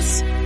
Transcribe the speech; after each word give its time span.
Adiós. 0.00 0.39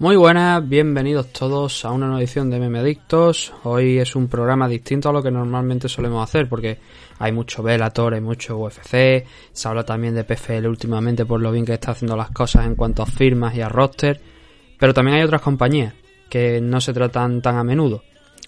Muy 0.00 0.16
buenas, 0.16 0.66
bienvenidos 0.66 1.30
todos 1.30 1.84
a 1.84 1.90
una 1.90 2.06
nueva 2.06 2.22
edición 2.22 2.48
de 2.48 2.58
Meme 2.58 2.78
Adictos. 2.78 3.52
Hoy 3.64 3.98
es 3.98 4.16
un 4.16 4.28
programa 4.28 4.66
distinto 4.66 5.10
a 5.10 5.12
lo 5.12 5.22
que 5.22 5.30
normalmente 5.30 5.90
solemos 5.90 6.26
hacer 6.26 6.48
porque 6.48 6.78
hay 7.18 7.32
mucho 7.32 7.62
Bellator, 7.62 8.14
hay 8.14 8.22
mucho 8.22 8.56
UFC, 8.56 9.26
se 9.52 9.68
habla 9.68 9.84
también 9.84 10.14
de 10.14 10.24
PFL 10.24 10.66
últimamente 10.68 11.26
por 11.26 11.42
lo 11.42 11.52
bien 11.52 11.66
que 11.66 11.74
está 11.74 11.90
haciendo 11.90 12.16
las 12.16 12.30
cosas 12.30 12.64
en 12.64 12.76
cuanto 12.76 13.02
a 13.02 13.06
firmas 13.06 13.54
y 13.54 13.60
a 13.60 13.68
roster, 13.68 14.18
pero 14.78 14.94
también 14.94 15.18
hay 15.18 15.22
otras 15.22 15.42
compañías 15.42 15.92
que 16.30 16.62
no 16.62 16.80
se 16.80 16.94
tratan 16.94 17.42
tan 17.42 17.58
a 17.58 17.62
menudo 17.62 18.02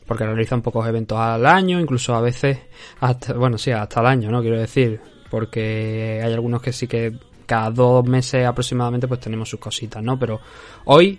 porque 0.06 0.24
realizan 0.24 0.62
pocos 0.62 0.88
eventos 0.88 1.18
al 1.18 1.44
año, 1.44 1.78
incluso 1.78 2.14
a 2.14 2.22
veces 2.22 2.60
hasta, 3.00 3.34
bueno, 3.34 3.58
sí, 3.58 3.72
hasta 3.72 4.00
el 4.00 4.06
año, 4.06 4.30
¿no? 4.30 4.40
Quiero 4.40 4.58
decir, 4.58 5.02
porque 5.30 6.18
hay 6.24 6.32
algunos 6.32 6.62
que 6.62 6.72
sí 6.72 6.86
que 6.86 7.12
cada 7.44 7.68
dos 7.68 8.06
meses 8.06 8.46
aproximadamente 8.46 9.06
pues 9.06 9.20
tenemos 9.20 9.50
sus 9.50 9.60
cositas, 9.60 10.02
¿no? 10.02 10.18
Pero 10.18 10.40
hoy 10.86 11.18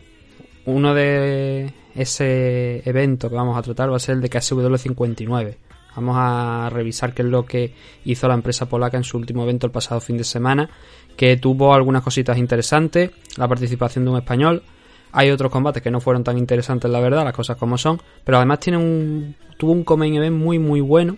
uno 0.66 0.94
de 0.94 1.74
ese 1.96 2.88
evento 2.88 3.30
que 3.30 3.36
vamos 3.36 3.58
a 3.58 3.62
tratar 3.62 3.92
va 3.92 3.98
a 3.98 4.00
ser 4.00 4.16
el 4.16 4.22
de 4.22 4.30
KSW 4.30 4.76
59. 4.76 5.58
Vamos 5.96 6.16
a 6.18 6.70
revisar 6.72 7.14
qué 7.14 7.22
es 7.22 7.28
lo 7.28 7.46
que 7.46 7.74
hizo 8.06 8.28
la 8.28 8.34
empresa 8.34 8.68
polaca 8.68 8.98
en 8.98 9.04
su 9.04 9.18
último 9.18 9.44
evento 9.44 9.68
el 9.68 9.72
pasado 9.72 10.02
fin 10.02 10.18
de 10.18 10.24
semana, 10.24 10.70
que 11.16 11.38
tuvo 11.38 11.74
algunas 11.74 12.02
cositas 12.02 12.38
interesantes, 12.38 13.12
la 13.38 13.48
participación 13.48 14.06
de 14.06 14.12
un 14.12 14.18
español. 14.18 14.64
Hay 15.12 15.30
otros 15.30 15.52
combates 15.52 15.84
que 15.84 15.92
no 15.92 16.02
fueron 16.02 16.24
tan 16.24 16.40
interesantes, 16.40 16.90
la 16.90 17.00
verdad, 17.00 17.24
las 17.24 17.36
cosas 17.36 17.58
como 17.58 17.78
son, 17.78 18.02
pero 18.24 18.38
además 18.38 18.60
tiene 18.60 18.80
un, 18.80 19.36
tuvo 19.58 19.74
un 19.74 19.86
main 20.00 20.16
event 20.16 20.36
muy 20.36 20.58
muy 20.58 20.82
bueno, 20.82 21.18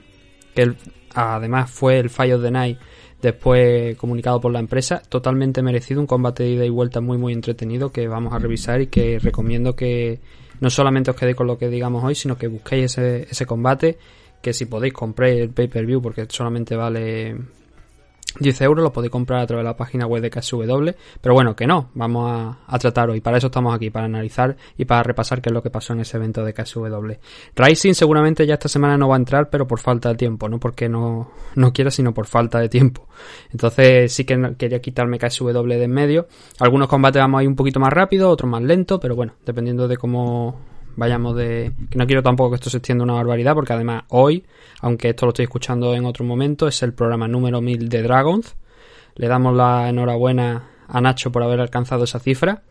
que 0.53 0.73
además 1.13 1.71
fue 1.71 1.99
el 1.99 2.09
Fire 2.09 2.33
of 2.33 2.43
the 2.43 2.51
Night 2.51 2.77
después 3.25 3.97
comunicado 3.97 4.39
por 4.39 4.51
la 4.51 4.59
empresa, 4.59 5.01
totalmente 5.09 5.61
merecido, 5.61 5.99
un 5.99 6.07
combate 6.07 6.43
de 6.43 6.49
ida 6.51 6.65
y 6.65 6.69
vuelta 6.69 7.01
muy 7.01 7.17
muy 7.17 7.33
entretenido 7.33 7.91
que 7.91 8.07
vamos 8.07 8.33
a 8.33 8.39
revisar 8.39 8.81
y 8.81 8.87
que 8.87 9.19
recomiendo 9.19 9.75
que 9.75 10.19
no 10.61 10.69
solamente 10.69 11.11
os 11.11 11.17
quedéis 11.17 11.35
con 11.35 11.47
lo 11.47 11.57
que 11.57 11.69
digamos 11.69 12.03
hoy, 12.03 12.15
sino 12.15 12.37
que 12.37 12.47
busquéis 12.47 12.85
ese, 12.85 13.23
ese 13.23 13.45
combate, 13.45 13.97
que 14.41 14.53
si 14.53 14.65
podéis 14.65 14.93
compréis 14.93 15.41
el 15.41 15.49
pay-per-view 15.49 16.01
porque 16.01 16.25
solamente 16.29 16.75
vale 16.75 17.35
10 18.39 18.61
euros, 18.61 18.83
lo 18.83 18.91
podéis 18.91 19.11
comprar 19.11 19.41
a 19.41 19.47
través 19.47 19.63
de 19.63 19.69
la 19.69 19.77
página 19.77 20.05
web 20.05 20.21
de 20.21 20.29
KSW, 20.29 20.89
pero 21.21 21.33
bueno, 21.33 21.55
que 21.55 21.65
no, 21.67 21.89
vamos 21.93 22.57
a, 22.67 22.79
tratar 22.79 23.09
hoy, 23.09 23.21
para 23.21 23.37
eso 23.37 23.47
estamos 23.47 23.73
aquí, 23.73 23.89
para 23.89 24.05
analizar 24.05 24.55
y 24.77 24.85
para 24.85 25.03
repasar 25.03 25.41
qué 25.41 25.49
es 25.49 25.53
lo 25.53 25.63
que 25.63 25.69
pasó 25.69 25.93
en 25.93 26.01
ese 26.01 26.17
evento 26.17 26.43
de 26.43 26.53
KSW. 26.53 27.13
Rising 27.55 27.93
seguramente 27.93 28.45
ya 28.45 28.55
esta 28.55 28.67
semana 28.67 28.97
no 28.97 29.07
va 29.07 29.15
a 29.15 29.19
entrar, 29.19 29.49
pero 29.49 29.67
por 29.67 29.79
falta 29.79 30.09
de 30.09 30.15
tiempo, 30.15 30.49
no 30.49 30.59
porque 30.59 30.89
no, 30.89 31.31
no 31.55 31.73
quiera, 31.73 31.91
sino 31.91 32.13
por 32.13 32.27
falta 32.27 32.59
de 32.59 32.69
tiempo. 32.69 33.07
Entonces 33.51 34.11
sí 34.11 34.25
que 34.25 34.55
quería 34.57 34.79
quitarme 34.79 35.17
KSW 35.17 35.67
de 35.67 35.83
en 35.85 35.91
medio. 35.91 36.27
Algunos 36.59 36.87
combates 36.87 37.21
vamos 37.21 37.39
a 37.39 37.43
ir 37.43 37.49
un 37.49 37.55
poquito 37.55 37.79
más 37.79 37.93
rápido, 37.93 38.29
otros 38.29 38.49
más 38.49 38.61
lento, 38.61 38.99
pero 38.99 39.15
bueno, 39.15 39.33
dependiendo 39.45 39.87
de 39.87 39.97
cómo 39.97 40.59
vayamos 40.95 41.35
de... 41.35 41.71
Que 41.89 41.97
no 41.97 42.05
quiero 42.07 42.23
tampoco 42.23 42.51
que 42.51 42.55
esto 42.55 42.69
se 42.69 42.77
extienda 42.77 43.03
una 43.03 43.13
barbaridad, 43.13 43.53
porque 43.53 43.73
además 43.73 44.03
hoy, 44.09 44.45
aunque 44.81 45.09
esto 45.09 45.25
lo 45.25 45.29
estoy 45.29 45.43
escuchando 45.43 45.93
en 45.95 46.05
otro 46.05 46.25
momento, 46.25 46.67
es 46.67 46.81
el 46.83 46.93
programa 46.93 47.27
número 47.27 47.61
1000 47.61 47.89
de 47.89 48.01
Dragons. 48.03 48.55
Le 49.15 49.27
damos 49.27 49.55
la 49.55 49.89
enhorabuena 49.89 50.69
a 50.87 51.01
Nacho 51.01 51.31
por 51.31 51.43
haber 51.43 51.59
alcanzado 51.59 52.03
esa 52.03 52.19
cifra. 52.19 52.63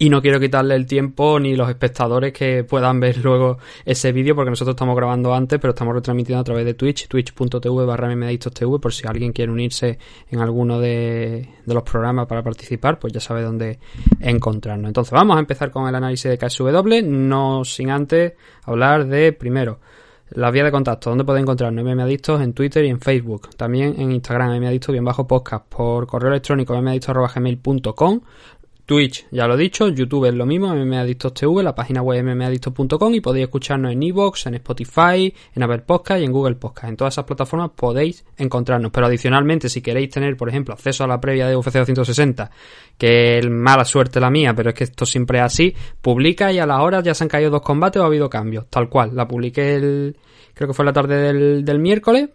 Y 0.00 0.10
no 0.10 0.22
quiero 0.22 0.38
quitarle 0.38 0.76
el 0.76 0.86
tiempo 0.86 1.40
ni 1.40 1.56
los 1.56 1.68
espectadores 1.68 2.32
que 2.32 2.62
puedan 2.62 3.00
ver 3.00 3.18
luego 3.18 3.58
ese 3.84 4.12
vídeo 4.12 4.36
porque 4.36 4.50
nosotros 4.50 4.74
estamos 4.74 4.94
grabando 4.94 5.34
antes, 5.34 5.58
pero 5.58 5.70
estamos 5.72 5.92
retransmitiendo 5.92 6.40
a 6.40 6.44
través 6.44 6.64
de 6.64 6.74
Twitch, 6.74 7.08
twitch.tv 7.08 7.84
barra 7.84 8.08
TV, 8.08 8.78
por 8.78 8.92
si 8.92 9.08
alguien 9.08 9.32
quiere 9.32 9.50
unirse 9.50 9.98
en 10.30 10.38
alguno 10.38 10.78
de, 10.78 11.48
los 11.66 11.82
programas 11.82 12.26
para 12.28 12.44
participar, 12.44 13.00
pues 13.00 13.12
ya 13.12 13.20
sabe 13.20 13.42
dónde 13.42 13.80
encontrarnos. 14.20 14.88
Entonces 14.88 15.12
vamos 15.12 15.36
a 15.36 15.40
empezar 15.40 15.72
con 15.72 15.88
el 15.88 15.94
análisis 15.94 16.30
de 16.30 16.38
KSW, 16.38 17.02
no 17.04 17.64
sin 17.64 17.90
antes 17.90 18.34
hablar 18.64 19.06
de, 19.06 19.32
primero, 19.32 19.80
la 20.30 20.50
vía 20.50 20.64
de 20.64 20.70
contacto, 20.70 21.10
donde 21.10 21.24
podéis 21.24 21.42
encontrarnos 21.42 21.84
MMAdictos 21.84 22.40
en 22.42 22.52
Twitter 22.52 22.84
y 22.84 22.88
en 22.88 23.00
Facebook. 23.00 23.48
También 23.56 23.94
en 23.98 24.12
Instagram, 24.12 24.58
MMAdictos 24.58 24.92
bien 24.92 25.04
bajo 25.04 25.26
podcast. 25.26 25.64
Por 25.66 26.06
correo 26.06 26.30
electrónico, 26.30 26.78
mmadictos.gmail.com. 26.80 28.20
Twitch, 28.88 29.26
ya 29.30 29.46
lo 29.46 29.52
he 29.52 29.58
dicho, 29.58 29.86
YouTube 29.90 30.24
es 30.24 30.34
lo 30.34 30.46
mismo, 30.46 30.74
MMAdictos 30.74 31.34
TV, 31.34 31.62
la 31.62 31.74
página 31.74 32.00
web 32.00 32.24
mmadictos.com 32.24 33.14
y 33.14 33.20
podéis 33.20 33.44
escucharnos 33.44 33.92
en 33.92 34.02
Evox, 34.02 34.46
en 34.46 34.54
Spotify, 34.54 35.34
en 35.54 35.62
Apple 35.62 35.80
Podcast 35.80 36.22
y 36.22 36.24
en 36.24 36.32
Google 36.32 36.54
Podcast. 36.54 36.88
En 36.88 36.96
todas 36.96 37.12
esas 37.12 37.26
plataformas 37.26 37.72
podéis 37.76 38.24
encontrarnos, 38.38 38.90
pero 38.90 39.04
adicionalmente 39.04 39.68
si 39.68 39.82
queréis 39.82 40.08
tener, 40.08 40.38
por 40.38 40.48
ejemplo, 40.48 40.72
acceso 40.72 41.04
a 41.04 41.06
la 41.06 41.20
previa 41.20 41.46
de 41.46 41.54
UFC 41.54 41.74
260, 41.74 42.50
que 42.96 43.40
es 43.40 43.50
mala 43.50 43.84
suerte 43.84 44.20
la 44.20 44.30
mía, 44.30 44.54
pero 44.56 44.70
es 44.70 44.74
que 44.74 44.84
esto 44.84 45.04
siempre 45.04 45.40
es 45.40 45.44
así, 45.44 45.74
publica 46.00 46.50
y 46.50 46.58
a 46.58 46.64
las 46.64 46.80
horas 46.80 47.04
ya 47.04 47.12
se 47.12 47.24
han 47.24 47.28
caído 47.28 47.50
dos 47.50 47.60
combates 47.60 48.00
o 48.00 48.04
ha 48.04 48.06
habido 48.06 48.30
cambios, 48.30 48.68
tal 48.70 48.88
cual. 48.88 49.14
La 49.14 49.28
publiqué 49.28 49.74
el, 49.74 50.16
creo 50.54 50.66
que 50.66 50.74
fue 50.74 50.86
la 50.86 50.94
tarde 50.94 51.14
del, 51.18 51.62
del 51.62 51.78
miércoles 51.78 52.30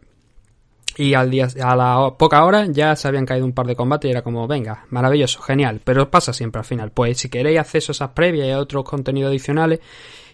y 0.97 1.13
al 1.15 1.29
día, 1.29 1.47
a 1.61 1.75
la 1.75 2.13
poca 2.17 2.43
hora 2.45 2.67
ya 2.67 2.95
se 2.95 3.07
habían 3.07 3.25
caído 3.25 3.45
un 3.45 3.53
par 3.53 3.65
de 3.65 3.75
combates 3.75 4.07
y 4.09 4.11
era 4.11 4.21
como, 4.21 4.47
venga, 4.47 4.85
maravilloso, 4.89 5.41
genial. 5.41 5.81
Pero 5.83 6.09
pasa 6.11 6.33
siempre 6.33 6.59
al 6.59 6.65
final. 6.65 6.91
Pues 6.91 7.17
si 7.17 7.29
queréis 7.29 7.59
acceso 7.59 7.91
a 7.91 7.93
esas 7.93 8.09
previas 8.11 8.47
y 8.47 8.51
a 8.51 8.59
otros 8.59 8.83
contenidos 8.83 9.29
adicionales, 9.29 9.79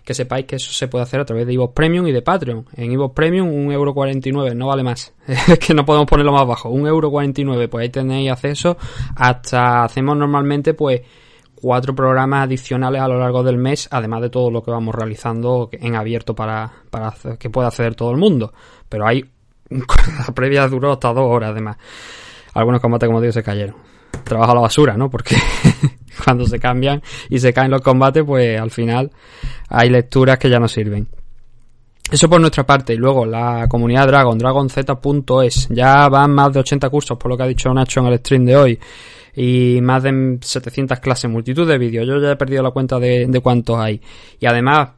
que 0.04 0.14
sepáis 0.14 0.46
que 0.46 0.56
eso 0.58 0.72
se 0.72 0.88
puede 0.88 1.04
hacer 1.04 1.20
a 1.20 1.26
través 1.26 1.46
de 1.46 1.54
Evox 1.54 1.74
Premium 1.74 2.08
y 2.08 2.12
de 2.12 2.22
Patreon. 2.22 2.66
En 2.76 2.92
Evox 2.92 3.14
Premium, 3.14 3.48
1,49€, 3.48 4.56
no 4.56 4.68
vale 4.68 4.84
más. 4.84 5.14
Es 5.28 5.60
que 5.60 5.74
no 5.74 5.86
podemos 5.86 6.08
ponerlo 6.08 6.34
más 6.34 6.48
bajo. 6.48 6.70
1,49€, 6.72 7.70
pues 7.70 7.84
ahí 7.84 7.90
tenéis 7.90 8.32
acceso 8.32 8.78
hasta, 9.16 9.84
hacemos 9.84 10.18
normalmente, 10.18 10.74
pues, 10.74 11.02
cuatro 11.56 11.94
programas 11.94 12.46
adicionales 12.46 13.02
a 13.02 13.08
lo 13.08 13.20
largo 13.20 13.44
del 13.44 13.58
mes, 13.58 13.88
además 13.92 14.22
de 14.22 14.30
todo 14.30 14.50
lo 14.50 14.64
que 14.64 14.72
vamos 14.72 14.96
realizando 14.96 15.70
en 15.74 15.96
abierto 15.96 16.34
para, 16.34 16.72
para 16.90 17.14
que 17.38 17.50
pueda 17.50 17.68
acceder 17.68 17.96
todo 17.96 18.12
el 18.12 18.18
mundo. 18.18 18.54
Pero 18.88 19.06
hay 19.06 19.26
la 20.28 20.34
previa 20.34 20.68
duró 20.68 20.94
hasta 20.94 21.14
dos 21.14 21.26
horas 21.28 21.52
además. 21.52 21.78
Algunos 22.54 22.82
combates, 22.82 23.08
como 23.08 23.22
digo, 23.22 23.34
se 23.34 23.44
cayeron. 23.44 23.76
Trabajo 24.24 24.52
a 24.52 24.56
la 24.56 24.62
basura, 24.62 24.98
¿no? 24.98 25.10
Porque 25.10 25.36
cuando 26.24 26.46
se 26.46 26.60
cambian 26.60 27.02
y 27.30 27.40
se 27.40 27.54
caen 27.54 27.72
los 27.72 27.82
combates, 27.82 28.24
pues 28.24 28.60
al 28.60 28.72
final 28.72 29.12
hay 29.70 29.90
lecturas 29.90 30.38
que 30.38 30.50
ya 30.50 30.60
no 30.60 30.68
sirven. 30.68 31.08
Eso 32.12 32.28
por 32.28 32.42
nuestra 32.42 32.66
parte. 32.66 32.94
Y 32.94 32.98
luego 32.98 33.26
la 33.26 33.68
comunidad 33.70 34.08
Dragon, 34.08 34.38
dragonz.es. 34.38 35.68
Ya 35.70 36.10
van 36.10 36.32
más 36.32 36.52
de 36.52 36.60
80 36.60 36.90
cursos, 36.90 37.18
por 37.18 37.30
lo 37.30 37.38
que 37.38 37.44
ha 37.44 37.48
dicho 37.48 37.74
Nacho 37.74 38.00
en 38.00 38.08
el 38.08 38.20
stream 38.20 38.46
de 38.46 38.56
hoy. 38.56 38.80
Y 39.36 39.80
más 39.82 40.04
de 40.04 40.40
700 40.42 41.00
clases, 41.00 41.30
multitud 41.30 41.68
de 41.68 41.78
vídeos. 41.78 42.08
Yo 42.08 42.20
ya 42.20 42.32
he 42.32 42.36
perdido 42.36 42.64
la 42.64 42.72
cuenta 42.72 43.00
de, 43.00 43.28
de 43.28 43.40
cuántos 43.42 43.78
hay. 43.78 44.02
Y 44.40 44.48
además, 44.48 44.90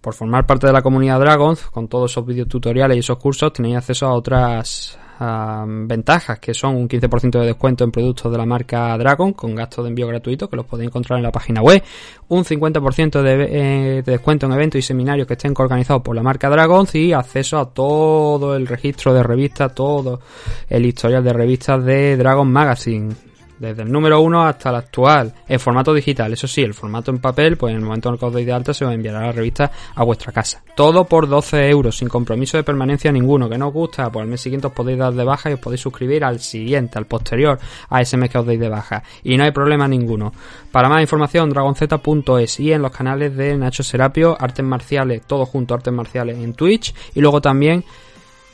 por 0.00 0.14
formar 0.14 0.46
parte 0.46 0.66
de 0.66 0.72
la 0.72 0.82
comunidad 0.82 1.20
Dragons, 1.20 1.62
con 1.66 1.88
todos 1.88 2.10
esos 2.10 2.24
vídeos 2.24 2.48
tutoriales 2.48 2.96
y 2.96 3.00
esos 3.00 3.18
cursos, 3.18 3.52
tenéis 3.52 3.76
acceso 3.76 4.06
a 4.06 4.14
otras 4.14 4.98
ah, 5.18 5.64
ventajas, 5.66 6.38
que 6.38 6.54
son 6.54 6.76
un 6.76 6.88
15% 6.88 7.38
de 7.38 7.46
descuento 7.46 7.84
en 7.84 7.90
productos 7.90 8.32
de 8.32 8.38
la 8.38 8.46
marca 8.46 8.96
Dragon, 8.96 9.34
con 9.34 9.54
gastos 9.54 9.84
de 9.84 9.90
envío 9.90 10.06
gratuito, 10.06 10.48
que 10.48 10.56
los 10.56 10.64
podéis 10.64 10.88
encontrar 10.88 11.18
en 11.18 11.24
la 11.24 11.32
página 11.32 11.60
web, 11.60 11.82
un 12.28 12.44
50% 12.44 13.22
de, 13.22 13.42
eh, 13.42 14.02
de 14.02 14.12
descuento 14.12 14.46
en 14.46 14.52
eventos 14.52 14.78
y 14.78 14.82
seminarios 14.82 15.26
que 15.26 15.34
estén 15.34 15.52
organizados 15.56 16.02
por 16.02 16.16
la 16.16 16.22
marca 16.22 16.48
Dragons 16.48 16.94
y 16.94 17.12
acceso 17.12 17.58
a 17.58 17.70
todo 17.70 18.56
el 18.56 18.66
registro 18.66 19.12
de 19.12 19.22
revistas, 19.22 19.74
todo 19.74 20.20
el 20.68 20.86
historial 20.86 21.22
de 21.22 21.32
revistas 21.32 21.84
de 21.84 22.16
Dragon 22.16 22.50
Magazine 22.50 23.29
desde 23.60 23.82
el 23.82 23.92
número 23.92 24.22
1 24.22 24.42
hasta 24.42 24.70
el 24.70 24.76
actual, 24.76 25.34
en 25.46 25.60
formato 25.60 25.92
digital. 25.92 26.32
Eso 26.32 26.48
sí, 26.48 26.62
el 26.62 26.72
formato 26.72 27.10
en 27.10 27.18
papel, 27.18 27.58
pues 27.58 27.72
en 27.72 27.76
el 27.76 27.84
momento 27.84 28.08
en 28.08 28.14
el 28.14 28.18
que 28.18 28.24
os 28.24 28.32
deis 28.32 28.46
de 28.46 28.52
alta 28.54 28.72
se 28.72 28.86
os 28.86 28.92
enviará 28.92 29.20
la 29.20 29.32
revista 29.32 29.70
a 29.94 30.02
vuestra 30.02 30.32
casa. 30.32 30.62
Todo 30.74 31.04
por 31.04 31.28
12 31.28 31.68
euros, 31.68 31.98
sin 31.98 32.08
compromiso 32.08 32.56
de 32.56 32.62
permanencia 32.62 33.12
ninguno. 33.12 33.50
Que 33.50 33.58
no 33.58 33.68
os 33.68 33.74
gusta, 33.74 34.10
pues 34.10 34.22
al 34.22 34.30
mes 34.30 34.40
siguiente 34.40 34.68
os 34.68 34.72
podéis 34.72 34.98
dar 34.98 35.12
de 35.12 35.24
baja 35.24 35.50
y 35.50 35.52
os 35.52 35.60
podéis 35.60 35.82
suscribir 35.82 36.24
al 36.24 36.40
siguiente, 36.40 36.98
al 36.98 37.04
posterior, 37.04 37.58
a 37.90 38.00
ese 38.00 38.16
mes 38.16 38.30
que 38.30 38.38
os 38.38 38.46
deis 38.46 38.58
de 38.58 38.70
baja. 38.70 39.02
Y 39.22 39.36
no 39.36 39.44
hay 39.44 39.50
problema 39.50 39.86
ninguno. 39.86 40.32
Para 40.72 40.88
más 40.88 41.02
información, 41.02 41.50
dragonz.es 41.50 42.60
y 42.60 42.72
en 42.72 42.80
los 42.80 42.92
canales 42.92 43.36
de 43.36 43.58
Nacho 43.58 43.82
Serapio, 43.82 44.38
Artes 44.40 44.64
Marciales, 44.64 45.20
todo 45.26 45.44
junto, 45.44 45.74
Artes 45.74 45.92
Marciales 45.92 46.38
en 46.38 46.54
Twitch. 46.54 46.94
Y 47.14 47.20
luego 47.20 47.42
también 47.42 47.84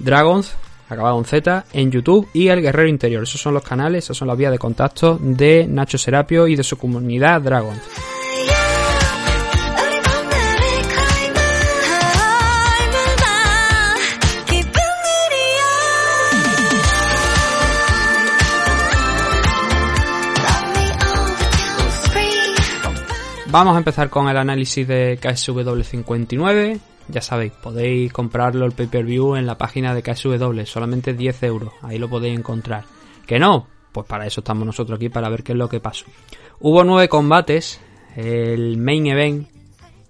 Dragons, 0.01 0.57
acabado 0.89 1.19
en 1.19 1.25
Z, 1.25 1.65
en 1.73 1.91
YouTube 1.91 2.29
y 2.33 2.49
El 2.49 2.63
Guerrero 2.63 2.89
Interior. 2.89 3.23
Esos 3.23 3.41
son 3.41 3.55
los 3.55 3.63
canales, 3.63 4.05
esas 4.05 4.17
son 4.17 4.29
las 4.29 4.37
vías 4.37 4.53
de 4.53 4.59
contacto 4.59 5.19
de 5.21 5.67
Nacho 5.69 5.99
Serapio 5.99 6.47
y 6.47 6.57
de 6.57 6.63
su 6.63 6.77
comunidad 6.77 7.41
Dragon. 7.41 7.77
Vamos 23.59 23.75
a 23.75 23.79
empezar 23.79 24.11
con 24.11 24.29
el 24.29 24.37
análisis 24.37 24.87
de 24.87 25.19
KSW 25.19 25.81
59. 25.81 26.79
Ya 27.09 27.21
sabéis, 27.21 27.53
podéis 27.53 28.13
comprarlo 28.13 28.67
el 28.67 28.73
pay-per-view 28.73 29.37
en 29.37 29.47
la 29.47 29.57
página 29.57 29.95
de 29.95 30.03
KSW, 30.03 30.65
solamente 30.65 31.15
10 31.15 31.43
euros, 31.45 31.73
ahí 31.83 31.99
lo 31.99 32.09
podéis 32.09 32.39
encontrar. 32.39 32.85
¿Que 33.27 33.39
no? 33.39 33.69
Pues 33.93 34.07
para 34.07 34.27
eso 34.27 34.41
estamos 34.41 34.67
nosotros 34.67 34.97
aquí, 34.97 35.09
para 35.09 35.29
ver 35.29 35.43
qué 35.43 35.53
es 35.53 35.59
lo 35.59 35.69
que 35.69 35.81
pasó. 35.81 36.07
Hubo 36.61 36.83
nueve 36.85 37.09
combates, 37.09 37.81
el 38.17 38.77
main 38.79 39.07
event, 39.07 39.49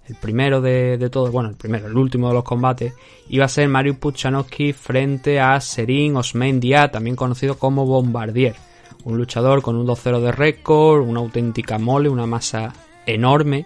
el 0.07 0.15
primero 0.15 0.59
de, 0.61 0.97
de 0.97 1.09
todos, 1.09 1.31
bueno, 1.31 1.49
el 1.49 1.55
primero, 1.55 1.87
el 1.87 1.97
último 1.97 2.29
de 2.29 2.33
los 2.33 2.43
combates, 2.43 2.93
iba 3.29 3.45
a 3.45 3.49
ser 3.49 3.67
Mario 3.67 3.99
Puchanowski 3.99 4.73
frente 4.73 5.39
a 5.39 5.59
Serin 5.61 6.15
Osmendia, 6.15 6.89
también 6.89 7.15
conocido 7.15 7.59
como 7.59 7.85
Bombardier. 7.85 8.55
Un 9.03 9.17
luchador 9.17 9.61
con 9.61 9.75
un 9.75 9.85
2-0 9.85 10.19
de 10.19 10.31
récord, 10.31 11.07
una 11.07 11.19
auténtica 11.19 11.77
mole, 11.77 12.09
una 12.09 12.25
masa 12.25 12.73
enorme 13.05 13.65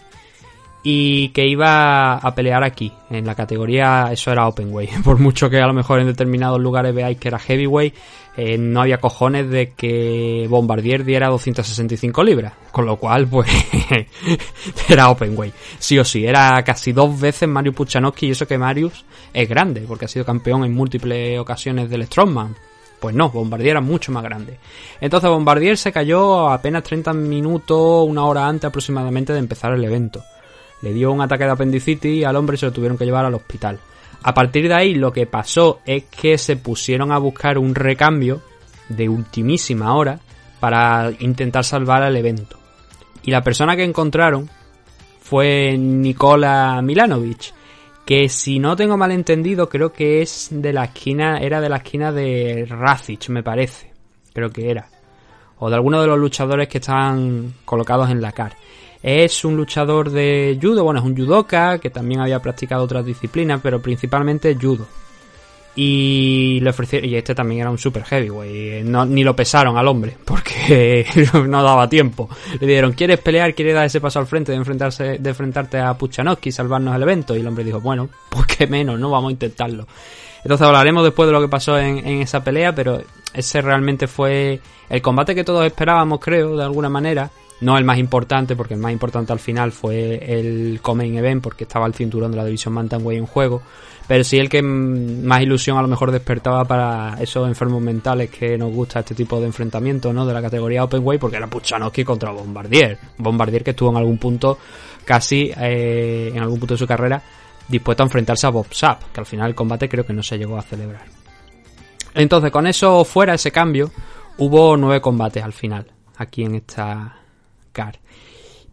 y 0.83 1.29
que 1.29 1.45
iba 1.47 2.15
a 2.15 2.35
pelear 2.35 2.63
aquí, 2.63 2.91
en 3.09 3.25
la 3.25 3.35
categoría, 3.35 4.09
eso 4.11 4.31
era 4.31 4.47
Openweight, 4.47 5.01
por 5.03 5.19
mucho 5.19 5.49
que 5.49 5.59
a 5.59 5.67
lo 5.67 5.73
mejor 5.73 5.99
en 5.99 6.07
determinados 6.07 6.59
lugares 6.59 6.93
veáis 6.93 7.17
que 7.19 7.27
era 7.27 7.39
Heavyweight, 7.39 7.93
eh, 8.37 8.57
no 8.57 8.81
había 8.81 8.97
cojones 8.97 9.49
de 9.49 9.73
que 9.73 10.47
Bombardier 10.49 11.03
diera 11.03 11.27
265 11.27 12.23
libras, 12.23 12.53
con 12.71 12.85
lo 12.85 12.95
cual 12.95 13.27
pues 13.27 13.49
era 14.89 15.09
Openweight, 15.09 15.53
sí 15.77 15.99
o 15.99 16.05
sí, 16.05 16.25
era 16.25 16.63
casi 16.63 16.93
dos 16.93 17.19
veces 17.19 17.47
Mario 17.47 17.73
Puchanowski 17.73 18.27
y 18.27 18.31
eso 18.31 18.47
que 18.47 18.57
Marius 18.57 19.05
es 19.33 19.47
grande, 19.47 19.83
porque 19.87 20.05
ha 20.05 20.07
sido 20.07 20.25
campeón 20.25 20.63
en 20.63 20.73
múltiples 20.73 21.37
ocasiones 21.37 21.89
del 21.89 22.05
Strongman, 22.05 22.55
pues 22.99 23.15
no, 23.15 23.29
Bombardier 23.29 23.71
era 23.71 23.81
mucho 23.81 24.11
más 24.11 24.23
grande. 24.23 24.59
Entonces 25.01 25.27
Bombardier 25.29 25.75
se 25.75 25.91
cayó 25.91 26.49
apenas 26.49 26.83
30 26.83 27.13
minutos, 27.13 28.07
una 28.07 28.25
hora 28.25 28.47
antes 28.47 28.65
aproximadamente 28.65 29.33
de 29.33 29.39
empezar 29.39 29.73
el 29.73 29.83
evento. 29.83 30.23
Le 30.81 30.93
dio 30.93 31.11
un 31.11 31.21
ataque 31.21 31.43
de 31.45 31.51
apendicitis 31.51 32.25
al 32.25 32.35
hombre 32.35 32.55
y 32.55 32.57
se 32.57 32.65
lo 32.65 32.71
tuvieron 32.71 32.97
que 32.97 33.05
llevar 33.05 33.25
al 33.25 33.35
hospital. 33.35 33.79
A 34.23 34.33
partir 34.33 34.67
de 34.67 34.73
ahí 34.73 34.93
lo 34.93 35.11
que 35.11 35.25
pasó 35.25 35.79
es 35.85 36.03
que 36.05 36.37
se 36.37 36.57
pusieron 36.57 37.11
a 37.11 37.17
buscar 37.17 37.57
un 37.57 37.73
recambio 37.73 38.41
de 38.89 39.09
ultimísima 39.09 39.95
hora 39.95 40.19
para 40.59 41.11
intentar 41.19 41.63
salvar 41.63 42.03
al 42.03 42.15
evento. 42.15 42.57
Y 43.23 43.31
la 43.31 43.41
persona 43.41 43.75
que 43.75 43.83
encontraron 43.83 44.49
fue 45.19 45.75
Nikola 45.77 46.81
Milanovic, 46.83 47.53
que 48.05 48.29
si 48.29 48.59
no 48.59 48.75
tengo 48.75 48.97
mal 48.97 49.11
entendido 49.11 49.69
creo 49.69 49.93
que 49.93 50.21
es 50.21 50.49
de 50.51 50.73
la 50.73 50.85
esquina, 50.85 51.37
era 51.39 51.61
de 51.61 51.69
la 51.69 51.77
esquina 51.77 52.11
de 52.11 52.65
Racic, 52.67 53.29
me 53.29 53.43
parece, 53.43 53.91
creo 54.33 54.49
que 54.49 54.69
era, 54.69 54.87
o 55.59 55.69
de 55.69 55.75
alguno 55.75 56.01
de 56.01 56.07
los 56.07 56.19
luchadores 56.19 56.67
que 56.67 56.79
estaban 56.79 57.53
colocados 57.65 58.09
en 58.09 58.21
la 58.21 58.31
CAR. 58.31 58.55
Es 59.03 59.43
un 59.43 59.57
luchador 59.57 60.11
de 60.11 60.57
judo, 60.61 60.83
bueno, 60.83 60.99
es 60.99 61.05
un 61.05 61.15
judoka 61.15 61.79
que 61.79 61.89
también 61.89 62.21
había 62.21 62.39
practicado 62.39 62.83
otras 62.83 63.05
disciplinas, 63.05 63.59
pero 63.61 63.81
principalmente 63.81 64.55
judo. 64.59 64.85
Y 65.75 66.59
le 66.61 66.69
ofrecieron, 66.69 67.09
y 67.09 67.15
este 67.15 67.33
también 67.33 67.61
era 67.61 67.71
un 67.71 67.77
super 67.77 68.03
heavyweight, 68.03 68.85
no, 68.85 69.05
ni 69.05 69.23
lo 69.23 69.35
pesaron 69.35 69.77
al 69.77 69.87
hombre, 69.87 70.17
porque 70.25 71.05
no 71.47 71.63
daba 71.63 71.89
tiempo. 71.89 72.29
Le 72.59 72.67
dijeron, 72.67 72.91
¿quieres 72.91 73.19
pelear? 73.19 73.55
¿Quieres 73.55 73.73
dar 73.73 73.85
ese 73.85 74.01
paso 74.01 74.19
al 74.19 74.27
frente 74.27 74.51
de 74.51 74.57
enfrentarse, 74.57 75.17
de 75.17 75.29
enfrentarte 75.29 75.79
a 75.79 75.93
Puchanowski 75.93 76.49
y 76.49 76.51
salvarnos 76.51 76.95
el 76.95 77.01
evento? 77.01 77.35
Y 77.35 77.39
el 77.39 77.47
hombre 77.47 77.63
dijo, 77.63 77.79
bueno, 77.81 78.09
pues 78.29 78.45
qué 78.45 78.67
menos, 78.67 78.99
no 78.99 79.09
vamos 79.09 79.29
a 79.29 79.31
intentarlo. 79.31 79.87
Entonces 80.43 80.67
hablaremos 80.67 81.03
después 81.03 81.27
de 81.27 81.33
lo 81.33 81.41
que 81.41 81.47
pasó 81.47 81.77
en, 81.77 81.99
en 81.99 82.21
esa 82.21 82.43
pelea, 82.43 82.75
pero 82.75 83.01
ese 83.33 83.61
realmente 83.61 84.07
fue 84.07 84.59
el 84.89 85.01
combate 85.01 85.33
que 85.33 85.43
todos 85.43 85.65
esperábamos, 85.65 86.19
creo, 86.19 86.57
de 86.57 86.63
alguna 86.63 86.89
manera. 86.89 87.31
No 87.61 87.77
el 87.77 87.85
más 87.85 87.99
importante, 87.99 88.55
porque 88.55 88.73
el 88.73 88.79
más 88.79 88.91
importante 88.91 89.31
al 89.31 89.39
final 89.39 89.71
fue 89.71 90.15
el 90.15 90.79
Comain 90.81 91.15
Event, 91.15 91.43
porque 91.43 91.65
estaba 91.65 91.85
el 91.85 91.93
cinturón 91.93 92.31
de 92.31 92.37
la 92.37 92.45
división 92.45 92.73
Bantamweight 92.73 93.19
en 93.19 93.27
juego. 93.27 93.61
Pero 94.07 94.23
sí 94.23 94.37
el 94.37 94.49
que 94.49 94.63
más 94.63 95.41
ilusión 95.41 95.77
a 95.77 95.81
lo 95.81 95.87
mejor 95.87 96.11
despertaba 96.11 96.65
para 96.65 97.17
esos 97.21 97.47
enfermos 97.47 97.81
mentales 97.81 98.31
que 98.31 98.57
nos 98.57 98.73
gusta 98.73 98.99
este 98.99 99.13
tipo 99.13 99.39
de 99.39 99.45
enfrentamiento, 99.45 100.11
¿no? 100.11 100.25
De 100.25 100.33
la 100.33 100.41
categoría 100.41 100.83
Openweight, 100.83 101.21
porque 101.21 101.37
era 101.37 101.47
Puchanowski 101.47 102.03
contra 102.03 102.31
Bombardier. 102.31 102.97
Bombardier 103.17 103.63
que 103.63 103.71
estuvo 103.71 103.91
en 103.91 103.97
algún 103.97 104.17
punto, 104.17 104.57
casi 105.05 105.51
eh, 105.55 106.31
en 106.33 106.41
algún 106.41 106.59
punto 106.59 106.73
de 106.73 106.79
su 106.79 106.87
carrera, 106.87 107.21
dispuesto 107.67 108.01
a 108.01 108.07
enfrentarse 108.07 108.47
a 108.47 108.49
Bob 108.49 108.73
Sapp, 108.73 109.13
que 109.13 109.19
al 109.19 109.27
final 109.27 109.49
el 109.49 109.55
combate 109.55 109.87
creo 109.87 110.05
que 110.05 110.13
no 110.13 110.23
se 110.23 110.37
llegó 110.37 110.57
a 110.57 110.63
celebrar. 110.63 111.05
Entonces, 112.15 112.51
con 112.51 112.65
eso 112.65 113.05
fuera, 113.05 113.35
ese 113.35 113.51
cambio, 113.51 113.91
hubo 114.39 114.75
nueve 114.75 114.99
combates 114.99 115.43
al 115.43 115.53
final, 115.53 115.85
aquí 116.17 116.43
en 116.43 116.55
esta 116.55 117.20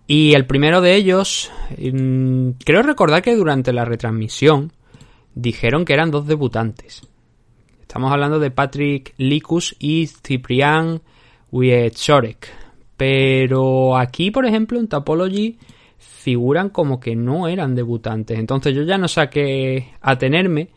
Y 0.06 0.32
el 0.34 0.46
primero 0.46 0.80
de 0.80 0.94
ellos, 0.94 1.50
mm, 1.76 2.50
creo 2.64 2.82
recordar 2.82 3.22
que 3.22 3.36
durante 3.36 3.72
la 3.72 3.84
retransmisión 3.84 4.72
dijeron 5.34 5.84
que 5.84 5.92
eran 5.92 6.10
dos 6.10 6.26
debutantes. 6.26 7.02
Estamos 7.82 8.12
hablando 8.12 8.38
de 8.38 8.50
Patrick 8.50 9.14
Likus 9.18 9.76
y 9.78 10.06
Ciprian 10.06 11.00
Wieczorek. 11.50 12.48
Pero 12.96 13.96
aquí, 13.96 14.30
por 14.30 14.44
ejemplo, 14.44 14.78
en 14.78 14.88
Tapology 14.88 15.58
figuran 15.98 16.70
como 16.70 17.00
que 17.00 17.14
no 17.16 17.48
eran 17.48 17.74
debutantes. 17.74 18.38
Entonces 18.38 18.74
yo 18.74 18.82
ya 18.82 18.98
no 18.98 19.08
sé 19.08 19.20
a 19.20 19.30
qué 19.30 19.88
atenerme. 20.00 20.68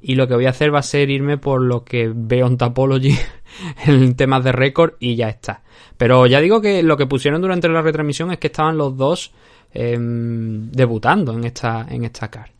Y 0.00 0.14
lo 0.14 0.28
que 0.28 0.34
voy 0.34 0.46
a 0.46 0.50
hacer 0.50 0.72
va 0.72 0.78
a 0.78 0.82
ser 0.82 1.10
irme 1.10 1.38
por 1.38 1.60
lo 1.60 1.84
que 1.84 2.12
veo 2.14 2.46
en 2.46 2.56
Tapology 2.56 3.16
en 3.86 4.14
temas 4.14 4.44
de 4.44 4.52
récord 4.52 4.94
y 4.98 5.16
ya 5.16 5.28
está. 5.28 5.62
Pero 5.96 6.26
ya 6.26 6.40
digo 6.40 6.60
que 6.60 6.82
lo 6.82 6.96
que 6.96 7.06
pusieron 7.06 7.40
durante 7.40 7.68
la 7.68 7.82
retransmisión 7.82 8.32
es 8.32 8.38
que 8.38 8.48
estaban 8.48 8.76
los 8.78 8.96
dos 8.96 9.32
eh, 9.74 9.96
debutando 9.98 11.32
en 11.32 11.44
esta, 11.44 11.86
en 11.88 12.04
esta 12.04 12.28
car. 12.28 12.50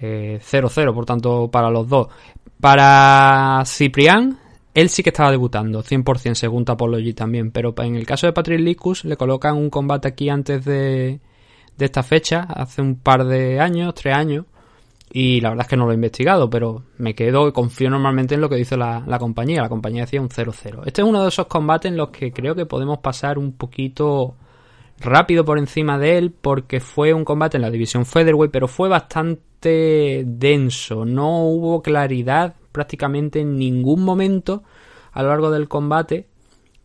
0-0, 0.00 0.94
por 0.94 1.06
tanto, 1.06 1.50
para 1.50 1.70
los 1.70 1.88
dos. 1.88 2.08
Para 2.60 3.62
Ciprián, 3.64 4.38
él 4.74 4.88
sí 4.88 5.02
que 5.02 5.10
estaba 5.10 5.30
debutando, 5.30 5.82
100% 5.82 6.34
según 6.34 6.64
Tapology 6.64 7.14
también. 7.14 7.50
Pero 7.50 7.74
en 7.78 7.94
el 7.94 8.06
caso 8.06 8.26
de 8.26 8.32
Patrick 8.32 8.60
Licus, 8.60 9.04
le 9.04 9.16
colocan 9.16 9.56
un 9.56 9.70
combate 9.70 10.08
aquí 10.08 10.28
antes 10.28 10.64
de, 10.64 11.20
de 11.76 11.84
esta 11.84 12.02
fecha, 12.02 12.40
hace 12.40 12.82
un 12.82 12.96
par 12.96 13.24
de 13.24 13.60
años, 13.60 13.94
tres 13.94 14.14
años. 14.14 14.46
Y 15.16 15.40
la 15.40 15.50
verdad 15.50 15.66
es 15.66 15.68
que 15.68 15.76
no 15.76 15.86
lo 15.86 15.92
he 15.92 15.94
investigado, 15.94 16.50
pero 16.50 16.82
me 16.98 17.14
quedo 17.14 17.46
y 17.46 17.52
confío 17.52 17.88
normalmente 17.88 18.34
en 18.34 18.40
lo 18.40 18.48
que 18.48 18.56
dice 18.56 18.76
la, 18.76 19.04
compañía. 19.20 19.62
La 19.62 19.68
compañía 19.68 20.00
decía 20.02 20.20
un 20.20 20.28
0-0. 20.28 20.82
Este 20.86 21.02
es 21.02 21.06
uno 21.06 21.22
de 21.22 21.28
esos 21.28 21.46
combates 21.46 21.88
en 21.92 21.96
los 21.96 22.08
que 22.08 22.32
creo 22.32 22.56
que 22.56 22.66
podemos 22.66 22.98
pasar 22.98 23.38
un 23.38 23.52
poquito 23.52 24.34
rápido 24.98 25.44
por 25.44 25.58
encima 25.58 25.98
de 25.98 26.18
él, 26.18 26.32
porque 26.32 26.80
fue 26.80 27.14
un 27.14 27.24
combate 27.24 27.58
en 27.58 27.62
la 27.62 27.70
división 27.70 28.06
Featherweight, 28.06 28.50
pero 28.50 28.66
fue 28.66 28.88
bastante 28.88 30.24
denso. 30.26 31.04
No 31.04 31.44
hubo 31.44 31.80
claridad 31.80 32.56
prácticamente 32.72 33.38
en 33.38 33.56
ningún 33.56 34.02
momento 34.02 34.64
a 35.12 35.22
lo 35.22 35.28
largo 35.28 35.52
del 35.52 35.68
combate 35.68 36.26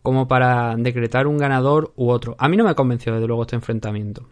como 0.02 0.28
para 0.28 0.76
decretar 0.76 1.26
un 1.26 1.36
ganador 1.36 1.92
u 1.96 2.10
otro. 2.10 2.36
A 2.38 2.48
mí 2.48 2.56
no 2.56 2.62
me 2.62 2.76
convenció 2.76 3.12
desde 3.12 3.26
luego 3.26 3.42
este 3.42 3.56
enfrentamiento. 3.56 4.28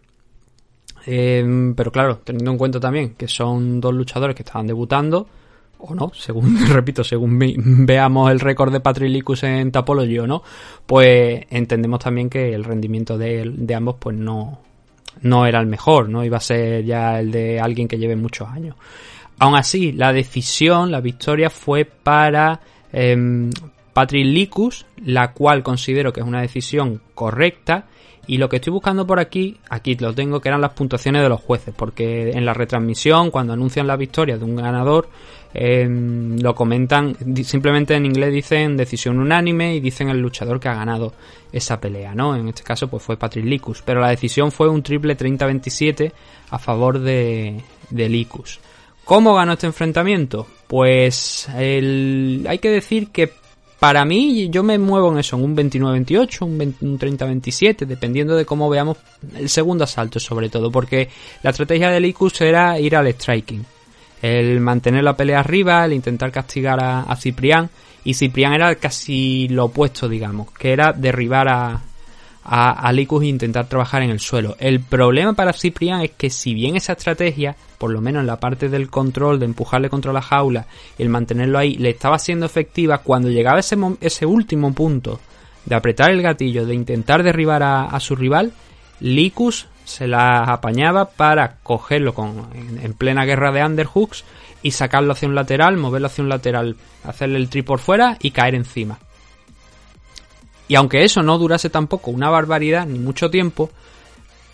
Eh, 1.07 1.73
pero 1.76 1.90
claro, 1.90 2.19
teniendo 2.25 2.50
en 2.50 2.59
cuenta 2.59 2.81
también 2.81 3.14
que 3.14 3.28
son 3.28 3.81
dos 3.81 3.95
luchadores 3.95 4.35
que 4.37 4.43
estaban 4.43 4.67
debutando, 4.67 5.26
o 5.78 5.95
no, 5.95 6.11
según, 6.14 6.59
repito, 6.69 7.05
según 7.05 7.38
veamos 7.87 8.31
el 8.31 8.40
récord 8.40 8.73
de 8.73 8.81
Patrick 8.81 9.11
Licus 9.11 9.45
en 9.45 9.71
Tapology 9.71 10.19
o 10.19 10.26
no, 10.26 10.43
pues 10.87 11.45
entendemos 11.50 12.00
también 12.00 12.28
que 12.28 12.55
el 12.55 12.64
rendimiento 12.64 13.17
de, 13.17 13.75
ambos 13.75 13.97
pues 13.99 14.17
no, 14.17 14.61
no 15.23 15.47
era 15.47 15.61
el 15.61 15.67
mejor, 15.67 16.09
no 16.09 16.25
iba 16.25 16.38
a 16.38 16.40
ser 16.40 16.85
ya 16.85 17.21
el 17.21 17.31
de 17.31 17.61
alguien 17.61 17.88
que 17.88 17.99
lleve 17.99 18.17
muchos 18.17 18.49
años. 18.49 18.76
Aún 19.38 19.55
así, 19.55 19.93
la 19.93 20.12
decisión, 20.12 20.90
la 20.90 21.00
victoria 21.00 21.49
fue 21.49 21.85
para 21.85 22.61
em, 22.93 23.50
Patrick 23.93 24.26
Licus, 24.26 24.85
la 25.05 25.33
cual 25.33 25.62
considero 25.62 26.12
que 26.12 26.21
es 26.21 26.26
una 26.26 26.40
decisión 26.40 27.00
correcta. 27.14 27.87
Y 28.28 28.37
lo 28.38 28.49
que 28.49 28.56
estoy 28.56 28.73
buscando 28.73 29.06
por 29.06 29.18
aquí, 29.18 29.56
aquí 29.70 29.97
lo 29.97 30.14
tengo, 30.14 30.38
que 30.40 30.49
eran 30.50 30.61
las 30.61 30.73
puntuaciones 30.75 31.23
de 31.23 31.28
los 31.30 31.40
jueces, 31.40 31.75
porque 31.76 32.30
en 32.30 32.44
la 32.44 32.52
retransmisión, 32.54 33.30
cuando 33.30 33.54
anuncian 33.54 33.87
la 33.87 33.97
victoria 33.97 34.37
de 34.38 34.44
un 34.44 34.54
ganador, 34.54 35.08
em, 35.54 36.38
lo 36.38 36.54
comentan, 36.54 37.16
simplemente 37.42 37.94
en 37.94 38.04
inglés 38.04 38.32
dicen 38.32 38.76
decisión 38.76 39.18
unánime 39.18 39.75
y 39.75 39.80
dicen 39.80 40.11
el 40.11 40.18
luchador 40.20 40.61
que 40.61 40.68
ha 40.68 40.75
ganado 40.75 41.14
esa 41.52 41.80
pelea, 41.80 42.14
¿no? 42.14 42.37
En 42.37 42.49
este 42.49 42.62
caso, 42.62 42.88
pues 42.88 43.02
fue 43.02 43.16
Patrick 43.16 43.47
Licus, 43.47 43.82
pero 43.82 44.00
la 44.00 44.11
decisión 44.11 44.52
fue 44.52 44.68
un 44.68 44.82
triple 44.82 45.16
30-27 45.16 46.12
a 46.50 46.58
favor 46.58 46.99
de, 46.99 47.62
de 47.90 48.08
Licus. 48.11 48.61
¿Cómo 49.04 49.35
ganó 49.35 49.54
este 49.54 49.66
enfrentamiento? 49.66 50.47
Pues 50.66 51.49
el- 51.56 52.44
hay 52.47 52.58
que 52.58 52.68
decir 52.70 53.08
que 53.08 53.32
para 53.78 54.04
mí 54.04 54.49
yo 54.50 54.62
me 54.62 54.78
muevo 54.78 55.12
en 55.12 55.18
eso, 55.18 55.37
en 55.37 55.44
un 55.44 55.56
29-28, 55.56 56.42
un, 56.42 56.58
20 56.58 56.85
un 56.85 56.99
30-27, 56.99 57.87
dependiendo 57.87 58.35
de 58.37 58.44
cómo 58.44 58.68
veamos 58.68 58.99
el 59.37 59.49
segundo 59.49 59.85
asalto 59.85 60.20
sobre 60.20 60.49
todo, 60.49 60.70
porque 60.70 61.08
la 61.42 61.50
estrategia 61.50 61.90
de 61.90 62.00
Licus 62.00 62.40
era 62.40 62.78
ir 62.80 62.97
al 62.97 63.06
striking, 63.08 63.64
el 64.23 64.61
mantener 64.61 65.04
la 65.04 65.16
pelea 65.16 65.40
arriba, 65.40 65.85
el 65.85 65.92
intentar 65.92 66.32
castigar 66.32 66.78
a 66.82 67.16
Ciprián, 67.16 67.70
y 68.04 68.14
Ciprián 68.14 68.54
era 68.54 68.75
casi 68.76 69.49
lo 69.49 69.66
opuesto, 69.66 70.08
digamos, 70.08 70.50
que 70.52 70.73
era 70.73 70.92
derribar 70.92 71.49
a, 71.49 71.82
a, 72.50 72.71
a 72.71 72.93
Licus 72.93 73.23
e 73.23 73.26
intentar 73.26 73.69
trabajar 73.69 74.02
en 74.02 74.11
el 74.11 74.21
suelo. 74.21 74.57
El 74.59 74.81
problema 74.81 75.35
para 75.35 75.52
Ciprián 75.52 76.00
es 76.00 76.12
que 76.12 76.31
si 76.31 76.55
bien 76.55 76.76
esa 76.76 76.95
estrategia, 76.95 77.55
por 77.76 77.90
lo 77.90 78.00
menos 78.00 78.21
en 78.21 78.26
la 78.26 78.40
parte 78.40 78.71
del 78.71 78.88
control, 78.88 79.38
de 79.38 79.45
empujarle 79.45 79.90
contra 79.90 80.12
la 80.12 80.23
jaula, 80.23 80.67
el 80.99 81.11
mantenerlo 81.11 81.59
ahí, 81.59 81.75
le 81.75 81.90
estaba 81.90 82.19
siendo 82.19 82.47
efectiva, 82.47 82.99
cuando 82.99 83.28
llegaba 83.28 83.61
ese, 83.61 83.76
ese 84.00 84.25
último 84.25 84.73
punto 84.73 85.21
de 85.67 85.75
apretar 85.75 86.11
el 86.11 86.23
gatillo, 86.23 86.64
de 86.64 86.75
intentar 86.75 87.23
derribar 87.23 87.62
a, 87.62 88.00
su 88.00 88.17
rival, 88.17 88.52
Licus 89.00 89.67
se 89.85 90.09
la 90.09 90.45
apañaba 90.45 91.11
para 91.11 91.59
cogerlo 91.62 92.14
con, 92.14 92.49
en, 92.55 92.81
en 92.83 92.93
plena 92.95 93.26
guerra 93.26 93.52
de 93.52 93.64
underhooks 93.64 94.25
y 94.62 94.71
sacarlo 94.71 95.12
hacia 95.12 95.28
un 95.28 95.35
lateral, 95.35 95.76
moverlo 95.76 96.07
hacia 96.07 96.23
un 96.23 96.31
lateral, 96.31 96.76
hacerle 97.05 97.38
el 97.38 97.49
tri 97.50 97.62
por 97.62 97.78
fuera 97.78 98.17
y 98.21 98.31
caer 98.31 98.55
encima. 98.55 98.99
Y 100.69 100.75
aunque 100.75 101.03
eso 101.03 101.23
no 101.23 101.39
durase 101.39 101.71
tampoco 101.71 102.11
una 102.11 102.29
barbaridad 102.31 102.87
ni 102.87 102.99
mucho 102.99 103.31
tiempo, 103.31 103.71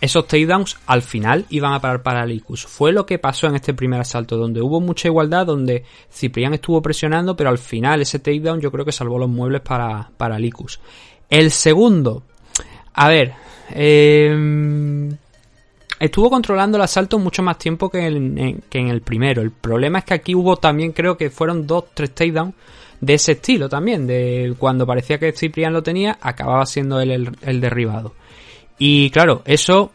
esos 0.01 0.27
takedowns 0.27 0.77
al 0.87 1.01
final 1.01 1.45
iban 1.49 1.73
a 1.73 1.81
parar 1.81 2.03
para 2.03 2.25
Licus. 2.25 2.65
Fue 2.65 2.91
lo 2.91 3.05
que 3.05 3.19
pasó 3.19 3.47
en 3.47 3.55
este 3.55 3.73
primer 3.73 3.99
asalto, 3.99 4.37
donde 4.37 4.61
hubo 4.61 4.79
mucha 4.79 5.07
igualdad, 5.07 5.45
donde 5.45 5.83
Ciprián 6.11 6.53
estuvo 6.53 6.81
presionando, 6.81 7.35
pero 7.35 7.49
al 7.49 7.57
final 7.57 8.01
ese 8.01 8.19
takedown 8.19 8.61
yo 8.61 8.71
creo 8.71 8.85
que 8.85 8.91
salvó 8.91 9.17
los 9.19 9.29
muebles 9.29 9.61
para, 9.61 10.09
para 10.17 10.39
Licus. 10.39 10.79
El 11.29 11.51
segundo, 11.51 12.23
a 12.93 13.07
ver, 13.09 13.33
eh, 13.71 15.09
estuvo 15.99 16.29
controlando 16.29 16.77
el 16.77 16.83
asalto 16.83 17.17
mucho 17.19 17.41
más 17.41 17.57
tiempo 17.57 17.89
que 17.89 18.05
en, 18.05 18.37
en- 18.37 18.63
que 18.69 18.79
en 18.79 18.89
el 18.89 19.01
primero. 19.01 19.41
El 19.41 19.51
problema 19.51 19.99
es 19.99 20.05
que 20.05 20.13
aquí 20.13 20.35
hubo 20.35 20.57
también, 20.57 20.91
creo 20.91 21.17
que 21.17 21.29
fueron 21.29 21.65
dos, 21.65 21.85
tres 21.93 22.13
takedowns 22.13 22.53
de 23.01 23.13
ese 23.13 23.33
estilo 23.33 23.69
también, 23.69 24.07
de 24.07 24.55
cuando 24.57 24.85
parecía 24.85 25.17
que 25.17 25.31
Ciprián 25.31 25.73
lo 25.73 25.83
tenía, 25.83 26.17
acababa 26.21 26.65
siendo 26.65 26.99
él 26.99 27.33
el, 27.41 27.61
derribado. 27.61 28.13
Y 28.77 29.09
claro, 29.09 29.41
eso 29.45 29.91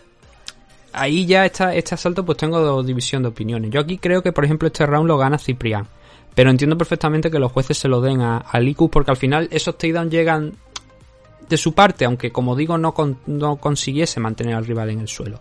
ahí 0.92 1.26
ya 1.26 1.44
está, 1.44 1.74
este 1.74 1.94
asalto 1.94 2.24
pues 2.24 2.38
tengo 2.38 2.82
división 2.82 3.22
de 3.22 3.28
opiniones. 3.28 3.70
Yo 3.70 3.80
aquí 3.80 3.98
creo 3.98 4.22
que 4.22 4.32
por 4.32 4.44
ejemplo 4.44 4.66
este 4.66 4.86
round 4.86 5.08
lo 5.08 5.18
gana 5.18 5.38
Ciprián. 5.38 5.86
Pero 6.34 6.50
entiendo 6.50 6.78
perfectamente 6.78 7.30
que 7.30 7.40
los 7.40 7.50
jueces 7.50 7.76
se 7.76 7.88
lo 7.88 8.00
den 8.00 8.20
a, 8.20 8.38
a 8.38 8.60
Licus 8.60 8.88
porque 8.88 9.10
al 9.10 9.16
final 9.16 9.48
esos 9.50 9.76
takedowns 9.76 10.12
llegan 10.12 10.54
de 11.48 11.56
su 11.56 11.74
parte, 11.74 12.04
aunque 12.04 12.30
como 12.30 12.54
digo 12.54 12.78
no, 12.78 12.94
no 13.26 13.56
consiguiese 13.56 14.20
mantener 14.20 14.54
al 14.54 14.64
rival 14.64 14.90
en 14.90 15.00
el 15.00 15.08
suelo. 15.08 15.40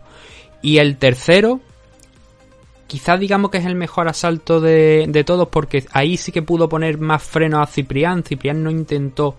Y 0.62 0.80
el 0.80 0.98
tercero, 0.98 1.62
quizás 2.90 3.20
digamos 3.20 3.52
que 3.52 3.60
es 3.60 3.66
el 3.66 3.76
mejor 3.76 4.10
asalto 4.10 4.60
de, 4.60 5.06
de 5.08 5.24
todos 5.24 5.48
porque 5.48 5.86
ahí 5.94 6.18
sí 6.18 6.32
que 6.34 6.42
pudo 6.42 6.68
poner 6.68 6.98
más 6.98 7.24
freno 7.24 7.62
a 7.62 7.68
Ciprián. 7.68 8.24
Ciprián 8.24 8.64
no 8.64 8.72
intentó 8.72 9.38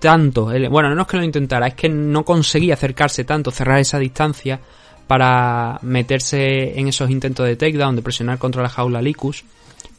tanto, 0.00 0.46
bueno, 0.70 0.94
no 0.94 1.02
es 1.02 1.08
que 1.08 1.18
lo 1.18 1.22
intentara, 1.22 1.68
es 1.68 1.74
que 1.74 1.88
no 1.90 2.24
conseguía 2.24 2.74
acercarse 2.74 3.24
tanto, 3.24 3.50
cerrar 3.50 3.78
esa 3.78 3.98
distancia 3.98 4.58
para 5.06 5.78
meterse 5.82 6.78
en 6.78 6.88
esos 6.88 7.10
intentos 7.10 7.46
de 7.46 7.56
takedown, 7.56 7.96
de 7.96 8.02
presionar 8.02 8.38
contra 8.38 8.62
la 8.62 8.70
jaula 8.70 9.02
Licus. 9.02 9.44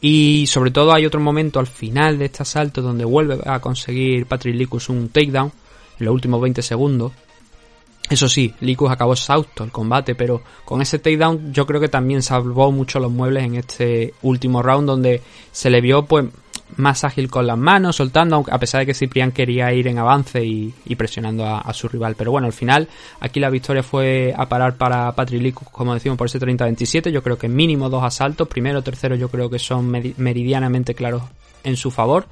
Y 0.01 0.47
sobre 0.47 0.71
todo 0.71 0.93
hay 0.93 1.05
otro 1.05 1.19
momento 1.19 1.59
al 1.59 1.67
final 1.67 2.17
de 2.17 2.25
este 2.25 2.41
asalto 2.41 2.81
donde 2.81 3.05
vuelve 3.05 3.39
a 3.45 3.59
conseguir 3.59 4.25
Patrick 4.25 4.55
Licus 4.55 4.89
un 4.89 5.09
takedown 5.09 5.51
en 5.99 6.05
los 6.05 6.13
últimos 6.13 6.41
20 6.41 6.63
segundos. 6.63 7.11
Eso 8.11 8.27
sí, 8.27 8.53
Licus 8.59 8.91
acabó 8.91 9.13
exhausto 9.13 9.63
el 9.63 9.71
combate, 9.71 10.15
pero 10.15 10.41
con 10.65 10.81
ese 10.81 10.99
takedown 10.99 11.53
yo 11.53 11.65
creo 11.65 11.79
que 11.79 11.87
también 11.87 12.21
salvó 12.21 12.69
mucho 12.71 12.99
los 12.99 13.09
muebles 13.11 13.45
en 13.45 13.55
este 13.55 14.13
último 14.21 14.61
round 14.61 14.85
donde 14.85 15.21
se 15.51 15.69
le 15.69 15.79
vio 15.81 16.05
pues 16.05 16.25
más 16.75 17.03
ágil 17.05 17.29
con 17.29 17.47
las 17.47 17.57
manos, 17.57 17.95
soltando, 17.95 18.45
a 18.49 18.57
pesar 18.59 18.81
de 18.81 18.85
que 18.85 18.93
Ciprián 18.93 19.31
quería 19.31 19.73
ir 19.73 19.87
en 19.87 19.97
avance 19.97 20.43
y, 20.43 20.73
presionando 20.97 21.45
a, 21.45 21.73
su 21.73 21.87
rival. 21.87 22.15
Pero 22.17 22.31
bueno, 22.31 22.47
al 22.47 22.53
final 22.53 22.87
aquí 23.21 23.39
la 23.39 23.49
victoria 23.49 23.81
fue 23.83 24.33
a 24.37 24.47
parar 24.47 24.75
para 24.75 25.11
Patrick 25.13 25.41
Licus, 25.41 25.67
como 25.69 25.93
decimos, 25.93 26.17
por 26.17 26.27
ese 26.27 26.39
30-27. 26.39 27.11
Yo 27.11 27.23
creo 27.23 27.37
que 27.37 27.47
mínimo 27.49 27.89
dos 27.89 28.03
asaltos, 28.03 28.47
primero, 28.47 28.81
tercero, 28.81 29.15
yo 29.15 29.29
creo 29.29 29.49
que 29.49 29.59
son 29.59 29.89
meri- 29.89 30.13
meridianamente 30.17 30.95
claros 30.95 31.23
en 31.63 31.75
su 31.77 31.91
favor 31.91 32.25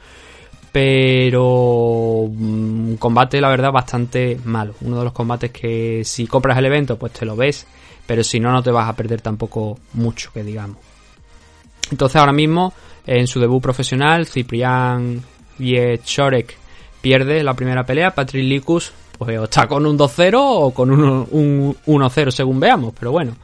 pero 0.71 2.27
mm, 2.29 2.89
un 2.89 2.97
combate 2.97 3.41
la 3.41 3.49
verdad 3.49 3.71
bastante 3.71 4.39
malo. 4.45 4.75
Uno 4.81 4.99
de 4.99 5.03
los 5.03 5.13
combates 5.13 5.51
que 5.51 6.03
si 6.03 6.27
compras 6.27 6.57
el 6.57 6.65
evento 6.65 6.97
pues 6.97 7.13
te 7.13 7.25
lo 7.25 7.35
ves 7.35 7.65
pero 8.05 8.23
si 8.23 8.39
no 8.39 8.51
no 8.51 8.63
te 8.63 8.71
vas 8.71 8.89
a 8.89 8.95
perder 8.95 9.21
tampoco 9.21 9.77
mucho 9.93 10.31
que 10.33 10.43
digamos. 10.43 10.77
Entonces 11.91 12.15
ahora 12.15 12.33
mismo 12.33 12.73
en 13.05 13.27
su 13.27 13.39
debut 13.39 13.61
profesional 13.61 14.25
Ciprián 14.25 15.23
Viechorek 15.57 16.57
pierde 17.01 17.43
la 17.43 17.53
primera 17.53 17.85
pelea. 17.85 18.11
Patrick 18.11 18.45
Licus 18.45 18.91
pues 19.17 19.37
o 19.37 19.43
está 19.43 19.67
con 19.67 19.85
un 19.85 19.97
2-0 19.97 20.33
o 20.37 20.71
con 20.71 20.91
un, 20.91 21.27
un 21.31 21.75
1-0 21.85 22.31
según 22.31 22.59
veamos 22.59 22.93
pero 22.97 23.11
bueno. 23.11 23.35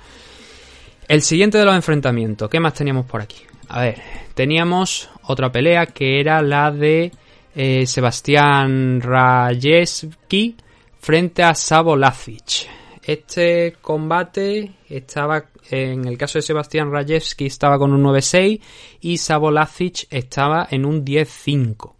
El 1.07 1.21
siguiente 1.21 1.59
de 1.59 1.65
los 1.65 1.75
enfrentamientos, 1.75 2.49
¿qué 2.49 2.59
más 2.59 2.73
teníamos 2.73 3.05
por 3.05 3.21
aquí? 3.21 3.37
A 3.69 3.81
ver, 3.81 4.01
teníamos 4.33 5.09
otra 5.23 5.51
pelea 5.51 5.87
que 5.87 6.19
era 6.19 6.41
la 6.41 6.71
de 6.71 7.11
eh, 7.55 7.85
Sebastián 7.87 9.01
Rajewski 9.01 10.55
frente 10.99 11.43
a 11.43 11.55
Savo 11.55 11.95
Lazic. 11.95 12.67
Este 13.03 13.75
combate 13.81 14.71
estaba, 14.89 15.45
en 15.69 16.05
el 16.05 16.17
caso 16.17 16.39
de 16.39 16.43
Sebastián 16.43 16.91
Rajewski 16.91 17.45
estaba 17.45 17.77
con 17.77 17.93
un 17.93 18.03
9-6 18.03 18.59
y 19.01 19.17
Savo 19.17 19.51
Lazic 19.51 20.07
estaba 20.09 20.67
en 20.69 20.85
un 20.85 21.05
10-5. 21.05 21.93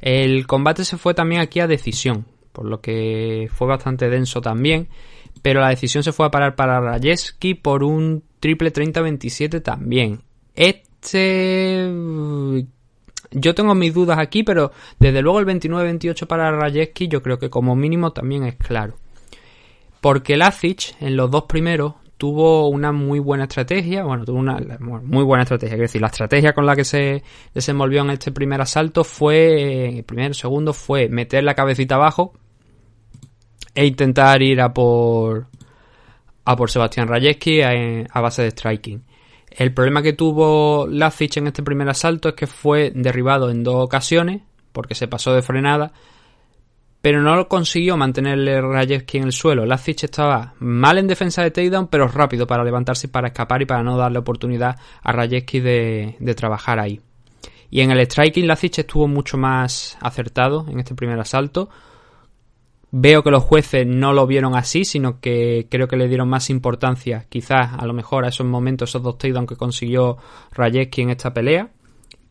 El 0.00 0.46
combate 0.46 0.84
se 0.84 0.98
fue 0.98 1.14
también 1.14 1.40
aquí 1.40 1.60
a 1.60 1.66
decisión, 1.66 2.26
por 2.52 2.66
lo 2.66 2.80
que 2.80 3.48
fue 3.52 3.66
bastante 3.68 4.10
denso 4.10 4.40
también. 4.40 4.88
Pero 5.42 5.60
la 5.60 5.68
decisión 5.70 6.02
se 6.02 6.12
fue 6.12 6.26
a 6.26 6.30
parar 6.30 6.56
para 6.56 6.80
Rajewski 6.80 7.54
por 7.54 7.82
un 7.82 8.22
triple 8.40 8.72
30-27 8.72 9.62
también. 9.62 10.20
Este. 10.54 11.90
Yo 13.30 13.54
tengo 13.54 13.74
mis 13.74 13.92
dudas 13.92 14.18
aquí, 14.18 14.44
pero 14.44 14.70
desde 14.98 15.20
luego 15.20 15.40
el 15.40 15.46
29-28 15.46 16.26
para 16.26 16.52
Rajewski 16.52 17.08
yo 17.08 17.22
creo 17.22 17.38
que 17.38 17.50
como 17.50 17.74
mínimo 17.74 18.12
también 18.12 18.44
es 18.44 18.54
claro. 18.54 18.94
Porque 20.00 20.36
Lazic 20.36 20.94
en 21.00 21.16
los 21.16 21.30
dos 21.30 21.44
primeros 21.44 21.94
tuvo 22.16 22.68
una 22.68 22.92
muy 22.92 23.18
buena 23.18 23.44
estrategia, 23.44 24.04
bueno, 24.04 24.24
tuvo 24.24 24.38
una 24.38 24.58
muy 25.02 25.24
buena 25.24 25.42
estrategia, 25.42 25.74
es 25.74 25.80
decir, 25.80 26.00
la 26.00 26.06
estrategia 26.06 26.52
con 26.52 26.64
la 26.64 26.76
que 26.76 26.84
se 26.84 27.22
desenvolvió 27.52 28.02
en 28.02 28.10
este 28.10 28.30
primer 28.30 28.60
asalto 28.60 29.02
fue, 29.02 29.98
el 29.98 30.04
primero, 30.04 30.32
segundo, 30.32 30.72
fue 30.72 31.08
meter 31.08 31.42
la 31.42 31.54
cabecita 31.54 31.96
abajo 31.96 32.32
e 33.74 33.84
intentar 33.84 34.40
ir 34.42 34.60
a 34.60 34.72
por 34.72 35.48
a 36.44 36.56
por 36.56 36.70
Sebastián 36.70 37.08
Rajewski 37.08 37.62
a, 37.62 37.70
a 38.10 38.20
base 38.20 38.42
de 38.42 38.50
striking. 38.50 39.02
El 39.56 39.72
problema 39.72 40.02
que 40.02 40.12
tuvo 40.12 40.88
Lazic 40.88 41.36
en 41.36 41.46
este 41.46 41.62
primer 41.62 41.88
asalto 41.88 42.28
es 42.28 42.34
que 42.34 42.48
fue 42.48 42.90
derribado 42.92 43.50
en 43.50 43.62
dos 43.62 43.76
ocasiones 43.76 44.42
porque 44.72 44.96
se 44.96 45.06
pasó 45.06 45.32
de 45.32 45.42
frenada, 45.42 45.92
pero 47.00 47.22
no 47.22 47.46
consiguió 47.46 47.96
mantenerle 47.96 48.60
Rajewski 48.60 49.18
en 49.18 49.24
el 49.24 49.32
suelo. 49.32 49.64
Lazic 49.64 50.02
estaba 50.02 50.54
mal 50.58 50.98
en 50.98 51.06
defensa 51.06 51.42
de 51.42 51.52
takedown, 51.52 51.86
pero 51.86 52.08
rápido 52.08 52.48
para 52.48 52.64
levantarse 52.64 53.06
y 53.06 53.10
para 53.10 53.28
escapar 53.28 53.62
y 53.62 53.66
para 53.66 53.84
no 53.84 53.96
darle 53.96 54.18
oportunidad 54.18 54.76
a 55.02 55.12
Rajewski 55.12 55.60
de, 55.60 56.16
de 56.18 56.34
trabajar 56.34 56.80
ahí. 56.80 57.00
Y 57.70 57.80
en 57.82 57.92
el 57.92 58.00
striking 58.00 58.48
Lazic 58.48 58.78
estuvo 58.78 59.06
mucho 59.06 59.36
más 59.36 59.96
acertado 60.00 60.66
en 60.68 60.80
este 60.80 60.96
primer 60.96 61.20
asalto. 61.20 61.68
Veo 62.96 63.24
que 63.24 63.32
los 63.32 63.42
jueces 63.42 63.84
no 63.84 64.12
lo 64.12 64.24
vieron 64.24 64.54
así, 64.54 64.84
sino 64.84 65.18
que 65.18 65.66
creo 65.68 65.88
que 65.88 65.96
le 65.96 66.06
dieron 66.06 66.28
más 66.28 66.48
importancia, 66.48 67.26
quizás 67.28 67.72
a 67.76 67.84
lo 67.86 67.92
mejor 67.92 68.24
a 68.24 68.28
esos 68.28 68.46
momentos, 68.46 68.88
esos 68.88 69.02
dos 69.02 69.18
takedowns 69.18 69.48
que 69.48 69.56
consiguió 69.56 70.16
Rajewski 70.52 71.02
en 71.02 71.10
esta 71.10 71.34
pelea. 71.34 71.70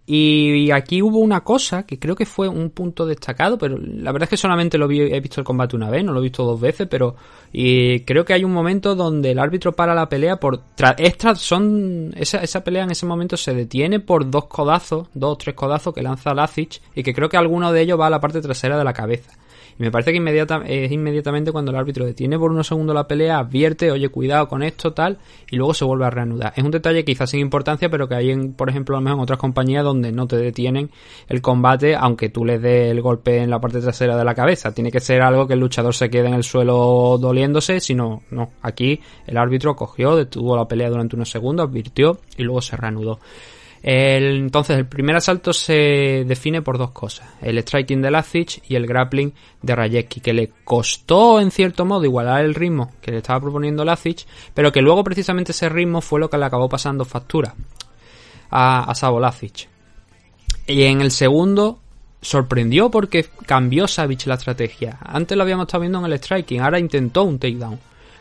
Y 0.05 0.71
aquí 0.71 1.01
hubo 1.01 1.19
una 1.19 1.41
cosa 1.41 1.83
que 1.83 1.99
creo 1.99 2.15
que 2.15 2.25
fue 2.25 2.47
un 2.47 2.69
punto 2.69 3.05
destacado, 3.05 3.57
pero 3.57 3.77
la 3.77 4.13
verdad 4.13 4.23
es 4.23 4.29
que 4.29 4.37
solamente 4.37 4.77
lo 4.77 4.89
he 4.89 5.19
visto 5.19 5.41
el 5.41 5.45
combate 5.45 5.75
una 5.75 5.89
vez, 5.89 6.05
no 6.05 6.13
lo 6.13 6.21
he 6.21 6.23
visto 6.23 6.45
dos 6.45 6.61
veces, 6.61 6.87
pero 6.89 7.17
y 7.51 7.99
creo 8.05 8.23
que 8.23 8.31
hay 8.31 8.45
un 8.45 8.53
momento 8.53 8.95
donde 8.95 9.31
el 9.31 9.39
árbitro 9.39 9.73
para 9.73 9.93
la 9.93 10.07
pelea 10.07 10.37
por 10.37 10.61
extras 10.97 11.41
son 11.41 12.13
esa, 12.15 12.37
esa 12.37 12.63
pelea 12.63 12.85
en 12.85 12.91
ese 12.91 13.05
momento 13.05 13.35
se 13.35 13.53
detiene 13.53 13.99
por 13.99 14.31
dos 14.31 14.45
codazos, 14.45 15.09
dos 15.13 15.33
o 15.33 15.37
tres 15.37 15.55
codazos 15.55 15.93
que 15.93 16.01
lanza 16.01 16.33
Lazic 16.33 16.81
y 16.95 17.03
que 17.03 17.13
creo 17.13 17.27
que 17.27 17.35
alguno 17.35 17.73
de 17.73 17.81
ellos 17.81 17.99
va 17.99 18.07
a 18.07 18.09
la 18.09 18.21
parte 18.21 18.39
trasera 18.39 18.77
de 18.77 18.85
la 18.85 18.93
cabeza. 18.93 19.33
Y 19.79 19.83
me 19.83 19.91
parece 19.91 20.11
que 20.11 20.17
es 20.17 20.91
inmediatamente 20.91 21.51
cuando 21.51 21.71
el 21.71 21.77
árbitro 21.77 22.05
detiene 22.05 22.37
por 22.37 22.51
unos 22.51 22.67
segundos 22.67 22.95
la 22.95 23.07
pelea, 23.07 23.39
advierte, 23.39 23.91
oye, 23.91 24.09
cuidado 24.09 24.47
con 24.47 24.63
esto, 24.63 24.93
tal, 24.93 25.17
y 25.49 25.55
luego 25.55 25.73
se 25.73 25.85
vuelve 25.85 26.05
a 26.05 26.09
reanudar. 26.09 26.53
Es 26.55 26.63
un 26.63 26.71
detalle 26.71 27.03
quizás 27.03 27.29
sin 27.29 27.39
importancia, 27.39 27.89
pero 27.89 28.07
que 28.07 28.15
hay, 28.15 28.31
en, 28.31 28.53
por 28.53 28.69
ejemplo, 28.69 28.95
a 28.95 28.99
lo 28.99 29.03
mejor 29.03 29.17
en 29.17 29.23
otras 29.23 29.39
compañías 29.39 29.83
donde 29.83 30.11
no 30.11 30.27
te 30.27 30.37
detienen 30.37 30.89
el 31.27 31.41
combate, 31.41 31.95
aunque 31.95 32.29
tú 32.29 32.45
le 32.45 32.59
des 32.59 32.91
el 32.91 33.01
golpe 33.01 33.37
en 33.37 33.49
la 33.49 33.59
parte 33.59 33.79
trasera 33.79 34.17
de 34.17 34.25
la 34.25 34.35
cabeza. 34.35 34.73
Tiene 34.73 34.91
que 34.91 34.99
ser 34.99 35.21
algo 35.21 35.47
que 35.47 35.53
el 35.53 35.59
luchador 35.59 35.95
se 35.95 36.09
quede 36.09 36.27
en 36.27 36.33
el 36.33 36.43
suelo 36.43 37.17
doliéndose, 37.19 37.79
sino, 37.79 38.21
no. 38.29 38.51
Aquí 38.61 38.99
el 39.25 39.37
árbitro 39.37 39.75
cogió, 39.75 40.15
detuvo 40.15 40.55
la 40.55 40.67
pelea 40.67 40.89
durante 40.89 41.15
unos 41.15 41.29
segundos, 41.29 41.67
advirtió 41.67 42.19
y 42.37 42.43
luego 42.43 42.61
se 42.61 42.77
reanudó. 42.77 43.19
Entonces, 43.85 44.77
el 44.77 44.87
primer 44.87 45.17
asalto 45.17 45.51
se 45.51 46.23
define 46.25 46.61
por 46.61 46.77
dos 46.77 46.91
cosas: 46.91 47.27
el 47.41 47.57
striking 47.57 48.01
de 48.01 48.11
Lazic 48.11 48.63
y 48.69 48.75
el 48.75 48.87
grappling 48.87 49.33
de 49.61 49.75
Rajewski, 49.75 50.21
que 50.21 50.33
le 50.33 50.51
costó 50.63 51.41
en 51.41 51.51
cierto 51.51 51.83
modo 51.83 52.05
igualar 52.05 52.45
el 52.45 52.55
ritmo 52.55 52.93
que 53.01 53.11
le 53.11 53.17
estaba 53.17 53.41
proponiendo 53.41 53.83
Lazic, 53.83 54.25
pero 54.53 54.71
que 54.71 54.81
luego 54.81 55.03
precisamente 55.03 55.51
ese 55.51 55.67
ritmo 55.67 55.99
fue 55.99 56.21
lo 56.21 56.29
que 56.29 56.37
le 56.37 56.45
acabó 56.45 56.69
pasando 56.69 57.03
factura 57.03 57.53
a, 58.49 58.89
a. 58.89 59.33
Y 60.65 60.83
en 60.83 61.01
el 61.01 61.11
segundo 61.11 61.79
sorprendió 62.21 62.89
porque 62.89 63.25
cambió 63.45 63.85
Savage 63.87 64.29
la 64.29 64.35
estrategia. 64.35 64.97
Antes 65.01 65.35
lo 65.35 65.43
habíamos 65.43 65.65
estado 65.65 65.81
viendo 65.81 65.99
en 65.99 66.05
el 66.05 66.17
striking, 66.17 66.61
ahora 66.61 66.79
intentó 66.79 67.23
un 67.23 67.37
takedown, 67.37 67.79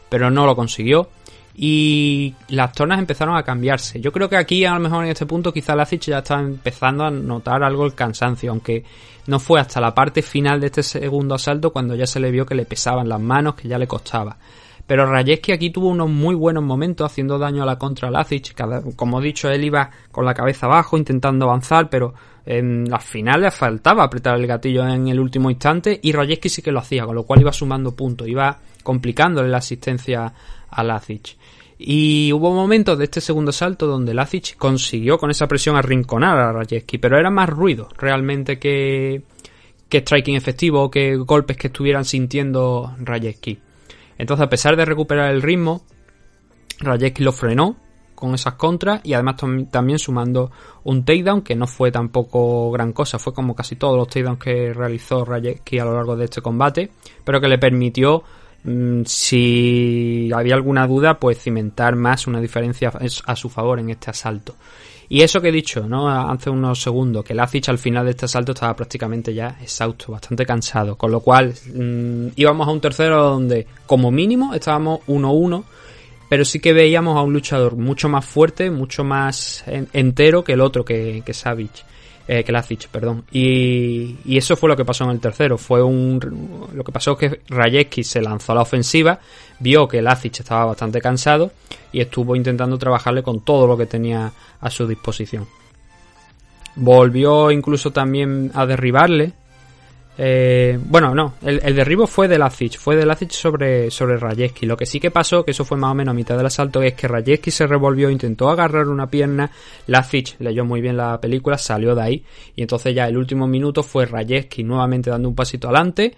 pero 0.09 0.29
no 0.29 0.45
lo 0.45 0.57
consiguió. 0.57 1.09
Y 1.55 2.35
las 2.49 2.73
tornas 2.73 2.99
empezaron 2.99 3.37
a 3.37 3.43
cambiarse. 3.43 4.01
Yo 4.01 4.11
creo 4.11 4.29
que 4.29 4.37
aquí, 4.37 4.65
a 4.65 4.75
lo 4.75 4.81
mejor 4.81 5.05
en 5.05 5.11
este 5.11 5.27
punto, 5.27 5.53
quizá 5.53 5.77
Lazic 5.77 6.03
ya 6.03 6.19
estaba 6.19 6.41
empezando 6.41 7.05
a 7.05 7.11
notar 7.11 7.63
algo 7.63 7.85
el 7.85 7.95
cansancio, 7.95 8.51
aunque 8.51 8.85
no 9.27 9.39
fue 9.39 9.61
hasta 9.61 9.81
la 9.81 9.95
parte 9.95 10.23
final 10.23 10.61
de 10.61 10.67
este 10.67 10.83
segundo 10.83 11.35
asalto 11.35 11.73
cuando 11.73 11.95
ya 11.95 12.07
se 12.07 12.21
le 12.21 12.31
vio 12.31 12.47
que 12.47 12.55
le 12.55 12.65
pesaban 12.65 13.09
las 13.09 13.21
manos, 13.21 13.55
que 13.55 13.69
ya 13.69 13.79
le 13.79 13.87
costaba. 13.87 14.37
Pero 14.87 15.07
Rajewski 15.07 15.53
aquí 15.53 15.71
tuvo 15.71 15.89
unos 15.89 16.11
muy 16.11 16.35
buenos 16.35 16.65
momentos 16.65 17.11
haciendo 17.11 17.39
daño 17.39 17.63
a 17.63 17.67
la 17.67 17.79
contra 17.79 18.11
Lazic. 18.11 18.55
Como 18.97 19.21
he 19.21 19.25
dicho, 19.25 19.49
él 19.49 19.65
iba 19.65 19.91
con 20.11 20.25
la 20.25 20.35
cabeza 20.35 20.67
abajo 20.67 20.97
intentando 20.97 21.45
avanzar, 21.47 21.89
pero 21.89 22.15
en 22.45 22.91
las 22.91 23.05
finales 23.05 23.55
faltaba 23.55 24.03
apretar 24.03 24.37
el 24.37 24.47
gatillo 24.47 24.87
en 24.87 25.07
el 25.07 25.21
último 25.21 25.51
instante 25.51 26.01
y 26.03 26.13
Rajewski 26.13 26.49
sí 26.49 26.63
que 26.63 26.73
lo 26.73 26.81
hacía, 26.81 27.05
con 27.05 27.15
lo 27.15 27.23
cual 27.23 27.41
iba 27.41 27.53
sumando 27.53 27.95
puntos, 27.95 28.27
iba 28.27 28.59
complicándole 28.83 29.49
la 29.49 29.59
asistencia 29.59 30.33
a 30.69 30.83
Lazic. 30.83 31.37
Y 31.85 32.33
hubo 32.33 32.53
momentos 32.55 32.97
de 32.97 33.05
este 33.05 33.21
segundo 33.21 33.51
salto 33.51 33.89
donde 33.89 34.15
Lazic 34.15 34.57
consiguió 34.57 35.19
con 35.19 35.33
esa 35.33 35.49
presión 35.49 35.75
arrinconar 35.75 36.39
a 36.39 36.53
Rajewski, 36.53 36.99
pero 36.99 37.19
era 37.19 37.29
más 37.29 37.49
ruido 37.49 37.89
realmente 37.99 38.61
que, 38.61 39.23
que 39.89 39.99
striking 39.99 40.37
efectivo 40.37 40.89
que 40.89 41.17
golpes 41.17 41.57
que 41.57 41.67
estuvieran 41.67 42.05
sintiendo 42.05 42.95
Rajewski. 43.01 43.59
Entonces, 44.17 44.47
a 44.47 44.49
pesar 44.49 44.77
de 44.77 44.85
recuperar 44.85 45.33
el 45.33 45.43
ritmo, 45.43 45.83
Rajewski 46.79 47.25
lo 47.25 47.33
frenó 47.33 47.77
con 48.15 48.35
esas 48.35 48.55
contras 48.55 49.01
y 49.03 49.15
además 49.15 49.39
tam- 49.39 49.69
también 49.69 49.99
sumando 49.99 50.53
un 50.85 51.05
takedown 51.05 51.43
que 51.43 51.57
no 51.57 51.67
fue 51.67 51.91
tampoco 51.91 52.71
gran 52.71 52.93
cosa, 52.93 53.19
fue 53.19 53.35
como 53.35 53.57
casi 53.57 53.75
todos 53.75 53.97
los 53.97 54.07
takedowns 54.07 54.39
que 54.39 54.73
realizó 54.73 55.25
Rajewski 55.25 55.81
a 55.81 55.85
lo 55.85 55.97
largo 55.97 56.15
de 56.15 56.27
este 56.27 56.41
combate, 56.41 56.93
pero 57.25 57.41
que 57.41 57.49
le 57.49 57.59
permitió 57.59 58.23
si 59.05 60.31
había 60.35 60.55
alguna 60.55 60.87
duda, 60.87 61.19
pues 61.19 61.39
cimentar 61.43 61.97
más 61.97 62.27
una 62.27 62.41
diferencia 62.41 62.93
a 63.27 63.37
su 63.37 63.49
favor 63.49 63.79
en 63.79 63.91
este 63.91 64.11
asalto. 64.11 64.55
Y 65.09 65.21
eso 65.23 65.41
que 65.43 65.49
he 65.49 65.53
dicho, 65.53 65.87
¿no? 65.87 66.09
Hace 66.09 66.49
unos 66.49 66.81
segundos, 66.81 67.23
que 67.25 67.35
Lazic 67.35 67.69
al 67.69 67.79
final 67.79 68.05
de 68.07 68.13
este 68.13 68.25
asalto 68.25 68.53
estaba 68.53 68.75
prácticamente 68.75 69.35
ya 69.35 69.59
exhausto, 69.61 70.13
bastante 70.13 70.47
cansado. 70.47 70.97
Con 70.97 71.11
lo 71.11 71.21
cual, 71.21 71.53
mmm, 71.75 72.29
íbamos 72.37 72.67
a 72.67 72.71
un 72.71 72.81
tercero 72.81 73.23
donde, 73.23 73.67
como 73.85 74.11
mínimo, 74.11 74.55
estábamos 74.55 75.01
1-1. 75.07 75.65
Pero 76.31 76.47
sí 76.47 76.61
que 76.61 76.73
veíamos 76.73 77.19
a 77.19 77.21
un 77.21 77.35
luchador 77.35 77.77
mucho 77.77 78.09
más 78.09 78.25
fuerte, 78.25 78.71
mucho 78.71 79.05
más 79.05 79.63
en- 79.67 79.87
entero 79.93 80.43
que 80.43 80.55
el 80.55 80.63
otro, 80.63 80.83
que, 80.83 81.23
que 81.27 81.35
Savage. 81.35 81.85
Eh, 82.29 82.45
Lazic, 82.47 82.89
perdón. 82.89 83.25
Y, 83.33 84.17
y 84.25 84.37
eso 84.37 84.57
fue 84.57 84.69
lo 84.69 84.77
que 84.77 84.85
pasó 84.85 85.05
en 85.05 85.11
el 85.11 85.21
tercero. 85.21 85.59
Fue 85.59 85.83
un. 85.83 86.69
Lo 86.73 86.85
que 86.85 86.93
pasó 86.93 87.13
es 87.13 87.19
que 87.19 87.41
Rajewski 87.49 88.05
se 88.05 88.23
lanzó 88.23 88.53
a 88.53 88.55
la 88.57 88.63
ofensiva, 88.63 89.19
vio 89.59 89.89
que 89.89 90.01
Lazic 90.01 90.41
estaba 90.41 90.67
bastante 90.67 91.01
cansado 91.01 91.51
y 91.93 92.01
estuvo 92.01 92.37
intentando 92.37 92.79
trabajarle 92.79 93.23
con 93.23 93.41
todo 93.41 93.67
lo 93.67 93.77
que 93.77 93.87
tenía 93.87 94.33
a 94.61 94.71
su 94.71 94.87
disposición. 94.87 95.47
Volvió 96.77 97.51
incluso 97.51 97.91
también 97.91 98.51
a 98.55 98.67
derribarle. 98.67 99.33
Eh, 100.19 100.79
bueno, 100.85 101.15
no, 101.15 101.35
el, 101.43 101.75
derribo 101.75 102.07
fue 102.07 102.29
de 102.29 102.39
Lazic, 102.39 102.77
fue 102.77 102.97
de 102.97 103.07
Lazic 103.07 103.31
sobre, 103.31 103.91
sobre. 103.91 104.19
Lo 104.63 104.77
que 104.77 104.85
sí 104.85 105.01
que 105.01 105.11
pasó, 105.11 105.45
que 105.45 105.53
eso 105.53 105.65
fue 105.65 105.79
más 105.79 105.93
o 105.93 105.95
menos 105.95 106.13
a 106.13 106.15
mitad 106.15 106.37
del 106.37 106.47
asalto, 106.47 106.83
es 106.83 106.95
que 106.95 107.09
Rajewski 107.09 107.51
se 107.51 107.67
revolvió, 107.67 108.11
intentó 108.11 108.51
agarrar 108.51 108.89
una 108.89 109.07
pierna, 109.09 109.51
Lazic 109.87 110.37
leyó 110.39 110.65
muy 110.65 110.81
bien 110.81 110.97
la 110.97 111.19
película, 111.21 111.57
salió 111.57 111.95
de 111.95 112.03
ahí, 112.03 112.25
y 112.55 112.63
entonces 112.63 112.95
ya 112.95 113.09
el 113.09 113.17
último 113.17 113.47
minuto 113.47 113.83
fue 113.83 114.05
Rajewski 114.05 114.65
nuevamente 114.65 115.09
dando 115.09 115.29
un 115.31 115.35
pasito 115.35 115.69
adelante, 115.69 116.15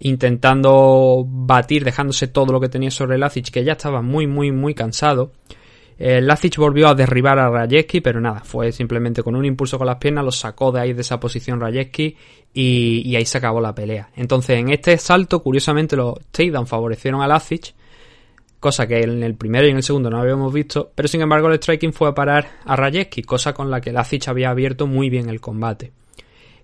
intentando 0.00 1.24
batir, 1.26 1.84
dejándose 1.84 2.28
todo 2.28 2.52
lo 2.52 2.60
que 2.60 2.68
tenía 2.68 2.90
sobre 2.90 3.18
Lazic, 3.18 3.50
que 3.50 3.64
ya 3.64 3.72
estaba 3.72 4.02
muy, 4.02 4.26
muy, 4.28 4.52
muy 4.52 4.74
cansado. 4.74 5.32
Eh, 5.98 6.20
Lazic 6.20 6.56
volvió 6.56 6.88
a 6.88 6.94
derribar 6.94 7.38
a 7.38 7.48
Rajewski, 7.48 8.00
pero 8.00 8.20
nada, 8.20 8.40
fue 8.40 8.72
simplemente 8.72 9.22
con 9.22 9.36
un 9.36 9.44
impulso 9.44 9.78
con 9.78 9.86
las 9.86 9.96
piernas, 9.96 10.24
lo 10.24 10.32
sacó 10.32 10.72
de 10.72 10.80
ahí 10.80 10.92
de 10.92 11.02
esa 11.02 11.20
posición 11.20 11.60
Rajewski 11.60 12.16
y, 12.54 13.14
ahí 13.16 13.24
se 13.24 13.38
acabó 13.38 13.60
la 13.60 13.74
pelea. 13.74 14.10
Entonces, 14.16 14.58
en 14.58 14.70
este 14.70 14.96
salto, 14.98 15.42
curiosamente, 15.42 15.96
los 15.96 16.18
takedown 16.30 16.66
favorecieron 16.66 17.22
a 17.22 17.28
Lazic, 17.28 17.74
cosa 18.58 18.86
que 18.86 19.00
en 19.00 19.22
el 19.22 19.34
primero 19.34 19.66
y 19.66 19.70
en 19.70 19.76
el 19.76 19.82
segundo 19.82 20.10
no 20.10 20.20
habíamos 20.20 20.52
visto, 20.52 20.92
pero 20.94 21.08
sin 21.08 21.20
embargo 21.20 21.48
el 21.48 21.54
striking 21.54 21.92
fue 21.92 22.08
a 22.08 22.14
parar 22.14 22.48
a 22.64 22.76
Rajewski, 22.76 23.22
cosa 23.22 23.52
con 23.52 23.70
la 23.70 23.80
que 23.80 23.92
Lazic 23.92 24.28
había 24.28 24.50
abierto 24.50 24.86
muy 24.86 25.10
bien 25.10 25.28
el 25.28 25.40
combate. 25.40 25.92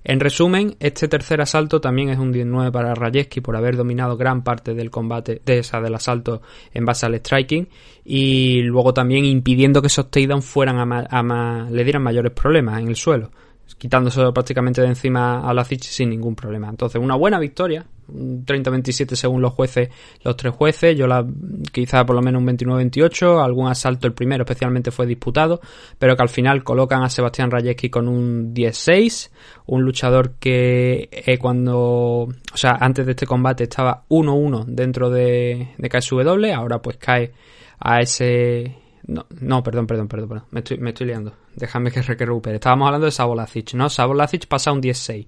En 0.05 0.21
resumen, 0.21 0.77
este 0.81 1.09
tercer 1.09 1.41
asalto 1.41 1.81
también 1.81 2.09
es 2.09 2.19
un 2.19 2.33
19 2.33 2.73
para 2.73 2.95
Rajewski 2.95 3.41
por 3.41 3.57
haber 3.57 3.77
dominado 3.77 4.17
gran 4.17 4.43
parte 4.43 4.73
del 4.75 4.91
combate, 4.91 5.43
de 5.45 5.59
esa 5.59 5.81
del 5.81 5.95
asalto 5.95 6.41
en 6.73 6.85
base 6.85 7.05
al 7.07 7.15
striking 7.17 7.69
y 8.05 8.63
luego 8.63 8.95
también 8.95 9.25
impidiendo 9.25 9.81
que 9.83 9.89
esos 9.89 10.11
takedowns 10.11 10.45
fueran 10.47 10.79
a, 10.79 10.87
ma- 10.87 11.07
a 11.11 11.23
ma- 11.23 11.69
le 11.71 11.85
dieran 11.85 12.03
mayores 12.03 12.33
problemas 12.33 12.81
en 12.81 12.89
el 12.89 12.97
suelo, 12.97 13.31
quitándose 13.77 14.21
prácticamente 14.33 14.81
de 14.81 14.89
encima 14.89 15.47
a 15.49 15.53
Lazic 15.53 15.83
sin 15.83 16.11
ningún 16.11 16.35
problema. 16.35 16.69
Entonces, 16.71 17.03
una 17.03 17.17
buena 17.17 17.39
victoria, 17.39 17.85
30-27 18.09 19.15
según 19.15 19.43
los 19.43 19.53
jueces, 19.53 19.91
los 20.23 20.37
tres 20.37 20.55
jueces, 20.55 20.97
yo 20.97 21.07
la 21.07 21.27
quizá 21.73 22.05
por 22.05 22.17
lo 22.17 22.23
menos 22.23 22.43
un 22.43 22.49
29-28, 22.49 23.45
algún 23.45 23.69
asalto 23.69 24.07
el 24.07 24.15
primero 24.15 24.45
especialmente 24.45 24.91
fue 24.91 25.07
disputado, 25.07 25.61
pero 25.99 26.17
que 26.17 26.23
al 26.23 26.29
final 26.29 26.65
colocan 26.65 27.03
a 27.03 27.11
Sebastián 27.11 27.51
Rajewski 27.51 27.91
con 27.91 28.09
un 28.09 28.55
10-6, 28.55 29.31
un 29.67 29.83
luchador 29.83 30.33
que 30.39 31.09
eh, 31.11 31.39
cuando, 31.39 31.77
o 31.77 32.57
sea, 32.57 32.77
antes 32.81 33.07
de 33.07 33.13
este 33.13 33.27
combate 33.27 33.65
estaba 33.65 34.05
1-1 34.09 34.65
dentro 34.67 35.11
de, 35.11 35.75
de 35.77 35.89
KSW, 35.89 36.53
ahora 36.55 36.81
pues 36.81 36.97
cae 36.97 37.33
a 37.79 38.01
ese... 38.01 38.77
No, 39.07 39.25
no, 39.41 39.63
perdón, 39.63 39.87
perdón, 39.87 40.09
perdón, 40.09 40.29
perdón. 40.29 40.45
Me 40.51 40.61
estoy, 40.61 40.79
me 40.79 40.91
estoy 40.91 41.07
liando. 41.07 41.33
Déjame 41.57 41.91
que 41.91 42.03
recupere. 42.03 42.57
Estábamos 42.57 42.87
hablando 42.87 43.07
de 43.07 43.11
Savo 43.11 43.35
Lazic, 43.35 43.73
¿no? 43.73 43.89
Savo 43.89 44.13
Lazic 44.13 44.47
pasa 44.47 44.71
un 44.71 44.83
10-6. 44.83 45.27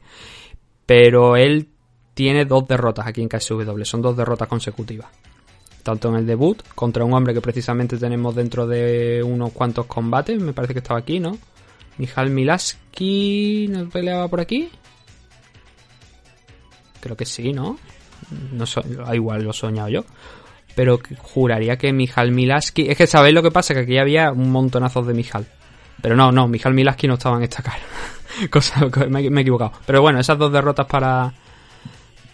Pero 0.84 1.36
él 1.36 1.69
tiene 2.14 2.44
dos 2.44 2.66
derrotas 2.68 3.06
aquí 3.06 3.22
en 3.22 3.28
KSW. 3.28 3.82
Son 3.84 4.02
dos 4.02 4.16
derrotas 4.16 4.48
consecutivas. 4.48 5.08
Tanto 5.82 6.08
en 6.10 6.16
el 6.16 6.26
debut, 6.26 6.62
contra 6.74 7.04
un 7.04 7.14
hombre 7.14 7.32
que 7.32 7.40
precisamente 7.40 7.96
tenemos 7.96 8.34
dentro 8.34 8.66
de 8.66 9.22
unos 9.24 9.52
cuantos 9.52 9.86
combates. 9.86 10.38
Me 10.40 10.52
parece 10.52 10.74
que 10.74 10.80
estaba 10.80 11.00
aquí, 11.00 11.20
¿no? 11.20 11.38
Mijal 11.96 12.30
Milaski 12.30 13.66
¿no 13.70 13.88
peleaba 13.88 14.28
por 14.28 14.40
aquí? 14.40 14.70
Creo 17.00 17.16
que 17.16 17.24
sí, 17.24 17.52
¿no? 17.52 17.78
No 18.52 18.66
so- 18.66 18.84
igual 19.14 19.42
lo 19.42 19.50
he 19.50 19.54
soñado 19.54 19.88
yo. 19.88 20.04
Pero 20.74 21.00
juraría 21.18 21.76
que 21.78 21.92
Mijal 21.92 22.30
Milaski. 22.30 22.88
Es 22.88 22.96
que 22.96 23.06
sabéis 23.06 23.34
lo 23.34 23.42
que 23.42 23.50
pasa, 23.50 23.74
que 23.74 23.80
aquí 23.80 23.98
había 23.98 24.32
un 24.32 24.50
montonazos 24.52 25.06
de 25.06 25.14
Mijal. 25.14 25.46
Pero 26.02 26.14
no, 26.16 26.30
no, 26.30 26.46
Mijal 26.46 26.74
Milaski 26.74 27.06
no 27.08 27.14
estaba 27.14 27.36
en 27.38 27.44
esta 27.44 27.62
cara. 27.62 27.80
Cosa, 28.50 28.86
me 29.08 29.20
he 29.20 29.40
equivocado. 29.40 29.72
Pero 29.86 30.02
bueno, 30.02 30.20
esas 30.20 30.38
dos 30.38 30.52
derrotas 30.52 30.86
para 30.86 31.32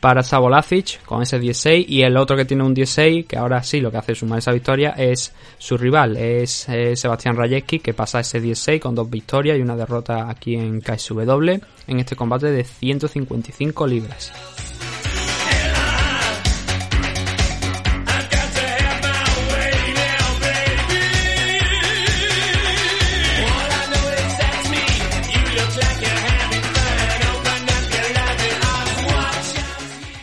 para 0.01 0.23
Savo 0.23 0.49
Lazic 0.49 1.03
con 1.05 1.23
ese 1.23 1.39
16 1.39 1.87
y 1.89 2.03
el 2.03 2.17
otro 2.17 2.37
que 2.37 2.45
tiene 2.45 2.65
un 2.65 2.75
16 2.75 3.27
que 3.27 3.37
ahora 3.37 3.63
sí 3.63 3.81
lo 3.81 3.91
que 3.91 3.99
hace 3.99 4.13
es 4.13 4.19
sumar 4.19 4.39
esa 4.39 4.53
victoria 4.53 4.91
es 4.91 5.33
su 5.59 5.77
rival, 5.77 6.17
es 6.17 6.69
eh, 6.69 6.97
Sebastián 6.97 7.37
Rajewski 7.37 7.81
que 7.81 7.95
pasa 7.95 8.21
ese 8.21 8.41
16 8.41 8.81
con 8.81 8.95
dos 8.95 9.09
victorias 9.09 9.59
y 9.59 9.63
una 9.63 9.77
derrota 9.77 10.29
aquí 10.29 10.55
en 10.55 10.81
KSW 10.81 11.59
en 11.87 12.01
este 12.01 12.17
combate 12.17 12.51
de 12.51 12.65
155 12.65 13.87
libras. 13.87 14.76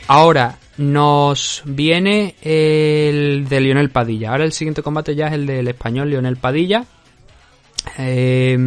Ahora 0.08 0.58
nos 0.78 1.62
viene 1.66 2.36
el 2.42 3.48
de 3.48 3.62
Lionel 3.62 3.89
Padilla. 3.89 4.32
Ahora 4.32 4.44
el 4.44 4.52
siguiente 4.52 4.82
combate 4.84 5.16
ya 5.16 5.28
es 5.28 5.34
el 5.34 5.46
del 5.46 5.68
español 5.68 6.10
Lionel 6.10 6.38
Padilla. 6.38 6.86
eh, 7.98 8.58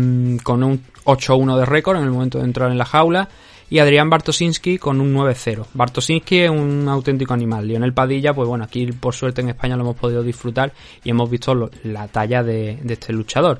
con 0.42 0.62
un 0.62 0.82
8-1 1.04 1.58
de 1.58 1.64
récord 1.64 1.96
en 1.96 2.04
el 2.04 2.10
momento 2.10 2.38
de 2.38 2.44
entrar 2.44 2.70
en 2.70 2.78
la 2.78 2.84
jaula. 2.84 3.28
Y 3.68 3.80
Adrián 3.80 4.08
Bartosinski 4.08 4.78
con 4.78 5.00
un 5.00 5.12
9-0. 5.12 5.66
Bartosinski 5.74 6.38
es 6.40 6.50
un 6.50 6.88
auténtico 6.88 7.34
animal. 7.34 7.66
Lionel 7.66 7.92
Padilla, 7.92 8.32
pues 8.32 8.48
bueno, 8.48 8.64
aquí 8.64 8.86
por 8.92 9.14
suerte 9.14 9.40
en 9.40 9.48
España 9.48 9.76
lo 9.76 9.82
hemos 9.82 9.96
podido 9.96 10.22
disfrutar 10.22 10.72
y 11.02 11.10
hemos 11.10 11.28
visto 11.28 11.70
la 11.82 12.06
talla 12.08 12.44
de, 12.44 12.78
este 12.88 13.12
luchador. 13.12 13.58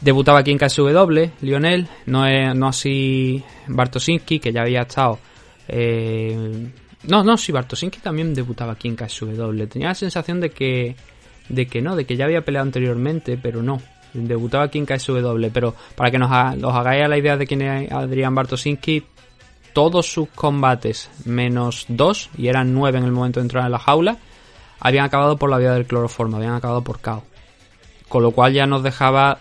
Debutaba 0.00 0.38
aquí 0.38 0.52
en 0.52 0.58
KSW, 0.58 1.30
Lionel, 1.40 1.88
no, 2.06 2.54
no 2.54 2.68
así 2.68 3.42
Bartosinski, 3.66 4.38
que 4.38 4.52
ya 4.52 4.62
había 4.62 4.82
estado. 4.82 5.18
eh, 5.66 6.70
no, 7.08 7.22
no, 7.24 7.36
sí, 7.36 7.52
Bartosinski 7.52 8.00
también 8.00 8.34
debutaba 8.34 8.72
aquí 8.72 8.88
en 8.88 8.96
KSW. 8.96 9.64
Tenía 9.68 9.88
la 9.88 9.94
sensación 9.94 10.40
de 10.40 10.50
que, 10.50 10.96
de 11.48 11.66
que 11.66 11.82
no, 11.82 11.96
de 11.96 12.04
que 12.06 12.16
ya 12.16 12.24
había 12.24 12.44
peleado 12.44 12.64
anteriormente, 12.66 13.38
pero 13.40 13.62
no. 13.62 13.80
Debutaba 14.12 14.64
aquí 14.64 14.78
en 14.78 14.86
KSW, 14.86 15.48
pero 15.52 15.74
para 15.96 16.10
que 16.10 16.18
nos 16.18 16.30
ha- 16.30 16.50
hagáis 16.50 17.08
la 17.08 17.18
idea 17.18 17.36
de 17.36 17.46
quién 17.46 17.62
es 17.62 17.90
Adrián 17.90 18.34
Bartosinski, 18.34 19.04
todos 19.72 20.06
sus 20.06 20.28
combates, 20.28 21.10
menos 21.24 21.86
dos, 21.88 22.30
y 22.38 22.46
eran 22.46 22.72
nueve 22.72 22.98
en 22.98 23.04
el 23.04 23.10
momento 23.12 23.40
de 23.40 23.44
entrar 23.44 23.64
en 23.66 23.72
la 23.72 23.78
jaula, 23.80 24.18
habían 24.78 25.04
acabado 25.04 25.36
por 25.36 25.50
la 25.50 25.58
vía 25.58 25.72
del 25.72 25.86
cloroformo, 25.86 26.36
habían 26.36 26.54
acabado 26.54 26.82
por 26.82 27.00
KO. 27.00 27.24
Con 28.08 28.22
lo 28.22 28.30
cual 28.30 28.52
ya 28.52 28.66
nos 28.66 28.84
dejaba 28.84 29.40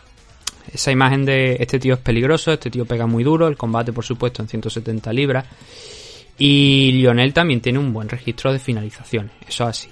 esa 0.74 0.92
imagen 0.92 1.26
de 1.26 1.58
este 1.60 1.78
tío 1.78 1.94
es 1.94 2.00
peligroso, 2.00 2.52
este 2.52 2.72
tío 2.72 2.86
pega 2.86 3.06
muy 3.06 3.24
duro, 3.24 3.48
el 3.48 3.58
combate 3.58 3.94
por 3.94 4.06
supuesto 4.06 4.42
en 4.42 4.48
170 4.48 5.14
libras. 5.14 5.46
Y 6.38 6.92
Lionel 6.94 7.34
también 7.34 7.62
tiene 7.62 7.80
un 7.80 7.94
buen 7.94 8.10
registro 8.10 8.52
de 8.52 8.60
finalizaciones, 8.60 9.34
eso 9.48 9.66
así. 9.66 9.90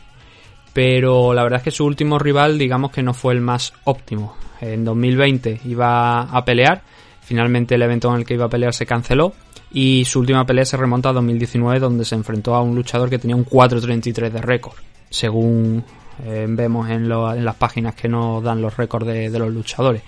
Pero 0.73 1.33
la 1.33 1.43
verdad 1.43 1.59
es 1.59 1.63
que 1.63 1.71
su 1.71 1.85
último 1.85 2.17
rival 2.17 2.57
digamos 2.57 2.91
que 2.91 3.03
no 3.03 3.13
fue 3.13 3.33
el 3.33 3.41
más 3.41 3.73
óptimo. 3.83 4.35
En 4.61 4.85
2020 4.85 5.61
iba 5.65 6.21
a 6.21 6.45
pelear, 6.45 6.81
finalmente 7.21 7.75
el 7.75 7.81
evento 7.81 8.09
en 8.09 8.19
el 8.19 8.25
que 8.25 8.35
iba 8.35 8.45
a 8.45 8.49
pelear 8.49 8.73
se 8.73 8.85
canceló 8.85 9.33
y 9.73 10.05
su 10.05 10.19
última 10.19 10.45
pelea 10.45 10.65
se 10.65 10.77
remonta 10.77 11.09
a 11.09 11.13
2019 11.13 11.79
donde 11.79 12.05
se 12.05 12.15
enfrentó 12.15 12.55
a 12.55 12.61
un 12.61 12.75
luchador 12.75 13.09
que 13.09 13.19
tenía 13.19 13.35
un 13.35 13.45
4.33 13.45 14.29
de 14.29 14.41
récord, 14.41 14.75
según 15.09 15.83
eh, 16.25 16.45
vemos 16.49 16.89
en, 16.89 17.07
las 17.09 17.55
páginas 17.55 17.95
que 17.95 18.07
nos 18.07 18.43
dan 18.43 18.61
los 18.61 18.75
récords 18.75 19.07
de, 19.07 19.29
de 19.29 19.39
los 19.39 19.51
luchadores. 19.51 20.01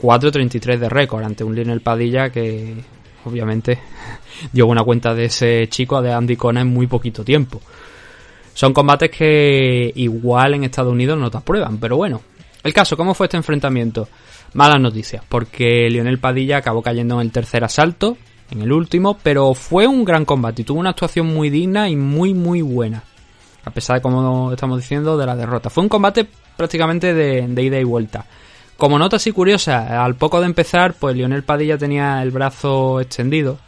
4.33 0.00 0.78
de 0.78 0.88
récord 0.90 1.24
ante 1.24 1.42
un 1.42 1.54
Lionel 1.54 1.80
Padilla 1.80 2.30
que 2.30 2.74
obviamente 3.26 3.78
dio 4.52 4.66
buena 4.66 4.82
cuenta 4.82 5.14
de 5.14 5.26
ese 5.26 5.68
chico, 5.68 6.00
de 6.00 6.12
Andy 6.12 6.36
Cona, 6.36 6.60
en 6.60 6.68
muy 6.68 6.86
poquito 6.86 7.24
tiempo. 7.24 7.60
Son 8.54 8.72
combates 8.72 9.10
que 9.10 9.92
igual 9.96 10.54
en 10.54 10.64
Estados 10.64 10.92
Unidos 10.92 11.18
no 11.18 11.30
te 11.30 11.36
aprueban, 11.36 11.78
pero 11.78 11.96
bueno. 11.96 12.22
El 12.62 12.72
caso, 12.72 12.96
¿cómo 12.96 13.14
fue 13.14 13.26
este 13.26 13.36
enfrentamiento? 13.36 14.08
Malas 14.54 14.80
noticias, 14.80 15.22
porque 15.28 15.88
Lionel 15.90 16.18
Padilla 16.18 16.56
acabó 16.56 16.82
cayendo 16.82 17.16
en 17.16 17.26
el 17.26 17.32
tercer 17.32 17.62
asalto, 17.62 18.16
en 18.50 18.62
el 18.62 18.72
último, 18.72 19.18
pero 19.22 19.54
fue 19.54 19.86
un 19.86 20.04
gran 20.04 20.24
combate 20.24 20.62
y 20.62 20.64
tuvo 20.64 20.80
una 20.80 20.90
actuación 20.90 21.26
muy 21.26 21.50
digna 21.50 21.88
y 21.88 21.96
muy 21.96 22.32
muy 22.32 22.62
buena. 22.62 23.04
A 23.64 23.70
pesar 23.70 23.96
de, 23.96 24.02
como 24.02 24.52
estamos 24.52 24.78
diciendo, 24.78 25.18
de 25.18 25.26
la 25.26 25.36
derrota. 25.36 25.70
Fue 25.70 25.82
un 25.82 25.88
combate 25.88 26.26
prácticamente 26.56 27.12
de, 27.12 27.46
de 27.46 27.62
ida 27.62 27.78
y 27.78 27.84
vuelta. 27.84 28.24
Como 28.76 28.98
nota 28.98 29.16
así 29.16 29.32
curiosa, 29.32 30.04
al 30.04 30.16
poco 30.16 30.40
de 30.40 30.46
empezar, 30.46 30.94
pues 30.94 31.16
Lionel 31.16 31.44
Padilla 31.44 31.78
tenía 31.78 32.22
el 32.22 32.30
brazo 32.30 33.00
extendido, 33.00 33.58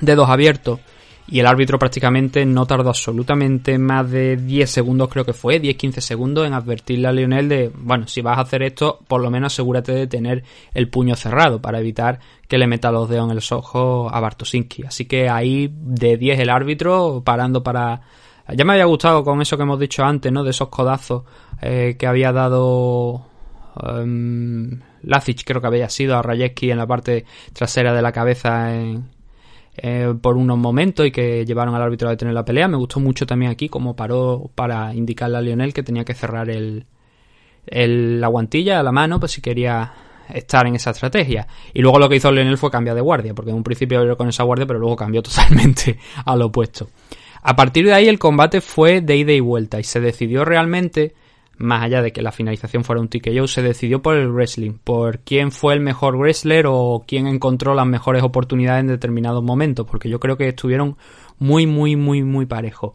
dedos 0.00 0.28
abiertos, 0.28 0.78
y 1.28 1.40
el 1.40 1.46
árbitro 1.46 1.76
prácticamente 1.76 2.46
no 2.46 2.66
tardó 2.66 2.88
absolutamente 2.88 3.78
más 3.78 4.08
de 4.08 4.36
10 4.36 4.70
segundos, 4.70 5.08
creo 5.08 5.24
que 5.24 5.32
fue, 5.32 5.60
10-15 5.60 6.00
segundos 6.00 6.46
en 6.46 6.54
advertirle 6.54 7.08
a 7.08 7.12
Lionel 7.12 7.48
de, 7.48 7.72
bueno, 7.74 8.06
si 8.06 8.20
vas 8.20 8.38
a 8.38 8.42
hacer 8.42 8.62
esto, 8.62 9.00
por 9.08 9.20
lo 9.20 9.28
menos 9.28 9.52
asegúrate 9.52 9.90
de 9.90 10.06
tener 10.06 10.44
el 10.72 10.88
puño 10.88 11.16
cerrado 11.16 11.60
para 11.60 11.80
evitar 11.80 12.20
que 12.46 12.58
le 12.58 12.68
meta 12.68 12.92
los 12.92 13.08
dedos 13.08 13.28
en 13.28 13.34
los 13.34 13.50
ojos 13.50 14.08
a 14.14 14.20
Bartosinski. 14.20 14.84
Así 14.84 15.06
que 15.06 15.28
ahí 15.28 15.68
de 15.72 16.16
10 16.16 16.38
el 16.38 16.50
árbitro 16.50 17.22
parando 17.24 17.64
para... 17.64 18.02
Ya 18.54 18.64
me 18.64 18.74
había 18.74 18.84
gustado 18.84 19.24
con 19.24 19.42
eso 19.42 19.56
que 19.56 19.64
hemos 19.64 19.80
dicho 19.80 20.04
antes, 20.04 20.30
¿no? 20.30 20.44
De 20.44 20.50
esos 20.50 20.68
codazos 20.68 21.24
eh, 21.60 21.96
que 21.98 22.06
había 22.06 22.30
dado 22.30 23.26
um, 23.82 24.80
creo 25.44 25.60
que 25.60 25.66
había 25.66 25.88
sido 25.88 26.16
a 26.16 26.22
Rayeski 26.22 26.70
en 26.70 26.78
la 26.78 26.86
parte 26.86 27.24
trasera 27.52 27.92
de 27.92 28.02
la 28.02 28.12
cabeza 28.12 28.72
eh, 29.76 30.14
por 30.20 30.36
unos 30.36 30.56
momentos 30.56 31.06
y 31.06 31.10
que 31.10 31.44
llevaron 31.44 31.74
al 31.74 31.82
árbitro 31.82 32.08
a 32.08 32.12
detener 32.12 32.34
la 32.34 32.44
pelea. 32.44 32.68
Me 32.68 32.76
gustó 32.76 33.00
mucho 33.00 33.26
también 33.26 33.50
aquí 33.50 33.68
como 33.68 33.94
paró 33.94 34.50
para 34.54 34.94
indicarle 34.94 35.36
a 35.36 35.40
Lionel 35.40 35.74
que 35.74 35.82
tenía 35.82 36.04
que 36.04 36.14
cerrar 36.14 36.48
el, 36.50 36.86
la 37.66 38.28
guantilla 38.28 38.80
a 38.80 38.82
la 38.82 38.92
mano, 38.92 39.20
pues 39.20 39.32
si 39.32 39.40
quería 39.40 39.92
estar 40.32 40.66
en 40.66 40.76
esa 40.76 40.90
estrategia. 40.90 41.46
Y 41.74 41.82
luego 41.82 41.98
lo 41.98 42.08
que 42.08 42.16
hizo 42.16 42.32
Lionel 42.32 42.58
fue 42.58 42.70
cambiar 42.70 42.96
de 42.96 43.02
guardia, 43.02 43.34
porque 43.34 43.50
en 43.50 43.56
un 43.56 43.62
principio 43.62 43.98
abrió 43.98 44.16
con 44.16 44.28
esa 44.28 44.44
guardia, 44.44 44.66
pero 44.66 44.78
luego 44.78 44.96
cambió 44.96 45.22
totalmente 45.24 45.98
al 46.24 46.42
opuesto. 46.42 46.88
A 47.42 47.54
partir 47.54 47.84
de 47.84 47.92
ahí 47.92 48.08
el 48.08 48.18
combate 48.18 48.60
fue 48.60 49.00
de 49.00 49.16
ida 49.16 49.32
y 49.32 49.40
vuelta 49.40 49.78
y 49.78 49.84
se 49.84 50.00
decidió 50.00 50.44
realmente, 50.44 51.14
más 51.58 51.82
allá 51.82 52.02
de 52.02 52.12
que 52.12 52.22
la 52.22 52.32
finalización 52.32 52.84
fuera 52.84 53.00
un 53.00 53.08
TKO, 53.08 53.46
se 53.46 53.62
decidió 53.62 54.02
por 54.02 54.16
el 54.16 54.30
wrestling, 54.30 54.72
por 54.72 55.20
quién 55.20 55.52
fue 55.52 55.74
el 55.74 55.80
mejor 55.80 56.16
wrestler 56.16 56.66
o 56.68 57.04
quién 57.06 57.26
encontró 57.26 57.74
las 57.74 57.86
mejores 57.86 58.22
oportunidades 58.22 58.80
en 58.80 58.88
determinados 58.88 59.42
momentos, 59.42 59.86
porque 59.90 60.08
yo 60.08 60.20
creo 60.20 60.36
que 60.36 60.48
estuvieron 60.48 60.96
muy, 61.38 61.66
muy, 61.66 61.96
muy, 61.96 62.22
muy 62.22 62.46
parejos. 62.46 62.94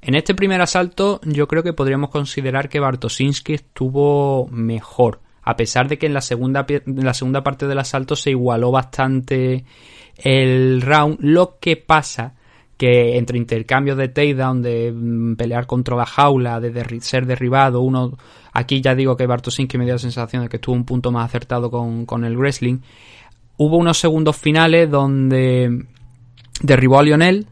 En 0.00 0.16
este 0.16 0.34
primer 0.34 0.60
asalto 0.60 1.20
yo 1.24 1.46
creo 1.46 1.62
que 1.62 1.72
podríamos 1.72 2.10
considerar 2.10 2.68
que 2.68 2.80
Bartosinski 2.80 3.54
estuvo 3.54 4.48
mejor, 4.48 5.20
a 5.42 5.56
pesar 5.56 5.88
de 5.88 5.98
que 5.98 6.06
en 6.06 6.14
la 6.14 6.20
segunda, 6.20 6.66
en 6.68 7.04
la 7.04 7.14
segunda 7.14 7.44
parte 7.44 7.66
del 7.66 7.78
asalto 7.78 8.16
se 8.16 8.30
igualó 8.30 8.72
bastante 8.72 9.64
el 10.16 10.82
round, 10.82 11.18
lo 11.20 11.58
que 11.60 11.76
pasa 11.76 12.34
que 12.82 13.16
entre 13.16 13.38
intercambios 13.38 13.96
de 13.96 14.08
takedown, 14.08 14.60
de 14.60 14.90
mm, 14.90 15.36
pelear 15.36 15.68
contra 15.68 15.94
la 15.94 16.04
jaula, 16.04 16.58
de 16.58 17.00
ser 17.00 17.26
derribado, 17.26 17.80
uno 17.80 18.18
aquí 18.52 18.80
ya 18.80 18.96
digo 18.96 19.16
que 19.16 19.24
Bartosinski 19.24 19.78
me 19.78 19.84
dio 19.84 19.94
la 19.94 20.00
sensación 20.00 20.42
de 20.42 20.48
que 20.48 20.56
estuvo 20.56 20.74
un 20.74 20.84
punto 20.84 21.12
más 21.12 21.26
acertado 21.26 21.70
con, 21.70 22.06
con 22.06 22.24
el 22.24 22.36
wrestling. 22.36 22.78
Hubo 23.56 23.76
unos 23.76 23.98
segundos 23.98 24.36
finales 24.36 24.90
donde 24.90 25.86
derribó 26.60 26.98
a 26.98 27.04
Lionel, 27.04 27.46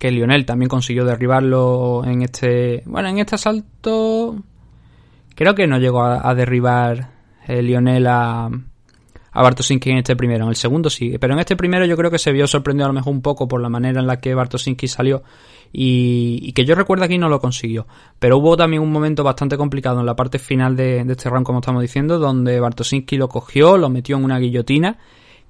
que 0.00 0.10
Lionel 0.10 0.44
también 0.46 0.68
consiguió 0.68 1.04
derribarlo 1.04 2.02
en 2.04 2.22
este, 2.22 2.82
bueno, 2.84 3.08
en 3.08 3.18
este 3.18 3.36
asalto 3.36 4.34
creo 5.36 5.54
que 5.54 5.68
no 5.68 5.78
llegó 5.78 6.02
a, 6.02 6.28
a 6.28 6.34
derribar 6.34 7.10
eh, 7.46 7.62
Lionel 7.62 8.08
a, 8.08 8.50
a 9.32 9.42
Bartosinski 9.42 9.90
en 9.90 9.98
este 9.98 10.16
primero. 10.16 10.44
En 10.44 10.50
el 10.50 10.56
segundo 10.56 10.90
sí, 10.90 11.16
pero 11.18 11.34
en 11.34 11.40
este 11.40 11.56
primero 11.56 11.84
yo 11.86 11.96
creo 11.96 12.10
que 12.10 12.18
se 12.18 12.32
vio 12.32 12.46
sorprendido 12.46 12.86
a 12.86 12.88
lo 12.88 12.94
mejor 12.94 13.12
un 13.12 13.22
poco 13.22 13.48
por 13.48 13.60
la 13.60 13.68
manera 13.68 14.00
en 14.00 14.06
la 14.06 14.20
que 14.20 14.34
Bartosinski 14.34 14.88
salió 14.88 15.22
y, 15.72 16.52
que 16.52 16.64
yo 16.64 16.74
recuerdo 16.74 17.04
aquí 17.04 17.18
no 17.18 17.28
lo 17.28 17.40
consiguió. 17.40 17.86
Pero 18.18 18.38
hubo 18.38 18.56
también 18.56 18.82
un 18.82 18.92
momento 18.92 19.24
bastante 19.24 19.56
complicado 19.56 20.00
en 20.00 20.06
la 20.06 20.14
parte 20.14 20.38
final 20.38 20.76
de, 20.76 21.04
de 21.04 21.12
este 21.12 21.30
round, 21.30 21.46
como 21.46 21.60
estamos 21.60 21.82
diciendo, 21.82 22.18
donde 22.18 22.60
Bartosinski 22.60 23.16
lo 23.16 23.28
cogió, 23.28 23.78
lo 23.78 23.88
metió 23.88 24.16
en 24.16 24.24
una 24.24 24.38
guillotina 24.38 24.98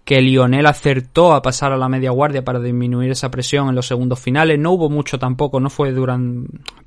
que 0.04 0.20
Lionel 0.20 0.66
acertó 0.66 1.32
a 1.32 1.42
pasar 1.42 1.72
a 1.72 1.76
la 1.76 1.88
media 1.88 2.10
guardia 2.10 2.44
para 2.44 2.58
disminuir 2.58 3.12
esa 3.12 3.30
presión 3.30 3.68
en 3.68 3.76
los 3.76 3.86
segundos 3.86 4.18
finales. 4.18 4.58
No 4.58 4.72
hubo 4.72 4.90
mucho 4.90 5.18
tampoco, 5.18 5.60
no 5.60 5.70
fue 5.70 5.94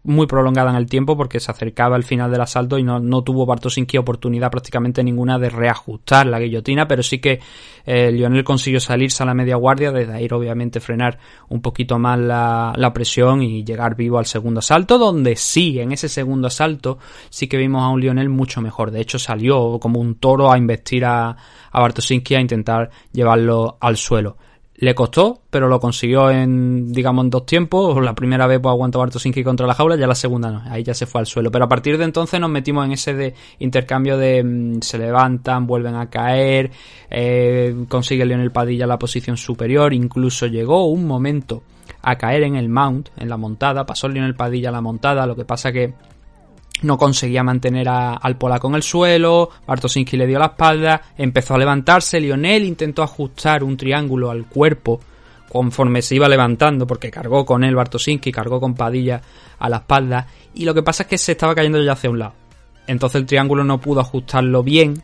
muy 0.04 0.28
prolongada 0.28 0.72
en 0.72 0.76
el 0.76 0.88
tiempo 0.88 1.16
porque 1.16 1.40
se 1.40 1.50
acercaba 1.50 1.96
el 1.96 2.04
final 2.04 2.30
del 2.30 2.42
asalto 2.42 2.78
y 2.78 2.84
no, 2.84 3.00
no 3.00 3.24
tuvo 3.24 3.46
Bartosinski 3.46 3.98
oportunidad 3.98 4.52
prácticamente 4.52 5.04
ninguna 5.04 5.40
de 5.40 5.50
reajustar 5.50 6.28
la 6.28 6.40
guillotina, 6.40 6.88
pero 6.88 7.04
sí 7.04 7.20
que 7.20 7.40
eh, 7.86 8.12
Lionel 8.12 8.44
consiguió 8.44 8.80
salirse 8.80 9.24
a 9.24 9.26
la 9.26 9.34
media 9.34 9.56
guardia, 9.56 9.92
desde 9.92 10.14
ahí 10.14 10.28
obviamente 10.32 10.80
frenar 10.80 11.20
un 11.50 11.62
poquito 11.62 12.00
más 12.00 12.20
la, 12.20 12.74
la 12.76 12.94
presión 12.94 13.42
y 13.42 13.64
llegar 13.64 13.96
vivo 13.96 14.18
al 14.18 14.26
segundo 14.26 14.60
asalto, 14.60 14.98
donde 14.98 15.36
sí, 15.36 15.80
en 15.80 15.92
ese 15.92 16.10
segundo 16.10 16.48
asalto 16.48 16.98
sí 17.30 17.48
que 17.48 17.58
vimos 17.58 17.84
a 17.84 17.90
un 17.90 18.02
Lionel 18.02 18.30
mucho 18.30 18.62
mejor. 18.62 18.92
De 18.92 19.02
hecho 19.02 19.20
salió 19.20 19.80
como 19.80 20.00
un 20.00 20.16
toro 20.16 20.52
a 20.52 20.58
investir 20.58 21.06
a, 21.06 21.30
a 21.72 21.82
Bartosinski 21.82 22.36
a 22.36 22.42
intentar 22.42 22.90
llevarlo 23.12 23.78
al 23.80 23.98
suelo. 23.98 24.38
Le 24.78 24.94
costó, 24.94 25.42
pero 25.50 25.70
lo 25.70 25.80
consiguió 25.80 26.30
en, 26.30 26.92
digamos, 26.92 27.24
en 27.24 27.30
dos 27.30 27.46
tiempos. 27.46 28.04
La 28.04 28.14
primera 28.14 28.46
vez 28.46 28.60
pues, 28.60 28.72
aguantó 28.72 29.00
Bartosinski 29.00 29.42
contra 29.42 29.66
la 29.66 29.74
jaula, 29.74 29.96
ya 29.96 30.06
la 30.06 30.16
segunda 30.16 30.52
no. 30.52 30.64
Ahí 30.70 30.84
ya 30.84 30.94
se 30.94 31.06
fue 31.06 31.22
al 31.22 31.28
suelo. 31.28 31.50
Pero 31.50 31.66
a 31.66 31.70
partir 31.70 31.98
de 31.98 32.04
entonces 32.04 32.42
nos 32.42 32.50
metimos 32.50 32.86
en 32.86 32.92
ese 32.92 33.14
de 33.14 33.34
intercambio 33.60 34.18
de 34.18 34.44
mm, 34.44 34.82
se 34.82 34.98
levantan, 34.98 35.66
vuelven 35.66 35.96
a 35.96 36.10
caer, 36.10 36.72
eh, 37.10 37.86
consigue 37.88 38.26
Leonel 38.26 38.52
Padilla 38.52 38.86
la 38.86 39.00
posición 39.00 39.38
superior. 39.38 39.94
Incluso 39.94 40.46
llegó 40.48 40.88
un 40.88 41.08
momento 41.08 41.64
a 42.02 42.18
caer 42.18 42.44
en 42.44 42.58
el 42.58 42.68
mount, 42.68 43.10
en 43.16 43.30
la 43.30 43.38
montada. 43.38 43.86
Pasó 43.86 44.10
Leonel 44.10 44.36
Padilla 44.36 44.70
a 44.70 44.74
la 44.74 44.82
montada, 44.82 45.26
lo 45.26 45.38
que 45.38 45.46
pasa 45.46 45.72
que 45.72 45.94
no 46.82 46.98
conseguía 46.98 47.44
mantener 47.44 47.88
al 47.90 48.38
polaco 48.38 48.68
en 48.68 48.76
el 48.76 48.84
suelo, 48.84 49.50
Bartosinski 49.66 50.18
le 50.18 50.28
dio 50.28 50.40
la 50.40 50.48
espalda, 50.48 51.02
empezó 51.18 51.56
a 51.56 51.58
levantarse, 51.58 52.20
Lionel 52.20 52.64
intentó 52.64 53.04
ajustar 53.04 53.64
un 53.64 53.78
triángulo 53.78 54.30
al 54.30 54.46
cuerpo 54.46 55.00
conforme 55.50 56.02
se 56.02 56.16
iba 56.16 56.28
levantando, 56.28 56.86
porque 56.86 57.10
cargó 57.10 57.46
con 57.46 57.64
él 57.64 57.76
Bartosinski, 57.76 58.32
cargó 58.32 58.60
con 58.60 58.76
Padilla 58.76 59.22
a 59.58 59.70
la 59.70 59.78
espalda, 59.78 60.28
y 60.54 60.66
lo 60.66 60.74
que 60.74 60.84
pasa 60.84 61.04
es 61.04 61.10
que 61.10 61.18
se 61.18 61.32
estaba 61.34 61.56
cayendo 61.56 61.82
ya 61.82 61.94
hacia 61.94 62.10
un 62.10 62.20
lado. 62.20 62.34
Entonces 62.88 63.22
el 63.22 63.26
triángulo 63.26 63.64
no 63.64 63.80
pudo 63.80 64.02
ajustarlo 64.02 64.64
bien, 64.64 65.02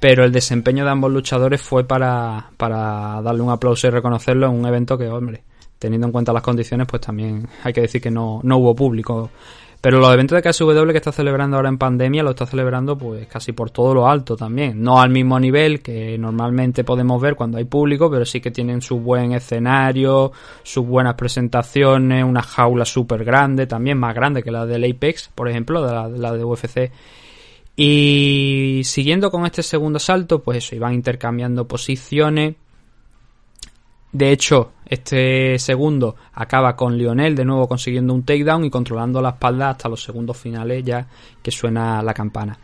pero 0.00 0.24
el 0.24 0.32
desempeño 0.32 0.84
de 0.84 0.90
ambos 0.90 1.12
luchadores 1.12 1.62
fue 1.62 1.84
para, 1.84 2.50
para 2.56 3.22
darle 3.22 3.42
un 3.42 3.50
aplauso 3.50 3.86
y 3.86 3.90
reconocerlo 3.90 4.46
en 4.46 4.52
un 4.52 4.66
evento 4.66 4.98
que, 4.98 5.06
hombre, 5.08 5.44
teniendo 5.78 6.08
en 6.08 6.12
cuenta 6.12 6.32
las 6.32 6.42
condiciones, 6.42 6.86
pues 6.88 7.02
también 7.02 7.48
hay 7.62 7.72
que 7.72 7.82
decir 7.82 8.00
que 8.00 8.10
no, 8.10 8.40
no 8.42 8.58
hubo 8.58 8.74
público. 8.74 9.30
Pero 9.82 9.98
los 9.98 10.14
eventos 10.14 10.36
de 10.36 10.48
KSW 10.48 10.92
que 10.92 10.98
está 10.98 11.10
celebrando 11.10 11.56
ahora 11.56 11.68
en 11.68 11.76
pandemia 11.76 12.22
lo 12.22 12.30
está 12.30 12.46
celebrando 12.46 12.96
pues 12.96 13.26
casi 13.26 13.50
por 13.50 13.70
todo 13.70 13.92
lo 13.92 14.08
alto 14.08 14.36
también. 14.36 14.80
No 14.80 15.00
al 15.00 15.10
mismo 15.10 15.40
nivel 15.40 15.82
que 15.82 16.16
normalmente 16.16 16.84
podemos 16.84 17.20
ver 17.20 17.34
cuando 17.34 17.58
hay 17.58 17.64
público, 17.64 18.08
pero 18.08 18.24
sí 18.24 18.40
que 18.40 18.52
tienen 18.52 18.80
su 18.80 19.00
buen 19.00 19.32
escenario, 19.32 20.30
sus 20.62 20.86
buenas 20.86 21.14
presentaciones, 21.14 22.24
una 22.24 22.42
jaula 22.42 22.84
súper 22.84 23.24
grande, 23.24 23.66
también 23.66 23.98
más 23.98 24.14
grande 24.14 24.44
que 24.44 24.52
la 24.52 24.66
del 24.66 24.88
Apex, 24.88 25.30
por 25.34 25.48
ejemplo, 25.48 25.84
la, 25.84 26.08
de 26.08 26.16
la 26.16 26.32
de 26.32 26.44
UFC. 26.44 26.92
Y 27.74 28.82
siguiendo 28.84 29.32
con 29.32 29.46
este 29.46 29.64
segundo 29.64 29.96
asalto, 29.96 30.44
pues 30.44 30.58
eso, 30.58 30.76
iban 30.76 30.94
intercambiando 30.94 31.66
posiciones. 31.66 32.54
De 34.12 34.30
hecho, 34.30 34.72
este 34.84 35.58
segundo 35.58 36.16
acaba 36.34 36.76
con 36.76 36.98
Lionel 36.98 37.34
de 37.34 37.46
nuevo 37.46 37.66
consiguiendo 37.66 38.12
un 38.12 38.24
takedown 38.24 38.66
y 38.66 38.70
controlando 38.70 39.22
la 39.22 39.30
espalda 39.30 39.70
hasta 39.70 39.88
los 39.88 40.02
segundos 40.02 40.36
finales 40.36 40.84
ya 40.84 41.06
que 41.42 41.50
suena 41.50 42.02
la 42.02 42.12
campana. 42.12 42.58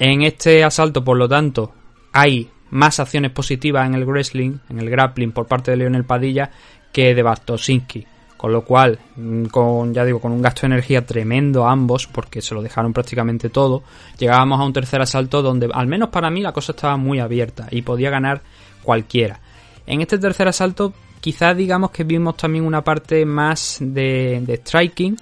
En 0.00 0.22
este 0.22 0.64
asalto, 0.64 1.04
por 1.04 1.16
lo 1.16 1.28
tanto, 1.28 1.72
hay 2.12 2.50
más 2.70 2.98
acciones 2.98 3.30
positivas 3.30 3.86
en 3.86 3.94
el 3.94 4.04
wrestling, 4.04 4.58
en 4.68 4.80
el 4.80 4.90
grappling 4.90 5.30
por 5.30 5.46
parte 5.46 5.70
de 5.70 5.76
Lionel 5.76 6.04
Padilla 6.04 6.50
que 6.92 7.14
de 7.14 7.22
Bartosinski. 7.22 8.06
Con 8.36 8.52
lo 8.52 8.62
cual, 8.62 8.98
mm, 9.16 9.44
con, 9.46 9.94
ya 9.94 10.04
digo, 10.04 10.20
con 10.20 10.32
un 10.32 10.42
gasto 10.42 10.62
de 10.62 10.66
energía 10.66 11.06
tremendo 11.06 11.66
ambos, 11.66 12.06
porque 12.08 12.42
se 12.42 12.54
lo 12.54 12.60
dejaron 12.60 12.92
prácticamente 12.92 13.48
todo, 13.48 13.84
llegábamos 14.18 14.60
a 14.60 14.64
un 14.64 14.72
tercer 14.72 15.00
asalto 15.00 15.40
donde, 15.40 15.70
al 15.72 15.86
menos 15.86 16.10
para 16.10 16.30
mí, 16.30 16.42
la 16.42 16.52
cosa 16.52 16.72
estaba 16.72 16.96
muy 16.96 17.20
abierta 17.20 17.68
y 17.70 17.82
podía 17.82 18.10
ganar 18.10 18.42
cualquiera. 18.82 19.40
En 19.86 20.00
este 20.00 20.18
tercer 20.18 20.48
asalto, 20.48 20.92
quizás 21.20 21.56
digamos 21.56 21.90
que 21.90 22.04
vimos 22.04 22.36
también 22.36 22.64
una 22.64 22.82
parte 22.82 23.24
más 23.26 23.78
de, 23.80 24.60
striking, 24.64 25.16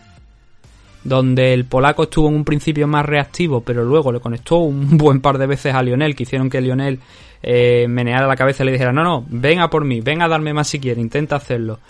donde 1.04 1.52
el 1.52 1.64
polaco 1.64 2.04
estuvo 2.04 2.28
en 2.28 2.34
un 2.36 2.44
principio 2.44 2.86
más 2.86 3.04
reactivo, 3.04 3.60
pero 3.62 3.84
luego 3.84 4.12
le 4.12 4.20
conectó 4.20 4.58
un 4.58 4.96
buen 4.98 5.20
par 5.20 5.38
de 5.38 5.46
veces 5.46 5.74
a 5.74 5.82
Lionel, 5.82 6.14
que 6.14 6.22
hicieron 6.22 6.48
que 6.48 6.60
Lionel 6.60 7.00
eh, 7.42 7.86
meneara 7.88 8.26
la 8.28 8.36
cabeza 8.36 8.62
y 8.62 8.66
le 8.66 8.72
dijera, 8.72 8.92
no, 8.92 9.02
no, 9.02 9.24
venga 9.28 9.68
por 9.68 9.84
mí, 9.84 10.00
venga 10.00 10.26
a 10.26 10.28
darme 10.28 10.54
más 10.54 10.68
si 10.68 10.78
quiere, 10.78 11.00
intenta 11.00 11.36
hacerlo. 11.36 11.80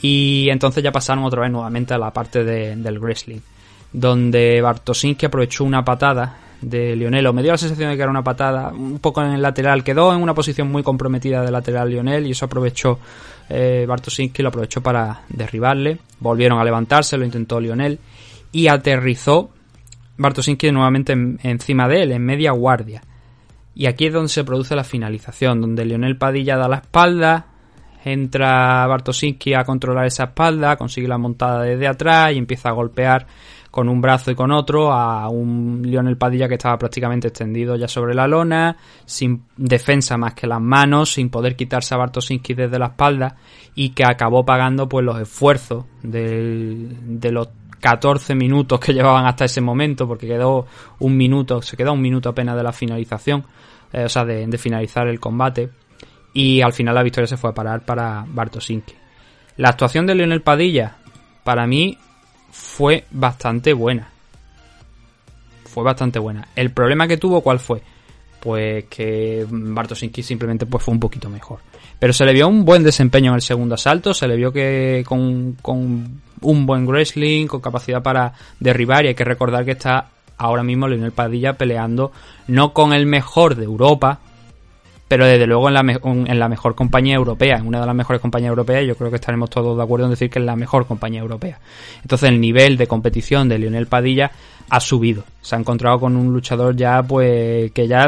Y 0.00 0.48
entonces 0.48 0.82
ya 0.82 0.90
pasaron 0.90 1.24
otra 1.24 1.42
vez 1.42 1.50
nuevamente 1.52 1.92
a 1.92 1.98
la 1.98 2.10
parte 2.12 2.44
de- 2.44 2.76
del 2.76 2.98
wrestling, 2.98 3.40
donde 3.92 4.62
Bartosinski 4.62 5.26
aprovechó 5.26 5.64
una 5.64 5.84
patada 5.84 6.38
de 6.62 6.96
Lionel, 6.96 7.32
me 7.32 7.42
dio 7.42 7.52
la 7.52 7.58
sensación 7.58 7.90
de 7.90 7.96
que 7.96 8.02
era 8.02 8.10
una 8.10 8.24
patada 8.24 8.68
un 8.72 8.98
poco 9.00 9.22
en 9.22 9.32
el 9.32 9.42
lateral, 9.42 9.84
quedó 9.84 10.14
en 10.14 10.22
una 10.22 10.32
posición 10.34 10.70
muy 10.70 10.82
comprometida 10.82 11.42
de 11.42 11.50
lateral 11.50 11.90
Lionel 11.90 12.26
y 12.26 12.30
eso 12.30 12.46
aprovechó 12.46 12.98
eh, 13.48 13.84
lo 13.86 14.48
aprovechó 14.48 14.80
para 14.80 15.22
derribarle, 15.28 15.98
volvieron 16.20 16.58
a 16.58 16.64
levantarse, 16.64 17.18
lo 17.18 17.24
intentó 17.24 17.60
Lionel 17.60 17.98
y 18.52 18.68
aterrizó 18.68 19.50
Bartosinski 20.16 20.70
nuevamente 20.72 21.12
en- 21.12 21.38
encima 21.42 21.88
de 21.88 22.02
él, 22.02 22.12
en 22.12 22.24
media 22.24 22.52
guardia. 22.52 23.02
Y 23.74 23.86
aquí 23.86 24.06
es 24.06 24.12
donde 24.12 24.28
se 24.28 24.44
produce 24.44 24.76
la 24.76 24.84
finalización, 24.84 25.60
donde 25.60 25.84
Lionel 25.84 26.16
Padilla 26.16 26.56
da 26.56 26.68
la 26.68 26.76
espalda, 26.76 27.46
entra 28.04 28.86
Bartosinski 28.86 29.54
a 29.54 29.64
controlar 29.64 30.06
esa 30.06 30.24
espalda, 30.24 30.76
consigue 30.76 31.08
la 31.08 31.18
montada 31.18 31.62
desde 31.62 31.86
atrás 31.88 32.32
y 32.32 32.38
empieza 32.38 32.68
a 32.68 32.72
golpear 32.72 33.26
con 33.72 33.88
un 33.88 34.02
brazo 34.02 34.30
y 34.30 34.34
con 34.34 34.52
otro 34.52 34.92
a 34.92 35.28
un 35.30 35.80
Lionel 35.82 36.18
Padilla 36.18 36.46
que 36.46 36.54
estaba 36.54 36.76
prácticamente 36.76 37.28
extendido 37.28 37.74
ya 37.74 37.88
sobre 37.88 38.14
la 38.14 38.28
lona, 38.28 38.76
sin 39.06 39.44
defensa 39.56 40.18
más 40.18 40.34
que 40.34 40.46
las 40.46 40.60
manos, 40.60 41.14
sin 41.14 41.30
poder 41.30 41.56
quitarse 41.56 41.94
a 41.94 41.98
Bartosinski 41.98 42.52
desde 42.52 42.78
la 42.78 42.88
espalda 42.88 43.36
y 43.74 43.88
que 43.88 44.04
acabó 44.04 44.44
pagando 44.44 44.88
pues 44.90 45.04
los 45.06 45.18
esfuerzos 45.18 45.86
del- 46.02 47.18
de 47.18 47.32
los 47.32 47.48
14 47.80 48.34
minutos 48.34 48.78
que 48.78 48.92
llevaban 48.94 49.24
hasta 49.26 49.46
ese 49.46 49.62
momento, 49.62 50.06
porque 50.06 50.26
quedó 50.28 50.66
un 51.00 51.16
minuto, 51.16 51.62
se 51.62 51.74
quedó 51.76 51.94
un 51.94 52.02
minuto 52.02 52.28
apenas 52.28 52.56
de 52.56 52.62
la 52.62 52.72
finalización, 52.72 53.44
eh, 53.90 54.04
o 54.04 54.08
sea, 54.10 54.26
de, 54.26 54.46
finalizar 54.58 55.08
el 55.08 55.18
combate. 55.18 55.70
Y 56.34 56.60
al 56.60 56.74
final 56.74 56.94
la 56.94 57.02
victoria 57.02 57.26
se 57.26 57.38
fue 57.38 57.48
a 57.50 57.54
parar 57.54 57.86
para 57.86 58.24
Bartosinski. 58.28 58.94
La 59.56 59.70
actuación 59.70 60.06
de 60.06 60.14
Lionel 60.14 60.42
Padilla, 60.42 60.96
para 61.42 61.66
mí, 61.66 61.98
fue 62.52 63.06
bastante 63.10 63.72
buena. 63.72 64.08
Fue 65.64 65.82
bastante 65.82 66.18
buena. 66.18 66.46
El 66.54 66.70
problema 66.70 67.08
que 67.08 67.16
tuvo, 67.16 67.40
¿cuál 67.40 67.58
fue? 67.58 67.82
Pues 68.40 68.84
que 68.84 69.46
Bartosinski 69.48 70.22
simplemente 70.22 70.66
pues, 70.66 70.84
fue 70.84 70.92
un 70.92 71.00
poquito 71.00 71.30
mejor. 71.30 71.60
Pero 71.98 72.12
se 72.12 72.24
le 72.26 72.32
vio 72.32 72.46
un 72.48 72.64
buen 72.64 72.82
desempeño 72.82 73.30
en 73.30 73.36
el 73.36 73.42
segundo 73.42 73.74
asalto, 73.74 74.12
se 74.12 74.28
le 74.28 74.36
vio 74.36 74.52
que 74.52 75.02
con, 75.06 75.56
con 75.62 76.20
un 76.42 76.66
buen 76.66 76.86
wrestling, 76.86 77.46
con 77.46 77.60
capacidad 77.60 78.02
para 78.02 78.34
derribar, 78.60 79.04
y 79.04 79.08
hay 79.08 79.14
que 79.14 79.24
recordar 79.24 79.64
que 79.64 79.70
está 79.70 80.10
ahora 80.36 80.62
mismo 80.62 80.88
Lionel 80.88 81.12
Padilla 81.12 81.54
peleando 81.54 82.12
no 82.48 82.72
con 82.72 82.92
el 82.92 83.06
mejor 83.06 83.54
de 83.54 83.64
Europa, 83.64 84.20
pero 85.12 85.26
desde 85.26 85.46
luego 85.46 85.68
en 85.68 85.74
la, 85.74 85.80
en 86.02 86.38
la 86.38 86.48
mejor 86.48 86.74
compañía 86.74 87.16
europea, 87.16 87.56
en 87.58 87.66
una 87.66 87.80
de 87.80 87.86
las 87.86 87.94
mejores 87.94 88.22
compañías 88.22 88.48
europeas, 88.48 88.86
yo 88.86 88.96
creo 88.96 89.10
que 89.10 89.16
estaremos 89.16 89.50
todos 89.50 89.76
de 89.76 89.82
acuerdo 89.82 90.06
en 90.06 90.12
decir 90.12 90.30
que 90.30 90.38
es 90.38 90.44
la 90.46 90.56
mejor 90.56 90.86
compañía 90.86 91.20
europea. 91.20 91.58
Entonces 92.00 92.30
el 92.30 92.40
nivel 92.40 92.78
de 92.78 92.86
competición 92.86 93.46
de 93.46 93.58
Lionel 93.58 93.88
Padilla 93.88 94.30
ha 94.70 94.80
subido. 94.80 95.24
Se 95.42 95.54
ha 95.54 95.58
encontrado 95.58 96.00
con 96.00 96.16
un 96.16 96.32
luchador 96.32 96.74
ya, 96.74 97.02
pues, 97.02 97.72
que 97.72 97.86
ya 97.86 98.06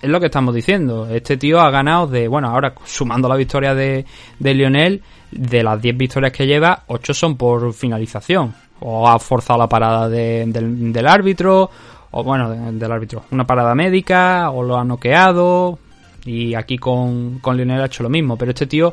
es 0.00 0.08
lo 0.08 0.20
que 0.20 0.26
estamos 0.26 0.54
diciendo. 0.54 1.08
Este 1.10 1.36
tío 1.36 1.58
ha 1.60 1.68
ganado 1.72 2.06
de, 2.06 2.28
bueno, 2.28 2.48
ahora 2.48 2.74
sumando 2.84 3.28
la 3.28 3.34
victoria 3.34 3.74
de, 3.74 4.04
de 4.38 4.54
Lionel, 4.54 5.02
de 5.32 5.64
las 5.64 5.82
10 5.82 5.96
victorias 5.96 6.30
que 6.30 6.46
lleva, 6.46 6.84
8 6.86 7.12
son 7.12 7.36
por 7.36 7.72
finalización. 7.74 8.54
O 8.78 9.08
ha 9.08 9.18
forzado 9.18 9.58
la 9.58 9.68
parada 9.68 10.08
de- 10.08 10.44
del, 10.46 11.08
árbitro, 11.08 11.68
o 12.12 12.22
bueno, 12.22 12.48
de- 12.50 12.70
del 12.78 12.92
árbitro, 12.92 13.24
una 13.32 13.44
parada 13.44 13.74
médica, 13.74 14.48
o 14.52 14.62
lo 14.62 14.78
ha 14.78 14.84
noqueado. 14.84 15.76
Y 16.24 16.54
aquí 16.54 16.76
con, 16.76 17.38
con 17.38 17.56
Lionel 17.56 17.80
ha 17.80 17.86
hecho 17.86 18.02
lo 18.02 18.10
mismo. 18.10 18.36
Pero 18.36 18.50
este 18.50 18.66
tío 18.66 18.92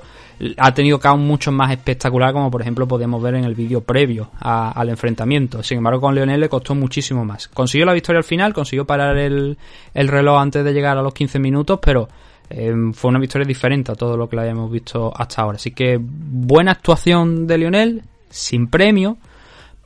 ha 0.57 0.73
tenido 0.73 0.99
caos 0.99 1.19
mucho 1.19 1.51
más 1.51 1.71
espectacular, 1.71 2.33
como 2.33 2.49
por 2.49 2.61
ejemplo 2.61 2.87
podemos 2.87 3.21
ver 3.21 3.35
en 3.35 3.43
el 3.43 3.55
vídeo 3.55 3.81
previo 3.81 4.31
al 4.39 4.89
enfrentamiento. 4.89 5.63
Sin 5.63 5.79
embargo, 5.79 6.01
con 6.01 6.15
Lionel 6.15 6.39
le 6.39 6.49
costó 6.49 6.75
muchísimo 6.75 7.25
más. 7.25 7.47
Consiguió 7.47 7.85
la 7.85 7.93
victoria 7.93 8.19
al 8.19 8.23
final, 8.23 8.53
consiguió 8.53 8.85
parar 8.85 9.17
el, 9.17 9.57
el 9.93 10.07
reloj 10.07 10.39
antes 10.39 10.63
de 10.63 10.73
llegar 10.73 10.97
a 10.97 11.01
los 11.01 11.13
15 11.13 11.39
minutos, 11.39 11.79
pero 11.81 12.07
eh, 12.49 12.73
fue 12.93 13.09
una 13.09 13.19
victoria 13.19 13.45
diferente 13.45 13.91
a 13.91 13.95
todo 13.95 14.15
lo 14.15 14.29
que 14.29 14.35
la 14.35 14.43
habíamos 14.43 14.71
visto 14.71 15.11
hasta 15.15 15.41
ahora. 15.41 15.57
Así 15.57 15.71
que 15.71 15.99
buena 15.99 16.71
actuación 16.71 17.47
de 17.47 17.57
Lionel, 17.57 18.03
sin 18.29 18.67
premio, 18.67 19.17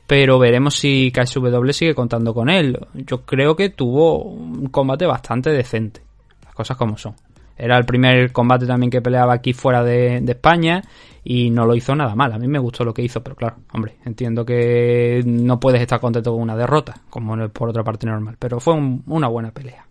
pero 0.06 0.38
veremos 0.38 0.74
si 0.74 1.10
KSW 1.10 1.70
sigue 1.70 1.94
contando 1.94 2.34
con 2.34 2.48
él. 2.48 2.78
Yo 2.94 3.22
creo 3.22 3.56
que 3.56 3.70
tuvo 3.70 4.22
un 4.22 4.66
combate 4.66 5.06
bastante 5.06 5.50
decente, 5.50 6.02
las 6.44 6.54
cosas 6.54 6.76
como 6.76 6.96
son. 6.96 7.14
Era 7.62 7.78
el 7.78 7.84
primer 7.84 8.32
combate 8.32 8.66
también 8.66 8.90
que 8.90 9.00
peleaba 9.00 9.34
aquí 9.34 9.52
fuera 9.52 9.84
de, 9.84 10.16
España 10.16 10.82
y 11.22 11.48
no 11.48 11.64
lo 11.64 11.76
hizo 11.76 11.94
nada 11.94 12.16
mal. 12.16 12.32
A 12.32 12.38
mí 12.40 12.48
me 12.48 12.58
gustó 12.58 12.84
lo 12.84 12.92
que 12.92 13.02
hizo, 13.02 13.22
pero 13.22 13.36
claro, 13.36 13.58
hombre, 13.72 13.98
entiendo 14.04 14.44
que 14.44 15.22
no 15.24 15.60
puedes 15.60 15.80
estar 15.80 16.00
contento 16.00 16.32
con 16.32 16.42
una 16.42 16.56
derrota, 16.56 17.02
como 17.08 17.36
no 17.36 17.44
es 17.44 17.52
por 17.52 17.68
otra 17.68 17.84
parte 17.84 18.04
normal, 18.04 18.34
pero 18.36 18.58
fue 18.58 18.74
un- 18.74 19.04
una 19.06 19.28
buena 19.28 19.52
pelea. 19.52 19.86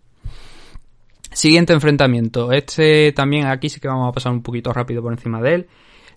Siguiente 1.30 1.72
enfrentamiento. 1.72 2.52
Este 2.52 3.10
también 3.12 3.46
aquí 3.46 3.70
sí 3.70 3.80
que 3.80 3.88
vamos 3.88 4.06
a 4.06 4.12
pasar 4.12 4.32
un 4.32 4.42
poquito 4.42 4.70
rápido 4.74 5.00
por 5.00 5.14
encima 5.14 5.40
de 5.40 5.54
él. 5.54 5.68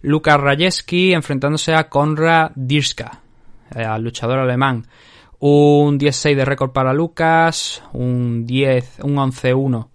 Lukas 0.02 0.38
Rajewski 0.38 1.14
enfrentándose 1.14 1.74
a 1.74 1.88
Konrad 1.88 2.52
Dirska, 2.56 3.22
eh, 3.74 3.86
al 3.86 4.04
luchador 4.04 4.40
alemán. 4.40 4.86
Un 5.40 5.98
10-6 5.98 6.36
de 6.36 6.44
récord 6.44 6.72
para 6.72 6.94
Lucas, 6.94 7.82
un 7.94 8.46
10, 8.46 9.00
un 9.04 9.18
11-1 9.18 9.95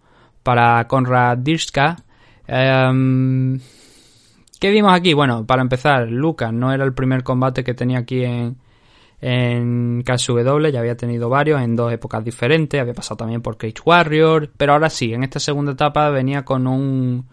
para 0.50 0.88
Konrad 0.88 1.38
Dirska. 1.38 1.96
Em, 2.44 3.60
¿Qué 4.58 4.70
vimos 4.70 4.92
aquí? 4.92 5.14
Bueno, 5.14 5.46
para 5.46 5.62
empezar, 5.62 6.08
Lucas 6.08 6.52
no 6.52 6.72
era 6.72 6.82
el 6.82 6.92
primer 6.92 7.22
combate 7.22 7.62
que 7.62 7.72
tenía 7.72 8.00
aquí 8.00 8.24
en, 8.24 8.56
en 9.20 10.02
KSW, 10.02 10.66
ya 10.72 10.80
había 10.80 10.96
tenido 10.96 11.28
varios 11.28 11.62
en 11.62 11.76
dos 11.76 11.92
épocas 11.92 12.24
diferentes, 12.24 12.80
había 12.80 12.94
pasado 12.94 13.18
también 13.18 13.42
por 13.42 13.56
Cage 13.56 13.80
Warrior, 13.84 14.50
pero 14.56 14.72
ahora 14.72 14.90
sí, 14.90 15.12
en 15.14 15.22
esta 15.22 15.38
segunda 15.38 15.70
etapa 15.70 16.10
venía 16.10 16.44
con 16.44 16.66
un 16.66 17.26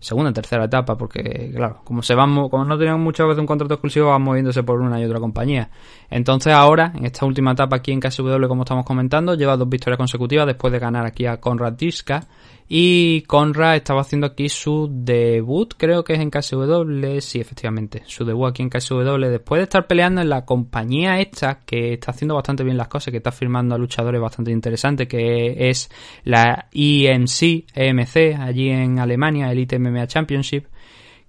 segunda 0.00 0.32
tercera 0.32 0.64
etapa, 0.64 0.96
porque 0.96 1.50
claro, 1.54 1.80
como 1.84 2.02
se 2.02 2.14
van 2.14 2.30
mo- 2.30 2.48
como 2.50 2.64
no 2.64 2.76
tenían 2.78 3.00
muchas 3.00 3.26
veces 3.26 3.40
un 3.40 3.46
contrato 3.46 3.74
exclusivo, 3.74 4.08
van 4.10 4.22
moviéndose 4.22 4.62
por 4.62 4.80
una 4.80 5.00
y 5.00 5.04
otra 5.04 5.18
compañía. 5.20 5.70
Entonces 6.10 6.52
ahora, 6.52 6.92
en 6.94 7.04
esta 7.06 7.24
última 7.26 7.52
etapa 7.52 7.76
aquí 7.76 7.92
en 7.92 8.00
KSW, 8.00 8.46
como 8.48 8.62
estamos 8.62 8.84
comentando, 8.84 9.34
lleva 9.34 9.56
dos 9.56 9.68
victorias 9.68 9.96
consecutivas 9.98 10.46
después 10.46 10.72
de 10.72 10.78
ganar 10.78 11.06
aquí 11.06 11.26
a 11.26 11.38
Conrad 11.40 11.72
Diska 11.72 12.24
Y 12.68 13.22
Conrad 13.22 13.76
estaba 13.76 14.00
haciendo 14.00 14.26
aquí 14.26 14.48
su 14.48 14.88
debut, 14.90 15.74
creo 15.76 16.02
que 16.02 16.14
es 16.14 16.20
en 16.20 16.30
KSW, 16.30 17.20
sí, 17.20 17.38
efectivamente, 17.38 18.02
su 18.06 18.24
debut 18.24 18.48
aquí 18.48 18.62
en 18.62 18.70
KSW, 18.70 19.26
después 19.30 19.60
de 19.60 19.64
estar 19.64 19.86
peleando 19.86 20.20
en 20.20 20.28
la 20.28 20.44
compañía 20.44 21.20
esta, 21.20 21.60
que 21.64 21.92
está 21.92 22.10
haciendo 22.10 22.34
bastante 22.34 22.64
bien 22.64 22.76
las 22.76 22.88
cosas, 22.88 23.12
que 23.12 23.18
está 23.18 23.30
firmando 23.30 23.76
a 23.76 23.78
luchadores 23.78 24.20
bastante 24.20 24.50
interesantes, 24.50 25.06
que 25.06 25.70
es 25.70 25.88
la 26.24 26.68
EMC, 26.72 27.66
EMC, 27.72 28.36
allí 28.40 28.70
en 28.70 28.98
Alemania, 28.98 29.52
Elite 29.52 29.78
MMA 29.78 30.08
Championship, 30.08 30.66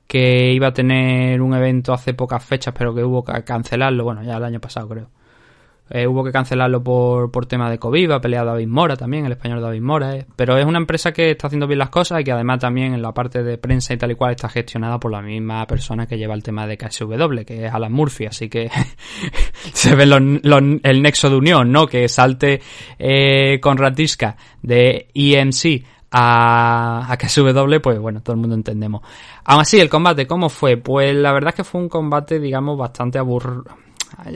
que 0.07 0.53
iba 0.53 0.69
a 0.69 0.73
tener 0.73 1.39
un 1.41 1.53
evento 1.53 1.93
hace 1.93 2.15
pocas 2.15 2.43
fechas, 2.43 2.73
pero 2.75 2.95
que 2.95 3.03
hubo 3.03 3.23
que 3.23 3.43
cancelarlo, 3.43 4.03
bueno, 4.05 4.23
ya 4.23 4.37
el 4.37 4.43
año 4.43 4.59
pasado 4.59 4.87
creo. 4.89 5.16
Eh, 5.89 6.05
hubo 6.05 6.23
que 6.23 6.31
cancelarlo 6.31 6.83
por, 6.83 7.31
por 7.31 7.45
tema 7.45 7.69
de 7.69 7.79
COVID, 7.79 8.11
ha 8.11 8.19
peleado 8.21 8.47
David 8.47 8.67
Mora 8.67 8.95
también, 8.97 9.25
el 9.25 9.31
español 9.31 9.61
David 9.61 9.81
Mora. 9.81 10.15
eh. 10.15 10.25
Pero 10.35 10.57
es 10.57 10.65
una 10.65 10.77
empresa 10.79 11.11
que 11.13 11.31
está 11.31 11.47
haciendo 11.47 11.65
bien 11.67 11.79
las 11.79 11.89
cosas 11.89 12.19
y 12.21 12.23
que 12.23 12.31
además 12.31 12.59
también 12.59 12.93
en 12.93 13.01
la 13.01 13.13
parte 13.13 13.41
de 13.43 13.57
prensa 13.57 13.93
y 13.93 13.97
tal 13.97 14.11
y 14.11 14.15
cual 14.15 14.31
está 14.31 14.49
gestionada 14.49 14.99
por 14.99 15.11
la 15.11 15.21
misma 15.21 15.65
persona 15.65 16.05
que 16.05 16.17
lleva 16.17 16.33
el 16.33 16.43
tema 16.43 16.67
de 16.67 16.77
KSW, 16.77 17.43
que 17.45 17.65
es 17.67 17.73
Alan 17.73 17.93
Murphy. 17.93 18.25
Así 18.25 18.49
que 18.49 18.69
se 19.73 19.95
ve 19.95 20.05
los- 20.05 20.21
los- 20.43 20.79
el 20.83 21.01
nexo 21.01 21.29
de 21.29 21.35
unión, 21.37 21.71
¿no? 21.71 21.87
Que 21.87 22.07
salte 22.09 22.61
eh, 22.99 23.59
con 23.61 23.77
Ratiska 23.77 24.35
de 24.61 25.07
EMC 25.13 25.83
a, 26.11 27.05
a 27.11 27.17
KSW, 27.17 27.79
pues 27.81 27.99
bueno, 27.99 28.21
todo 28.21 28.33
el 28.33 28.39
mundo 28.41 28.55
entendemos. 28.55 29.01
Aún 29.45 29.61
así, 29.61 29.79
el 29.79 29.89
combate, 29.89 30.25
¿cómo 30.27 30.49
fue? 30.49 30.77
Pues 30.77 31.15
la 31.15 31.31
verdad 31.33 31.49
es 31.49 31.55
que 31.55 31.63
fue 31.63 31.81
un 31.81 31.89
combate, 31.89 32.39
digamos, 32.39 32.77
bastante 32.77 33.17
aburrido. 33.19 33.65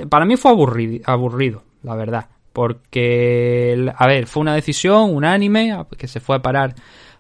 Para 0.10 0.26
mí 0.26 0.38
fue 0.38 0.52
aburrido, 0.52 1.04
aburrido, 1.06 1.64
la 1.84 1.96
verdad. 1.96 2.30
Porque, 2.54 3.92
a 3.96 4.08
ver, 4.08 4.28
fue 4.28 4.42
una 4.42 4.56
decisión 4.56 5.16
unánime 5.16 5.86
que 5.98 6.08
se 6.08 6.20
fue 6.20 6.38
a 6.38 6.42
parar 6.42 6.76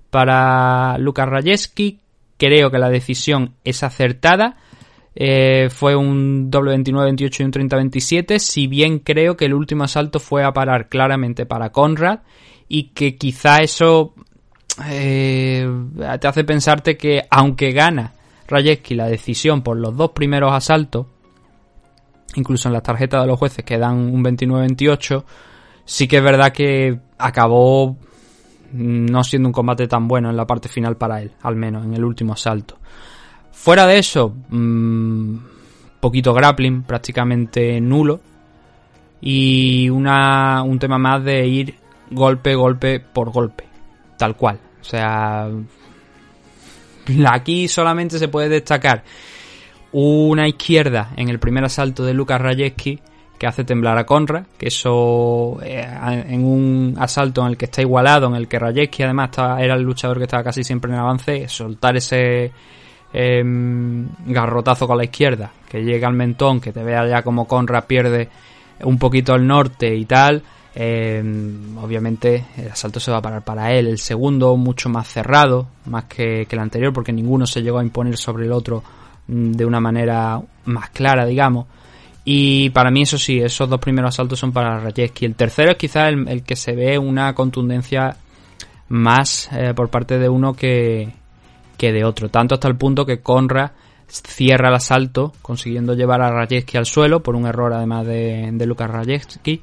para 0.10 0.98
Lucas 0.98 1.30
Rajeski. 1.30 2.00
Creo 2.38 2.70
que 2.70 2.80
la 2.80 2.90
decisión 2.90 3.56
es 3.64 3.84
acertada. 3.84 4.58
Eh, 5.16 5.70
fue 5.70 5.96
un 5.96 6.50
doble 6.50 6.76
29-28 6.78 7.40
y 7.40 7.44
un 7.44 7.52
30-27. 7.52 8.40
Si 8.40 8.68
bien 8.68 9.00
creo 9.00 9.38
que 9.38 9.46
el 9.46 9.54
último 9.54 9.86
asalto 9.86 10.20
fue 10.20 10.44
a 10.44 10.52
parar 10.52 10.90
claramente 10.90 11.46
para 11.46 11.72
Conrad. 11.72 12.20
Y 12.68 12.90
que 12.90 13.16
quizá 13.16 13.60
eso 13.60 14.14
eh, 14.90 15.70
te 16.20 16.28
hace 16.28 16.44
pensarte 16.44 16.96
que 16.96 17.24
aunque 17.30 17.72
gana 17.72 18.14
Rajeski 18.48 18.96
la 18.96 19.08
decisión 19.08 19.62
por 19.62 19.78
los 19.78 19.96
dos 19.96 20.12
primeros 20.12 20.54
asaltos, 20.54 21.08
incluso 22.36 22.70
en 22.70 22.74
las 22.74 22.84
tarjetas 22.84 23.22
de 23.22 23.28
los 23.28 23.39
jueces 23.39 23.63
que 23.65 23.78
dan 23.78 23.98
un 23.98 24.24
29-28, 24.24 25.24
sí 25.86 26.08
que 26.08 26.17
es 26.17 26.24
verdad 26.24 26.52
que 26.52 27.00
acabó 27.17 27.98
no 28.74 29.24
siendo 29.24 29.50
un 29.50 29.54
combate 29.54 29.88
tan 29.88 30.08
bueno 30.08 30.30
en 30.30 30.38
la 30.38 30.48
parte 30.48 30.70
final 30.70 30.96
para 30.96 31.22
él, 31.22 31.32
al 31.41 31.56
menos 31.56 31.86
en 31.86 31.94
el 31.94 32.04
último 32.04 32.34
asalto. 32.34 32.78
Fuera 33.52 33.86
de 33.86 34.00
eso, 34.00 34.34
mmm, 34.50 35.36
poquito 36.00 36.34
grappling, 36.34 36.84
prácticamente 36.84 37.80
nulo. 37.80 38.20
Y 39.22 39.88
una, 39.89 40.63
un 40.63 40.80
tema 40.80 40.98
más 40.98 41.24
de 41.24 41.48
ir 41.48 41.76
golpe, 42.10 42.56
golpe 42.56 43.00
por 43.00 43.32
golpe. 43.32 43.65
Tal 44.17 44.36
cual. 44.36 44.60
O 44.82 44.84
sea, 44.84 45.48
aquí 47.30 47.67
solamente 47.67 48.17
se 48.17 48.28
puede 48.28 48.50
destacar 48.50 49.04
una 49.93 50.47
izquierda 50.47 51.12
en 51.15 51.30
el 51.30 51.39
primer 51.39 51.63
asalto 51.63 52.06
de 52.06 52.13
Lucas 52.13 52.41
Rajeski 52.41 52.99
que 53.38 53.47
hace 53.47 53.63
temblar 53.63 53.97
a 53.97 54.06
Conrad, 54.06 54.43
que 54.56 54.67
eso 54.67 55.58
eh, 55.63 55.84
en 56.27 56.45
un 56.45 56.95
asalto 56.99 57.41
en 57.41 57.47
el 57.47 57.58
que 57.58 57.65
está 57.65 57.82
igualado, 57.82 58.27
en 58.27 58.36
el 58.36 58.47
que 58.47 58.60
Rajeski 58.60 59.01
además 59.01 59.32
era 59.60 59.73
el 59.73 59.82
luchador 59.82 60.19
que 60.19 60.25
estaba 60.25 60.43
casi 60.43 60.63
siempre 60.63 60.91
en 60.91 60.99
avance, 60.99 61.47
soltar 61.47 61.97
ese 61.97 62.51
eh, 63.12 63.43
garrotazo 64.27 64.86
con 64.86 64.97
la 64.97 65.06
izquierda, 65.06 65.51
que 65.67 65.82
llega 65.84 66.08
al 66.08 66.13
mentón, 66.13 66.62
que 66.62 66.71
te 66.71 66.84
vea 66.84 67.08
ya 67.08 67.23
como 67.23 67.47
Conrad 67.47 67.86
pierde 67.86 68.30
un 68.84 68.99
poquito 68.99 69.34
al 69.34 69.47
norte 69.47 69.95
y 69.95 70.06
tal, 70.06 70.43
eh, 70.75 71.21
obviamente 71.82 72.45
el 72.58 72.69
asalto 72.69 72.99
se 72.99 73.10
va 73.10 73.17
a 73.17 73.21
parar 73.21 73.43
para 73.43 73.73
él. 73.73 73.88
El 73.88 73.97
segundo 73.97 74.56
mucho 74.56 74.88
más 74.88 75.08
cerrado, 75.08 75.67
más 75.86 76.06
que, 76.06 76.45
que 76.45 76.56
el 76.56 76.62
anterior, 76.62 76.93
porque 76.93 77.12
ninguno 77.12 77.45
se 77.45 77.62
llegó 77.62 77.80
a 77.80 77.84
imponer 77.84 78.17
sobre 78.17 78.45
el 78.45 78.51
otro 78.51 78.84
de 79.32 79.65
una 79.65 79.80
manera 79.80 80.41
más 80.65 80.89
clara, 80.89 81.26
digamos. 81.26 81.65
Y 82.26 82.70
para 82.72 82.91
mí 82.91 83.04
eso 83.04 83.17
sí, 83.17 83.39
esos 83.39 83.70
dos 83.70 83.80
primeros 83.80 84.10
asaltos 84.10 84.38
son 84.38 84.52
para 84.52 84.80
Rajeski. 84.80 85.26
El 85.26 85.36
tercero 85.36 85.72
es 85.72 85.78
quizás 85.78 86.12
el, 86.12 86.44
que 86.44 86.56
se 86.56 86.74
ve 86.74 86.98
una 86.98 87.34
contundencia 87.34 88.17
más 88.89 89.50
eh, 89.54 89.74
por 89.74 89.89
parte 89.89 90.20
de 90.20 90.28
uno 90.28 90.54
que, 90.54 91.13
que 91.78 91.94
de 91.94 92.04
otro. 92.04 92.30
Tanto 92.30 92.56
hasta 92.56 92.67
el 92.67 92.76
punto 92.76 93.06
que 93.06 93.22
Conrad 93.22 93.72
cierra 94.08 94.67
el 94.67 94.76
asalto, 94.76 95.32
consiguiendo 95.41 95.94
llevar 95.94 96.22
a 96.22 96.30
Rajeski 96.30 96.78
al 96.78 96.86
suelo 96.86 97.24
por 97.24 97.36
un 97.36 97.46
error 97.46 97.74
además 97.74 98.06
de, 98.06 98.50
de 98.52 98.65
Lucas 98.65 98.91
Rajeski 98.91 99.62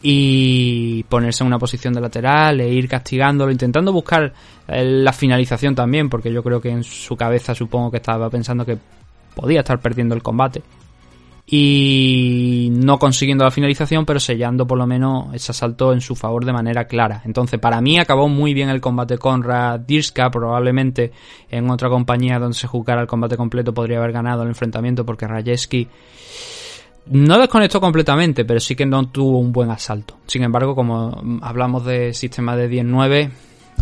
y 0.00 1.02
ponerse 1.04 1.42
en 1.42 1.48
una 1.48 1.58
posición 1.58 1.92
de 1.92 2.00
lateral 2.00 2.60
e 2.60 2.68
ir 2.68 2.88
castigándolo, 2.88 3.50
intentando 3.50 3.92
buscar 3.92 4.32
eh, 4.68 4.84
la 4.84 5.12
finalización 5.12 5.74
también, 5.74 6.08
porque 6.08 6.32
yo 6.32 6.42
creo 6.42 6.60
que 6.60 6.70
en 6.70 6.84
su 6.84 7.16
cabeza 7.16 7.54
supongo 7.54 7.90
que 7.90 7.96
estaba 7.96 8.30
pensando 8.30 8.64
que 8.64 8.78
podía 9.38 9.60
estar 9.60 9.78
perdiendo 9.78 10.16
el 10.16 10.22
combate 10.22 10.62
y 11.50 12.68
no 12.72 12.98
consiguiendo 12.98 13.44
la 13.44 13.50
finalización, 13.50 14.04
pero 14.04 14.20
sellando 14.20 14.66
por 14.66 14.76
lo 14.76 14.86
menos 14.86 15.34
ese 15.34 15.52
asalto 15.52 15.94
en 15.94 16.02
su 16.02 16.14
favor 16.14 16.44
de 16.44 16.52
manera 16.52 16.84
clara. 16.84 17.22
Entonces, 17.24 17.58
para 17.58 17.80
mí 17.80 17.98
acabó 17.98 18.28
muy 18.28 18.52
bien 18.52 18.68
el 18.68 18.82
combate 18.82 19.16
con 19.16 19.42
Radirska, 19.42 20.30
probablemente 20.30 21.12
en 21.48 21.70
otra 21.70 21.88
compañía 21.88 22.38
donde 22.38 22.58
se 22.58 22.66
jugara 22.66 23.00
el 23.00 23.06
combate 23.06 23.38
completo 23.38 23.72
podría 23.72 23.96
haber 23.98 24.12
ganado 24.12 24.42
el 24.42 24.48
enfrentamiento 24.48 25.06
porque 25.06 25.26
Rajeski 25.26 25.88
no 27.06 27.38
desconectó 27.38 27.80
completamente, 27.80 28.44
pero 28.44 28.60
sí 28.60 28.76
que 28.76 28.84
no 28.84 29.08
tuvo 29.08 29.38
un 29.38 29.50
buen 29.50 29.70
asalto. 29.70 30.18
Sin 30.26 30.42
embargo, 30.42 30.74
como 30.74 31.40
hablamos 31.40 31.86
de 31.86 32.12
sistema 32.12 32.56
de 32.56 32.70
10-9, 32.70 33.30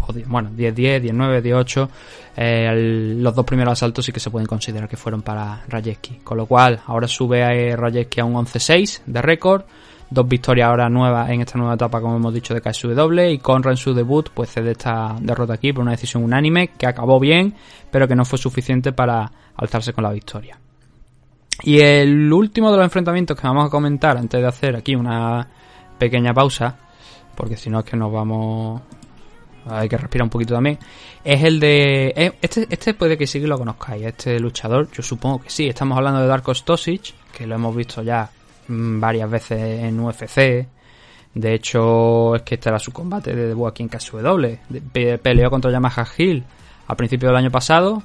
o 0.07 0.13
10, 0.13 0.29
bueno, 0.29 0.51
10-10, 0.51 1.03
10-9, 1.03 1.43
10-8, 1.43 1.89
eh, 2.37 3.17
los 3.19 3.35
dos 3.35 3.45
primeros 3.45 3.73
asaltos 3.73 4.05
sí 4.05 4.13
que 4.13 4.21
se 4.21 4.31
pueden 4.31 4.47
considerar 4.47 4.89
que 4.89 4.97
fueron 4.97 5.23
para 5.23 5.65
Rajeski. 5.69 6.21
Con 6.23 6.37
lo 6.37 6.47
cual, 6.47 6.81
ahora 6.87 7.09
sube 7.09 7.43
a 7.43 7.55
eh, 7.55 7.73
a 7.73 8.25
un 8.25 8.35
11-6 8.35 9.03
de 9.07 9.23
récord. 9.23 9.63
Dos 10.09 10.29
victorias 10.29 10.69
ahora 10.69 10.89
nuevas 10.89 11.29
en 11.31 11.41
esta 11.41 11.59
nueva 11.59 11.75
etapa, 11.75 12.01
como 12.01 12.17
hemos 12.17 12.33
dicho, 12.33 12.55
de 12.55 12.61
KSW. 12.61 13.21
Y 13.31 13.39
Conra 13.39 13.73
en 13.73 13.77
su 13.77 13.93
debut, 13.93 14.29
pues 14.33 14.51
cede 14.51 14.73
esta 14.73 15.17
derrota 15.21 15.55
aquí 15.55 15.73
por 15.73 15.83
una 15.83 15.93
decisión 15.93 16.23
unánime 16.23 16.69
que 16.69 16.87
acabó 16.87 17.19
bien, 17.19 17.55
pero 17.91 18.07
que 18.07 18.15
no 18.15 18.25
fue 18.25 18.39
suficiente 18.39 18.93
para 18.93 19.31
alzarse 19.57 19.93
con 19.93 20.05
la 20.05 20.13
victoria. 20.13 20.59
Y 21.63 21.81
el 21.81 22.33
último 22.33 22.71
de 22.71 22.77
los 22.77 22.85
enfrentamientos 22.85 23.39
que 23.41 23.47
vamos 23.47 23.67
a 23.67 23.71
comentar 23.71 24.17
antes 24.17 24.41
de 24.41 24.47
hacer 24.47 24.77
aquí 24.77 24.95
una 24.95 25.49
pequeña 25.99 26.35
pausa, 26.35 26.77
porque 27.35 27.57
si 27.57 27.71
no 27.71 27.81
es 27.81 27.85
que 27.85 27.97
nos 27.97 28.13
vamos 28.13 28.83
hay 29.69 29.89
que 29.89 29.97
respirar 29.97 30.25
un 30.25 30.31
poquito 30.31 30.55
también, 30.55 30.79
es 31.25 31.43
el 31.43 31.61
de... 31.61 32.33
Este, 32.41 32.67
este 32.71 32.95
puede 32.95 33.19
que 33.19 33.27
sí 33.27 33.41
que 33.41 33.47
lo 33.47 33.59
conozcáis, 33.59 34.07
este 34.07 34.39
luchador, 34.39 34.91
yo 34.93 35.03
supongo 35.03 35.43
que 35.43 35.51
sí, 35.51 35.67
estamos 35.67 35.97
hablando 35.97 36.21
de 36.21 36.27
Darko 36.27 36.55
Stosic, 36.55 37.15
que 37.33 37.47
lo 37.47 37.57
hemos 37.57 37.75
visto 37.75 38.03
ya 38.03 38.31
varias 38.69 39.31
veces 39.31 39.85
en 39.85 40.01
UFC, 40.01 40.67
de 41.35 41.55
hecho 41.55 42.37
es 42.37 42.43
que 42.43 42.55
este 42.55 42.69
era 42.69 42.79
su 42.79 42.93
combate 42.93 43.35
de 43.35 43.49
debut 43.49 43.69
aquí 43.69 43.83
en 43.83 43.89
KSW, 43.89 45.19
peleó 45.23 45.51
contra 45.51 45.71
Yamaha 45.71 46.07
Hill 46.17 46.45
a 46.89 46.95
principios 46.95 47.31
del 47.31 47.37
año 47.37 47.51
pasado, 47.51 48.03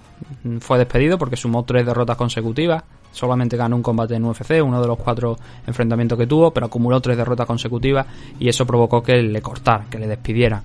fue 0.60 0.78
despedido 0.78 1.18
porque 1.18 1.38
sumó 1.38 1.64
tres 1.64 1.86
derrotas 1.86 2.18
consecutivas, 2.18 2.84
solamente 3.12 3.58
ganó 3.58 3.76
un 3.76 3.84
combate 3.84 4.16
en 4.16 4.26
UFC, 4.26 4.64
uno 4.64 4.82
de 4.82 4.88
los 4.88 4.98
cuatro 4.98 5.38
enfrentamientos 5.68 6.18
que 6.18 6.28
tuvo, 6.28 6.52
pero 6.52 6.66
acumuló 6.66 7.00
tres 7.00 7.18
derrotas 7.18 7.46
consecutivas 7.46 8.08
y 8.40 8.50
eso 8.50 8.66
provocó 8.66 9.04
que 9.04 9.22
le 9.22 9.42
cortaran, 9.42 9.90
que 9.90 10.00
le 10.00 10.08
despidieran. 10.08 10.64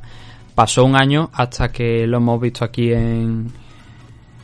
Pasó 0.56 0.86
un 0.86 0.96
año 0.96 1.30
hasta 1.34 1.70
que 1.70 2.06
lo 2.06 2.16
hemos 2.16 2.40
visto 2.40 2.64
aquí 2.64 2.90
en, 2.92 3.52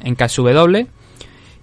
en 0.05 0.15
KSW. 0.15 0.87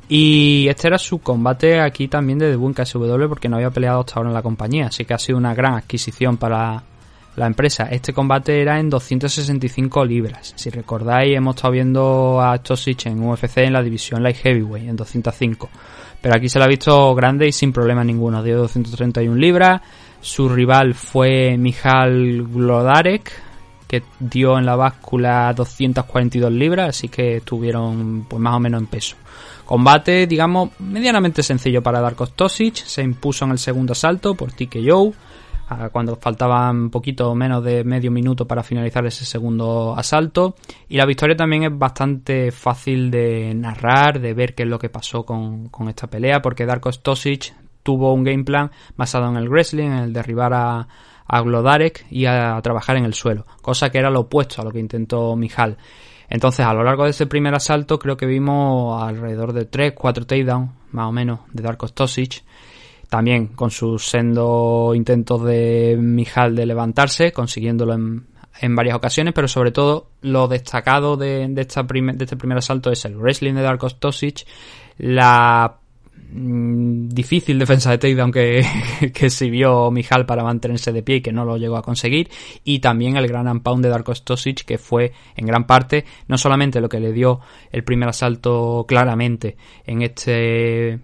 Y 0.09 0.67
este 0.67 0.87
era 0.87 0.97
su 0.97 1.19
combate 1.19 1.79
aquí 1.79 2.07
también 2.07 2.39
de 2.39 2.49
debut 2.49 2.77
en 2.77 2.83
KSW 2.83 3.27
porque 3.29 3.47
no 3.47 3.57
había 3.57 3.69
peleado 3.69 3.99
hasta 3.99 4.15
ahora 4.15 4.29
en 4.29 4.33
la 4.33 4.41
compañía. 4.41 4.87
Así 4.87 5.05
que 5.05 5.13
ha 5.13 5.19
sido 5.19 5.37
una 5.37 5.53
gran 5.53 5.75
adquisición 5.75 6.37
para 6.37 6.83
la 7.35 7.45
empresa. 7.45 7.89
Este 7.91 8.11
combate 8.11 8.59
era 8.59 8.79
en 8.79 8.89
265 8.89 10.03
libras. 10.03 10.53
Si 10.55 10.71
recordáis, 10.71 11.37
hemos 11.37 11.55
estado 11.55 11.73
viendo 11.73 12.41
a 12.41 12.57
Stosic 12.57 13.05
en 13.05 13.23
UFC 13.23 13.59
en 13.59 13.73
la 13.73 13.83
división 13.83 14.23
Light 14.23 14.37
Heavyweight 14.37 14.89
en 14.89 14.95
205. 14.95 15.69
Pero 16.21 16.35
aquí 16.35 16.49
se 16.49 16.57
lo 16.57 16.65
ha 16.65 16.67
visto 16.67 17.13
grande 17.13 17.47
y 17.47 17.51
sin 17.51 17.71
problema 17.71 18.03
ninguno. 18.03 18.41
Dio 18.41 18.57
231 18.57 19.35
libras. 19.35 19.81
Su 20.21 20.49
rival 20.49 20.95
fue 20.95 21.55
Mijal 21.55 22.47
Glodarek, 22.51 23.31
que 23.89 24.03
dio 24.19 24.59
en 24.59 24.67
la 24.67 24.75
báscula 24.75 25.51
242 25.51 26.51
libras, 26.51 26.89
así 26.89 27.09
que 27.09 27.37
estuvieron 27.37 28.27
pues 28.29 28.39
más 28.39 28.53
o 28.53 28.59
menos 28.59 28.81
en 28.81 28.87
peso. 28.87 29.15
Combate, 29.65 30.27
digamos, 30.27 30.69
medianamente 30.77 31.41
sencillo 31.41 31.81
para 31.81 31.99
Darko 31.99 32.27
Stosic, 32.27 32.75
se 32.75 33.01
impuso 33.01 33.45
en 33.45 33.51
el 33.51 33.57
segundo 33.57 33.93
asalto 33.93 34.35
por 34.35 34.51
TKO. 34.51 35.11
cuando 35.91 36.15
faltaban 36.17 36.91
poquito 36.91 37.33
menos 37.33 37.63
de 37.63 37.83
medio 37.83 38.11
minuto 38.11 38.45
para 38.45 38.61
finalizar 38.61 39.03
ese 39.07 39.25
segundo 39.25 39.95
asalto. 39.97 40.55
Y 40.87 40.97
la 40.97 41.07
victoria 41.07 41.35
también 41.35 41.63
es 41.63 41.75
bastante 41.75 42.51
fácil 42.51 43.09
de 43.09 43.55
narrar, 43.55 44.19
de 44.19 44.35
ver 44.35 44.53
qué 44.53 44.63
es 44.63 44.69
lo 44.69 44.77
que 44.77 44.89
pasó 44.89 45.25
con, 45.25 45.69
con 45.69 45.89
esta 45.89 46.05
pelea, 46.05 46.43
porque 46.43 46.67
Darko 46.67 46.91
Stosic 46.91 47.55
tuvo 47.81 48.13
un 48.13 48.23
game 48.23 48.43
plan 48.43 48.69
basado 48.95 49.27
en 49.29 49.37
el 49.37 49.49
wrestling, 49.49 49.87
en 49.87 49.93
el 49.93 50.13
derribar 50.13 50.53
a, 50.53 50.87
a 51.29 51.41
Glodarek 51.41 52.07
y 52.09 52.25
a, 52.25 52.59
trabajar 52.61 52.97
en 52.97 53.05
el 53.05 53.13
suelo, 53.13 53.45
cosa 53.61 53.91
que 53.91 53.99
era 53.99 54.09
lo 54.09 54.21
opuesto 54.21 54.61
a 54.61 54.65
lo 54.65 54.71
que 54.71 54.79
intentó 54.79 55.35
Mijal. 55.35 55.77
Entonces, 56.27 56.65
a 56.65 56.73
lo 56.73 56.83
largo 56.83 57.05
de 57.05 57.11
ese 57.11 57.27
primer 57.27 57.53
asalto, 57.53 57.97
creo 57.99 58.17
que 58.17 58.25
vimos 58.25 59.01
alrededor 59.01 59.53
de 59.53 59.65
3, 59.65 59.93
4 59.95 60.25
takedowns, 60.25 60.71
más 60.91 61.07
o 61.07 61.11
menos, 61.11 61.41
de 61.53 61.63
Darko 61.63 61.87
Stosic. 61.87 62.43
También 63.09 63.47
con 63.47 63.71
sus 63.71 64.07
sendo 64.07 64.93
intentos 64.93 65.43
de 65.43 65.97
Mijal 65.99 66.55
de 66.55 66.65
levantarse, 66.65 67.31
consiguiéndolo 67.31 67.93
en, 67.93 68.75
varias 68.75 68.95
ocasiones, 68.95 69.33
pero 69.33 69.47
sobre 69.47 69.71
todo 69.71 70.09
lo 70.21 70.47
destacado 70.47 71.15
de, 71.15 71.51
este 71.55 71.83
primer 72.37 72.57
asalto 72.57 72.91
es 72.91 73.05
el 73.05 73.15
wrestling 73.15 73.53
de 73.53 73.61
Darko 73.61 73.89
Stosic, 73.89 74.45
la 74.97 75.78
difícil 76.31 77.57
defensa 77.57 77.91
de 77.91 77.97
takedown 77.97 78.31
que, 78.31 78.63
que 79.13 79.29
sirvió 79.29 79.89
Mijal 79.91 80.25
para 80.25 80.43
mantenerse 80.43 80.91
de 80.91 81.03
pie 81.03 81.17
y 81.17 81.21
que 81.21 81.31
no 81.31 81.45
lo 81.45 81.57
llegó 81.57 81.77
a 81.77 81.81
conseguir 81.81 82.29
y 82.63 82.79
también 82.79 83.17
el 83.17 83.27
gran 83.27 83.47
unpound 83.47 83.83
de 83.83 83.89
Darko 83.89 84.13
Stosic 84.13 84.63
que 84.63 84.77
fue 84.77 85.11
en 85.35 85.45
gran 85.45 85.65
parte 85.65 86.05
no 86.27 86.37
solamente 86.37 86.81
lo 86.81 86.89
que 86.89 86.99
le 86.99 87.13
dio 87.13 87.39
el 87.71 87.83
primer 87.83 88.09
asalto 88.09 88.85
claramente 88.87 89.57
en 89.85 90.01
este 90.03 90.99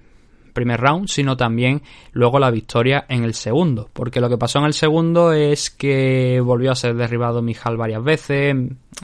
primer 0.56 0.80
round, 0.80 1.08
sino 1.08 1.38
también 1.38 1.84
luego 2.14 2.40
la 2.40 2.50
victoria 2.50 3.06
en 3.10 3.24
el 3.24 3.36
segundo. 3.36 3.90
Porque 3.94 4.20
lo 4.20 4.30
que 4.30 4.40
pasó 4.40 4.58
en 4.58 4.66
el 4.66 4.74
segundo 4.74 5.34
es 5.34 5.70
que 5.70 6.42
volvió 6.44 6.72
a 6.72 6.76
ser 6.76 6.96
derribado 6.96 7.44
Mijal 7.44 7.78
varias 7.78 8.04
veces. 8.04 8.56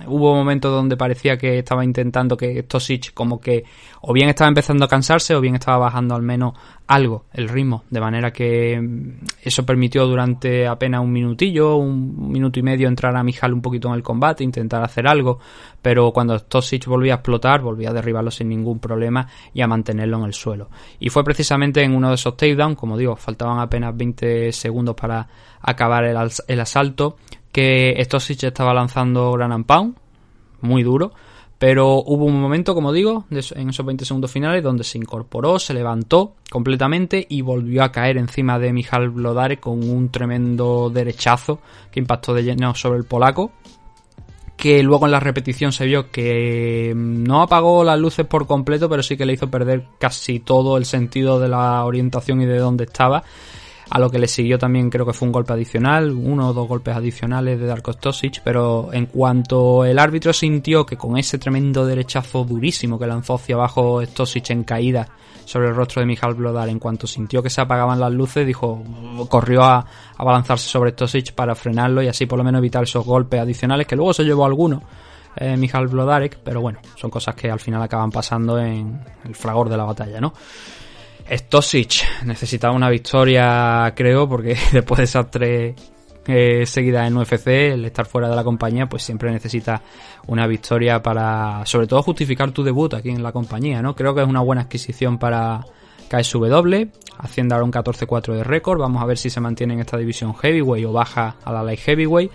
Hubo 0.07 0.33
momentos 0.33 0.71
donde 0.71 0.95
parecía 0.95 1.37
que 1.37 1.59
estaba 1.59 1.83
intentando 1.83 2.37
que 2.37 2.61
Stosic 2.63 3.13
como 3.13 3.41
que 3.41 3.65
o 3.99 4.13
bien 4.13 4.29
estaba 4.29 4.47
empezando 4.47 4.85
a 4.85 4.87
cansarse 4.87 5.35
o 5.35 5.41
bien 5.41 5.55
estaba 5.55 5.79
bajando 5.79 6.15
al 6.15 6.21
menos 6.21 6.53
algo 6.87 7.25
el 7.33 7.49
ritmo. 7.49 7.83
De 7.89 7.99
manera 7.99 8.31
que 8.31 8.79
mm, 8.79 9.25
eso 9.43 9.65
permitió 9.65 10.07
durante 10.07 10.65
apenas 10.65 11.01
un 11.01 11.11
minutillo, 11.11 11.75
un 11.75 12.31
minuto 12.31 12.57
y 12.57 12.63
medio 12.63 12.87
entrar 12.87 13.17
a 13.17 13.23
Mijal 13.23 13.53
un 13.53 13.61
poquito 13.61 13.89
en 13.89 13.95
el 13.95 14.01
combate, 14.01 14.45
intentar 14.45 14.81
hacer 14.81 15.07
algo. 15.07 15.39
Pero 15.81 16.13
cuando 16.13 16.39
Stosic 16.39 16.85
volvía 16.85 17.13
a 17.13 17.15
explotar, 17.17 17.61
volvía 17.61 17.89
a 17.89 17.93
derribarlo 17.93 18.31
sin 18.31 18.47
ningún 18.47 18.79
problema 18.79 19.27
y 19.53 19.61
a 19.61 19.67
mantenerlo 19.67 20.19
en 20.19 20.23
el 20.23 20.33
suelo. 20.33 20.69
Y 21.01 21.09
fue 21.09 21.25
precisamente 21.25 21.83
en 21.83 21.93
uno 21.93 22.09
de 22.09 22.15
esos 22.15 22.37
takedowns, 22.37 22.77
como 22.77 22.97
digo, 22.97 23.17
faltaban 23.17 23.59
apenas 23.59 23.95
20 23.97 24.53
segundos 24.53 24.95
para 24.95 25.27
acabar 25.61 26.05
el, 26.05 26.17
el 26.47 26.59
asalto, 26.61 27.17
que 27.51 27.95
Stosic 28.03 28.43
estaba 28.43 28.73
lanzando 28.73 29.31
Gran 29.33 29.51
and 29.51 29.65
Pound, 29.65 29.95
muy 30.61 30.83
duro, 30.83 31.11
pero 31.57 31.97
hubo 31.97 32.25
un 32.25 32.41
momento, 32.41 32.73
como 32.73 32.91
digo, 32.91 33.25
en 33.29 33.69
esos 33.69 33.85
20 33.85 34.03
segundos 34.03 34.31
finales 34.31 34.63
donde 34.63 34.83
se 34.83 34.97
incorporó, 34.97 35.59
se 35.59 35.73
levantó 35.73 36.35
completamente 36.49 37.25
y 37.29 37.41
volvió 37.41 37.83
a 37.83 37.91
caer 37.91 38.17
encima 38.17 38.57
de 38.57 38.73
Mijal 38.73 39.09
Blodare 39.09 39.59
con 39.59 39.87
un 39.87 40.09
tremendo 40.09 40.89
derechazo 40.89 41.59
que 41.91 41.99
impactó 41.99 42.33
de 42.33 42.43
lleno 42.43 42.73
sobre 42.73 42.97
el 42.97 43.05
polaco 43.05 43.51
que 44.61 44.83
luego 44.83 45.07
en 45.07 45.11
la 45.11 45.19
repetición 45.19 45.71
se 45.71 45.87
vio 45.87 46.11
que 46.11 46.93
mm, 46.95 47.23
no 47.23 47.41
apagó 47.41 47.83
las 47.83 47.99
luces 47.99 48.27
por 48.27 48.45
completo, 48.45 48.87
pero 48.87 49.01
sí 49.01 49.17
que 49.17 49.25
le 49.25 49.33
hizo 49.33 49.49
perder 49.49 49.85
casi 49.97 50.39
todo 50.39 50.77
el 50.77 50.85
sentido 50.85 51.39
de 51.39 51.49
la 51.49 51.83
orientación 51.83 52.43
y 52.43 52.45
de 52.45 52.59
dónde 52.59 52.83
estaba. 52.83 53.23
A 53.91 53.99
lo 53.99 54.09
que 54.09 54.19
le 54.19 54.27
siguió 54.29 54.57
también 54.57 54.89
creo 54.89 55.05
que 55.05 55.11
fue 55.11 55.27
un 55.27 55.33
golpe 55.33 55.51
adicional, 55.51 56.11
uno 56.11 56.47
o 56.47 56.53
dos 56.53 56.65
golpes 56.65 56.95
adicionales 56.95 57.59
de 57.59 57.65
Darko 57.65 57.91
Stosic, 57.91 58.41
pero 58.41 58.87
en 58.93 59.07
cuanto 59.07 59.83
el 59.83 59.99
árbitro 59.99 60.31
sintió 60.31 60.85
que 60.85 60.95
con 60.95 61.17
ese 61.17 61.37
tremendo 61.37 61.85
derechazo 61.85 62.45
durísimo 62.45 62.97
que 62.97 63.05
lanzó 63.05 63.33
hacia 63.33 63.55
abajo 63.55 64.01
Stosic 64.01 64.51
en 64.51 64.63
caída 64.63 65.09
sobre 65.43 65.67
el 65.67 65.75
rostro 65.75 65.99
de 65.99 66.05
Mijal 66.05 66.35
Blodar, 66.35 66.69
en 66.69 66.79
cuanto 66.79 67.05
sintió 67.05 67.43
que 67.43 67.49
se 67.49 67.59
apagaban 67.59 67.99
las 67.99 68.13
luces, 68.13 68.47
dijo, 68.47 68.81
corrió 69.27 69.61
a, 69.63 69.85
a 70.15 70.23
balanzarse 70.23 70.69
sobre 70.69 70.91
Stosic 70.91 71.33
para 71.33 71.53
frenarlo 71.53 72.01
y 72.01 72.07
así 72.07 72.25
por 72.27 72.37
lo 72.37 72.45
menos 72.45 72.59
evitar 72.59 72.83
esos 72.83 73.05
golpes 73.05 73.41
adicionales 73.41 73.87
que 73.87 73.97
luego 73.97 74.13
se 74.13 74.23
llevó 74.23 74.45
alguno 74.45 74.81
eh, 75.35 75.57
Mijal 75.57 75.87
Blodarek, 75.87 76.39
pero 76.43 76.61
bueno, 76.61 76.79
son 76.95 77.09
cosas 77.09 77.35
que 77.35 77.51
al 77.51 77.59
final 77.59 77.81
acaban 77.81 78.09
pasando 78.09 78.57
en 78.57 79.01
el 79.25 79.35
fragor 79.35 79.67
de 79.67 79.75
la 79.75 79.83
batalla, 79.83 80.21
¿no? 80.21 80.33
Stosic 81.31 82.23
necesitaba 82.25 82.75
una 82.75 82.89
victoria, 82.89 83.93
creo, 83.95 84.27
porque 84.27 84.57
después 84.71 84.97
de 84.97 85.03
esas 85.05 85.31
tres 85.31 85.75
eh, 86.27 86.65
seguidas 86.65 87.07
en 87.07 87.17
UFC, 87.17 87.47
el 87.47 87.85
estar 87.85 88.05
fuera 88.05 88.29
de 88.29 88.35
la 88.35 88.43
compañía, 88.43 88.87
pues 88.87 89.03
siempre 89.03 89.31
necesita 89.31 89.81
una 90.27 90.45
victoria 90.45 91.01
para, 91.01 91.65
sobre 91.65 91.87
todo, 91.87 92.03
justificar 92.03 92.51
tu 92.51 92.63
debut 92.63 92.93
aquí 92.93 93.09
en 93.09 93.23
la 93.23 93.31
compañía, 93.31 93.81
¿no? 93.81 93.95
Creo 93.95 94.13
que 94.13 94.21
es 94.21 94.27
una 94.27 94.41
buena 94.41 94.63
adquisición 94.63 95.17
para 95.17 95.65
KSW, 96.09 96.89
haciendo 97.17 97.55
ahora 97.55 97.65
un 97.65 97.71
14-4 97.71 98.35
de 98.35 98.43
récord. 98.43 98.79
Vamos 98.79 99.01
a 99.01 99.05
ver 99.05 99.17
si 99.17 99.29
se 99.29 99.39
mantiene 99.39 99.73
en 99.73 99.79
esta 99.79 99.97
división 99.97 100.35
heavyweight 100.35 100.85
o 100.85 100.91
baja 100.91 101.37
a 101.43 101.51
la 101.51 101.63
light 101.63 101.79
heavyweight. 101.79 102.31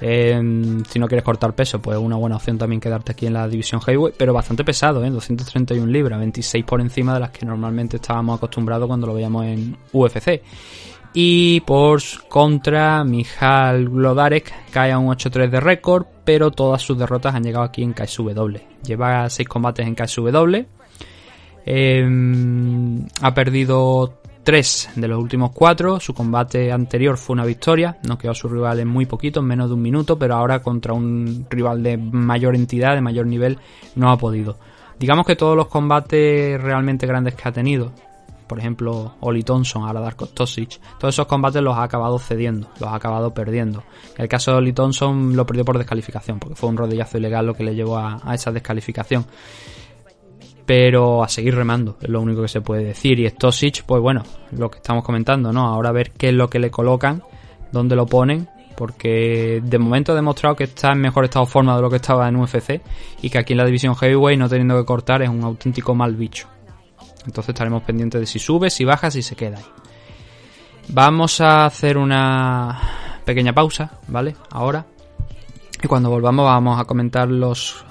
Eh, 0.00 0.80
si 0.88 0.98
no 0.98 1.06
quieres 1.06 1.24
cortar 1.24 1.54
peso, 1.54 1.80
pues 1.80 1.98
es 1.98 2.02
una 2.02 2.16
buena 2.16 2.36
opción 2.36 2.56
también 2.56 2.80
quedarte 2.80 3.12
aquí 3.12 3.26
en 3.26 3.34
la 3.34 3.46
división 3.46 3.80
heavyweight, 3.80 4.16
pero 4.16 4.32
bastante 4.32 4.64
pesado, 4.64 5.04
¿eh? 5.04 5.10
231 5.10 5.86
libras, 5.86 6.18
26 6.18 6.64
por 6.64 6.80
encima 6.80 7.14
de 7.14 7.20
las 7.20 7.30
que 7.30 7.44
normalmente 7.44 7.96
estábamos 7.96 8.38
acostumbrados 8.38 8.86
cuando 8.86 9.06
lo 9.06 9.14
veíamos 9.14 9.44
en 9.46 9.76
UFC. 9.92 10.42
Y 11.12 11.60
por 11.62 12.00
contra, 12.28 13.02
Mijal 13.04 13.88
Glodarek 13.88 14.70
cae 14.70 14.92
a 14.92 14.98
un 14.98 15.08
8-3 15.08 15.50
de 15.50 15.60
récord, 15.60 16.06
pero 16.24 16.52
todas 16.52 16.82
sus 16.82 16.96
derrotas 16.96 17.34
han 17.34 17.42
llegado 17.42 17.64
aquí 17.64 17.82
en 17.82 17.92
KSW. 17.92 18.58
Lleva 18.84 19.28
6 19.28 19.48
combates 19.48 19.86
en 19.86 19.96
KSW. 19.96 20.56
Eh, 21.66 22.08
ha 23.20 23.34
perdido 23.34 24.19
3 24.42 24.90
de 24.96 25.08
los 25.08 25.22
últimos 25.22 25.50
4. 25.52 26.00
Su 26.00 26.14
combate 26.14 26.72
anterior 26.72 27.16
fue 27.16 27.34
una 27.34 27.44
victoria. 27.44 27.98
No 28.06 28.16
quedó 28.18 28.32
a 28.32 28.34
su 28.34 28.48
rival 28.48 28.80
en 28.80 28.88
muy 28.88 29.06
poquito, 29.06 29.40
en 29.40 29.46
menos 29.46 29.68
de 29.68 29.74
un 29.74 29.82
minuto, 29.82 30.18
pero 30.18 30.34
ahora 30.34 30.60
contra 30.60 30.92
un 30.92 31.46
rival 31.50 31.82
de 31.82 31.96
mayor 31.96 32.54
entidad, 32.54 32.94
de 32.94 33.00
mayor 33.00 33.26
nivel, 33.26 33.58
no 33.96 34.10
ha 34.10 34.16
podido. 34.16 34.58
Digamos 34.98 35.26
que 35.26 35.36
todos 35.36 35.56
los 35.56 35.68
combates 35.68 36.60
realmente 36.60 37.06
grandes 37.06 37.34
que 37.34 37.48
ha 37.48 37.52
tenido, 37.52 37.92
por 38.46 38.58
ejemplo, 38.58 39.14
Oli 39.20 39.42
Thompson, 39.42 39.84
ahora 39.84 40.00
Darko 40.00 40.26
Stosic, 40.26 40.80
todos 40.98 41.14
esos 41.14 41.26
combates 41.26 41.62
los 41.62 41.76
ha 41.76 41.84
acabado 41.84 42.18
cediendo, 42.18 42.68
los 42.80 42.90
ha 42.90 42.96
acabado 42.96 43.32
perdiendo. 43.32 43.84
En 44.16 44.22
el 44.22 44.28
caso 44.28 44.50
de 44.50 44.58
Oli 44.58 44.72
Thompson 44.72 45.36
lo 45.36 45.46
perdió 45.46 45.64
por 45.64 45.78
descalificación, 45.78 46.38
porque 46.38 46.56
fue 46.56 46.68
un 46.68 46.76
rodillazo 46.76 47.16
ilegal 47.16 47.46
lo 47.46 47.54
que 47.54 47.64
le 47.64 47.74
llevó 47.74 47.96
a 47.98 48.34
esa 48.34 48.50
descalificación. 48.50 49.24
Pero 50.70 51.24
a 51.24 51.28
seguir 51.28 51.56
remando, 51.56 51.96
es 52.00 52.08
lo 52.08 52.20
único 52.20 52.42
que 52.42 52.46
se 52.46 52.60
puede 52.60 52.84
decir. 52.84 53.18
Y 53.18 53.28
Stosic, 53.28 53.82
pues 53.82 54.00
bueno, 54.00 54.22
lo 54.52 54.70
que 54.70 54.76
estamos 54.76 55.02
comentando, 55.02 55.52
¿no? 55.52 55.66
Ahora 55.66 55.88
a 55.88 55.92
ver 55.92 56.12
qué 56.12 56.28
es 56.28 56.32
lo 56.32 56.48
que 56.48 56.60
le 56.60 56.70
colocan, 56.70 57.24
dónde 57.72 57.96
lo 57.96 58.06
ponen, 58.06 58.48
porque 58.76 59.60
de 59.64 59.78
momento 59.80 60.12
ha 60.12 60.14
demostrado 60.14 60.54
que 60.54 60.62
está 60.62 60.92
en 60.92 61.00
mejor 61.00 61.24
estado 61.24 61.44
de 61.44 61.50
forma 61.50 61.74
de 61.74 61.82
lo 61.82 61.90
que 61.90 61.96
estaba 61.96 62.28
en 62.28 62.36
UFC 62.36 62.80
y 63.20 63.30
que 63.30 63.38
aquí 63.38 63.54
en 63.54 63.56
la 63.56 63.64
división 63.64 63.96
heavyweight 63.96 64.38
no 64.38 64.48
teniendo 64.48 64.76
que 64.76 64.84
cortar 64.84 65.22
es 65.22 65.28
un 65.28 65.42
auténtico 65.42 65.92
mal 65.96 66.14
bicho. 66.14 66.46
Entonces 67.26 67.48
estaremos 67.48 67.82
pendientes 67.82 68.20
de 68.20 68.26
si 68.28 68.38
sube, 68.38 68.70
si 68.70 68.84
baja, 68.84 69.10
si 69.10 69.22
se 69.22 69.34
queda 69.34 69.56
ahí. 69.56 69.64
Vamos 70.90 71.40
a 71.40 71.66
hacer 71.66 71.98
una 71.98 72.78
pequeña 73.24 73.52
pausa, 73.52 73.98
¿vale? 74.06 74.36
Ahora. 74.52 74.86
Y 75.82 75.88
cuando 75.88 76.10
volvamos 76.10 76.44
vamos 76.44 76.80
a 76.80 76.84
comentar 76.84 77.28
los 77.28 77.84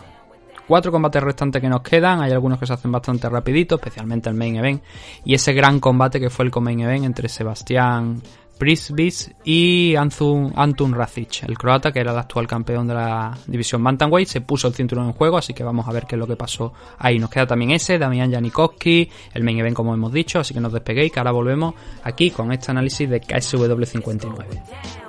cuatro 0.69 0.91
combates 0.91 1.23
restantes 1.23 1.59
que 1.59 1.67
nos 1.67 1.81
quedan. 1.81 2.21
Hay 2.21 2.31
algunos 2.31 2.59
que 2.59 2.67
se 2.67 2.73
hacen 2.73 2.91
bastante 2.91 3.27
rapidito, 3.27 3.75
especialmente 3.75 4.29
el 4.29 4.35
main 4.35 4.55
event. 4.55 4.83
Y 5.25 5.33
ese 5.33 5.51
gran 5.51 5.79
combate 5.79 6.19
que 6.19 6.29
fue 6.29 6.45
el 6.45 6.51
main 6.61 6.81
event 6.81 7.05
entre 7.05 7.27
Sebastián 7.27 8.21
Prisbis 8.59 9.31
y 9.43 9.95
Antun, 9.95 10.53
Antun 10.55 10.93
Racic, 10.93 11.43
el 11.47 11.57
croata 11.57 11.91
que 11.91 12.01
era 12.01 12.11
el 12.11 12.19
actual 12.19 12.45
campeón 12.45 12.87
de 12.87 12.93
la 12.93 13.35
división 13.47 13.83
Bantamweight, 13.83 14.27
se 14.27 14.41
puso 14.41 14.67
el 14.67 14.75
cinturón 14.75 15.07
en 15.07 15.13
juego, 15.13 15.37
así 15.37 15.55
que 15.55 15.63
vamos 15.63 15.87
a 15.87 15.91
ver 15.91 16.05
qué 16.05 16.15
es 16.15 16.19
lo 16.19 16.27
que 16.27 16.35
pasó 16.35 16.73
ahí. 16.99 17.17
Nos 17.17 17.31
queda 17.31 17.47
también 17.47 17.71
ese, 17.71 17.97
Damián 17.97 18.31
Janikowski, 18.31 19.09
el 19.33 19.43
main 19.43 19.57
event 19.57 19.75
como 19.75 19.93
hemos 19.95 20.13
dicho, 20.13 20.39
así 20.39 20.53
que 20.53 20.59
no 20.59 20.67
os 20.67 20.73
despeguéis, 20.73 21.11
que 21.11 21.19
ahora 21.19 21.31
volvemos 21.31 21.73
aquí 22.03 22.29
con 22.29 22.51
este 22.51 22.69
análisis 22.69 23.09
de 23.09 23.21
KSW 23.21 23.83
59. 23.85 25.08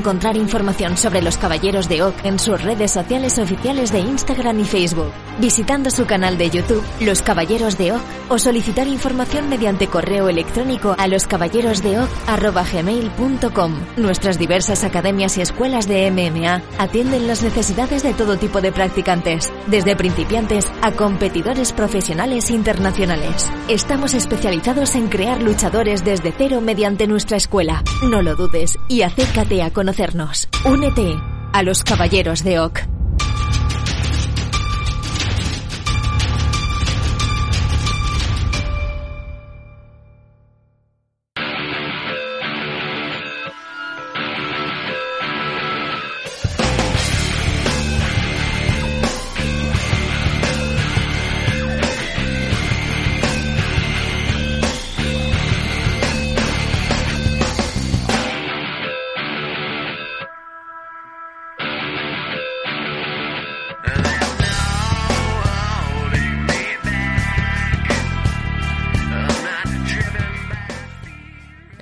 información 0.35 0.97
sobre 0.97 1.21
los 1.21 1.37
Caballeros 1.37 1.87
de 1.87 2.01
Oak 2.03 2.25
en 2.25 2.39
sus 2.39 2.61
redes 2.61 2.91
sociales 2.91 3.37
oficiales 3.37 3.89
de 3.91 3.99
Instagram 3.99 4.59
y 4.59 4.65
Facebook, 4.65 5.11
visitando 5.39 5.89
su 5.89 6.05
canal 6.05 6.37
de 6.37 6.49
YouTube, 6.49 6.83
Los 6.99 7.21
Caballeros 7.21 7.77
de 7.77 7.93
Oak, 7.93 8.01
o 8.29 8.37
solicitar 8.39 8.87
información 8.87 9.47
mediante 9.49 9.87
correo 9.87 10.27
electrónico 10.29 10.95
a 10.97 11.07
loscaballerosdeoc.gmail.com. 11.07 13.73
Nuestras 13.97 14.39
diversas 14.39 14.83
academias 14.83 15.37
y 15.37 15.41
escuelas 15.41 15.87
de 15.87 16.09
MMA 16.11 16.61
atienden 16.77 17.27
las 17.27 17.43
necesidades 17.43 18.03
de 18.03 18.13
todo 18.13 18.37
tipo 18.37 18.61
de 18.61 18.71
practicantes, 18.71 19.51
desde 19.67 19.95
principiantes 19.95 20.71
a 20.81 20.91
competidores 20.93 21.73
profesionales 21.73 22.49
internacionales. 22.49 23.51
Estamos 23.67 24.13
especializados 24.13 24.95
en 24.95 25.09
crear 25.09 25.41
luchadores 25.41 26.03
desde 26.03 26.33
cero 26.37 26.61
mediante 26.61 27.07
nuestra 27.07 27.37
escuela. 27.37 27.83
No 28.03 28.21
lo 28.21 28.35
dudes 28.35 28.77
y 28.87 29.01
acércate 29.03 29.61
a 29.61 29.71
conocernos. 29.81 30.47
Únete 30.63 31.17
a 31.53 31.63
los 31.63 31.83
Caballeros 31.83 32.43
de 32.43 32.59
Oak. 32.59 33.00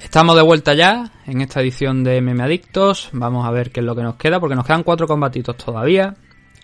Estamos 0.10 0.36
de 0.36 0.42
vuelta 0.42 0.74
ya 0.74 1.12
en 1.28 1.40
esta 1.42 1.62
edición 1.62 2.04
de 2.04 2.20
Meme 2.20 2.42
Adictos. 2.42 3.10
Vamos 3.12 3.46
a 3.46 3.52
ver 3.52 3.70
qué 3.70 3.82
es 3.82 3.86
lo 3.86 3.96
que 3.96 4.02
nos 4.02 4.16
queda, 4.16 4.40
porque 4.40 4.56
nos 4.56 4.66
quedan 4.66 4.82
cuatro 4.82 5.06
combatitos 5.06 5.56
todavía. 5.56 6.16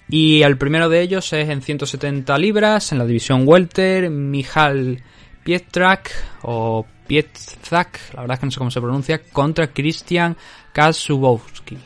Y 0.10 0.42
el 0.42 0.58
primero 0.58 0.90
de 0.90 1.02
ellos 1.02 1.32
es 1.32 1.48
en 1.48 1.62
170 1.62 2.36
libras, 2.40 2.92
en 2.92 2.98
la 2.98 3.06
división 3.06 3.44
Welter, 3.46 4.10
Mijal 4.10 5.00
Pietrak 5.44 6.12
o 6.42 6.88
Pietzak, 7.06 8.16
la 8.16 8.22
verdad 8.22 8.34
es 8.34 8.40
que 8.40 8.46
no 8.48 8.52
sé 8.52 8.58
cómo 8.58 8.72
se 8.72 8.82
pronuncia, 8.82 9.22
contra 9.32 9.68
Christian 9.68 10.36
Kasubowski. 10.74 11.78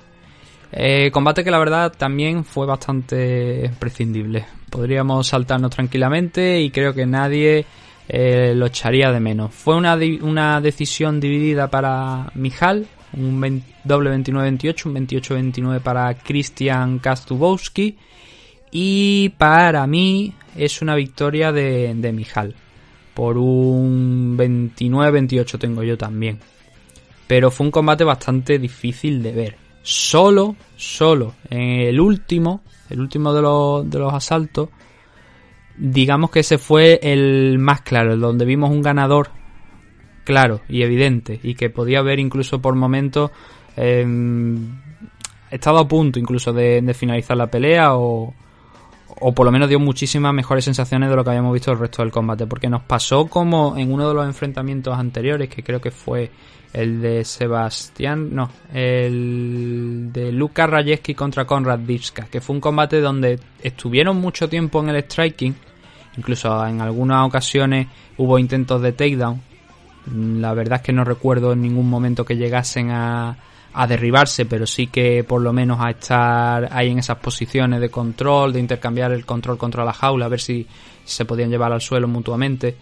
Eh, 0.71 1.11
combate 1.11 1.43
que 1.43 1.51
la 1.51 1.59
verdad 1.59 1.91
también 1.91 2.45
fue 2.45 2.65
bastante 2.67 3.69
prescindible. 3.77 4.45
Podríamos 4.69 5.27
saltarnos 5.27 5.71
tranquilamente 5.71 6.61
y 6.61 6.71
creo 6.71 6.93
que 6.93 7.05
nadie 7.05 7.65
eh, 8.09 8.53
lo 8.55 8.65
echaría 8.65 9.11
de 9.11 9.19
menos. 9.19 9.53
Fue 9.53 9.75
una, 9.75 9.97
una 10.21 10.59
decisión 10.59 11.19
dividida 11.19 11.69
para 11.69 12.31
Mijal, 12.33 12.87
un 13.13 13.39
20 13.39 13.79
doble 13.83 14.11
29-28, 14.11 14.85
un 14.85 14.95
28-29 15.07 15.79
para 15.79 16.13
Christian 16.15 16.99
Kastubowski 16.99 17.97
y 18.71 19.29
para 19.37 19.85
mí 19.87 20.33
es 20.55 20.81
una 20.81 20.95
victoria 20.95 21.51
de, 21.51 21.93
de 21.95 22.11
Mijal. 22.11 22.55
Por 23.13 23.37
un 23.37 24.37
29-28 24.37 25.59
tengo 25.59 25.83
yo 25.83 25.97
también. 25.97 26.39
Pero 27.27 27.51
fue 27.51 27.67
un 27.67 27.71
combate 27.71 28.03
bastante 28.03 28.57
difícil 28.57 29.21
de 29.21 29.31
ver. 29.33 29.55
Solo, 29.83 30.55
solo, 30.75 31.35
en 31.49 31.81
el 31.81 31.99
último, 31.99 32.61
el 32.89 32.99
último 32.99 33.33
de 33.33 33.41
los, 33.41 33.89
de 33.89 33.99
los 33.99 34.13
asaltos, 34.13 34.69
digamos 35.79 36.29
que 36.29 36.41
ese 36.41 36.57
fue 36.57 36.99
el 37.01 37.57
más 37.57 37.81
claro, 37.81 38.13
el 38.13 38.19
donde 38.19 38.45
vimos 38.45 38.69
un 38.69 38.81
ganador 38.81 39.29
claro 40.25 40.61
y 40.67 40.83
evidente 40.83 41.39
y 41.41 41.55
que 41.55 41.69
podía 41.69 41.99
haber 41.99 42.19
incluso 42.19 42.61
por 42.61 42.75
momentos 42.75 43.31
eh, 43.77 44.05
estado 45.49 45.79
a 45.79 45.87
punto 45.87 46.19
incluso 46.19 46.53
de, 46.53 46.93
finalizar 46.93 47.37
la 47.37 47.47
pelea 47.47 47.95
o, 47.95 48.33
o 49.21 49.31
por 49.33 49.45
lo 49.45 49.51
menos 49.51 49.69
dio 49.69 49.79
muchísimas 49.79 50.33
mejores 50.33 50.65
sensaciones 50.65 51.09
de 51.09 51.15
lo 51.15 51.23
que 51.23 51.31
habíamos 51.31 51.53
visto 51.53 51.71
el 51.71 51.79
resto 51.79 52.03
del 52.03 52.11
combate 52.11 52.45
porque 52.45 52.69
nos 52.69 52.83
pasó 52.83 53.27
como 53.27 53.75
en 53.77 53.91
uno 53.91 54.07
de 54.07 54.13
los 54.13 54.25
enfrentamientos 54.25 54.95
anteriores 54.95 55.49
que 55.49 55.63
creo 55.63 55.81
que 55.81 55.91
fue 55.91 56.29
el 56.73 57.01
de 57.01 57.25
Sebastián, 57.25 58.29
no, 58.31 58.51
el 58.73 60.09
de 60.13 60.31
Luka 60.31 60.67
Rajewski 60.67 61.15
contra 61.15 61.45
Konrad 61.45 61.79
Vivska, 61.79 62.27
que 62.27 62.41
fue 62.41 62.55
un 62.55 62.61
combate 62.61 63.01
donde 63.01 63.39
estuvieron 63.63 64.17
mucho 64.17 64.47
tiempo 64.47 64.79
en 64.81 64.89
el 64.89 65.03
striking, 65.03 65.55
incluso 66.19 66.65
en 66.67 66.81
algunas 66.81 67.25
ocasiones 67.25 67.87
hubo 68.17 68.37
intentos 68.37 68.81
de 68.81 68.91
takedown. 68.91 69.41
La 70.13 70.53
verdad 70.53 70.79
es 70.79 70.81
que 70.83 70.93
no 70.93 71.03
recuerdo 71.03 71.53
en 71.53 71.61
ningún 71.61 71.89
momento 71.89 72.23
que 72.25 72.37
llegasen 72.37 72.91
a, 72.91 73.37
a 73.73 73.87
derribarse, 73.87 74.45
pero 74.45 74.65
sí 74.65 74.87
que 74.87 75.23
por 75.23 75.41
lo 75.41 75.53
menos 75.53 75.79
a 75.79 75.91
estar 75.91 76.69
ahí 76.71 76.89
en 76.89 76.99
esas 76.99 77.17
posiciones 77.17 77.79
de 77.79 77.89
control, 77.89 78.53
de 78.53 78.59
intercambiar 78.59 79.11
el 79.11 79.25
control 79.25 79.57
contra 79.57 79.85
la 79.85 79.93
jaula, 79.93 80.25
a 80.25 80.29
ver 80.29 80.41
si 80.41 80.67
se 81.05 81.25
podían 81.25 81.49
llevar 81.49 81.71
al 81.71 81.81
suelo 81.81 82.07
mutuamente. 82.07 82.75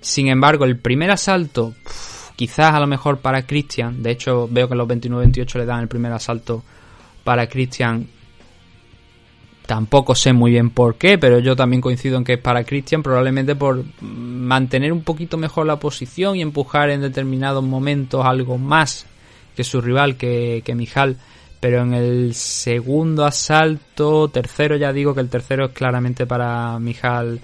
Sin 0.00 0.28
embargo, 0.28 0.64
el 0.64 0.78
primer 0.78 1.10
asalto, 1.10 1.74
quizás 2.36 2.74
a 2.74 2.80
lo 2.80 2.86
mejor 2.86 3.18
para 3.18 3.46
Christian, 3.46 4.02
de 4.02 4.12
hecho 4.12 4.48
veo 4.50 4.68
que 4.68 4.74
los 4.74 4.88
29-28 4.88 5.58
le 5.58 5.66
dan 5.66 5.80
el 5.80 5.88
primer 5.88 6.12
asalto 6.12 6.62
para 7.24 7.48
Christian. 7.48 8.08
Tampoco 9.68 10.14
sé 10.14 10.32
muy 10.32 10.52
bien 10.52 10.70
por 10.70 10.94
qué, 10.94 11.18
pero 11.18 11.40
yo 11.40 11.54
también 11.54 11.82
coincido 11.82 12.16
en 12.16 12.24
que 12.24 12.32
es 12.32 12.38
para 12.38 12.64
Christian, 12.64 13.02
probablemente 13.02 13.54
por 13.54 13.84
mantener 14.00 14.94
un 14.94 15.02
poquito 15.02 15.36
mejor 15.36 15.66
la 15.66 15.78
posición 15.78 16.36
y 16.36 16.40
empujar 16.40 16.88
en 16.88 17.02
determinados 17.02 17.62
momentos 17.62 18.24
algo 18.24 18.56
más 18.56 19.04
que 19.54 19.64
su 19.64 19.82
rival, 19.82 20.16
que, 20.16 20.62
que 20.64 20.74
Mijal. 20.74 21.18
Pero 21.60 21.82
en 21.82 21.92
el 21.92 22.34
segundo 22.34 23.26
asalto, 23.26 24.28
tercero 24.28 24.78
ya 24.78 24.90
digo 24.90 25.14
que 25.14 25.20
el 25.20 25.28
tercero 25.28 25.66
es 25.66 25.72
claramente 25.72 26.24
para 26.24 26.78
Mijal 26.78 27.38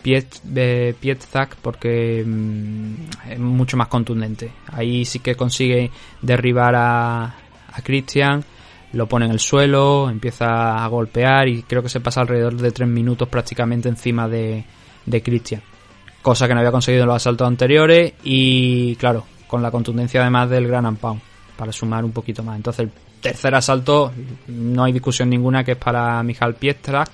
Piet, 0.00 0.28
eh, 0.56 0.94
Pietzak 0.98 1.56
porque 1.56 2.24
mm, 2.26 2.94
es 3.32 3.38
mucho 3.38 3.76
más 3.76 3.88
contundente. 3.88 4.50
Ahí 4.68 5.04
sí 5.04 5.18
que 5.18 5.34
consigue 5.34 5.90
derribar 6.22 6.74
a, 6.74 7.24
a 7.24 7.82
Christian, 7.82 8.42
lo 8.96 9.06
pone 9.06 9.26
en 9.26 9.32
el 9.32 9.40
suelo, 9.40 10.10
empieza 10.10 10.84
a 10.84 10.88
golpear 10.88 11.48
y 11.48 11.62
creo 11.62 11.82
que 11.82 11.88
se 11.88 12.00
pasa 12.00 12.20
alrededor 12.20 12.56
de 12.56 12.70
tres 12.72 12.88
minutos 12.88 13.28
prácticamente 13.28 13.88
encima 13.88 14.28
de, 14.28 14.64
de 15.04 15.22
Christian. 15.22 15.62
Cosa 16.22 16.48
que 16.48 16.54
no 16.54 16.60
había 16.60 16.72
conseguido 16.72 17.04
en 17.04 17.08
los 17.08 17.16
asaltos 17.16 17.46
anteriores 17.46 18.14
y 18.24 18.96
claro, 18.96 19.24
con 19.46 19.62
la 19.62 19.70
contundencia 19.70 20.20
además 20.20 20.50
del 20.50 20.66
Gran 20.66 20.86
and 20.86 20.98
Pound 20.98 21.20
para 21.56 21.72
sumar 21.72 22.04
un 22.04 22.12
poquito 22.12 22.42
más. 22.42 22.56
Entonces 22.56 22.86
el 22.86 22.90
tercer 23.20 23.54
asalto 23.54 24.12
no 24.48 24.84
hay 24.84 24.92
discusión 24.92 25.30
ninguna 25.30 25.64
que 25.64 25.72
es 25.72 25.78
para 25.78 26.22
Mijal 26.22 26.54
Pietrak. 26.54 27.10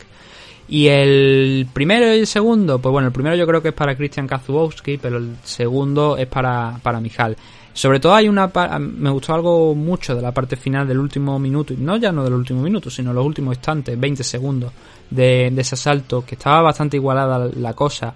Y 0.69 0.89
el 0.89 1.67
primero 1.73 2.07
y 2.07 2.21
el 2.21 2.27
segundo, 2.27 2.79
pues 2.79 2.93
bueno, 2.93 3.09
el 3.09 3.13
primero 3.13 3.37
yo 3.37 3.47
creo 3.47 3.61
que 3.61 3.69
es 3.69 3.75
para 3.75 3.95
Christian 3.95 4.27
Kazubowski, 4.27 4.97
pero 4.97 5.19
el 5.19 5.37
segundo 5.43 6.17
es 6.17 6.27
para, 6.27 6.79
para 6.83 7.01
Mijal. 7.01 7.37
Sobre 7.75 8.01
todo 8.01 8.15
hay 8.15 8.29
una 8.29 8.51
me 8.79 9.11
gustó 9.11 9.35
algo 9.35 9.75
mucho 9.75 10.15
de 10.15 10.23
la 10.23 10.33
parte 10.33 10.57
final 10.57 10.87
del 10.87 10.99
último 10.99 11.39
minuto, 11.39 11.73
y 11.73 11.79
no 11.79 11.97
ya 11.97 12.13
no 12.13 12.25
del 12.25 12.35
último 12.35 12.63
minuto, 12.63 12.91
sino 12.91 13.13
los 13.13 13.25
últimos 13.25 13.57
instantes, 13.57 13.99
20 13.99 14.23
segundos 14.23 14.73
de, 15.11 15.51
de 15.51 15.61
ese 15.61 15.75
asalto, 15.75 16.25
que 16.25 16.35
estaba 16.35 16.63
bastante 16.63 16.97
igualada 16.97 17.51
la 17.57 17.73
cosa, 17.73 18.15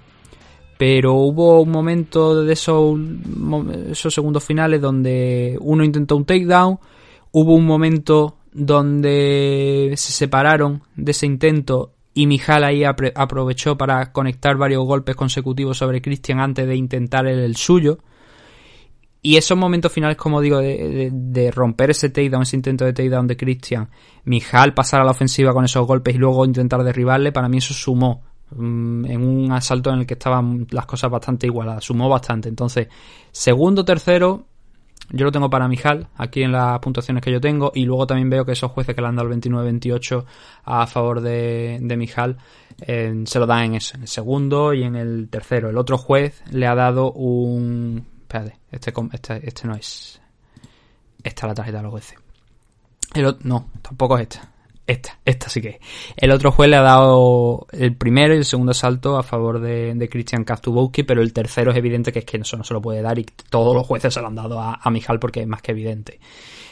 pero 0.78 1.14
hubo 1.14 1.62
un 1.62 1.70
momento 1.70 2.42
de 2.42 2.52
esos, 2.52 2.98
esos 3.90 4.12
segundos 4.12 4.44
finales 4.44 4.80
donde 4.80 5.56
uno 5.60 5.82
intentó 5.84 6.16
un 6.16 6.26
takedown, 6.26 6.78
hubo 7.32 7.54
un 7.54 7.64
momento 7.64 8.36
donde 8.52 9.94
se 9.96 10.12
separaron 10.12 10.82
de 10.94 11.12
ese 11.12 11.26
intento 11.26 11.92
y 12.14 12.26
Mijal 12.26 12.64
ahí 12.64 12.82
aprovechó 12.84 13.76
para 13.76 14.12
conectar 14.12 14.56
varios 14.56 14.86
golpes 14.86 15.14
consecutivos 15.14 15.76
sobre 15.76 16.00
Christian 16.00 16.40
antes 16.40 16.66
de 16.66 16.74
intentar 16.74 17.26
el 17.26 17.56
suyo. 17.56 17.98
Y 19.26 19.36
esos 19.36 19.58
momentos 19.58 19.90
finales, 19.90 20.16
como 20.16 20.40
digo, 20.40 20.58
de, 20.58 20.76
de- 20.76 21.10
de 21.12 21.50
romper 21.50 21.90
ese 21.90 22.10
takedown, 22.10 22.42
ese 22.42 22.54
intento 22.56 22.84
de 22.84 22.92
takedown 22.92 23.26
de 23.26 23.36
Christian, 23.36 23.88
Mijal 24.24 24.72
pasar 24.72 25.00
a 25.00 25.04
la 25.04 25.10
ofensiva 25.10 25.52
con 25.52 25.64
esos 25.64 25.84
golpes 25.86 26.14
y 26.14 26.18
luego 26.18 26.44
intentar 26.44 26.82
derribarle, 26.84 27.32
para 27.32 27.48
mí 27.48 27.58
eso 27.58 27.74
sumó 27.74 28.22
mm, 28.50 29.04
en 29.06 29.20
un 29.26 29.50
asalto 29.52 29.90
en 29.90 29.98
el 30.00 30.06
que 30.06 30.14
estaban 30.14 30.66
las 30.70 30.86
cosas 30.86 31.10
bastante 31.10 31.46
igualadas, 31.48 31.82
sumó 31.84 32.08
bastante. 32.08 32.48
Entonces, 32.48 32.86
segundo, 33.32 33.84
tercero, 33.84 34.46
yo 35.10 35.24
lo 35.24 35.32
tengo 35.32 35.50
para 35.50 35.66
Mijal, 35.66 36.06
aquí 36.16 36.42
en 36.42 36.52
las 36.52 36.78
puntuaciones 36.78 37.20
que 37.22 37.32
yo 37.32 37.40
tengo, 37.40 37.72
y 37.74 37.84
luego 37.84 38.06
también 38.06 38.30
veo 38.30 38.44
que 38.44 38.52
esos 38.52 38.70
jueces 38.70 38.94
que 38.94 39.00
le 39.02 39.08
han 39.08 39.16
dado 39.16 39.28
el 39.28 39.40
29-28 39.40 40.24
a 40.64 40.86
favor 40.86 41.20
de, 41.20 41.78
de 41.80 41.96
Mijal, 41.96 42.36
eh, 42.80 43.22
se 43.24 43.38
lo 43.40 43.46
dan 43.46 43.64
en 43.64 43.74
eso, 43.74 43.96
en 43.96 44.02
el 44.02 44.08
segundo 44.08 44.72
y 44.72 44.84
en 44.84 44.94
el 44.94 45.28
tercero. 45.30 45.68
El 45.68 45.78
otro 45.78 45.98
juez 45.98 46.42
le 46.52 46.66
ha 46.68 46.74
dado 46.76 47.10
un... 47.12 48.04
Espérate, 48.26 48.58
este, 48.72 48.92
este, 49.12 49.48
este 49.48 49.68
no 49.68 49.76
es... 49.76 50.20
Esta 51.22 51.46
es 51.46 51.48
la 51.48 51.54
tarjeta 51.54 51.76
de 51.76 51.82
los 51.84 51.92
jueces. 51.92 52.18
El 53.14 53.26
ot- 53.26 53.38
no, 53.42 53.70
tampoco 53.82 54.16
es 54.18 54.22
esta. 54.22 54.50
Esta, 54.86 55.18
esta 55.24 55.48
sí 55.48 55.60
que 55.60 55.68
es. 55.68 55.76
El 56.16 56.30
otro 56.30 56.52
juez 56.52 56.70
le 56.70 56.76
ha 56.76 56.82
dado 56.82 57.66
el 57.72 57.96
primero 57.96 58.34
y 58.34 58.38
el 58.38 58.44
segundo 58.44 58.70
asalto 58.70 59.18
a 59.18 59.24
favor 59.24 59.60
de, 59.60 59.94
de 59.94 60.08
Christian 60.08 60.44
Kastubowski, 60.44 61.02
pero 61.02 61.22
el 61.22 61.32
tercero 61.32 61.72
es 61.72 61.76
evidente 61.76 62.12
que 62.12 62.20
es 62.20 62.24
que 62.24 62.36
eso 62.36 62.56
no 62.56 62.62
se 62.62 62.72
lo 62.72 62.80
puede 62.80 63.02
dar 63.02 63.18
y 63.18 63.26
todos 63.50 63.74
los 63.74 63.86
jueces 63.86 64.14
se 64.14 64.20
lo 64.20 64.28
han 64.28 64.36
dado 64.36 64.60
a, 64.60 64.78
a 64.80 64.90
Mijal 64.90 65.18
porque 65.18 65.40
es 65.40 65.48
más 65.48 65.60
que 65.60 65.72
evidente. 65.72 66.20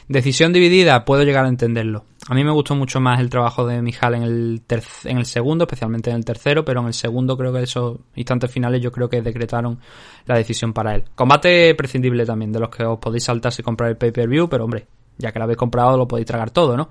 Decisión 0.07 0.53
dividida, 0.53 1.05
puedo 1.07 1.23
llegar 1.23 1.47
a 1.47 1.49
entenderlo. 1.49 2.05
A 2.29 2.35
mí 2.35 2.45
me 2.45 2.51
gustó 2.53 2.75
mucho 2.75 3.01
más 3.01 3.21
el 3.21 3.31
trabajo 3.31 3.67
de 3.67 3.81
Mijal 3.81 4.15
en 4.15 4.23
el, 4.23 4.63
en 5.05 5.19
el 5.19 5.25
segundo, 5.25 5.65
especialmente 5.65 6.11
en 6.11 6.17
el 6.17 6.25
tercero, 6.25 6.65
pero 6.65 6.81
en 6.81 6.89
el 6.89 6.95
segundo 6.95 7.39
creo 7.39 7.53
que 7.53 7.63
esos 7.63 7.99
instantes 8.15 8.51
finales 8.51 8.83
yo 8.83 8.93
creo 8.93 9.09
que 9.09 9.23
decretaron 9.23 9.81
la 10.27 10.37
decisión 10.37 10.75
para 10.75 10.95
él. 10.95 11.05
Combate 11.15 11.75
prescindible 11.75 12.27
también, 12.27 12.53
de 12.53 12.61
los 12.61 12.69
que 12.69 12.85
os 12.85 12.99
podéis 12.99 13.25
saltar 13.25 13.53
si 13.53 13.63
comprar 13.63 13.91
el 13.91 13.97
pay-per-view, 13.97 14.49
pero 14.49 14.65
hombre, 14.65 14.87
ya 15.19 15.33
que 15.33 15.39
lo 15.39 15.45
habéis 15.45 15.59
comprado 15.59 15.97
lo 15.97 16.09
podéis 16.09 16.27
tragar 16.27 16.51
todo, 16.51 16.77
¿no? 16.77 16.89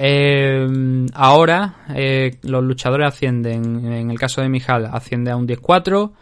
Eh, 0.00 1.06
ahora 1.14 1.86
eh, 1.94 2.36
los 2.42 2.62
luchadores 2.62 3.08
ascienden, 3.08 3.84
en 3.92 4.10
el 4.10 4.18
caso 4.18 4.40
de 4.40 4.48
Mijal, 4.48 4.86
asciende 4.86 5.30
a 5.30 5.36
un 5.36 5.46
10-4. 5.46 6.12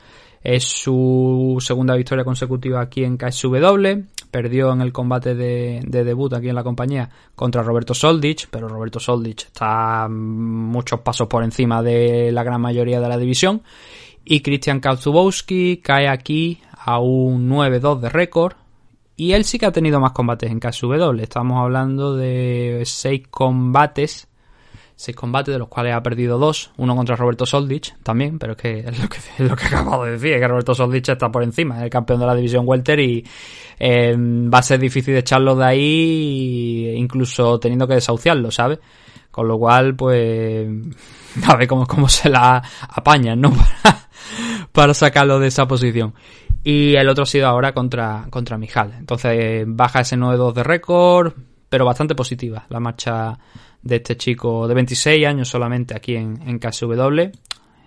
Es 0.42 0.64
su 0.64 1.56
segunda 1.60 1.94
victoria 1.96 2.24
consecutiva 2.24 2.80
aquí 2.80 3.04
en 3.04 3.16
KSW. 3.16 4.04
Perdió 4.30 4.72
en 4.72 4.80
el 4.80 4.92
combate 4.92 5.34
de, 5.34 5.82
de 5.86 6.04
debut 6.04 6.32
aquí 6.32 6.48
en 6.48 6.54
la 6.54 6.62
compañía 6.62 7.10
contra 7.34 7.62
Roberto 7.62 7.94
Soldich, 7.94 8.48
pero 8.50 8.68
Roberto 8.68 9.00
Soldich 9.00 9.46
está 9.46 10.08
muchos 10.08 11.00
pasos 11.00 11.26
por 11.26 11.42
encima 11.42 11.82
de 11.82 12.30
la 12.32 12.44
gran 12.44 12.60
mayoría 12.60 13.00
de 13.00 13.08
la 13.08 13.18
división. 13.18 13.62
Y 14.24 14.40
Christian 14.40 14.80
Katsubowski 14.80 15.78
cae 15.78 16.08
aquí 16.08 16.60
a 16.72 16.98
un 16.98 17.48
9-2 17.50 18.00
de 18.00 18.08
récord. 18.08 18.54
Y 19.16 19.32
él 19.32 19.44
sí 19.44 19.58
que 19.58 19.66
ha 19.66 19.72
tenido 19.72 19.98
más 19.98 20.12
combates 20.12 20.50
en 20.50 20.60
KSW. 20.60 21.20
Estamos 21.20 21.58
hablando 21.58 22.14
de 22.14 22.82
6 22.84 23.28
combates. 23.30 24.28
6 24.96 25.16
combates 25.16 25.54
de 25.54 25.58
los 25.58 25.68
cuales 25.68 25.94
ha 25.94 26.02
perdido 26.02 26.38
2. 26.38 26.72
Uno 26.76 26.94
contra 26.94 27.16
Roberto 27.16 27.46
Soldich 27.46 27.94
también, 28.02 28.38
pero 28.38 28.52
es 28.52 28.58
que 28.58 28.78
es 28.80 29.02
lo 29.02 29.08
que, 29.08 29.16
es 29.16 29.50
lo 29.50 29.56
que 29.56 29.64
acabo 29.74 30.04
de 30.04 30.12
decir. 30.12 30.34
Es 30.34 30.40
que 30.40 30.48
Roberto 30.48 30.74
Soldich 30.74 31.08
está 31.08 31.32
por 31.32 31.42
encima. 31.42 31.78
Es 31.78 31.84
el 31.84 31.90
campeón 31.90 32.20
de 32.20 32.26
la 32.26 32.34
división 32.34 32.64
Welter 32.68 33.00
y 33.00 33.24
eh, 33.78 34.14
va 34.18 34.58
a 34.58 34.62
ser 34.62 34.78
difícil 34.78 35.16
echarlo 35.16 35.56
de 35.56 35.64
ahí, 35.64 36.94
incluso 36.96 37.58
teniendo 37.58 37.88
que 37.88 37.94
desahuciarlo, 37.94 38.50
¿sabes? 38.50 38.80
Con 39.30 39.48
lo 39.48 39.58
cual, 39.58 39.96
pues, 39.96 40.68
a 41.46 41.56
ver 41.56 41.66
cómo, 41.66 41.86
cómo 41.86 42.06
se 42.06 42.28
la 42.28 42.62
apañan, 42.90 43.40
¿no? 43.40 43.50
Para 44.72 44.92
sacarlo 44.92 45.38
de 45.38 45.48
esa 45.48 45.66
posición. 45.66 46.12
Y 46.68 46.96
el 46.96 47.08
otro 47.08 47.22
ha 47.22 47.26
sido 47.26 47.46
ahora 47.46 47.72
contra, 47.72 48.26
contra 48.28 48.58
Mijal. 48.58 48.92
Entonces 48.98 49.62
baja 49.68 50.00
ese 50.00 50.16
9-2 50.16 50.52
de 50.52 50.64
récord, 50.64 51.32
pero 51.68 51.84
bastante 51.84 52.16
positiva 52.16 52.66
la 52.70 52.80
marcha 52.80 53.38
de 53.82 53.94
este 53.94 54.16
chico 54.16 54.66
de 54.66 54.74
26 54.74 55.26
años 55.28 55.48
solamente 55.48 55.94
aquí 55.94 56.16
en, 56.16 56.42
en 56.44 56.58
KSW. 56.58 57.30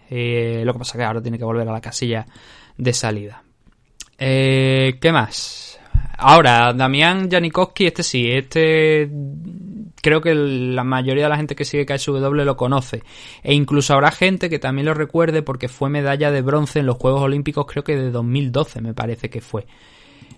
Eh, 0.09 0.61
lo 0.63 0.71
que 0.71 0.79
pasa 0.79 0.97
que 0.97 1.03
ahora 1.03 1.21
tiene 1.21 1.37
que 1.37 1.43
volver 1.43 1.67
a 1.67 1.73
la 1.73 1.81
casilla 1.81 2.25
de 2.77 2.93
salida. 2.93 3.43
Eh, 4.17 4.97
¿Qué 5.01 5.11
más? 5.11 5.77
Ahora, 6.17 6.71
Damián 6.71 7.29
Janikowski, 7.29 7.87
este 7.87 8.03
sí, 8.03 8.31
este 8.31 9.09
creo 10.01 10.21
que 10.21 10.33
la 10.33 10.83
mayoría 10.83 11.23
de 11.23 11.29
la 11.29 11.37
gente 11.37 11.55
que 11.55 11.65
sigue 11.65 11.85
KSW 11.85 12.43
lo 12.43 12.57
conoce. 12.57 13.03
E 13.43 13.53
incluso 13.53 13.93
habrá 13.93 14.11
gente 14.11 14.49
que 14.49 14.59
también 14.59 14.85
lo 14.85 14.93
recuerde 14.93 15.41
porque 15.41 15.67
fue 15.67 15.89
medalla 15.89 16.31
de 16.31 16.41
bronce 16.41 16.79
en 16.79 16.85
los 16.85 16.97
Juegos 16.97 17.21
Olímpicos, 17.21 17.65
creo 17.65 17.83
que 17.83 17.95
de 17.95 18.11
2012 18.11 18.81
me 18.81 18.93
parece 18.93 19.29
que 19.29 19.41
fue. 19.41 19.65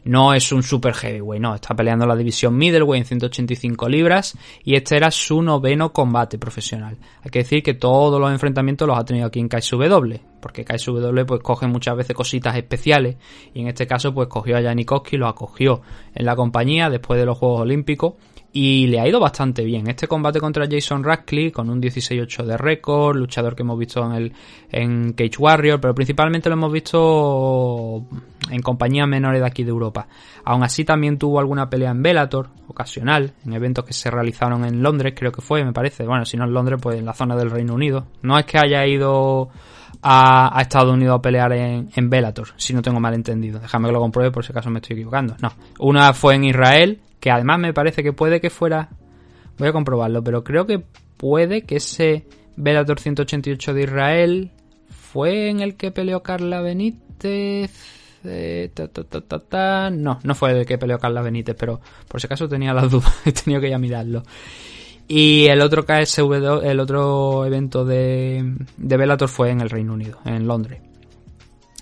No 0.03 0.33
es 0.33 0.51
un 0.51 0.63
super 0.63 0.95
heavyweight, 0.95 1.41
no, 1.41 1.53
está 1.53 1.75
peleando 1.75 2.07
la 2.07 2.15
división 2.15 2.57
middleweight 2.57 3.03
en 3.03 3.07
185 3.07 3.87
libras 3.87 4.35
y 4.63 4.73
este 4.73 4.97
era 4.97 5.11
su 5.11 5.43
noveno 5.43 5.93
combate 5.93 6.39
profesional. 6.39 6.97
Hay 7.21 7.29
que 7.29 7.39
decir 7.39 7.61
que 7.61 7.75
todos 7.75 8.19
los 8.19 8.31
enfrentamientos 8.31 8.87
los 8.87 8.97
ha 8.97 9.05
tenido 9.05 9.27
aquí 9.27 9.39
en 9.39 9.47
KSW, 9.47 10.15
porque 10.41 10.65
KSW 10.65 11.25
pues 11.27 11.41
coge 11.43 11.67
muchas 11.67 11.95
veces 11.95 12.15
cositas 12.15 12.55
especiales 12.55 13.17
y 13.53 13.61
en 13.61 13.67
este 13.67 13.85
caso 13.85 14.11
pues 14.11 14.27
cogió 14.27 14.57
a 14.57 14.63
Janikowski, 14.63 15.17
lo 15.17 15.27
acogió 15.27 15.81
en 16.15 16.25
la 16.25 16.35
compañía 16.35 16.89
después 16.89 17.19
de 17.19 17.27
los 17.27 17.37
Juegos 17.37 17.61
Olímpicos 17.61 18.15
y 18.53 18.87
le 18.87 18.99
ha 18.99 19.07
ido 19.07 19.19
bastante 19.19 19.63
bien. 19.63 19.87
Este 19.87 20.07
combate 20.07 20.39
contra 20.39 20.67
Jason 20.69 21.03
Radcliffe 21.03 21.53
con 21.53 21.69
un 21.69 21.81
16-8 21.81 22.43
de 22.43 22.57
récord, 22.57 23.15
luchador 23.15 23.55
que 23.55 23.63
hemos 23.63 23.79
visto 23.79 24.05
en 24.05 24.11
el 24.11 24.33
en 24.71 25.13
Cage 25.13 25.37
Warrior, 25.37 25.79
pero 25.79 25.95
principalmente 25.95 26.49
lo 26.49 26.55
hemos 26.55 26.71
visto 26.71 28.05
en 28.49 28.61
compañías 28.61 29.07
menores 29.07 29.39
de 29.39 29.47
aquí 29.47 29.63
de 29.63 29.69
Europa. 29.69 30.07
Aún 30.43 30.63
así 30.63 30.83
también 30.83 31.17
tuvo 31.17 31.39
alguna 31.39 31.69
pelea 31.69 31.91
en 31.91 32.03
Bellator, 32.03 32.49
ocasional, 32.67 33.33
en 33.45 33.53
eventos 33.53 33.85
que 33.85 33.93
se 33.93 34.11
realizaron 34.11 34.65
en 34.65 34.83
Londres, 34.83 35.13
creo 35.15 35.31
que 35.31 35.41
fue, 35.41 35.63
me 35.63 35.71
parece. 35.71 36.05
Bueno, 36.05 36.25
si 36.25 36.35
no 36.35 36.43
en 36.43 36.53
Londres, 36.53 36.79
pues 36.81 36.99
en 36.99 37.05
la 37.05 37.13
zona 37.13 37.37
del 37.37 37.51
Reino 37.51 37.73
Unido. 37.73 38.07
No 38.21 38.37
es 38.37 38.45
que 38.45 38.57
haya 38.57 38.85
ido 38.85 39.49
a, 40.01 40.57
a 40.57 40.61
Estados 40.61 40.93
Unidos 40.93 41.19
a 41.19 41.21
pelear 41.21 41.53
en, 41.53 41.89
en 41.95 42.09
Bellator, 42.09 42.49
si 42.57 42.73
no 42.73 42.81
tengo 42.81 42.99
mal 42.99 43.13
entendido. 43.13 43.59
Déjame 43.59 43.87
que 43.87 43.93
lo 43.93 43.99
compruebe 43.99 44.31
por 44.31 44.43
si 44.43 44.51
acaso 44.51 44.69
me 44.69 44.79
estoy 44.79 44.95
equivocando. 44.95 45.37
No, 45.41 45.53
una 45.79 46.13
fue 46.13 46.35
en 46.35 46.45
Israel, 46.45 46.99
que 47.21 47.31
además 47.31 47.59
me 47.59 47.73
parece 47.73 48.03
que 48.03 48.11
puede 48.11 48.41
que 48.41 48.49
fuera... 48.49 48.89
Voy 49.57 49.69
a 49.69 49.73
comprobarlo, 49.73 50.23
pero 50.23 50.43
creo 50.43 50.65
que 50.65 50.83
puede 51.17 51.61
que 51.61 51.77
ese 51.77 52.25
Bellator 52.57 52.99
188 52.99 53.73
de 53.73 53.83
Israel 53.83 54.51
fue 54.89 55.49
en 55.49 55.59
el 55.59 55.75
que 55.75 55.91
peleó 55.91 56.23
Carla 56.23 56.61
Benítez. 56.61 57.71
eh, 58.23 58.71
ta, 58.73 58.87
ta, 58.87 59.39
ta. 59.39 59.89
No, 59.91 60.19
no 60.23 60.35
fue 60.35 60.51
el 60.59 60.65
que 60.65 60.79
peleó 60.79 60.97
Carla 60.97 61.21
Benítez, 61.21 61.55
pero 61.57 61.79
por 62.07 62.19
si 62.19 62.25
acaso 62.25 62.49
tenía 62.49 62.73
las 62.73 62.89
dudas, 62.89 63.13
he 63.25 63.31
tenido 63.31 63.61
que 63.61 63.69
ya 63.69 63.77
mirarlo. 63.77 64.23
Y 65.07 65.45
el 65.45 65.61
otro 65.61 65.85
KSW, 65.85 66.61
el 66.63 66.79
otro 66.79 67.45
evento 67.45 67.85
de, 67.85 68.55
de 68.77 68.97
Bellator 68.97 69.27
fue 69.27 69.51
en 69.51 69.61
el 69.61 69.69
Reino 69.69 69.93
Unido, 69.93 70.19
en 70.25 70.47
Londres. 70.47 70.81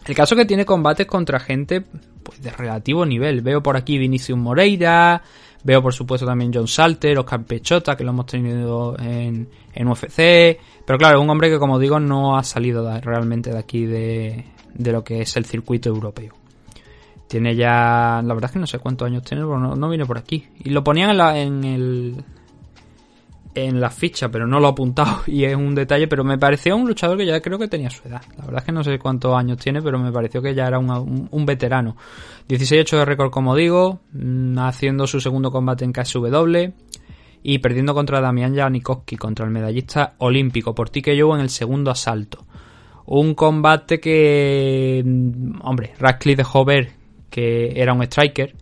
El 0.09 0.15
caso 0.15 0.35
que 0.35 0.45
tiene 0.45 0.65
combates 0.65 1.05
contra 1.05 1.39
gente 1.39 1.81
pues, 2.23 2.41
de 2.41 2.49
relativo 2.49 3.05
nivel. 3.05 3.41
Veo 3.41 3.61
por 3.61 3.77
aquí 3.77 3.99
Vinicius 3.99 4.39
Moreira, 4.39 5.21
veo 5.63 5.83
por 5.83 5.93
supuesto 5.93 6.25
también 6.25 6.51
John 6.51 6.67
Salter, 6.67 7.19
Oscar 7.19 7.43
Pechota, 7.43 7.95
que 7.95 8.03
lo 8.03 8.09
hemos 8.09 8.25
tenido 8.25 8.97
en, 8.97 9.47
en 9.73 9.87
UFC. 9.87 10.57
Pero 10.85 10.97
claro, 10.97 11.21
un 11.21 11.29
hombre 11.29 11.51
que 11.51 11.59
como 11.59 11.77
digo 11.77 11.99
no 11.99 12.37
ha 12.37 12.43
salido 12.43 12.99
realmente 13.01 13.51
de 13.51 13.59
aquí 13.59 13.85
de, 13.85 14.45
de 14.73 14.91
lo 14.91 15.03
que 15.03 15.21
es 15.21 15.37
el 15.37 15.45
circuito 15.45 15.89
europeo. 15.89 16.33
Tiene 17.27 17.55
ya, 17.55 18.23
la 18.25 18.33
verdad 18.33 18.45
es 18.45 18.53
que 18.53 18.59
no 18.59 18.65
sé 18.65 18.79
cuántos 18.79 19.05
años 19.05 19.21
tiene, 19.21 19.43
pero 19.43 19.59
no, 19.59 19.75
no 19.75 19.89
viene 19.89 20.07
por 20.07 20.17
aquí. 20.17 20.47
Y 20.63 20.71
lo 20.71 20.83
ponían 20.83 21.11
en, 21.11 21.17
la- 21.19 21.39
en 21.39 21.63
el, 21.63 22.23
en 23.55 23.81
la 23.81 23.89
ficha, 23.89 24.29
pero 24.29 24.45
no 24.47 24.59
lo 24.59 24.67
he 24.67 24.71
apuntado 24.71 25.21
y 25.27 25.43
es 25.43 25.55
un 25.55 25.75
detalle, 25.75 26.07
pero 26.07 26.23
me 26.23 26.37
pareció 26.37 26.75
un 26.75 26.87
luchador 26.87 27.17
que 27.17 27.25
ya 27.25 27.41
creo 27.41 27.57
que 27.57 27.67
tenía 27.67 27.89
su 27.89 28.07
edad. 28.07 28.21
La 28.37 28.45
verdad 28.45 28.59
es 28.59 28.65
que 28.65 28.71
no 28.71 28.83
sé 28.83 28.97
cuántos 28.99 29.35
años 29.35 29.57
tiene, 29.57 29.81
pero 29.81 29.99
me 29.99 30.11
pareció 30.11 30.41
que 30.41 30.53
ya 30.53 30.67
era 30.67 30.79
un 30.79 31.45
veterano. 31.45 31.95
16-8 32.47 32.97
de 32.97 33.05
récord, 33.05 33.29
como 33.29 33.55
digo, 33.55 34.01
mm, 34.13 34.57
haciendo 34.59 35.07
su 35.07 35.19
segundo 35.19 35.51
combate 35.51 35.85
en 35.85 35.93
KSW 35.93 36.73
y 37.43 37.59
perdiendo 37.59 37.93
contra 37.93 38.21
Damián 38.21 38.55
Janikowski, 38.55 39.15
contra 39.15 39.45
el 39.45 39.51
medallista 39.51 40.15
olímpico, 40.17 40.75
por 40.75 40.89
ti 40.89 41.01
que 41.01 41.15
yo 41.15 41.33
en 41.35 41.41
el 41.41 41.49
segundo 41.49 41.91
asalto. 41.91 42.45
Un 43.05 43.33
combate 43.33 43.99
que, 43.99 45.03
mm, 45.05 45.61
hombre, 45.61 45.93
Radcliffe 45.99 46.37
dejó 46.37 46.65
ver 46.65 46.91
que 47.29 47.79
era 47.79 47.93
un 47.93 48.03
striker 48.03 48.55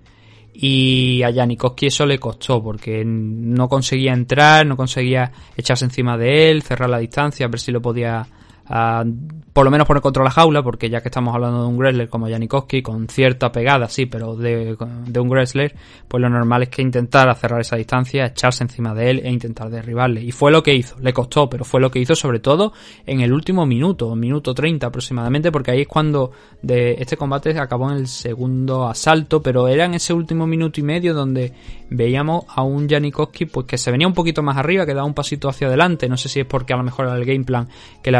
y 0.59 1.21
a 1.21 1.31
Janikowski 1.31 1.85
eso 1.85 2.05
le 2.05 2.17
costó 2.17 2.63
porque 2.63 3.03
no 3.05 3.69
conseguía 3.69 4.11
entrar, 4.11 4.65
no 4.65 4.75
conseguía 4.75 5.31
echarse 5.55 5.85
encima 5.85 6.17
de 6.17 6.49
él, 6.49 6.63
cerrar 6.63 6.89
la 6.89 6.97
distancia, 6.97 7.47
ver 7.47 7.59
si 7.59 7.71
lo 7.71 7.79
podía 7.79 8.25
por 8.67 9.65
lo 9.65 9.71
menos 9.71 9.87
poner 9.87 10.01
contra 10.01 10.23
la 10.23 10.31
jaula, 10.31 10.61
porque 10.61 10.89
ya 10.89 11.01
que 11.01 11.07
estamos 11.07 11.33
hablando 11.33 11.61
de 11.61 11.67
un 11.67 11.77
wrestler 11.77 12.09
como 12.09 12.27
Janikowski, 12.27 12.81
con 12.81 13.07
cierta 13.07 13.51
pegada, 13.51 13.87
sí, 13.87 14.05
pero 14.05 14.35
de, 14.35 14.75
de 15.05 15.19
un 15.19 15.29
wrestler, 15.29 15.73
pues 16.07 16.21
lo 16.21 16.29
normal 16.29 16.63
es 16.63 16.69
que 16.69 16.81
intentara 16.81 17.33
cerrar 17.35 17.61
esa 17.61 17.77
distancia, 17.77 18.25
echarse 18.25 18.63
encima 18.63 18.93
de 18.93 19.09
él 19.09 19.21
e 19.23 19.31
intentar 19.31 19.69
derribarle. 19.69 20.21
Y 20.21 20.31
fue 20.31 20.51
lo 20.51 20.63
que 20.63 20.75
hizo, 20.75 20.99
le 20.99 21.13
costó, 21.13 21.49
pero 21.49 21.63
fue 21.63 21.79
lo 21.79 21.89
que 21.89 21.99
hizo 21.99 22.15
sobre 22.15 22.39
todo 22.39 22.73
en 23.05 23.21
el 23.21 23.33
último 23.33 23.65
minuto, 23.65 24.13
minuto 24.15 24.53
30 24.53 24.87
aproximadamente, 24.87 25.51
porque 25.51 25.71
ahí 25.71 25.81
es 25.81 25.87
cuando 25.87 26.31
de 26.61 26.95
este 26.99 27.17
combate 27.17 27.57
acabó 27.57 27.89
en 27.91 27.97
el 27.97 28.07
segundo 28.07 28.87
asalto, 28.87 29.41
pero 29.41 29.67
era 29.67 29.85
en 29.85 29.93
ese 29.93 30.13
último 30.13 30.45
minuto 30.45 30.79
y 30.79 30.83
medio 30.83 31.13
donde 31.13 31.53
veíamos 31.89 32.45
a 32.49 32.63
un 32.63 32.87
Janikowski 32.89 33.45
pues 33.45 33.65
que 33.65 33.77
se 33.77 33.91
venía 33.91 34.07
un 34.07 34.13
poquito 34.13 34.43
más 34.43 34.57
arriba, 34.57 34.85
que 34.85 34.93
daba 34.93 35.07
un 35.07 35.13
pasito 35.13 35.49
hacia 35.49 35.67
adelante, 35.67 36.09
no 36.09 36.17
sé 36.17 36.29
si 36.29 36.41
es 36.41 36.45
porque 36.45 36.73
a 36.73 36.77
lo 36.77 36.83
mejor 36.83 37.05
era 37.05 37.15
el 37.15 37.25
game 37.25 37.45
plan 37.45 37.69
que 38.03 38.11
le 38.11 38.17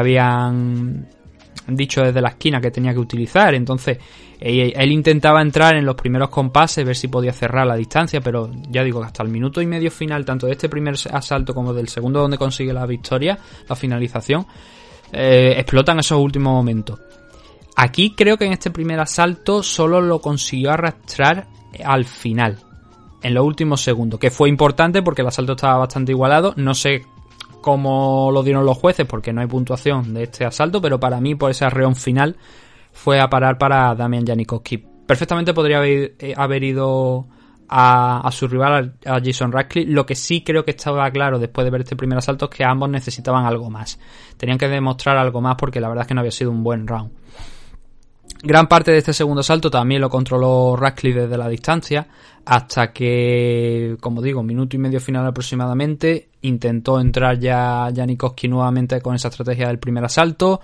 dicho 1.68 2.02
desde 2.02 2.22
la 2.22 2.30
esquina 2.30 2.62
que 2.62 2.72
tenía 2.72 2.94
que 2.94 3.00
utilizar. 3.00 3.54
Entonces, 3.54 3.98
él 4.40 4.92
intentaba 4.92 5.42
entrar 5.42 5.76
en 5.76 5.86
los 5.86 5.96
primeros 5.96 6.30
compases, 6.30 6.86
ver 6.86 6.96
si 6.96 7.08
podía 7.08 7.34
cerrar 7.34 7.66
la 7.66 7.76
distancia, 7.76 8.22
pero 8.22 8.50
ya 8.70 8.84
digo 8.84 9.00
que 9.02 9.08
hasta 9.08 9.24
el 9.24 9.30
minuto 9.30 9.62
y 9.62 9.66
medio 9.66 9.92
final, 9.92 10.26
tanto 10.26 10.46
de 10.46 10.54
este 10.54 10.70
primer 10.70 10.96
asalto 11.12 11.54
como 11.54 11.74
del 11.74 11.88
segundo 11.90 12.22
donde 12.22 12.38
consigue 12.38 12.74
la 12.74 12.86
victoria, 12.86 13.38
la 13.68 13.76
finalización, 13.76 14.46
eh, 15.12 15.56
explotan 15.58 16.00
esos 16.00 16.20
últimos 16.20 16.54
momentos. 16.54 17.00
Aquí 17.76 18.14
creo 18.16 18.38
que 18.38 18.46
en 18.46 18.54
este 18.54 18.72
primer 18.72 19.00
asalto 19.00 19.62
solo 19.62 20.02
lo 20.02 20.20
consiguió 20.20 20.72
arrastrar 20.72 21.48
al 21.84 22.06
final, 22.06 22.58
en 23.22 23.34
los 23.34 23.46
últimos 23.46 23.82
segundos, 23.82 24.20
que 24.20 24.32
fue 24.32 24.50
importante 24.50 25.02
porque 25.02 25.22
el 25.22 25.28
asalto 25.28 25.54
estaba 25.54 25.78
bastante 25.78 26.12
igualado. 26.12 26.54
No 26.58 26.74
sé 26.74 27.04
cómo 27.62 28.30
lo 28.32 28.44
dieron 28.44 28.66
los 28.66 28.78
jueces 28.78 29.06
porque 29.06 29.34
no 29.34 29.42
hay 29.42 29.48
puntuación 29.48 30.14
de 30.14 30.24
este 30.24 30.46
asalto, 30.46 30.82
pero 30.82 31.00
para 31.00 31.20
mí 31.20 31.36
por 31.36 31.52
ese 31.52 31.66
arreón 31.66 31.96
final 31.96 32.38
fue 32.92 33.20
a 33.20 33.30
parar 33.30 33.58
para 33.58 33.94
Damian 33.96 34.26
Janikowski. 34.26 34.78
Perfectamente 35.06 35.54
podría 35.54 35.78
haber, 35.78 36.16
eh, 36.20 36.34
haber 36.36 36.64
ido 36.64 37.28
a, 37.70 38.28
a, 38.28 38.32
su 38.32 38.48
rival, 38.48 38.96
a 39.06 39.20
Jason 39.24 39.52
Radcliffe. 39.52 39.92
Lo 39.92 40.06
que 40.06 40.16
sí 40.16 40.44
creo 40.44 40.66
que 40.66 40.72
estaba 40.72 41.10
claro 41.12 41.40
después 41.40 41.66
de 41.66 41.72
ver 41.72 41.82
este 41.82 41.96
primer 41.96 42.18
asalto 42.18 42.46
es 42.46 42.52
que 42.52 42.64
ambos 42.64 42.90
necesitaban 42.90 43.46
algo 43.46 43.70
más. 43.70 44.00
Tenían 44.38 44.58
que 44.58 44.68
demostrar 44.68 45.18
algo 45.18 45.42
más 45.42 45.56
porque 45.56 45.80
la 45.80 45.88
verdad 45.90 46.04
es 46.04 46.08
que 46.08 46.14
no 46.14 46.22
había 46.22 46.32
sido 46.32 46.52
un 46.52 46.64
buen 46.64 46.88
round. 46.88 47.12
Gran 48.44 48.68
parte 48.68 48.92
de 48.92 49.00
este 49.00 49.14
segundo 49.14 49.42
salto 49.42 49.72
también 49.72 50.02
lo 50.02 50.10
controló 50.10 50.76
Radcliffe 50.76 51.22
desde 51.22 51.38
la 51.38 51.50
distancia, 51.50 52.08
hasta 52.46 52.94
que, 52.94 53.98
como 54.00 54.22
digo, 54.22 54.44
minuto 54.44 54.76
y 54.76 54.80
medio 54.80 55.00
final 55.00 55.26
aproximadamente, 55.26 56.30
intentó 56.42 57.00
entrar 57.00 57.40
ya 57.40 57.92
Janikowski 57.94 58.48
nuevamente 58.48 59.02
con 59.02 59.16
esa 59.16 59.30
estrategia 59.30 59.68
del 59.68 59.80
primer 59.80 60.06
asalto. 60.06 60.62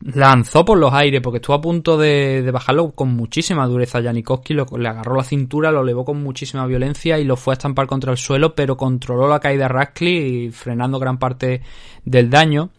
Lanzó 0.00 0.64
por 0.64 0.78
los 0.78 0.92
aires 0.94 1.20
porque 1.20 1.36
estuvo 1.36 1.54
a 1.54 1.60
punto 1.60 1.96
de, 1.96 2.48
bajarlo 2.52 2.90
con 2.92 3.14
muchísima 3.14 3.66
dureza 3.66 4.02
Janikowski, 4.02 4.54
lo, 4.54 4.66
le 4.78 4.88
agarró 4.88 5.14
la 5.14 5.24
cintura, 5.24 5.70
lo 5.70 5.82
elevó 5.82 6.04
con 6.04 6.22
muchísima 6.22 6.66
violencia 6.66 7.18
y 7.18 7.24
lo 7.24 7.36
fue 7.36 7.52
a 7.52 7.54
estampar 7.54 7.86
contra 7.86 8.10
el 8.10 8.18
suelo, 8.18 8.54
pero 8.54 8.76
controló 8.76 9.28
la 9.28 9.40
caída 9.40 9.68
de 9.68 10.50
frenando 10.52 10.98
gran 10.98 11.18
parte 11.18 11.62
del 12.04 12.30
daño. 12.30 12.70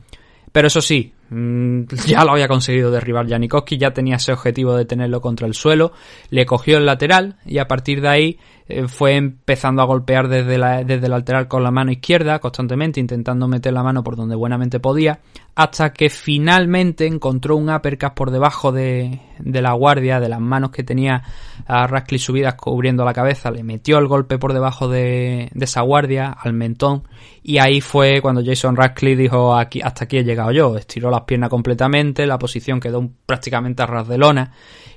Pero 0.51 0.67
eso 0.67 0.81
sí, 0.81 1.13
ya 1.31 2.25
lo 2.25 2.31
había 2.31 2.49
conseguido 2.49 2.91
derribar 2.91 3.27
Janikowski, 3.27 3.77
ya 3.77 3.91
tenía 3.91 4.17
ese 4.17 4.33
objetivo 4.33 4.75
de 4.75 4.83
tenerlo 4.83 5.21
contra 5.21 5.47
el 5.47 5.53
suelo, 5.53 5.93
le 6.29 6.45
cogió 6.45 6.77
el 6.77 6.85
lateral 6.85 7.37
y 7.45 7.59
a 7.59 7.67
partir 7.67 8.01
de 8.01 8.09
ahí 8.09 8.39
fue 8.87 9.15
empezando 9.15 9.81
a 9.81 9.85
golpear 9.85 10.27
desde, 10.27 10.57
la, 10.57 10.83
desde 10.83 11.05
el 11.05 11.11
lateral 11.11 11.47
con 11.47 11.63
la 11.63 11.71
mano 11.71 11.91
izquierda 11.91 12.39
constantemente, 12.39 12.99
intentando 12.99 13.47
meter 13.47 13.73
la 13.73 13.83
mano 13.83 14.03
por 14.03 14.15
donde 14.15 14.35
buenamente 14.35 14.79
podía, 14.79 15.19
hasta 15.55 15.93
que 15.93 16.09
finalmente 16.09 17.05
encontró 17.05 17.55
un 17.55 17.69
uppercut 17.69 18.13
por 18.13 18.31
debajo 18.31 18.71
de, 18.71 19.19
de 19.39 19.61
la 19.61 19.73
guardia, 19.73 20.19
de 20.19 20.29
las 20.29 20.39
manos 20.39 20.71
que 20.71 20.83
tenía 20.83 21.23
a 21.67 21.87
Radcliffe 21.87 22.25
subidas 22.25 22.55
cubriendo 22.55 23.03
la 23.03 23.13
cabeza, 23.13 23.51
le 23.51 23.63
metió 23.63 23.97
el 23.97 24.07
golpe 24.07 24.37
por 24.37 24.53
debajo 24.53 24.87
de, 24.87 25.49
de 25.53 25.65
esa 25.65 25.81
guardia, 25.81 26.29
al 26.31 26.53
mentón, 26.53 27.03
y 27.43 27.57
ahí 27.57 27.81
fue 27.81 28.21
cuando 28.21 28.43
Jason 28.43 28.75
Radcliffe 28.75 29.21
dijo 29.21 29.55
aquí, 29.55 29.81
hasta 29.81 30.05
aquí 30.05 30.17
he 30.17 30.23
llegado 30.23 30.51
yo, 30.51 30.77
estiró 30.77 31.09
las 31.09 31.21
piernas 31.21 31.49
completamente, 31.49 32.25
la 32.25 32.39
posición 32.39 32.79
quedó 32.79 33.09
prácticamente 33.25 33.83
a 33.83 33.87
ras 33.87 34.07
de 34.07 34.17
lona, 34.17 34.51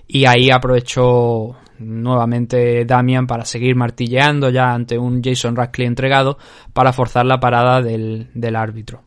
y 0.07 0.27
ahí 0.27 0.51
aprovechó 0.51 1.57
nuevamente 1.79 2.85
Damian 2.85 3.27
para 3.27 3.45
seguir 3.45 3.75
martilleando 3.77 4.51
ya 4.51 4.73
ante 4.73 4.99
un 4.99 5.23
Jason 5.23 5.57
Radcliffe 5.57 5.89
entregado 5.89 6.39
para 6.73 6.93
forzar 6.93 7.27
la 7.27 7.41
parada 7.41 7.83
del, 7.83 8.29
del 8.35 8.57
árbitro. 8.57 9.03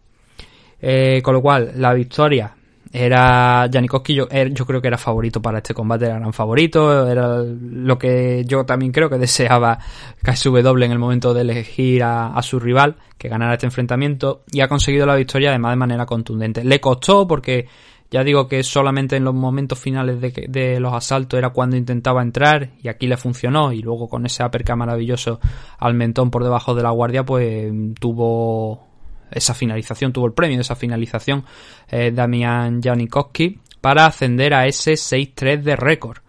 Eh, 0.80 1.22
con 1.24 1.34
lo 1.34 1.42
cual, 1.42 1.74
la 1.76 1.94
victoria 1.94 2.54
era 2.92 3.68
Janikowski, 3.72 4.14
yo, 4.14 4.28
er, 4.30 4.54
yo, 4.54 4.66
creo 4.66 4.82
que 4.82 4.88
era 4.88 4.98
favorito 4.98 5.42
para 5.42 5.58
este 5.58 5.74
combate, 5.74 6.06
era 6.06 6.20
gran 6.20 6.34
favorito, 6.34 7.08
era 7.08 7.44
lo 7.44 7.98
que 7.98 8.44
yo 8.46 8.66
también 8.66 8.92
creo 8.92 9.10
que 9.10 9.18
deseaba 9.18 9.78
KSW 10.24 10.84
en 10.84 10.92
el 10.92 11.00
momento 11.00 11.34
de 11.34 11.42
elegir 11.42 12.04
a, 12.04 12.28
a, 12.28 12.42
su 12.42 12.60
rival, 12.60 12.96
que 13.18 13.28
ganara 13.28 13.54
este 13.54 13.66
enfrentamiento, 13.66 14.44
y 14.52 14.62
ha 14.62 14.68
conseguido 14.68 15.06
la 15.06 15.16
victoria 15.16 15.50
además 15.50 15.74
de 15.74 15.78
manera 15.78 16.06
contundente. 16.06 16.64
Le 16.64 16.80
costó 16.80 17.28
porque 17.28 17.68
ya 18.10 18.24
digo 18.24 18.48
que 18.48 18.64
solamente 18.64 19.18
en 19.18 19.24
los 19.24 19.34
momentos 19.34 19.80
finales 19.80 20.22
de, 20.22 20.80
los 20.80 20.94
asaltos 20.94 21.38
era 21.38 21.50
cuando 21.50 21.76
intentaba 21.76 22.22
entrar 22.22 22.70
y 22.82 22.88
aquí 22.88 23.08
le 23.08 23.18
funcionó 23.18 23.74
y 23.74 23.82
luego 23.82 24.08
con 24.08 24.26
ese 24.26 24.44
uppercut 24.44 24.76
maravilloso 24.76 25.40
al 25.78 25.94
mentón 25.94 26.32
por 26.32 26.44
debajo 26.44 26.74
de 26.74 26.84
la 26.84 26.92
guardia 26.92 27.26
pues 27.26 27.72
tuvo 28.00 28.88
esa 29.30 29.54
finalización, 29.54 30.14
tuvo 30.14 30.28
el 30.28 30.34
premio 30.34 30.58
de 30.58 30.62
esa 30.62 30.76
finalización 30.76 31.44
eh, 31.90 32.12
Damian 32.14 32.82
Janikowski 32.82 33.60
para 33.82 34.06
ascender 34.06 34.54
a 34.54 34.66
ese 34.66 34.94
6-3 34.94 35.62
de 35.62 35.76
récord. 35.76 36.20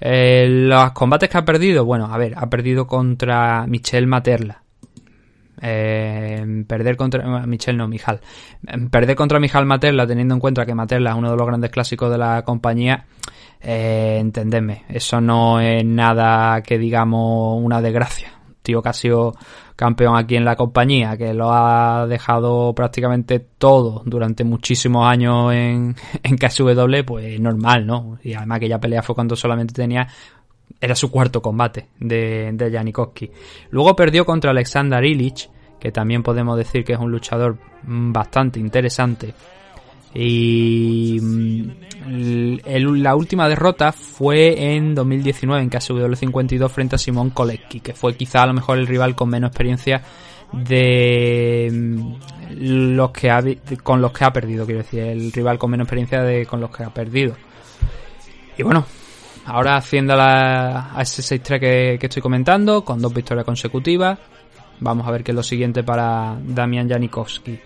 Eh, 0.00 0.46
los 0.48 0.92
combates 0.92 1.28
que 1.28 1.36
ha 1.36 1.44
perdido, 1.44 1.84
bueno, 1.84 2.06
a 2.12 2.16
ver, 2.16 2.32
ha 2.36 2.48
perdido 2.48 2.86
contra 2.86 3.66
Michel 3.66 4.06
Materla, 4.06 4.62
eh, 5.60 6.64
perder 6.66 6.96
contra 6.96 7.46
Michel 7.46 7.76
no, 7.76 7.88
Mijal. 7.88 8.20
Perder 8.90 9.16
contra 9.16 9.40
Mijal 9.40 9.66
Materla, 9.66 10.06
teniendo 10.06 10.34
en 10.34 10.40
cuenta 10.40 10.66
que 10.66 10.74
Materla 10.74 11.10
es 11.10 11.16
uno 11.16 11.30
de 11.30 11.36
los 11.36 11.46
grandes 11.46 11.70
clásicos 11.70 12.10
de 12.10 12.18
la 12.18 12.42
compañía, 12.42 13.06
eh, 13.60 14.18
entendedme, 14.18 14.84
eso 14.88 15.20
no 15.20 15.60
es 15.60 15.84
nada 15.84 16.62
que 16.62 16.78
digamos 16.78 17.62
una 17.62 17.80
desgracia. 17.82 18.32
Tío 18.62 18.82
que 18.82 18.88
ha 18.90 18.92
sido 18.92 19.34
campeón 19.74 20.14
aquí 20.16 20.36
en 20.36 20.44
la 20.44 20.56
compañía, 20.56 21.16
que 21.16 21.32
lo 21.32 21.50
ha 21.50 22.06
dejado 22.06 22.74
prácticamente 22.74 23.40
todo 23.40 24.02
durante 24.04 24.44
muchísimos 24.44 25.06
años 25.06 25.54
en, 25.54 25.96
en 26.22 26.36
KSW, 26.36 27.04
pues 27.06 27.40
normal, 27.40 27.86
¿no? 27.86 28.18
Y 28.22 28.34
además 28.34 28.56
aquella 28.56 28.78
pelea 28.78 29.02
fue 29.02 29.14
cuando 29.14 29.36
solamente 29.36 29.72
tenía 29.72 30.06
era 30.80 30.94
su 30.94 31.10
cuarto 31.10 31.42
combate 31.42 31.88
de, 31.98 32.50
de 32.52 32.70
Janikowski. 32.70 33.30
Luego 33.70 33.94
perdió 33.94 34.24
contra 34.24 34.50
Alexander 34.50 35.04
Illich, 35.04 35.50
que 35.78 35.92
también 35.92 36.22
podemos 36.22 36.56
decir 36.56 36.84
que 36.84 36.94
es 36.94 36.98
un 36.98 37.10
luchador 37.10 37.58
bastante 37.82 38.58
interesante. 38.60 39.34
Y 40.12 41.18
el, 42.08 43.02
la 43.02 43.14
última 43.14 43.48
derrota 43.48 43.92
fue 43.92 44.74
en 44.74 44.94
2019 44.94 45.62
en 45.62 45.68
KSW 45.68 46.14
52 46.14 46.72
frente 46.72 46.96
a 46.96 46.98
Simón 46.98 47.30
Kolecki, 47.30 47.80
que 47.80 47.94
fue 47.94 48.16
quizá 48.16 48.42
a 48.42 48.46
lo 48.46 48.54
mejor 48.54 48.78
el 48.78 48.88
rival 48.88 49.14
con 49.14 49.28
menos 49.28 49.50
experiencia 49.50 50.02
de 50.52 51.70
los 52.56 53.10
que 53.12 53.30
ha, 53.30 53.40
con 53.84 54.00
los 54.00 54.12
que 54.12 54.24
ha 54.24 54.32
perdido, 54.32 54.66
quiero 54.66 54.82
decir, 54.82 55.00
el 55.00 55.30
rival 55.30 55.58
con 55.58 55.70
menos 55.70 55.84
experiencia 55.84 56.22
de 56.22 56.44
con 56.44 56.60
los 56.60 56.70
que 56.70 56.82
ha 56.82 56.92
perdido. 56.92 57.36
Y 58.58 58.64
bueno, 58.64 58.84
ahora 59.50 59.76
haciendo 59.76 60.14
a 60.16 60.96
ese 61.00 61.22
6-3 61.22 61.60
que, 61.60 61.98
estoy 62.00 62.22
comentando, 62.22 62.84
con 62.84 63.00
dos 63.00 63.12
victorias 63.12 63.44
consecutivas. 63.44 64.18
Vamos 64.80 65.06
a 65.06 65.10
ver 65.10 65.22
qué 65.22 65.32
es 65.32 65.36
lo 65.36 65.42
siguiente 65.42 65.82
para 65.82 66.36
Damian 66.42 66.88
Janikowski. 66.88 67.58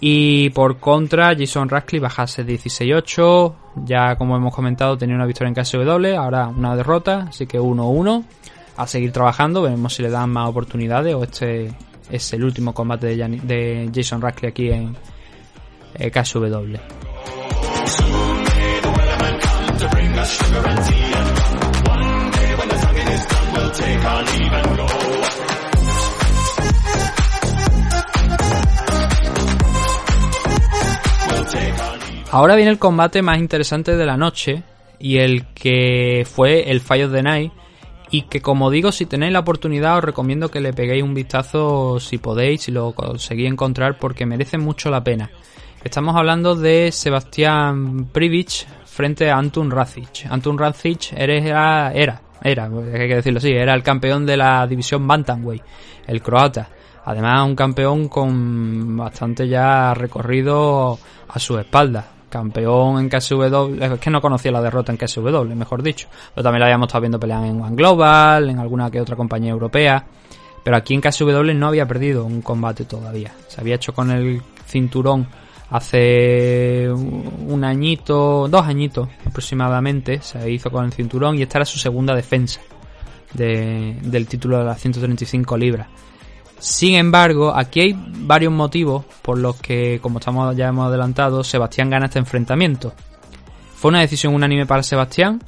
Y 0.00 0.50
por 0.50 0.78
contra, 0.78 1.34
Jason 1.36 1.68
Radcliffe 1.68 2.02
bajase 2.02 2.46
16-8. 2.46 3.54
Ya 3.84 4.16
como 4.16 4.36
hemos 4.36 4.54
comentado, 4.54 4.96
tenía 4.98 5.16
una 5.16 5.26
victoria 5.26 5.48
en 5.48 5.54
KSW, 5.54 6.18
ahora 6.18 6.48
una 6.48 6.76
derrota, 6.76 7.26
así 7.28 7.46
que 7.46 7.58
1-1. 7.58 8.24
A 8.76 8.86
seguir 8.86 9.10
trabajando, 9.10 9.62
veremos 9.62 9.94
si 9.94 10.02
le 10.02 10.10
dan 10.10 10.30
más 10.30 10.50
oportunidades 10.50 11.14
o 11.14 11.24
este 11.24 11.72
es 12.10 12.32
el 12.34 12.44
último 12.44 12.74
combate 12.74 13.16
de 13.16 13.90
Jason 13.92 14.20
Radcliffe 14.20 14.48
aquí 14.48 14.70
en 14.70 14.94
eh, 15.94 16.10
KSW. 16.10 17.05
Ahora 32.32 32.56
viene 32.56 32.70
el 32.70 32.78
combate 32.78 33.20
más 33.20 33.38
interesante 33.38 33.96
de 33.96 34.06
la 34.06 34.16
noche 34.16 34.62
y 34.98 35.18
el 35.18 35.46
que 35.48 36.26
fue 36.30 36.70
el 36.70 36.80
Fight 36.80 37.04
of 37.04 37.12
the 37.12 37.22
Night 37.22 37.52
y 38.10 38.22
que 38.22 38.40
como 38.40 38.70
digo 38.70 38.92
si 38.92 39.04
tenéis 39.04 39.32
la 39.32 39.40
oportunidad 39.40 39.98
os 39.98 40.04
recomiendo 40.04 40.50
que 40.50 40.60
le 40.60 40.72
peguéis 40.72 41.02
un 41.02 41.12
vistazo 41.12 42.00
si 42.00 42.18
podéis 42.18 42.62
si 42.62 42.72
lo 42.72 42.92
conseguís 42.92 43.50
encontrar 43.50 43.98
porque 43.98 44.24
merece 44.24 44.56
mucho 44.56 44.90
la 44.90 45.04
pena. 45.04 45.30
Estamos 45.84 46.16
hablando 46.16 46.54
de 46.54 46.90
Sebastián 46.90 48.06
Privic 48.06 48.66
frente 48.96 49.30
a 49.30 49.36
Antun 49.36 49.70
Racic. 49.70 50.26
Antun 50.30 50.56
Racic 50.56 51.12
era, 51.12 51.92
era, 51.92 52.22
era, 52.42 52.64
hay 52.64 53.08
que 53.08 53.16
decirlo 53.16 53.38
así, 53.38 53.52
era 53.52 53.74
el 53.74 53.82
campeón 53.82 54.24
de 54.24 54.38
la 54.38 54.66
división 54.66 55.06
Bantamweight, 55.06 55.62
el 56.06 56.22
croata. 56.22 56.70
Además, 57.04 57.46
un 57.46 57.54
campeón 57.54 58.08
con 58.08 58.96
bastante 58.96 59.46
ya 59.46 59.92
recorrido 59.92 60.98
a 61.28 61.38
su 61.38 61.58
espalda. 61.58 62.06
Campeón 62.30 62.98
en 62.98 63.08
KSW, 63.08 63.80
es 63.80 64.00
que 64.00 64.10
no 64.10 64.20
conocía 64.20 64.50
la 64.50 64.62
derrota 64.62 64.92
en 64.92 64.98
KSW, 64.98 65.54
mejor 65.54 65.82
dicho. 65.82 66.08
Pero 66.34 66.42
también 66.42 66.60
lo 66.60 66.64
habíamos 66.64 66.88
estado 66.88 67.02
viendo 67.02 67.20
pelear 67.20 67.44
en 67.44 67.60
One 67.60 67.76
Global, 67.76 68.48
en 68.48 68.58
alguna 68.58 68.90
que 68.90 69.00
otra 69.00 69.14
compañía 69.14 69.50
europea. 69.50 70.04
Pero 70.64 70.76
aquí 70.76 70.94
en 70.94 71.02
KSW 71.02 71.52
no 71.54 71.68
había 71.68 71.86
perdido 71.86 72.24
un 72.24 72.40
combate 72.40 72.86
todavía. 72.86 73.32
Se 73.46 73.60
había 73.60 73.76
hecho 73.76 73.92
con 73.92 74.10
el 74.10 74.42
cinturón 74.66 75.28
hace 75.70 76.88
un 76.90 77.64
añito, 77.64 78.48
dos 78.48 78.66
añitos 78.66 79.08
aproximadamente. 79.26 80.20
Se 80.22 80.50
hizo 80.50 80.70
con 80.70 80.84
el 80.84 80.92
cinturón 80.92 81.38
y 81.38 81.42
esta 81.42 81.58
era 81.58 81.64
su 81.64 81.78
segunda 81.78 82.14
defensa 82.14 82.60
de- 83.34 83.96
del 84.02 84.26
título 84.26 84.58
de 84.58 84.64
las 84.64 84.80
135 84.80 85.56
libras. 85.56 85.88
Sin 86.58 86.94
embargo, 86.94 87.54
aquí 87.54 87.80
hay 87.80 87.94
varios 88.20 88.52
motivos 88.52 89.04
por 89.22 89.38
los 89.38 89.56
que, 89.56 89.98
como 90.00 90.18
estamos 90.20 90.56
ya 90.56 90.68
hemos 90.68 90.88
adelantado, 90.88 91.44
Sebastián 91.44 91.90
gana 91.90 92.06
este 92.06 92.18
enfrentamiento. 92.18 92.94
Fue 93.74 93.90
una 93.90 94.00
decisión 94.00 94.34
unánime 94.34 94.64
para 94.64 94.82
Sebastián. 94.82 95.42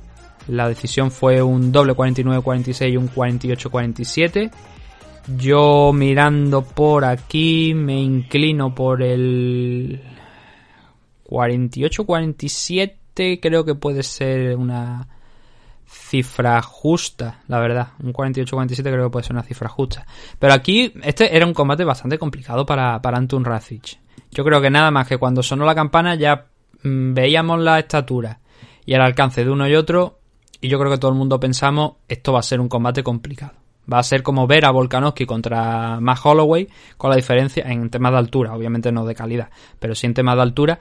La 0.49 0.69
decisión 0.69 1.11
fue 1.11 1.41
un 1.43 1.73
doble 1.73 1.95
49-46 1.95 2.93
y 2.93 2.97
un 2.99 3.09
48-47. 3.09 4.51
Yo 5.37 5.93
mirando 5.93 6.63
por 6.63 7.05
aquí 7.05 7.75
me 7.75 8.01
inclino 8.01 8.75
por 8.75 9.03
el 9.03 10.01
48-47. 11.29 13.39
Creo 13.41 13.65
que 13.65 13.75
puede 13.75 14.03
ser 14.03 14.57
una 14.57 15.07
cifra 15.87 16.63
justa, 16.63 17.43
la 17.47 17.59
verdad. 17.59 17.89
Un 18.03 18.15
48-47 18.15 18.83
creo 18.83 19.05
que 19.05 19.11
puede 19.11 19.25
ser 19.25 19.35
una 19.35 19.43
cifra 19.43 19.69
justa. 19.69 20.07
Pero 20.39 20.55
aquí 20.55 20.95
este 21.03 21.37
era 21.37 21.45
un 21.45 21.53
combate 21.53 21.85
bastante 21.85 22.17
complicado 22.19 22.65
para, 22.65 23.03
para 23.03 23.19
Antun 23.19 23.45
Racic. 23.45 23.99
Yo 24.31 24.45
creo 24.45 24.63
que 24.63 24.71
nada 24.71 24.91
más 24.91 25.07
que 25.07 25.19
cuando 25.19 25.43
sonó 25.43 25.67
la 25.67 25.75
campana 25.75 26.15
ya 26.15 26.47
mm, 26.83 27.13
veíamos 27.13 27.61
la 27.61 27.79
estatura 27.79 28.41
y 28.87 28.95
el 28.95 29.03
alcance 29.03 29.45
de 29.45 29.51
uno 29.51 29.69
y 29.69 29.75
otro 29.75 30.21
y 30.61 30.69
yo 30.69 30.79
creo 30.79 30.91
que 30.91 30.99
todo 30.99 31.11
el 31.11 31.19
mundo 31.19 31.39
pensamos 31.39 31.95
esto 32.09 32.33
va 32.33 32.41
a 32.41 32.43
ser 32.43 32.61
un 32.61 32.69
combate 32.69 33.03
complicado. 33.03 33.53
Va 33.91 33.99
a 33.99 34.03
ser 34.03 34.23
como 34.23 34.47
ver 34.47 34.65
a 34.65 34.71
Volkanovski 34.71 35.25
contra 35.25 35.99
Matt 36.01 36.19
Holloway 36.23 36.69
con 36.97 37.11
la 37.11 37.17
diferencia 37.17 37.65
en 37.67 37.89
temas 37.91 38.13
de 38.13 38.19
altura, 38.19 38.55
obviamente 38.55 38.93
no 38.93 39.07
de 39.07 39.15
calidad, 39.15 39.49
pero 39.79 39.95
sí 39.95 40.07
en 40.07 40.15
temas 40.15 40.37
de 40.37 40.43
altura. 40.43 40.79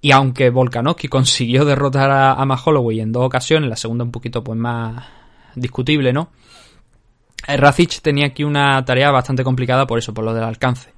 Y 0.00 0.10
aunque 0.10 0.50
Volkanovski 0.50 1.08
consiguió 1.08 1.64
derrotar 1.66 2.10
a, 2.10 2.32
a 2.32 2.62
Holloway 2.64 3.00
en 3.00 3.12
dos 3.12 3.24
ocasiones, 3.24 3.70
la 3.70 3.76
segunda 3.76 4.04
un 4.04 4.10
poquito 4.10 4.44
pues 4.44 4.58
más 4.58 5.04
discutible, 5.54 6.12
¿no? 6.12 6.30
Eh, 7.46 7.56
Racic 7.56 8.00
tenía 8.00 8.26
aquí 8.26 8.44
una 8.44 8.84
tarea 8.84 9.10
bastante 9.10 9.42
complicada 9.42 9.86
por 9.86 9.98
eso, 9.98 10.12
por 10.14 10.24
lo 10.24 10.34
del 10.34 10.44
alcance. 10.44 10.92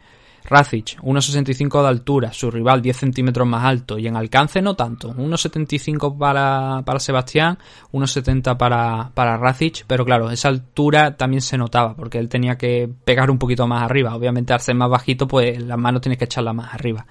Racic, 0.45 1.01
1,65 1.01 1.83
de 1.83 1.89
altura, 1.89 2.33
su 2.33 2.51
rival 2.51 2.83
10 2.83 2.97
centímetros 2.97 3.49
más 3.49 3.65
alto 3.65 3.99
y 3.99 4.07
en 4.07 4.17
alcance 4.17 4.61
no 4.61 4.75
tanto, 4.75 5.15
1,75 5.15 6.19
para, 6.19 6.83
para 6.85 6.99
Sebastián, 6.99 7.59
1,70 7.93 8.57
para, 8.59 9.11
para 9.15 9.39
Racic, 9.39 9.85
pero 9.87 10.05
claro, 10.05 10.31
esa 10.31 10.49
altura 10.49 11.17
también 11.17 11.41
se 11.41 11.57
notaba 11.57 11.95
porque 11.95 12.19
él 12.19 12.29
tenía 12.29 12.57
que 12.57 12.91
pegar 13.05 13.31
un 13.31 13.39
poquito 13.39 13.67
más 13.67 13.83
arriba, 13.83 14.15
obviamente 14.15 14.53
al 14.53 14.61
ser 14.61 14.75
más 14.75 14.91
bajito 14.91 15.27
pues 15.27 15.63
las 15.63 15.79
manos 15.79 16.03
tienes 16.03 16.19
que 16.19 16.27
echarlas 16.27 16.55
más 16.55 16.75
arriba. 16.75 17.07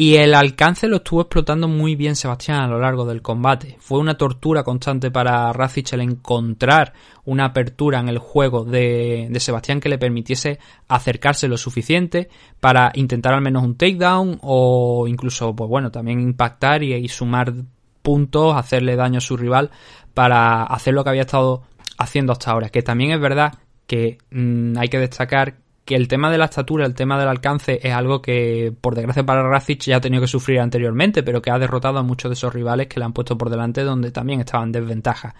Y 0.00 0.16
el 0.16 0.34
alcance 0.34 0.88
lo 0.88 0.96
estuvo 0.96 1.20
explotando 1.20 1.68
muy 1.68 1.94
bien 1.94 2.16
Sebastián 2.16 2.62
a 2.62 2.66
lo 2.66 2.80
largo 2.80 3.04
del 3.04 3.20
combate. 3.20 3.76
Fue 3.80 3.98
una 3.98 4.16
tortura 4.16 4.64
constante 4.64 5.10
para 5.10 5.52
Racic 5.52 5.92
el 5.92 6.00
encontrar 6.00 6.94
una 7.26 7.44
apertura 7.44 8.00
en 8.00 8.08
el 8.08 8.16
juego 8.16 8.64
de, 8.64 9.30
Sebastián 9.38 9.78
que 9.78 9.90
le 9.90 9.98
permitiese 9.98 10.58
acercarse 10.88 11.48
lo 11.48 11.58
suficiente 11.58 12.30
para 12.60 12.92
intentar 12.94 13.34
al 13.34 13.42
menos 13.42 13.62
un 13.62 13.76
takedown 13.76 14.38
o 14.40 15.06
incluso, 15.06 15.54
pues 15.54 15.68
bueno, 15.68 15.90
también 15.90 16.18
impactar 16.20 16.82
y, 16.82 16.94
y 16.94 17.08
sumar 17.08 17.52
puntos, 18.00 18.56
hacerle 18.56 18.96
daño 18.96 19.18
a 19.18 19.20
su 19.20 19.36
rival 19.36 19.70
para 20.14 20.62
hacer 20.62 20.94
lo 20.94 21.04
que 21.04 21.10
había 21.10 21.22
estado 21.28 21.64
haciendo 21.98 22.32
hasta 22.32 22.52
ahora. 22.52 22.70
Que 22.70 22.80
también 22.80 23.10
es 23.10 23.20
verdad 23.20 23.52
que 23.86 24.16
mm, 24.30 24.78
hay 24.78 24.88
que 24.88 24.98
destacar 24.98 25.56
que 25.90 25.96
el 25.96 26.06
tema 26.06 26.30
de 26.30 26.38
la 26.38 26.44
estatura, 26.44 26.86
el 26.86 26.94
tema 26.94 27.18
del 27.18 27.26
alcance 27.26 27.80
es 27.82 27.92
algo 27.92 28.22
que 28.22 28.72
por 28.80 28.94
desgracia 28.94 29.26
para 29.26 29.42
Racic 29.42 29.80
ya 29.86 29.96
ha 29.96 30.00
tenido 30.00 30.20
que 30.20 30.28
sufrir 30.28 30.60
anteriormente, 30.60 31.24
pero 31.24 31.42
que 31.42 31.50
ha 31.50 31.58
derrotado 31.58 31.98
a 31.98 32.04
muchos 32.04 32.30
de 32.30 32.34
esos 32.34 32.54
rivales 32.54 32.86
que 32.86 33.00
le 33.00 33.06
han 33.06 33.12
puesto 33.12 33.36
por 33.36 33.50
delante 33.50 33.82
donde 33.82 34.12
también 34.12 34.38
estaban 34.38 34.68
en 34.68 34.72
desventaja. 34.72 35.34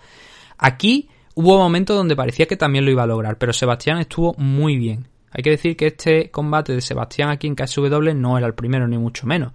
Aquí 0.59 1.09
hubo 1.37 1.57
momentos 1.57 1.97
donde 1.97 2.17
parecía 2.17 2.47
que 2.47 2.57
también 2.57 2.85
lo 2.85 2.91
iba 2.91 3.05
a 3.05 3.07
lograr, 3.07 3.39
pero 3.39 3.53
Sebastián 3.53 3.99
estuvo 3.99 4.35
muy 4.39 4.77
bien. 4.77 5.07
Hay 5.31 5.45
que 5.45 5.51
decir 5.51 5.77
que 5.77 5.87
este 5.87 6.33
combate 6.33 6.73
de 6.73 6.81
Sebastián 6.81 7.29
aquí 7.29 7.47
en 7.47 7.55
KSW 7.55 8.13
no 8.17 8.37
era 8.37 8.49
el 8.49 8.55
primero 8.55 8.89
ni 8.89 8.99
mucho 8.99 9.29
menos. 9.29 9.53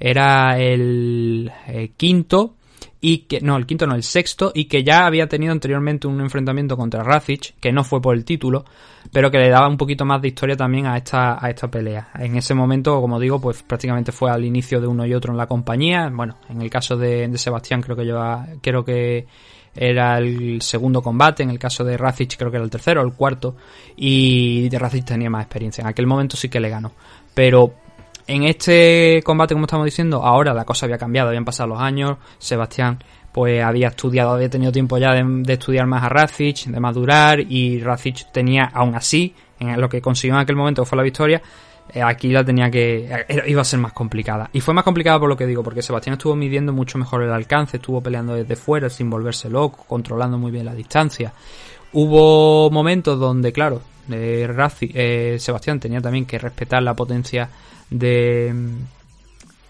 Era 0.00 0.58
el, 0.58 1.52
eh, 1.66 1.90
quinto 1.94 2.54
y 3.00 3.18
que 3.18 3.40
no, 3.40 3.56
el 3.56 3.66
quinto 3.66 3.86
no, 3.86 3.94
el 3.94 4.02
sexto 4.02 4.50
y 4.54 4.64
que 4.64 4.82
ya 4.82 5.06
había 5.06 5.28
tenido 5.28 5.52
anteriormente 5.52 6.08
un 6.08 6.20
enfrentamiento 6.20 6.76
contra 6.76 7.02
Racic, 7.02 7.54
que 7.60 7.72
no 7.72 7.84
fue 7.84 8.00
por 8.00 8.16
el 8.16 8.24
título, 8.24 8.64
pero 9.12 9.30
que 9.30 9.38
le 9.38 9.48
daba 9.48 9.68
un 9.68 9.76
poquito 9.76 10.04
más 10.04 10.20
de 10.20 10.28
historia 10.28 10.56
también 10.56 10.86
a 10.86 10.96
esta 10.96 11.44
a 11.44 11.48
esta 11.48 11.68
pelea. 11.68 12.10
En 12.18 12.36
ese 12.36 12.54
momento, 12.54 13.00
como 13.00 13.20
digo, 13.20 13.40
pues 13.40 13.62
prácticamente 13.62 14.10
fue 14.10 14.30
al 14.30 14.44
inicio 14.44 14.80
de 14.80 14.88
uno 14.88 15.06
y 15.06 15.14
otro 15.14 15.32
en 15.32 15.38
la 15.38 15.46
compañía. 15.46 16.10
Bueno, 16.12 16.36
en 16.48 16.60
el 16.60 16.70
caso 16.70 16.96
de, 16.96 17.30
Sebastián 17.38 17.82
creo 17.82 17.96
que 17.96 18.04
lleva 18.04 18.46
creo 18.60 18.84
que 18.84 19.26
era 19.74 20.18
el 20.18 20.60
segundo 20.60 21.00
combate, 21.00 21.44
en 21.44 21.50
el 21.50 21.58
caso 21.58 21.84
de 21.84 21.96
Racic 21.96 22.36
creo 22.36 22.50
que 22.50 22.56
era 22.56 22.64
el 22.64 22.70
tercero 22.70 23.00
el 23.02 23.12
cuarto 23.12 23.54
y 23.96 24.68
de 24.68 24.78
Racic 24.78 25.04
tenía 25.04 25.30
más 25.30 25.44
experiencia. 25.44 25.82
En 25.82 25.88
aquel 25.88 26.06
momento 26.06 26.36
sí 26.36 26.48
que 26.48 26.58
le 26.58 26.68
ganó, 26.68 26.92
pero 27.32 27.74
en 28.28 28.44
este 28.44 29.22
combate, 29.24 29.54
como 29.54 29.64
estamos 29.64 29.86
diciendo, 29.86 30.22
ahora 30.22 30.52
la 30.52 30.64
cosa 30.64 30.86
había 30.86 30.98
cambiado, 30.98 31.28
habían 31.28 31.46
pasado 31.46 31.70
los 31.70 31.80
años, 31.80 32.18
Sebastián 32.38 32.98
pues 33.32 33.62
había 33.62 33.88
estudiado, 33.88 34.32
había 34.32 34.50
tenido 34.50 34.70
tiempo 34.70 34.98
ya 34.98 35.12
de, 35.12 35.52
estudiar 35.52 35.86
más 35.86 36.02
a 36.02 36.08
Racic, 36.08 36.66
de 36.66 36.80
madurar, 36.80 37.40
y 37.40 37.80
Racic 37.80 38.30
tenía, 38.32 38.64
aún 38.64 38.94
así, 38.94 39.34
en 39.58 39.80
lo 39.80 39.88
que 39.88 40.00
consiguió 40.00 40.34
en 40.34 40.40
aquel 40.40 40.56
momento 40.56 40.84
fue 40.84 40.96
la 40.96 41.02
victoria, 41.02 41.40
eh, 41.94 42.02
aquí 42.02 42.28
la 42.28 42.44
tenía 42.44 42.70
que, 42.70 43.08
iba 43.46 43.62
a 43.62 43.64
ser 43.64 43.78
más 43.78 43.92
complicada. 43.92 44.50
Y 44.52 44.60
fue 44.60 44.74
más 44.74 44.84
complicada 44.84 45.18
por 45.18 45.28
lo 45.28 45.36
que 45.36 45.46
digo, 45.46 45.62
porque 45.62 45.82
Sebastián 45.82 46.14
estuvo 46.14 46.34
midiendo 46.36 46.72
mucho 46.72 46.98
mejor 46.98 47.22
el 47.22 47.32
alcance, 47.32 47.78
estuvo 47.78 48.02
peleando 48.02 48.34
desde 48.34 48.56
fuera 48.56 48.90
sin 48.90 49.08
volverse 49.08 49.48
loco, 49.48 49.84
controlando 49.86 50.36
muy 50.36 50.50
bien 50.50 50.66
la 50.66 50.74
distancia. 50.74 51.32
Hubo 51.92 52.70
momentos 52.70 53.18
donde, 53.18 53.52
claro, 53.52 53.80
eh, 54.10 54.48
eh, 54.94 55.36
Sebastián 55.38 55.80
tenía 55.80 56.00
también 56.00 56.26
que 56.26 56.38
respetar 56.38 56.82
la 56.82 56.94
potencia 56.94 57.48
de 57.90 58.54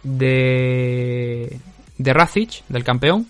de 0.03 1.61
de 1.99 2.13
Racic, 2.13 2.63
del 2.69 2.85
campeón, 2.85 3.27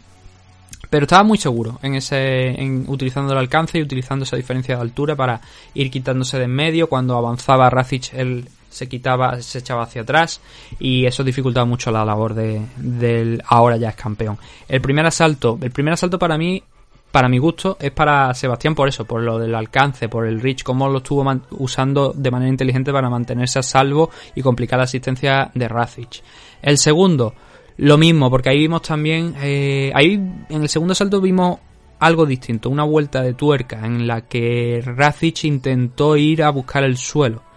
pero 0.90 1.04
estaba 1.04 1.22
muy 1.22 1.38
seguro 1.38 1.78
en 1.82 1.94
ese 1.94 2.60
en 2.60 2.84
utilizando 2.88 3.32
el 3.32 3.38
alcance 3.38 3.78
y 3.78 3.82
utilizando 3.82 4.24
esa 4.24 4.36
diferencia 4.36 4.76
de 4.76 4.82
altura 4.82 5.16
para 5.16 5.40
ir 5.74 5.90
quitándose 5.90 6.38
de 6.38 6.44
en 6.44 6.54
medio. 6.54 6.88
Cuando 6.88 7.16
avanzaba 7.16 7.70
Racic 7.70 8.12
él 8.14 8.48
se 8.70 8.88
quitaba 8.88 9.40
se 9.42 9.58
echaba 9.58 9.84
hacia 9.84 10.02
atrás 10.02 10.40
y 10.78 11.06
eso 11.06 11.24
dificultaba 11.24 11.66
mucho 11.66 11.90
la 11.90 12.04
labor 12.04 12.34
de, 12.34 12.62
del 12.76 13.42
ahora 13.46 13.76
ya 13.76 13.90
es 13.90 13.96
campeón. 13.96 14.38
El 14.68 14.80
primer 14.80 15.06
asalto 15.06 15.58
el 15.60 15.70
primer 15.70 15.94
asalto 15.94 16.18
para 16.18 16.38
mí 16.38 16.62
para 17.10 17.28
mi 17.28 17.38
gusto 17.38 17.76
es 17.80 17.90
para 17.90 18.32
Sebastián 18.34 18.74
por 18.74 18.88
eso, 18.88 19.04
por 19.04 19.22
lo 19.22 19.38
del 19.38 19.54
alcance, 19.54 20.08
por 20.08 20.26
el 20.26 20.40
reach, 20.40 20.62
cómo 20.62 20.88
lo 20.88 20.98
estuvo 20.98 21.24
usando 21.52 22.12
de 22.14 22.30
manera 22.30 22.50
inteligente 22.50 22.92
para 22.92 23.08
mantenerse 23.08 23.58
a 23.58 23.62
salvo 23.62 24.10
y 24.34 24.42
complicar 24.42 24.78
la 24.78 24.84
asistencia 24.84 25.50
de 25.54 25.68
Racic. 25.68 26.22
El 26.60 26.78
segundo, 26.78 27.34
lo 27.78 27.96
mismo, 27.96 28.30
porque 28.30 28.50
ahí 28.50 28.58
vimos 28.58 28.82
también, 28.82 29.34
eh, 29.40 29.90
ahí 29.94 30.14
en 30.48 30.62
el 30.62 30.68
segundo 30.68 30.94
salto 30.94 31.20
vimos 31.20 31.58
algo 32.00 32.26
distinto, 32.26 32.70
una 32.70 32.84
vuelta 32.84 33.22
de 33.22 33.34
tuerca 33.34 33.84
en 33.84 34.06
la 34.06 34.22
que 34.22 34.82
Racic 34.84 35.44
intentó 35.44 36.16
ir 36.16 36.42
a 36.42 36.50
buscar 36.50 36.84
el 36.84 36.96
suelo. 36.96 37.47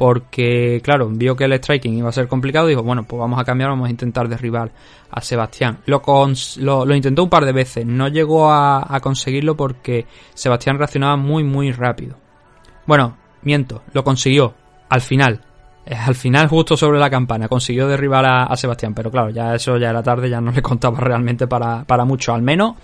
Porque, 0.00 0.80
claro, 0.82 1.10
vio 1.12 1.36
que 1.36 1.44
el 1.44 1.52
striking 1.52 1.98
iba 1.98 2.08
a 2.08 2.12
ser 2.12 2.26
complicado 2.26 2.66
dijo, 2.66 2.82
bueno, 2.82 3.02
pues 3.02 3.20
vamos 3.20 3.38
a 3.38 3.44
cambiar, 3.44 3.68
vamos 3.68 3.86
a 3.86 3.90
intentar 3.90 4.30
derribar 4.30 4.70
a 5.10 5.20
Sebastián. 5.20 5.80
Lo, 5.84 6.00
cons- 6.00 6.56
lo, 6.56 6.94
intentó 6.94 7.22
un 7.22 7.28
par 7.28 7.44
de 7.44 7.52
veces, 7.52 7.84
no 7.84 8.08
llegó 8.08 8.50
a, 8.50 8.98
conseguirlo 9.02 9.58
porque 9.58 10.06
Sebastián 10.32 10.78
reaccionaba 10.78 11.16
muy, 11.18 11.44
muy 11.44 11.70
rápido. 11.70 12.16
Bueno, 12.86 13.18
miento, 13.42 13.82
lo 13.92 14.02
consiguió, 14.02 14.54
al 14.88 15.02
final. 15.02 15.42
Eh, 15.84 15.94
Al 15.94 16.14
final, 16.14 16.48
justo 16.48 16.78
sobre 16.78 16.98
la 16.98 17.10
campana, 17.10 17.46
consiguió 17.46 17.86
derribar 17.86 18.24
a, 18.24 18.44
a 18.44 18.56
Sebastián, 18.56 18.94
pero 18.94 19.10
claro, 19.10 19.28
ya 19.28 19.54
eso 19.54 19.76
ya 19.76 19.90
era 19.90 20.02
tarde, 20.02 20.30
ya 20.30 20.40
no 20.40 20.50
le 20.50 20.62
contaba 20.62 20.98
realmente 21.00 21.46
para, 21.46 21.84
para 21.84 22.06
mucho, 22.06 22.32
al 22.32 22.40
menos 22.40 22.76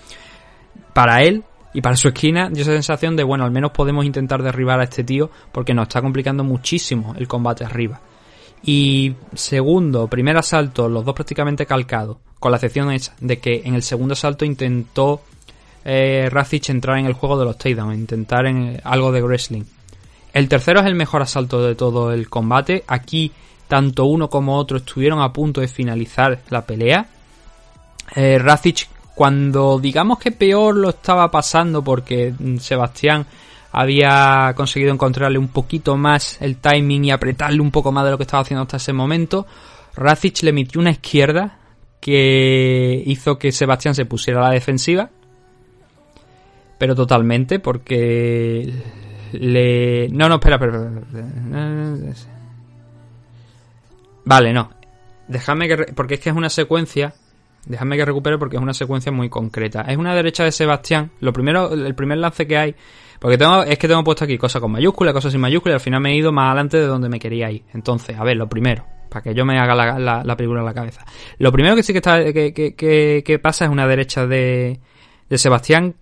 para 0.93 1.23
él 1.23 1.43
y 1.77 1.83
para 1.83 1.95
su 1.95 2.09
esquina, 2.09 2.49
dio 2.49 2.63
esa 2.63 2.73
sensación 2.73 3.17
de, 3.17 3.23
bueno, 3.23 3.45
al 3.45 3.51
menos 3.51 3.71
podemos 3.71 4.07
intentar 4.07 4.43
derribar 4.43 4.81
a 4.81 4.85
este 4.85 5.05
tío 5.05 5.31
porque 5.53 5.75
nos 5.75 5.83
está 5.83 6.01
complicando 6.01 6.43
muchísimo 6.43 7.15
el 7.19 7.29
combate 7.29 7.67
arriba. 7.67 8.01
Y 8.63 9.15
segundo, 9.35 10.09
primer 10.09 10.39
asalto, 10.39 10.89
los 10.89 11.05
dos 11.05 11.15
prácticamente 11.15 11.67
calcados, 11.67 12.17
con 12.41 12.51
la 12.51 12.57
excepción 12.57 12.97
de 13.21 13.39
que 13.41 13.61
en 13.67 13.75
el 13.75 13.83
segundo 13.83 14.15
asalto 14.15 14.47
intentó 14.47 15.21
eh, 15.85 16.31
Razic 16.31 16.71
entrar 16.71 16.97
en 16.97 17.05
el 17.05 17.13
juego 17.13 17.39
de 17.39 17.45
los 17.45 17.59
takedown, 17.59 17.93
intentar 17.93 18.47
en 18.47 18.81
algo 18.83 19.13
de 19.13 19.21
wrestling. 19.21 19.65
El 20.33 20.49
tercero 20.49 20.81
es 20.81 20.87
el 20.87 20.95
mejor 20.95 21.21
asalto 21.21 21.63
de 21.63 21.75
todo 21.75 22.11
el 22.11 22.31
combate. 22.31 22.85
Aquí 22.87 23.33
tanto 23.69 24.07
uno 24.07 24.31
como 24.31 24.57
otro 24.57 24.79
estuvieron 24.79 25.21
a 25.21 25.31
punto 25.31 25.61
de 25.61 25.69
finalizar 25.69 26.41
la 26.49 26.65
pelea. 26.65 27.07
Eh, 28.15 28.39
Razic, 28.39 28.89
cuando 29.17 29.79
digamos 29.81 30.19
que 30.19 30.31
peor 30.31 30.77
lo 30.77 30.91
estaba 30.91 31.31
pasando 31.31 31.83
porque 31.83 32.35
mm, 32.39 32.59
Sebastián 32.59 33.25
había 33.73 34.53
conseguido 34.55 34.93
encontrarle 34.93 35.39
un 35.39 35.49
poquito 35.49 35.97
más 35.97 36.37
el 36.43 36.59
timing 36.59 37.07
y 37.07 37.11
apretarle 37.11 37.63
un 37.63 37.71
poco 37.71 37.91
más 37.93 38.05
de 38.05 38.11
lo 38.11 38.19
que 38.19 38.25
estaba 38.25 38.43
haciendo 38.43 38.65
hasta 38.65 38.77
ese 38.77 38.93
momento, 38.93 39.47
Razic 39.95 40.43
le 40.43 40.53
metió 40.53 40.83
una 40.83 40.91
izquierda 40.91 41.59
que 41.99 43.03
hizo 43.07 43.39
que 43.39 43.53
Sebastián 43.53 43.95
se 43.95 44.05
pusiera 44.05 44.41
a 44.41 44.49
la 44.49 44.55
defensiva. 44.55 45.09
Pero 46.77 46.95
totalmente, 46.95 47.59
porque 47.59 48.71
le... 49.33 50.11
No, 50.11 50.29
no, 50.29 50.35
espera, 50.35 50.57
espera, 50.57 50.91
espera. 51.01 51.27
Vale, 54.27 54.53
no. 54.53 54.71
Déjame 55.27 55.69
que... 55.69 55.77
Porque 55.95 56.15
es 56.15 56.21
que 56.21 56.29
es 56.29 56.37
una 56.37 56.51
secuencia... 56.51 57.15
Déjame 57.67 57.97
que 57.97 58.05
recupere 58.05 58.39
porque 58.39 58.57
es 58.57 58.63
una 58.63 58.73
secuencia 58.75 59.13
muy 59.13 59.29
concreta. 59.29 59.83
Es 59.83 59.97
una 59.97 60.15
derecha 60.15 60.45
de 60.45 60.53
Sebastián. 60.53 61.11
Lo 61.21 61.33
primero, 61.33 61.73
el 61.73 61.95
primer 61.95 62.19
lance 62.19 62.47
que 62.47 62.57
hay... 62.57 62.75
Porque 63.19 63.39
tengo, 63.39 63.63
es 63.63 63.79
que 63.79 63.89
tengo 63.89 64.05
puesto 64.05 64.25
aquí 64.25 64.37
cosas 64.39 64.61
con 64.61 64.71
mayúsculas, 64.71 65.13
cosas 65.15 65.33
sin 65.33 65.41
mayúsculas, 65.41 65.75
y 65.75 65.77
al 65.77 65.81
final 65.81 66.01
me 66.01 66.13
he 66.13 66.17
ido 66.17 66.33
más 66.33 66.49
adelante 66.49 66.77
de 66.79 66.87
donde 66.87 67.09
me 67.09 67.19
quería 67.19 67.51
ir. 67.51 67.63
Entonces, 67.75 68.17
a 68.19 68.23
ver, 68.25 68.37
lo 68.37 68.49
primero, 68.49 68.85
para 69.09 69.23
que 69.23 69.35
yo 69.35 69.45
me 69.47 69.59
haga 69.59 69.75
la, 69.75 69.99
la- 69.99 70.23
la 70.23 70.37
película 70.37 70.61
en 70.61 70.67
la 70.67 70.75
cabeza. 70.75 71.05
Lo 71.39 71.51
primero 71.51 71.75
que 71.75 71.83
sí 71.83 71.93
que 71.93 71.99
está 71.99 72.23
que- 72.33 72.53
que- 72.53 73.23
que 73.25 73.39
pasa 73.39 73.65
es 73.65 73.71
una 73.71 73.87
derecha 73.89 74.27
de, 74.27 74.81
de 75.31 75.39
Sebastián 75.39 75.95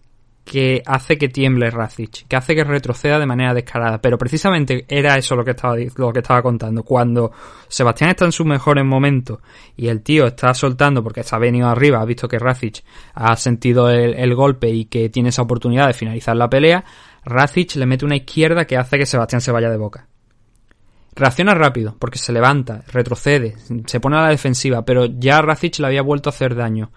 que 0.45 0.83
hace 0.85 1.17
que 1.17 1.29
tiemble 1.29 1.71
Razic, 1.71 2.27
que 2.29 2.37
hace 2.37 2.55
que 2.55 2.65
retroceda 2.65 3.19
de 3.19 3.27
manera 3.27 3.55
descarada. 3.55 4.01
Pero 4.01 4.19
precisamente 4.19 4.85
era 4.89 5.17
eso 5.17 5.35
lo 5.35 5.45
que 5.45 5.53
estaba, 5.53 5.77
lo 5.97 6.13
que 6.13 6.19
estaba 6.19 6.43
contando. 6.43 6.83
Cuando 6.83 7.33
Sebastián 7.67 8.11
está 8.11 8.27
en 8.27 8.33
sus 8.33 8.47
mejores 8.47 8.85
momentos 8.85 9.39
y 9.77 9.89
el 9.89 10.03
tío 10.03 10.27
está 10.27 10.53
soltando 10.53 11.03
porque 11.03 11.23
se 11.23 11.35
ha 11.35 11.39
venido 11.39 11.69
arriba, 11.69 12.01
ha 12.01 12.05
visto 12.05 12.29
que 12.29 12.39
Razic 12.39 12.85
ha 13.15 13.35
sentido 13.37 13.89
el, 13.89 14.15
el 14.15 14.35
golpe 14.35 14.69
y 14.69 14.85
que 14.85 15.09
tiene 15.09 15.31
esa 15.31 15.43
oportunidad 15.43 15.87
de 15.87 15.95
finalizar 15.95 16.37
la 16.37 16.51
pelea, 16.51 16.85
Razic 17.25 17.77
le 17.77 17.87
mete 17.87 18.05
una 18.05 18.17
izquierda 18.17 18.67
que 18.67 18.77
hace 18.77 18.99
que 18.99 19.07
Sebastián 19.07 19.41
se 19.41 19.51
vaya 19.51 19.71
de 19.71 19.79
boca. 19.79 20.07
Reacciona 21.17 21.55
rápido, 21.55 21.97
porque 21.99 22.19
se 22.19 22.33
levanta, 22.33 22.83
retrocede, 22.89 23.55
se 23.87 24.01
pone 24.01 24.17
a 24.17 24.23
la 24.23 24.31
defensiva, 24.31 24.85
pero 24.85 25.07
ya 25.07 25.41
Razic 25.41 25.79
le 25.79 25.87
había 25.87 26.03
vuelto 26.03 26.29
a 26.29 26.33
hacer 26.33 26.57
daño. 26.57 26.91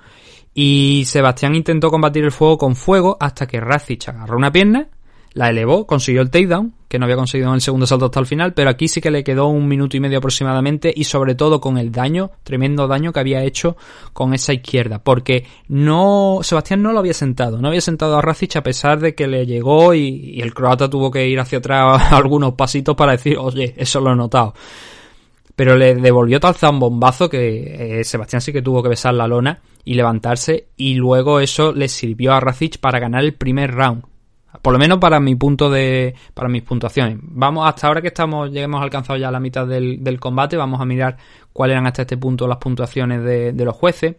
Y 0.59 1.05
Sebastián 1.05 1.53
intentó 1.53 1.91
combatir 1.91 2.23
el 2.23 2.31
fuego 2.31 2.57
con 2.57 2.75
fuego 2.75 3.15
hasta 3.19 3.45
que 3.45 3.59
Razic 3.59 4.09
agarró 4.09 4.37
una 4.37 4.51
pierna, 4.51 4.87
la 5.33 5.51
elevó, 5.51 5.85
consiguió 5.85 6.23
el 6.23 6.31
takedown, 6.31 6.73
que 6.87 6.97
no 6.97 7.05
había 7.05 7.15
conseguido 7.15 7.49
en 7.49 7.53
el 7.53 7.61
segundo 7.61 7.85
salto 7.85 8.05
hasta 8.05 8.19
el 8.21 8.25
final, 8.25 8.55
pero 8.55 8.71
aquí 8.71 8.87
sí 8.87 8.99
que 8.99 9.11
le 9.11 9.23
quedó 9.23 9.49
un 9.49 9.67
minuto 9.67 9.97
y 9.97 9.99
medio 9.99 10.17
aproximadamente 10.17 10.91
y 10.95 11.03
sobre 11.03 11.35
todo 11.35 11.61
con 11.61 11.77
el 11.77 11.91
daño, 11.91 12.31
tremendo 12.41 12.87
daño 12.87 13.13
que 13.13 13.19
había 13.19 13.43
hecho 13.43 13.77
con 14.13 14.33
esa 14.33 14.51
izquierda, 14.51 14.97
porque 14.97 15.45
no, 15.67 16.39
Sebastián 16.41 16.81
no 16.81 16.91
lo 16.91 16.97
había 16.97 17.13
sentado, 17.13 17.61
no 17.61 17.67
había 17.67 17.81
sentado 17.81 18.17
a 18.17 18.21
Razic 18.23 18.55
a 18.55 18.63
pesar 18.63 18.99
de 18.99 19.13
que 19.13 19.27
le 19.27 19.45
llegó 19.45 19.93
y 19.93 20.41
el 20.41 20.55
croata 20.55 20.89
tuvo 20.89 21.11
que 21.11 21.27
ir 21.27 21.39
hacia 21.39 21.59
atrás 21.59 22.01
algunos 22.11 22.53
pasitos 22.53 22.95
para 22.95 23.11
decir, 23.11 23.37
oye, 23.37 23.75
eso 23.77 24.01
lo 24.01 24.11
he 24.11 24.15
notado 24.15 24.55
pero 25.57 25.75
le 25.75 25.95
devolvió 25.95 26.39
tal 26.39 26.53
zambombazo 26.53 27.27
que 27.27 27.99
eh, 27.99 28.03
Sebastián 28.03 28.41
sí 28.41 28.53
que 28.53 28.61
tuvo 28.61 28.83
que 28.83 28.89
besar 28.89 29.15
la 29.15 29.27
lona 29.27 29.59
y 29.83 29.95
levantarse 29.95 30.67
y 30.77 30.93
luego 30.93 31.39
eso 31.39 31.73
le 31.73 31.87
sirvió 31.87 32.33
a 32.33 32.39
Razic 32.39 32.77
para 32.77 32.99
ganar 32.99 33.23
el 33.23 33.33
primer 33.33 33.73
round. 33.73 34.03
Por 34.61 34.73
lo 34.73 34.77
menos 34.77 34.99
para 34.99 35.19
mi 35.19 35.33
punto 35.33 35.71
de. 35.71 36.13
para 36.35 36.47
mis 36.47 36.61
puntuaciones. 36.61 37.17
Vamos, 37.21 37.67
hasta 37.67 37.87
ahora 37.87 38.03
que 38.03 38.09
estamos, 38.09 38.51
ya 38.51 38.61
hemos 38.61 38.83
alcanzado 38.83 39.17
ya 39.17 39.31
la 39.31 39.39
mitad 39.39 39.65
del, 39.65 40.19
combate, 40.19 40.57
vamos 40.57 40.79
a 40.79 40.85
mirar 40.85 41.17
cuáles 41.51 41.73
eran 41.73 41.87
hasta 41.87 42.03
este 42.03 42.17
punto 42.17 42.47
las 42.47 42.57
puntuaciones 42.57 43.23
de, 43.23 43.65
los 43.65 43.75
jueces. 43.75 44.15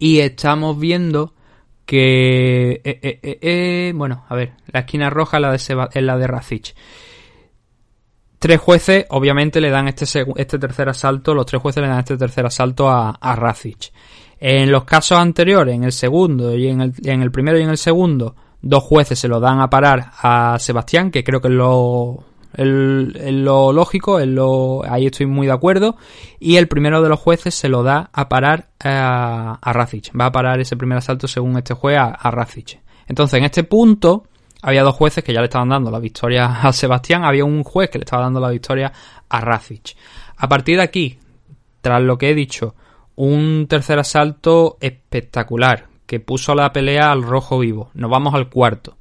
Y 0.00 0.18
estamos 0.18 0.76
viendo 0.76 1.34
que. 1.84 2.80
eh, 2.82 2.98
eh, 3.02 3.20
eh, 3.22 3.38
eh, 3.40 3.92
bueno, 3.94 4.24
a 4.28 4.34
ver, 4.34 4.54
la 4.72 4.80
esquina 4.80 5.08
roja 5.08 5.38
es 5.54 5.70
la 5.70 6.16
de, 6.18 6.26
Razic. 6.26 6.74
Tres 8.38 8.60
jueces, 8.60 9.06
obviamente, 9.10 9.60
le 9.60 9.70
dan 9.70 9.88
este, 9.88 10.04
este 10.36 10.58
tercer 10.58 10.88
asalto. 10.88 11.34
Los 11.34 11.46
tres 11.46 11.60
jueces 11.62 11.82
le 11.82 11.88
dan 11.88 12.00
este 12.00 12.16
tercer 12.16 12.44
asalto 12.46 12.88
a, 12.88 13.10
a 13.10 13.34
Razic. 13.36 13.92
En 14.38 14.70
los 14.70 14.84
casos 14.84 15.18
anteriores, 15.18 15.74
en 15.74 15.84
el 15.84 15.92
segundo 15.92 16.54
y 16.54 16.68
en 16.68 16.80
el, 16.82 16.92
en 17.04 17.22
el 17.22 17.30
primero 17.30 17.58
y 17.58 17.62
en 17.62 17.70
el 17.70 17.78
segundo, 17.78 18.34
dos 18.60 18.82
jueces 18.84 19.18
se 19.18 19.28
lo 19.28 19.40
dan 19.40 19.60
a 19.60 19.70
parar 19.70 20.10
a 20.20 20.58
Sebastián, 20.58 21.10
que 21.10 21.24
creo 21.24 21.40
que 21.40 21.48
es 21.48 21.54
lo, 21.54 22.24
el- 22.54 23.42
lo 23.44 23.72
lógico, 23.72 24.18
es 24.20 24.28
lo, 24.28 24.82
ahí 24.86 25.06
estoy 25.06 25.24
muy 25.26 25.46
de 25.46 25.54
acuerdo. 25.54 25.96
Y 26.38 26.56
el 26.56 26.68
primero 26.68 27.00
de 27.00 27.08
los 27.08 27.18
jueces 27.18 27.54
se 27.54 27.70
lo 27.70 27.82
da 27.82 28.10
a 28.12 28.28
parar 28.28 28.68
a, 28.84 29.58
a 29.62 29.72
Razic. 29.72 30.12
Va 30.18 30.26
a 30.26 30.32
parar 30.32 30.60
ese 30.60 30.76
primer 30.76 30.98
asalto, 30.98 31.26
según 31.26 31.56
este 31.56 31.72
juez, 31.72 31.96
a, 31.96 32.08
a 32.08 32.30
Razic. 32.30 32.80
Entonces, 33.08 33.38
en 33.38 33.44
este 33.44 33.64
punto, 33.64 34.24
había 34.62 34.82
dos 34.82 34.94
jueces 34.94 35.22
que 35.22 35.32
ya 35.32 35.40
le 35.40 35.46
estaban 35.46 35.68
dando 35.68 35.90
la 35.90 35.98
victoria 35.98 36.60
a 36.62 36.72
Sebastián, 36.72 37.24
había 37.24 37.44
un 37.44 37.62
juez 37.62 37.90
que 37.90 37.98
le 37.98 38.04
estaba 38.04 38.22
dando 38.22 38.40
la 38.40 38.50
victoria 38.50 38.92
a 39.28 39.40
Razic. 39.40 39.96
A 40.36 40.48
partir 40.48 40.76
de 40.76 40.82
aquí, 40.82 41.18
tras 41.80 42.02
lo 42.02 42.18
que 42.18 42.30
he 42.30 42.34
dicho, 42.34 42.74
un 43.16 43.66
tercer 43.68 43.98
asalto 43.98 44.76
espectacular 44.80 45.86
que 46.06 46.20
puso 46.20 46.54
la 46.54 46.72
pelea 46.72 47.10
al 47.10 47.22
rojo 47.22 47.58
vivo. 47.58 47.90
Nos 47.94 48.10
vamos 48.10 48.34
al 48.34 48.48
cuarto, 48.48 48.96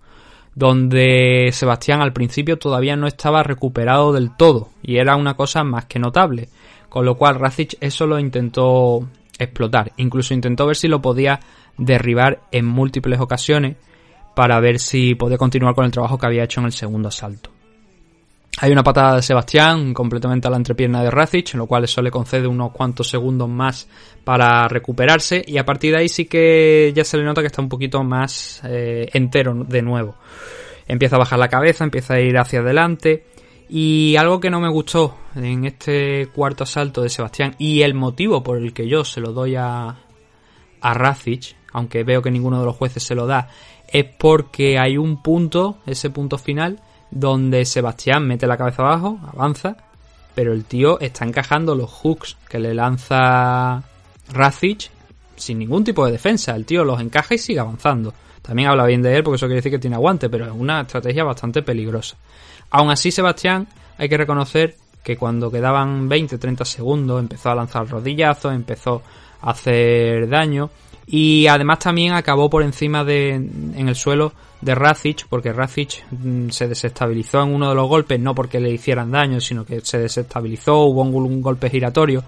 donde 0.55 1.49
Sebastián 1.51 2.01
al 2.01 2.13
principio 2.13 2.57
todavía 2.57 2.95
no 2.95 3.07
estaba 3.07 3.43
recuperado 3.43 4.13
del 4.13 4.35
todo 4.35 4.69
y 4.81 4.97
era 4.97 5.15
una 5.15 5.35
cosa 5.35 5.63
más 5.63 5.85
que 5.85 5.99
notable, 5.99 6.49
con 6.89 7.05
lo 7.05 7.15
cual 7.15 7.35
Razic 7.35 7.75
eso 7.81 8.07
lo 8.07 8.19
intentó 8.19 9.07
explotar, 9.37 9.91
incluso 9.97 10.33
intentó 10.33 10.65
ver 10.65 10.77
si 10.77 10.87
lo 10.87 11.01
podía 11.01 11.39
derribar 11.77 12.41
en 12.51 12.65
múltiples 12.65 13.19
ocasiones 13.19 13.75
para 14.35 14.59
ver 14.59 14.79
si 14.79 15.15
podía 15.15 15.37
continuar 15.37 15.73
con 15.73 15.85
el 15.85 15.91
trabajo 15.91 16.17
que 16.17 16.25
había 16.25 16.43
hecho 16.43 16.59
en 16.59 16.67
el 16.67 16.73
segundo 16.73 17.07
asalto. 17.07 17.49
Hay 18.57 18.71
una 18.71 18.83
patada 18.83 19.17
de 19.17 19.21
Sebastián 19.21 19.93
completamente 19.93 20.47
a 20.47 20.51
la 20.51 20.57
entrepierna 20.57 21.03
de 21.03 21.11
Razic, 21.11 21.53
en 21.53 21.59
lo 21.59 21.67
cual 21.67 21.83
eso 21.83 22.01
le 22.01 22.09
concede 22.09 22.47
unos 22.47 22.71
cuantos 22.71 23.09
segundos 23.09 23.49
más 23.49 23.89
para 24.23 24.67
recuperarse 24.69 25.43
y 25.45 25.57
a 25.57 25.65
partir 25.65 25.91
de 25.91 25.99
ahí 25.99 26.09
sí 26.09 26.25
que 26.25 26.93
ya 26.95 27.03
se 27.03 27.17
le 27.17 27.25
nota 27.25 27.41
que 27.41 27.47
está 27.47 27.61
un 27.61 27.67
poquito 27.67 28.01
más 28.03 28.61
eh, 28.63 29.09
entero 29.13 29.53
de 29.67 29.81
nuevo. 29.81 30.15
Empieza 30.87 31.17
a 31.17 31.19
bajar 31.19 31.39
la 31.39 31.49
cabeza, 31.49 31.83
empieza 31.83 32.13
a 32.13 32.21
ir 32.21 32.37
hacia 32.37 32.59
adelante 32.59 33.25
y 33.67 34.15
algo 34.15 34.39
que 34.39 34.49
no 34.49 34.61
me 34.61 34.69
gustó 34.69 35.17
en 35.35 35.65
este 35.65 36.27
cuarto 36.27 36.63
asalto 36.63 37.01
de 37.01 37.09
Sebastián 37.09 37.55
y 37.57 37.81
el 37.81 37.93
motivo 37.93 38.41
por 38.41 38.57
el 38.57 38.71
que 38.71 38.87
yo 38.87 39.03
se 39.03 39.19
lo 39.19 39.33
doy 39.33 39.55
a, 39.55 39.97
a 40.81 41.15
aunque 41.73 42.05
veo 42.05 42.21
que 42.21 42.31
ninguno 42.31 42.59
de 42.59 42.65
los 42.65 42.75
jueces 42.77 43.03
se 43.03 43.15
lo 43.15 43.27
da, 43.27 43.49
es 43.87 44.05
porque 44.05 44.77
hay 44.79 44.97
un 44.97 45.21
punto, 45.21 45.77
ese 45.85 46.09
punto 46.09 46.37
final, 46.37 46.79
donde 47.11 47.65
Sebastián 47.65 48.27
mete 48.27 48.47
la 48.47 48.57
cabeza 48.57 48.83
abajo, 48.83 49.19
avanza, 49.33 49.77
pero 50.33 50.53
el 50.53 50.65
tío 50.65 50.99
está 50.99 51.25
encajando 51.25 51.75
los 51.75 51.89
hooks 51.89 52.37
que 52.49 52.59
le 52.59 52.73
lanza 52.73 53.83
Razic 54.33 54.91
sin 55.35 55.59
ningún 55.59 55.83
tipo 55.83 56.05
de 56.05 56.11
defensa. 56.11 56.55
El 56.55 56.65
tío 56.65 56.83
los 56.83 56.99
encaja 56.99 57.35
y 57.35 57.37
sigue 57.37 57.59
avanzando. 57.59 58.13
También 58.41 58.69
habla 58.69 58.85
bien 58.85 59.01
de 59.01 59.15
él 59.15 59.23
porque 59.23 59.37
eso 59.37 59.47
quiere 59.47 59.57
decir 59.57 59.71
que 59.71 59.79
tiene 59.79 59.95
aguante, 59.95 60.29
pero 60.29 60.45
es 60.45 60.51
una 60.51 60.81
estrategia 60.81 61.23
bastante 61.23 61.61
peligrosa. 61.61 62.17
Aún 62.69 62.91
así, 62.91 63.11
Sebastián, 63.11 63.67
hay 63.97 64.09
que 64.09 64.17
reconocer 64.17 64.75
que 65.03 65.17
cuando 65.17 65.51
quedaban 65.51 66.09
20-30 66.09 66.65
segundos 66.65 67.19
empezó 67.19 67.51
a 67.51 67.55
lanzar 67.55 67.87
rodillazos, 67.87 68.53
empezó 68.53 69.01
a 69.41 69.51
hacer 69.51 70.27
daño 70.27 70.69
y 71.07 71.47
además 71.47 71.79
también 71.79 72.13
acabó 72.13 72.49
por 72.49 72.63
encima 72.63 73.03
de 73.03 73.35
en 73.35 73.87
el 73.87 73.95
suelo 73.95 74.33
de 74.61 74.73
Razic 74.73 75.27
porque 75.27 75.53
Razic 75.53 76.03
mm, 76.11 76.49
se 76.49 76.67
desestabilizó 76.67 77.43
en 77.43 77.53
uno 77.53 77.69
de 77.69 77.75
los 77.75 77.87
golpes 77.87 78.19
no 78.19 78.33
porque 78.33 78.59
le 78.59 78.71
hicieran 78.71 79.11
daño 79.11 79.39
sino 79.39 79.65
que 79.65 79.81
se 79.81 79.99
desestabilizó 79.99 80.79
hubo 80.85 81.01
un, 81.01 81.41
golpe 81.41 81.69
giratorio 81.69 82.23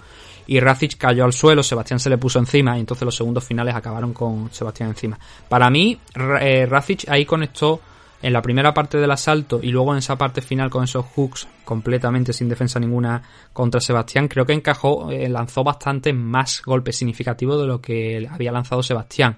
y 0.46 0.60
Razic 0.60 0.98
cayó 0.98 1.26
al 1.26 1.34
suelo 1.34 1.64
Sebastián 1.64 2.00
se 2.00 2.10
le 2.10 2.18
puso 2.18 2.40
encima 2.40 2.78
y 2.78 2.82
entonces 2.82 3.06
los 3.06 3.16
segundos 3.16 3.44
finales 3.44 3.76
acabaron 3.76 4.14
con 4.14 4.50
Sebastián 4.54 4.90
encima. 4.90 5.20
Para 5.50 5.70
mí 5.70 5.98
eh, 6.40 6.66
Razic 6.66 7.10
ahí 7.10 7.26
conectó 7.26 7.82
en 8.22 8.34
la 8.34 8.42
primera 8.42 8.74
parte 8.74 8.98
del 8.98 9.12
asalto 9.12 9.60
y 9.62 9.70
luego 9.70 9.92
en 9.92 10.00
esa 10.00 10.18
parte 10.18 10.42
final 10.42 10.70
con 10.70 10.84
esos 10.84 11.06
hooks 11.06 11.48
completamente 11.64 12.34
sin 12.34 12.50
defensa 12.50 12.80
ninguna 12.80 13.22
contra 13.54 13.80
Sebastián, 13.80 14.28
creo 14.28 14.46
que 14.46 14.54
encajó, 14.54 15.12
eh, 15.12 15.30
lanzó 15.30 15.64
bastante 15.64 16.14
más 16.14 16.62
golpes 16.66 16.98
significativos 16.98 17.62
de 17.62 17.68
lo 17.68 17.80
que 17.80 18.28
había 18.30 18.52
lanzado 18.52 18.82
Sebastián. 18.82 19.38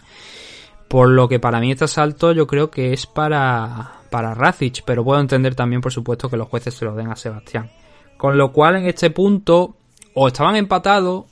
Por 0.87 1.09
lo 1.09 1.27
que 1.27 1.39
para 1.39 1.59
mí 1.59 1.71
este 1.71 1.85
asalto 1.85 2.31
yo 2.31 2.47
creo 2.47 2.71
que 2.71 2.93
es 2.93 3.05
para, 3.05 4.01
para 4.09 4.33
Razic, 4.33 4.83
pero 4.85 5.03
puedo 5.03 5.19
entender 5.19 5.55
también 5.55 5.81
por 5.81 5.91
supuesto 5.91 6.29
que 6.29 6.37
los 6.37 6.47
jueces 6.47 6.73
se 6.73 6.85
lo 6.85 6.95
den 6.95 7.11
a 7.11 7.15
Sebastián. 7.15 7.69
Con 8.17 8.37
lo 8.37 8.51
cual 8.51 8.77
en 8.77 8.87
este 8.87 9.09
punto 9.11 9.75
o 10.13 10.27
estaban 10.27 10.55
empatados 10.55 11.25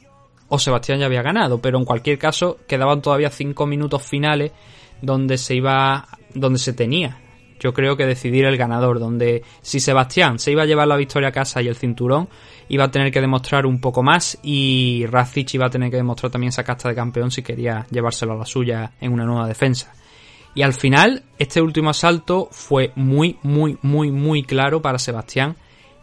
o 0.49 0.59
Sebastián 0.59 0.99
ya 0.99 1.05
había 1.05 1.21
ganado, 1.21 1.59
pero 1.59 1.77
en 1.77 1.85
cualquier 1.85 2.17
caso 2.17 2.57
quedaban 2.67 3.01
todavía 3.01 3.29
5 3.29 3.65
minutos 3.65 4.03
finales 4.03 4.51
donde 5.01 5.37
se 5.37 5.55
iba 5.55 6.07
donde 6.33 6.59
se 6.59 6.73
tenía 6.73 7.19
yo 7.59 7.73
creo 7.73 7.97
que 7.97 8.05
decidir 8.05 8.45
el 8.45 8.57
ganador, 8.57 8.99
donde 8.99 9.43
si 9.61 9.79
Sebastián 9.79 10.39
se 10.39 10.51
iba 10.51 10.63
a 10.63 10.65
llevar 10.65 10.87
la 10.87 10.95
victoria 10.95 11.29
a 11.29 11.31
casa 11.31 11.61
y 11.61 11.67
el 11.67 11.75
cinturón, 11.75 12.29
iba 12.69 12.85
a 12.85 12.91
tener 12.91 13.11
que 13.11 13.21
demostrar 13.21 13.65
un 13.65 13.79
poco 13.79 14.03
más 14.03 14.37
y 14.43 15.05
Racic 15.07 15.53
iba 15.53 15.67
a 15.67 15.69
tener 15.69 15.89
que 15.89 15.97
demostrar 15.97 16.31
también 16.31 16.49
esa 16.49 16.63
casta 16.63 16.89
de 16.89 16.95
campeón 16.95 17.31
si 17.31 17.41
quería 17.41 17.85
llevárselo 17.89 18.33
a 18.33 18.37
la 18.37 18.45
suya 18.45 18.91
en 18.99 19.13
una 19.13 19.25
nueva 19.25 19.47
defensa. 19.47 19.93
Y 20.55 20.63
al 20.63 20.73
final, 20.73 21.23
este 21.37 21.61
último 21.61 21.91
asalto 21.91 22.49
fue 22.51 22.91
muy, 22.95 23.37
muy, 23.43 23.77
muy, 23.83 24.11
muy 24.11 24.43
claro 24.43 24.81
para 24.81 24.97
Sebastián 24.97 25.55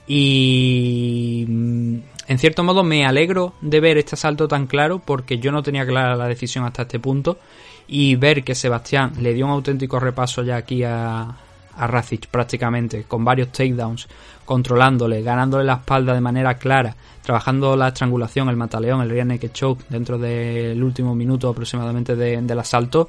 y 0.06 1.44
mm, 1.48 1.96
en 2.28 2.38
cierto 2.38 2.62
modo 2.62 2.84
me 2.84 3.04
alegro 3.04 3.54
de 3.60 3.80
ver 3.80 3.98
este 3.98 4.14
asalto 4.14 4.46
tan 4.46 4.66
claro 4.66 5.00
porque 5.04 5.38
yo 5.38 5.50
no 5.50 5.62
tenía 5.62 5.86
clara 5.86 6.14
la 6.14 6.28
decisión 6.28 6.64
hasta 6.64 6.82
este 6.82 6.98
punto 6.98 7.38
y 7.86 8.16
ver 8.16 8.44
que 8.44 8.54
Sebastián 8.54 9.12
le 9.20 9.34
dio 9.34 9.46
un 9.46 9.52
auténtico 9.52 9.98
repaso 9.98 10.42
ya 10.42 10.56
aquí 10.56 10.82
a, 10.84 11.36
a 11.76 11.86
Racic 11.86 12.26
prácticamente, 12.28 13.04
con 13.04 13.24
varios 13.24 13.50
takedowns, 13.52 14.08
controlándole, 14.44 15.22
ganándole 15.22 15.64
la 15.64 15.74
espalda 15.74 16.12
de 16.14 16.20
manera 16.20 16.54
clara, 16.54 16.94
trabajando 17.22 17.76
la 17.76 17.88
estrangulación, 17.88 18.48
el 18.48 18.56
mataleón, 18.56 19.00
el 19.02 19.10
rear 19.10 19.26
naked 19.26 19.52
choke 19.52 19.84
dentro 19.88 20.18
del 20.18 20.82
último 20.82 21.14
minuto 21.14 21.48
aproximadamente 21.48 22.14
de- 22.16 22.40
del 22.42 22.58
asalto, 22.58 23.08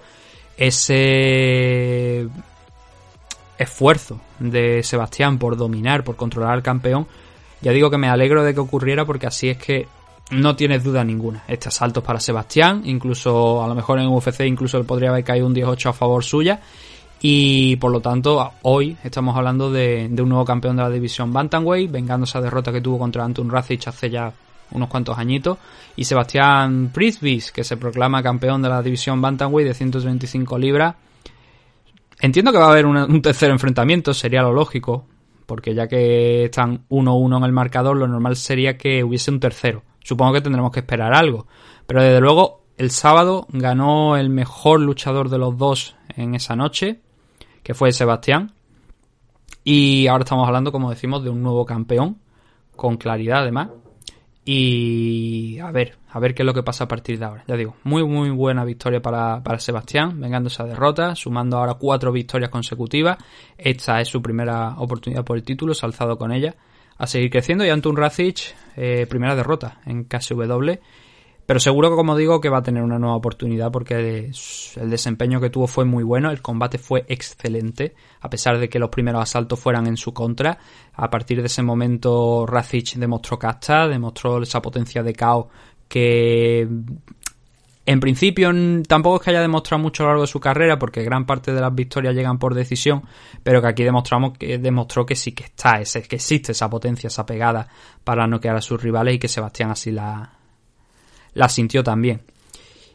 ese 0.57 2.27
esfuerzo 3.57 4.19
de 4.39 4.83
Sebastián 4.83 5.37
por 5.37 5.55
dominar, 5.57 6.03
por 6.03 6.15
controlar 6.15 6.53
al 6.53 6.63
campeón, 6.63 7.07
ya 7.61 7.71
digo 7.71 7.89
que 7.89 7.97
me 7.97 8.09
alegro 8.09 8.43
de 8.43 8.53
que 8.53 8.59
ocurriera 8.59 9.05
porque 9.05 9.27
así 9.27 9.49
es 9.49 9.57
que 9.57 9.87
no 10.31 10.55
tienes 10.55 10.83
duda 10.83 11.03
ninguna. 11.03 11.43
Este 11.47 11.69
asalto 11.69 11.99
es 11.99 12.05
para 12.05 12.19
Sebastián, 12.19 12.81
incluso 12.85 13.63
a 13.63 13.67
lo 13.67 13.75
mejor 13.75 13.99
en 13.99 14.07
UFC 14.07 14.41
incluso 14.41 14.77
le 14.77 14.83
podría 14.83 15.09
haber 15.09 15.23
caído 15.23 15.45
un 15.47 15.53
18 15.53 15.89
a 15.89 15.93
favor 15.93 16.23
suya. 16.23 16.59
Y 17.21 17.75
por 17.77 17.91
lo 17.91 18.01
tanto, 18.01 18.51
hoy 18.63 18.97
estamos 19.03 19.35
hablando 19.35 19.71
de, 19.71 20.09
un 20.19 20.29
nuevo 20.29 20.45
campeón 20.45 20.75
de 20.75 20.83
la 20.83 20.89
división 20.89 21.33
Bantamweight, 21.33 21.89
vengando 21.91 22.25
esa 22.25 22.41
derrota 22.41 22.71
que 22.71 22.81
tuvo 22.81 22.99
contra 22.99 23.23
Anton 23.23 23.49
Racic 23.49 23.87
hace 23.87 24.09
ya 24.09 24.31
unos 24.71 24.89
cuantos 24.89 25.17
añitos. 25.17 25.57
Y 25.95 26.03
Sebastián 26.05 26.91
Prisbis, 26.93 27.51
que 27.51 27.63
se 27.63 27.77
proclama 27.77 28.21
campeón 28.21 28.61
de 28.61 28.69
la 28.69 28.81
división 28.81 29.21
Bantamweight 29.21 29.67
de 29.67 29.73
135 29.73 30.57
libras. 30.57 30.95
Entiendo 32.19 32.51
que 32.51 32.57
va 32.57 32.67
a 32.67 32.71
haber 32.71 32.85
una- 32.85 33.05
un 33.05 33.21
tercer 33.21 33.49
enfrentamiento, 33.49 34.13
sería 34.13 34.41
lo 34.41 34.53
lógico, 34.53 35.05
porque 35.45 35.73
ya 35.73 35.87
que 35.87 36.45
están 36.45 36.85
1-1 36.89 37.37
en 37.37 37.43
el 37.43 37.51
marcador, 37.51 37.97
lo 37.97 38.07
normal 38.07 38.35
sería 38.35 38.77
que 38.77 39.03
hubiese 39.03 39.31
un 39.31 39.39
tercero. 39.39 39.83
Supongo 40.03 40.33
que 40.33 40.41
tendremos 40.41 40.71
que 40.71 40.79
esperar 40.81 41.13
algo. 41.13 41.47
Pero 41.87 42.01
desde 42.03 42.21
luego, 42.21 42.61
el 42.77 42.91
sábado 42.91 43.47
ganó 43.49 44.17
el 44.17 44.29
mejor 44.29 44.79
luchador 44.81 45.29
de 45.29 45.37
los 45.37 45.57
dos 45.57 45.95
en 46.15 46.35
esa 46.35 46.55
noche, 46.55 46.99
que 47.65 47.73
fue 47.73 47.91
Sebastián. 47.91 48.53
Y 49.63 50.05
ahora 50.05 50.23
estamos 50.23 50.47
hablando, 50.47 50.71
como 50.71 50.91
decimos, 50.91 51.23
de 51.23 51.31
un 51.31 51.41
nuevo 51.41 51.65
campeón, 51.65 52.19
con 52.75 52.97
claridad 52.97 53.41
además. 53.41 53.69
Y 54.45 55.57
a 55.57 55.71
ver, 55.71 55.97
a 56.11 56.19
ver 56.19 56.35
qué 56.35 56.43
es 56.43 56.45
lo 56.45 56.53
que 56.53 56.61
pasa 56.61 56.83
a 56.83 56.87
partir 56.87 57.17
de 57.17 57.25
ahora. 57.25 57.43
Ya 57.47 57.57
digo, 57.57 57.75
muy 57.83 58.03
muy 58.03 58.29
buena 58.29 58.63
victoria 58.63 59.01
para, 59.01 59.41
para 59.41 59.57
Sebastián, 59.57 60.21
vengando 60.21 60.49
esa 60.49 60.63
derrota, 60.63 61.15
sumando 61.15 61.57
ahora 61.57 61.73
cuatro 61.73 62.11
victorias 62.11 62.51
consecutivas. 62.51 63.17
Esta 63.57 63.99
es 63.99 64.09
su 64.09 64.21
primera 64.21 64.75
oportunidad 64.77 65.25
por 65.25 65.35
el 65.35 65.43
título, 65.43 65.73
se 65.73 65.87
alzado 65.87 66.19
con 66.19 66.31
ella. 66.31 66.53
A 66.99 67.07
seguir 67.07 67.31
creciendo 67.31 67.65
y 67.65 67.69
Antun 67.69 67.97
Racic, 67.97 68.55
eh, 68.75 69.07
primera 69.09 69.35
derrota 69.35 69.79
en 69.87 70.03
KSW. 70.03 70.73
Pero 71.45 71.59
seguro 71.59 71.89
que, 71.89 71.95
como 71.95 72.15
digo, 72.15 72.41
que 72.41 72.49
va 72.49 72.59
a 72.59 72.63
tener 72.63 72.81
una 72.81 72.97
nueva 72.97 73.15
oportunidad 73.15 73.71
porque 73.71 74.31
el 74.75 74.89
desempeño 74.89 75.39
que 75.39 75.51
tuvo 75.51 75.67
fue 75.67 75.85
muy 75.85 76.03
bueno, 76.03 76.31
el 76.31 76.41
combate 76.41 76.79
fue 76.79 77.05
excelente, 77.07 77.93
a 78.21 78.29
pesar 78.29 78.57
de 78.57 78.67
que 78.67 78.79
los 78.79 78.89
primeros 78.89 79.21
asaltos 79.21 79.59
fueran 79.59 79.85
en 79.85 79.97
su 79.97 80.13
contra. 80.13 80.57
A 80.93 81.09
partir 81.09 81.41
de 81.41 81.47
ese 81.47 81.61
momento, 81.61 82.45
Racic 82.47 82.95
demostró 82.95 83.37
casta, 83.37 83.87
demostró 83.87 84.41
esa 84.41 84.61
potencia 84.61 85.03
de 85.03 85.13
caos 85.13 85.45
que 85.87 86.67
en 87.87 87.99
principio 87.99 88.51
tampoco 88.87 89.17
es 89.17 89.21
que 89.21 89.29
haya 89.29 89.41
demostrado 89.41 89.83
mucho 89.83 90.01
a 90.01 90.05
lo 90.05 90.09
largo 90.13 90.23
de 90.23 90.27
su 90.27 90.39
carrera, 90.39 90.79
porque 90.79 91.03
gran 91.03 91.27
parte 91.27 91.53
de 91.53 91.61
las 91.61 91.73
victorias 91.73 92.15
llegan 92.15 92.39
por 92.39 92.55
decisión, 92.55 93.03
pero 93.43 93.61
que 93.61 93.67
aquí 93.67 93.83
demostramos 93.83 94.35
que 94.35 94.57
demostró 94.57 95.05
que 95.05 95.15
sí 95.15 95.33
que 95.33 95.43
está, 95.43 95.79
ese, 95.79 96.01
que 96.01 96.15
existe 96.15 96.53
esa 96.53 96.67
potencia, 96.67 97.07
esa 97.07 97.27
pegada 97.27 97.67
para 98.03 98.25
noquear 98.25 98.55
a 98.55 98.61
sus 98.61 98.81
rivales 98.81 99.13
y 99.13 99.19
que 99.19 99.27
Sebastián 99.27 99.69
así 99.69 99.91
la, 99.91 100.34
la 101.35 101.47
sintió 101.47 101.83
también. 101.83 102.21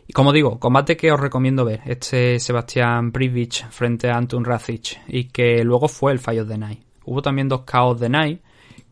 Y 0.08 0.12
como 0.12 0.32
digo, 0.32 0.58
combate 0.58 0.96
que 0.96 1.12
os 1.12 1.20
recomiendo 1.20 1.64
ver, 1.64 1.82
este 1.86 2.40
Sebastián 2.40 3.12
Privic 3.12 3.70
frente 3.70 4.10
a 4.10 4.16
Antun 4.16 4.44
Racic 4.44 5.00
y 5.06 5.28
que 5.28 5.62
luego 5.62 5.86
fue 5.86 6.10
el 6.10 6.18
Fallo 6.18 6.44
de 6.44 6.58
Night. 6.58 6.80
Hubo 7.04 7.22
también 7.22 7.48
dos 7.48 7.62
caos 7.62 8.00
de 8.00 8.08
Night 8.08 8.40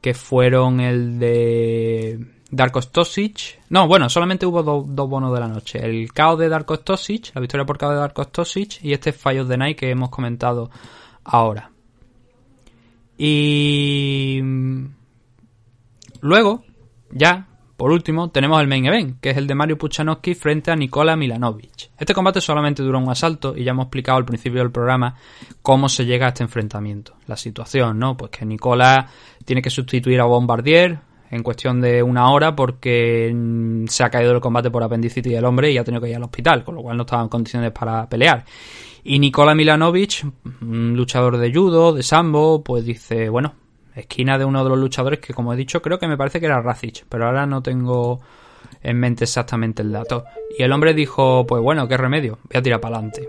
que 0.01 0.15
fueron 0.15 0.79
el 0.79 1.19
de 1.19 2.25
Darko 2.53 2.81
Stosic. 2.81 3.59
No, 3.69 3.89
bueno, 3.89 4.09
solamente 4.09 4.47
hubo 4.47 4.63
do- 4.63 4.85
dos 4.87 5.09
bonos 5.11 5.35
de 5.35 5.41
la 5.41 5.49
noche. 5.49 5.85
El 5.85 6.13
caos 6.13 6.39
de 6.39 6.49
Darko 6.49 6.77
Stosic, 6.77 7.33
la 7.35 7.41
victoria 7.41 7.67
por 7.67 7.79
caos 7.79 7.95
de 7.95 7.99
Darko 8.01 8.23
Stosic 8.23 8.79
y 8.85 8.93
este 8.93 9.13
Fallo 9.13 9.45
de 9.45 9.57
Night 9.57 9.77
que 9.77 9.91
hemos 9.91 10.11
comentado 10.11 10.71
ahora. 11.25 11.73
Y 13.17 14.39
mm, 14.41 14.85
luego, 16.21 16.63
ya, 17.11 17.49
por 17.79 17.93
último, 17.93 18.29
tenemos 18.31 18.61
el 18.61 18.67
main 18.67 18.87
event, 18.87 19.21
que 19.21 19.31
es 19.31 19.37
el 19.37 19.47
de 19.47 19.55
Mario 19.55 19.79
Puchanowski 19.79 20.35
frente 20.35 20.73
a 20.73 20.75
Nikola 20.75 21.15
Milanovic. 21.15 21.91
Este 21.97 22.13
combate 22.13 22.41
solamente 22.41 22.83
duró 22.83 22.99
un 22.99 23.09
asalto 23.09 23.57
y 23.57 23.63
ya 23.63 23.71
hemos 23.71 23.85
explicado 23.85 24.19
al 24.19 24.25
principio 24.25 24.59
del 24.59 24.73
programa 24.73 25.15
cómo 25.63 25.89
se 25.89 26.05
llega 26.05 26.27
a 26.27 26.31
este 26.31 26.43
enfrentamiento. 26.43 27.15
La 27.29 27.37
situación, 27.37 27.97
¿no? 28.01 28.17
Pues 28.17 28.33
que 28.33 28.45
Nikola 28.45 29.07
tiene 29.45 29.63
que 29.63 29.71
sustituir 29.71 30.21
a 30.21 30.25
Bombardier 30.25 30.99
en 31.31 31.45
cuestión 31.45 31.81
de 31.81 32.03
una 32.03 32.33
hora 32.33 32.57
porque 32.57 33.31
mm, 33.33 33.87
se 33.87 34.03
ha 34.03 34.11
caído 34.11 34.33
del 34.33 34.41
combate 34.41 34.73
por 34.73 34.83
apendicitis 34.83 35.35
el 35.35 35.45
hombre 35.45 35.71
y 35.71 35.79
ha 35.79 35.85
tenido 35.85 36.03
que 36.03 36.11
ir 36.11 36.17
al 36.17 36.25
hospital, 36.25 36.65
con 36.65 36.75
lo 36.75 36.83
cual 36.83 36.97
no 36.97 37.05
estaba 37.05 37.23
en 37.23 37.29
condiciones 37.29 37.71
para 37.71 38.09
pelear. 38.09 38.45
Y 39.05 39.21
Nikola 39.21 39.55
Milanovic, 39.55 40.27
un 40.63 40.97
luchador 40.97 41.37
de 41.37 41.55
judo, 41.55 41.93
de 41.93 42.03
sambo, 42.03 42.65
pues 42.65 42.85
dice, 42.85 43.29
bueno, 43.29 43.55
esquina 44.01 44.39
de 44.39 44.45
uno 44.45 44.65
de 44.65 44.71
los 44.71 44.79
luchadores 44.79 45.21
que, 45.21 45.35
como 45.35 45.53
he 45.53 45.57
dicho, 45.57 45.83
creo 45.83 45.99
que 45.99 46.09
me 46.09 46.17
parece 46.17 46.41
que 46.41 46.47
era 46.47 46.61
Racic, 46.61 47.05
pero 47.09 47.27
ahora 47.27 47.47
no 47.47 47.63
tengo 47.63 48.21
en 48.83 48.99
mente 48.99 49.25
exactamente 49.25 49.83
el 49.83 49.93
dato. 49.93 50.25
Y 50.59 50.63
el 50.63 50.73
hombre 50.73 50.95
dijo, 50.95 51.47
pues 51.47 51.63
bueno, 51.63 51.87
qué 51.89 51.97
remedio, 51.97 52.39
voy 52.45 52.59
a 52.59 52.63
tirar 52.63 52.81
para 52.81 52.97
adelante. 52.97 53.29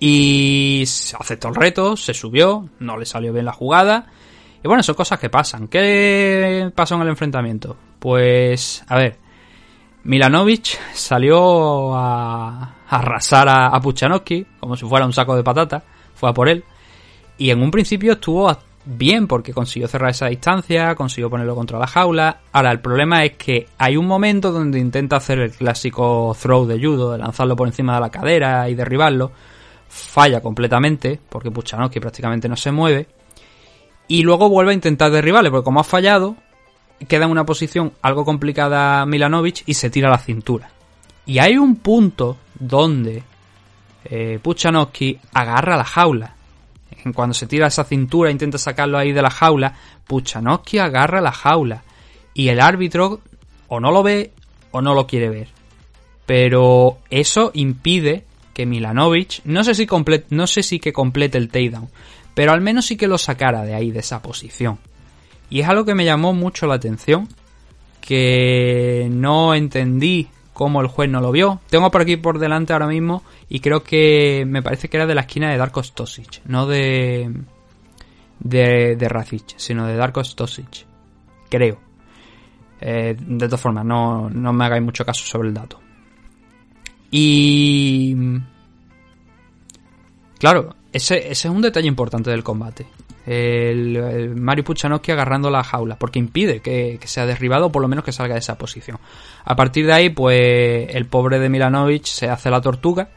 Y 0.00 0.82
aceptó 1.18 1.48
el 1.48 1.54
reto, 1.54 1.96
se 1.96 2.14
subió, 2.14 2.68
no 2.80 2.96
le 2.98 3.06
salió 3.06 3.32
bien 3.32 3.44
la 3.44 3.52
jugada. 3.52 4.06
Y 4.62 4.68
bueno, 4.68 4.82
son 4.82 4.94
cosas 4.94 5.18
que 5.18 5.30
pasan. 5.30 5.68
¿Qué 5.68 6.70
pasó 6.74 6.96
en 6.96 7.02
el 7.02 7.08
enfrentamiento? 7.08 7.76
Pues, 7.98 8.84
a 8.88 8.96
ver, 8.96 9.18
Milanovic 10.04 10.78
salió 10.92 11.94
a, 11.94 12.76
arrasar 12.88 13.48
a, 13.48 13.68
a 13.68 13.80
Puchanowski 13.80 14.46
como 14.60 14.76
si 14.76 14.86
fuera 14.86 15.06
un 15.06 15.12
saco 15.12 15.36
de 15.36 15.42
patata, 15.42 15.82
fue 16.14 16.30
a 16.30 16.34
por 16.34 16.48
él. 16.48 16.64
Y 17.38 17.50
en 17.50 17.62
un 17.62 17.70
principio 17.70 18.12
estuvo 18.12 18.48
bien 18.84 19.26
porque 19.26 19.52
consiguió 19.52 19.88
cerrar 19.88 20.10
esa 20.10 20.26
distancia, 20.26 20.94
consiguió 20.94 21.30
ponerlo 21.30 21.54
contra 21.54 21.78
la 21.78 21.86
jaula. 21.86 22.40
Ahora, 22.52 22.70
el 22.70 22.80
problema 22.80 23.24
es 23.24 23.32
que 23.32 23.66
hay 23.78 23.96
un 23.96 24.06
momento 24.06 24.52
donde 24.52 24.78
intenta 24.78 25.16
hacer 25.16 25.38
el 25.38 25.52
clásico 25.52 26.36
throw 26.40 26.66
de 26.66 26.78
judo, 26.78 27.12
de 27.12 27.18
lanzarlo 27.18 27.56
por 27.56 27.68
encima 27.68 27.94
de 27.94 28.00
la 28.00 28.10
cadera 28.10 28.68
y 28.68 28.74
derribarlo. 28.74 29.32
Falla 29.88 30.40
completamente 30.40 31.20
porque 31.28 31.50
Puchanowski 31.50 32.00
prácticamente 32.00 32.48
no 32.48 32.56
se 32.56 32.72
mueve. 32.72 33.08
Y 34.08 34.22
luego 34.22 34.48
vuelve 34.48 34.72
a 34.72 34.74
intentar 34.74 35.10
derribarle 35.10 35.50
porque 35.50 35.64
como 35.64 35.80
ha 35.80 35.84
fallado, 35.84 36.36
queda 37.08 37.24
en 37.24 37.30
una 37.30 37.46
posición 37.46 37.92
algo 38.02 38.24
complicada 38.24 39.06
Milanovic 39.06 39.62
y 39.66 39.74
se 39.74 39.90
tira 39.90 40.10
la 40.10 40.18
cintura. 40.18 40.70
Y 41.26 41.38
hay 41.38 41.56
un 41.56 41.76
punto 41.76 42.36
donde 42.58 43.22
eh, 44.04 44.38
Puchanowski 44.42 45.18
agarra 45.32 45.76
la 45.76 45.84
jaula. 45.84 46.34
Cuando 47.12 47.34
se 47.34 47.46
tira 47.46 47.66
esa 47.66 47.84
cintura, 47.84 48.30
intenta 48.30 48.58
sacarlo 48.58 48.98
ahí 48.98 49.12
de 49.12 49.22
la 49.22 49.30
jaula, 49.30 49.74
Puchanowski 50.06 50.78
agarra 50.78 51.20
la 51.20 51.32
jaula. 51.32 51.82
Y 52.32 52.48
el 52.48 52.60
árbitro 52.60 53.20
o 53.68 53.80
no 53.80 53.90
lo 53.90 54.02
ve 54.02 54.32
o 54.70 54.80
no 54.80 54.94
lo 54.94 55.06
quiere 55.06 55.28
ver. 55.28 55.48
Pero 56.26 56.98
eso 57.10 57.50
impide 57.54 58.24
que 58.54 58.66
Milanovic, 58.66 59.42
no 59.44 59.64
sé 59.64 59.74
si, 59.74 59.86
no 60.30 60.46
sé 60.46 60.62
si 60.62 60.78
que 60.78 60.92
complete 60.92 61.36
el 61.36 61.48
takedown, 61.48 61.88
pero 62.34 62.52
al 62.52 62.60
menos 62.60 62.86
sí 62.86 62.96
que 62.96 63.08
lo 63.08 63.18
sacara 63.18 63.64
de 63.64 63.74
ahí, 63.74 63.90
de 63.90 64.00
esa 64.00 64.22
posición. 64.22 64.78
Y 65.50 65.60
es 65.60 65.68
algo 65.68 65.84
que 65.84 65.94
me 65.94 66.04
llamó 66.04 66.32
mucho 66.32 66.66
la 66.66 66.74
atención, 66.74 67.28
que 68.00 69.08
no 69.10 69.54
entendí 69.54 70.28
cómo 70.54 70.80
el 70.80 70.86
juez 70.86 71.10
no 71.10 71.20
lo 71.20 71.30
vio. 71.30 71.60
Tengo 71.68 71.90
por 71.90 72.00
aquí 72.00 72.16
por 72.16 72.38
delante 72.38 72.72
ahora 72.72 72.86
mismo 72.86 73.22
y 73.50 73.60
creo 73.60 73.82
que 73.82 74.44
me 74.46 74.62
parece 74.62 74.88
que 74.88 74.96
era 74.96 75.06
de 75.06 75.14
la 75.14 75.22
esquina 75.22 75.50
de 75.50 75.58
Darko 75.58 75.82
Stosic, 75.82 76.40
no 76.46 76.66
de 76.66 77.30
de, 78.40 78.96
de 78.96 79.08
Racic, 79.08 79.54
sino 79.56 79.86
de 79.86 79.96
Darko 79.96 80.24
Stosic. 80.24 80.86
creo. 81.50 81.78
Eh, 82.80 83.16
de 83.18 83.46
todas 83.46 83.60
formas, 83.60 83.84
no, 83.84 84.28
no 84.28 84.52
me 84.52 84.64
hagáis 84.64 84.82
mucho 84.82 85.04
caso 85.04 85.24
sobre 85.24 85.48
el 85.48 85.54
dato. 85.54 85.80
Y... 87.10 88.14
Claro, 90.38 90.74
ese, 90.92 91.30
ese 91.30 91.48
es 91.48 91.54
un 91.54 91.62
detalle 91.62 91.88
importante 91.88 92.30
del 92.30 92.44
combate. 92.44 92.86
El, 93.26 94.34
Mario 94.36 94.64
Puchanowski 94.64 95.12
agarrando 95.12 95.50
la 95.50 95.64
jaula, 95.64 95.96
porque 95.98 96.18
impide 96.18 96.60
que, 96.60 96.98
sea 97.04 97.26
derribado 97.26 97.66
o 97.66 97.72
por 97.72 97.82
lo 97.82 97.88
menos 97.88 98.04
que 98.04 98.12
salga 98.12 98.34
de 98.34 98.40
esa 98.40 98.58
posición. 98.58 98.98
A 99.44 99.56
partir 99.56 99.86
de 99.86 99.92
ahí, 99.92 100.10
pues 100.10 100.94
el 100.94 101.06
pobre 101.06 101.38
de 101.38 101.48
Milanovic 101.48 102.04
se 102.04 102.28
hace 102.28 102.50
la 102.50 102.60
tortuga 102.60 103.08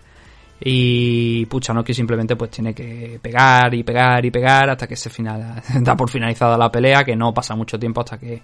y 0.60 1.46
Puchanowski 1.46 1.94
simplemente 1.94 2.36
pues 2.36 2.52
tiene 2.52 2.74
que 2.74 3.20
pegar 3.22 3.74
y 3.74 3.84
pegar 3.84 4.26
y 4.26 4.32
pegar 4.32 4.70
hasta 4.70 4.88
que 4.88 4.96
se 4.96 5.10
final, 5.10 5.62
da 5.82 5.96
por 5.96 6.10
finalizada 6.10 6.58
la 6.58 6.72
pelea, 6.72 7.04
que 7.04 7.16
no 7.16 7.34
pasa 7.34 7.56
mucho 7.56 7.78
tiempo 7.78 8.02
hasta 8.02 8.18
que 8.18 8.42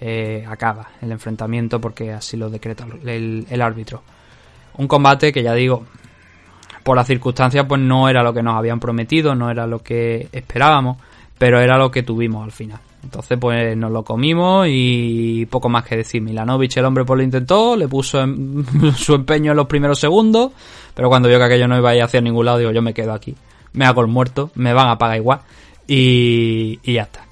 eh, 0.00 0.44
acaba 0.48 0.88
el 1.00 1.12
enfrentamiento 1.12 1.80
porque 1.80 2.12
así 2.12 2.36
lo 2.36 2.50
decreta 2.50 2.86
el 3.04 3.62
árbitro. 3.62 4.02
Un 4.76 4.88
combate 4.88 5.32
que 5.32 5.42
ya 5.42 5.54
digo, 5.54 5.86
por 6.84 6.96
las 6.96 7.06
circunstancias 7.08 7.66
pues 7.68 7.80
no 7.80 8.08
era 8.08 8.22
lo 8.22 8.32
que 8.32 8.42
nos 8.42 8.54
habían 8.56 8.78
prometido, 8.78 9.34
no 9.34 9.50
era 9.50 9.66
lo 9.66 9.80
que 9.80 10.28
esperábamos, 10.30 10.98
pero 11.38 11.58
era 11.60 11.76
lo 11.78 11.90
que 11.90 12.02
tuvimos 12.04 12.44
al 12.44 12.52
final. 12.52 12.78
Entonces 13.02 13.36
pues 13.40 13.76
nos 13.76 13.90
lo 13.90 14.02
comimos 14.04 14.66
y 14.70 15.44
poco 15.46 15.68
más 15.68 15.84
que 15.84 15.96
decir. 15.96 16.22
Milanovic 16.22 16.76
el 16.76 16.84
hombre 16.84 17.04
pues 17.04 17.18
lo 17.18 17.24
intentó, 17.24 17.76
le 17.76 17.88
puso 17.88 18.20
en- 18.22 18.64
su 18.96 19.14
empeño 19.14 19.50
en 19.50 19.56
los 19.56 19.66
primeros 19.66 19.98
segundos, 19.98 20.52
pero 20.94 21.08
cuando 21.08 21.28
vio 21.28 21.38
que 21.38 21.44
aquello 21.44 21.66
no 21.68 21.76
iba 21.76 21.90
a 21.90 21.96
ir 21.96 22.02
hacia 22.02 22.20
ningún 22.20 22.46
lado, 22.46 22.58
digo 22.58 22.70
yo 22.70 22.80
me 22.82 22.94
quedo 22.94 23.12
aquí. 23.12 23.34
Me 23.72 23.84
hago 23.86 24.00
el 24.02 24.06
muerto, 24.06 24.50
me 24.54 24.72
van 24.72 24.88
a 24.88 24.96
pagar 24.98 25.16
igual 25.16 25.40
y, 25.86 26.78
y 26.82 26.92
ya 26.94 27.02
está. 27.02 27.23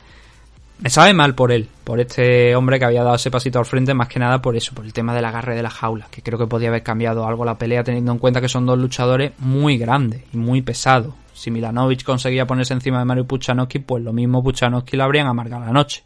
Me 0.82 0.90
sabe 0.90 1.14
mal 1.14 1.36
por 1.36 1.52
él, 1.52 1.68
por 1.84 2.00
este 2.00 2.56
hombre 2.56 2.80
que 2.80 2.84
había 2.84 3.04
dado 3.04 3.14
ese 3.14 3.30
pasito 3.30 3.60
al 3.60 3.66
frente, 3.66 3.94
más 3.94 4.08
que 4.08 4.18
nada 4.18 4.42
por 4.42 4.56
eso, 4.56 4.74
por 4.74 4.84
el 4.84 4.92
tema 4.92 5.14
del 5.14 5.24
agarre 5.24 5.54
de 5.54 5.62
la 5.62 5.70
jaula, 5.70 6.08
que 6.10 6.22
creo 6.22 6.40
que 6.40 6.48
podía 6.48 6.70
haber 6.70 6.82
cambiado 6.82 7.24
algo 7.24 7.44
la 7.44 7.56
pelea 7.56 7.84
teniendo 7.84 8.10
en 8.10 8.18
cuenta 8.18 8.40
que 8.40 8.48
son 8.48 8.66
dos 8.66 8.76
luchadores 8.76 9.30
muy 9.38 9.78
grandes 9.78 10.24
y 10.32 10.38
muy 10.38 10.60
pesados. 10.60 11.14
Si 11.34 11.52
Milanovic 11.52 12.02
conseguía 12.02 12.48
ponerse 12.48 12.74
encima 12.74 12.98
de 12.98 13.04
Mario 13.04 13.28
Puchanowski, 13.28 13.78
pues 13.78 14.02
lo 14.02 14.12
mismo 14.12 14.42
Puchanowski 14.42 14.96
le 14.96 15.04
habrían 15.04 15.28
amargado 15.28 15.64
la 15.64 15.70
noche. 15.70 16.02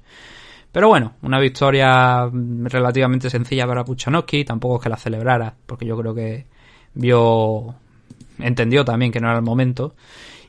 Pero 0.70 0.88
bueno, 0.88 1.14
una 1.22 1.40
victoria 1.40 2.28
mm, 2.30 2.66
relativamente 2.66 3.30
sencilla 3.30 3.66
para 3.66 3.82
Puchanowski, 3.82 4.44
tampoco 4.44 4.76
es 4.76 4.82
que 4.82 4.90
la 4.90 4.98
celebrara, 4.98 5.54
porque 5.64 5.86
yo 5.86 5.96
creo 5.96 6.14
que 6.14 6.44
vio, 6.92 7.74
entendió 8.38 8.84
también 8.84 9.10
que 9.10 9.20
no 9.20 9.28
era 9.28 9.38
el 9.38 9.42
momento. 9.42 9.94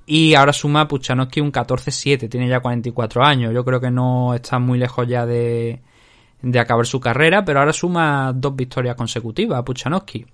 Y 0.10 0.36
ahora 0.36 0.54
suma 0.54 0.88
Puchanowski 0.88 1.42
un 1.42 1.52
14-7, 1.52 2.30
tiene 2.30 2.48
ya 2.48 2.62
44 2.62 3.26
años. 3.26 3.54
Yo 3.54 3.66
creo 3.66 3.82
que 3.82 3.92
no 3.92 4.34
está 4.34 4.58
muy 4.58 4.80
lejos 4.80 5.06
ya 5.06 5.26
de, 5.26 5.82
de 6.42 6.60
acabar 6.60 6.86
su 6.88 7.02
carrera, 7.02 7.44
pero 7.44 7.60
ahora 7.60 7.74
suma 7.74 8.32
dos 8.34 8.56
victorias 8.56 8.96
consecutivas 8.96 9.62
Puchanowski. 9.64 10.26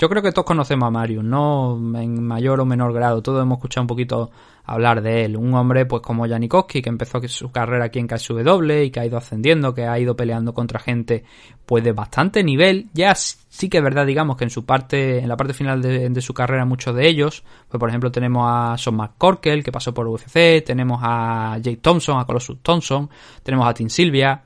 Yo 0.00 0.08
creo 0.08 0.22
que 0.22 0.32
todos 0.32 0.46
conocemos 0.46 0.86
a 0.86 0.90
Marius, 0.90 1.22
¿no? 1.22 1.78
En 2.00 2.26
mayor 2.26 2.58
o 2.60 2.64
menor 2.64 2.94
grado. 2.94 3.20
Todos 3.20 3.42
hemos 3.42 3.58
escuchado 3.58 3.82
un 3.82 3.86
poquito 3.86 4.30
hablar 4.64 5.02
de 5.02 5.26
él. 5.26 5.36
Un 5.36 5.52
hombre, 5.52 5.84
pues 5.84 6.00
como 6.00 6.26
Janikowski, 6.26 6.80
que 6.80 6.88
empezó 6.88 7.20
su 7.28 7.52
carrera 7.52 7.84
aquí 7.84 7.98
en 7.98 8.06
KSW 8.06 8.84
y 8.84 8.90
que 8.90 8.98
ha 8.98 9.04
ido 9.04 9.18
ascendiendo, 9.18 9.74
que 9.74 9.84
ha 9.84 9.98
ido 9.98 10.16
peleando 10.16 10.54
contra 10.54 10.80
gente, 10.80 11.24
pues 11.66 11.84
de 11.84 11.92
bastante 11.92 12.42
nivel. 12.42 12.88
Ya 12.94 13.14
sí 13.14 13.68
que 13.68 13.76
es 13.76 13.84
verdad, 13.84 14.06
digamos, 14.06 14.38
que 14.38 14.44
en 14.44 14.48
su 14.48 14.64
parte, 14.64 15.18
en 15.18 15.28
la 15.28 15.36
parte 15.36 15.52
final 15.52 15.82
de, 15.82 16.20
su 16.22 16.32
carrera, 16.32 16.64
muchos 16.64 16.96
de 16.96 17.06
ellos, 17.06 17.44
pues 17.68 17.78
por 17.78 17.90
ejemplo 17.90 18.10
tenemos 18.10 18.46
a 18.48 18.78
Son 18.78 18.96
McCorkle, 18.96 19.62
que 19.62 19.70
pasó 19.70 19.92
por 19.92 20.08
UFC, 20.08 20.64
tenemos 20.64 20.98
a 21.02 21.58
Jake 21.60 21.80
Thompson, 21.82 22.18
a 22.18 22.24
Colossus 22.24 22.62
Thompson, 22.62 23.10
tenemos 23.42 23.68
a 23.68 23.74
Tim 23.74 23.90
Silvia, 23.90 24.44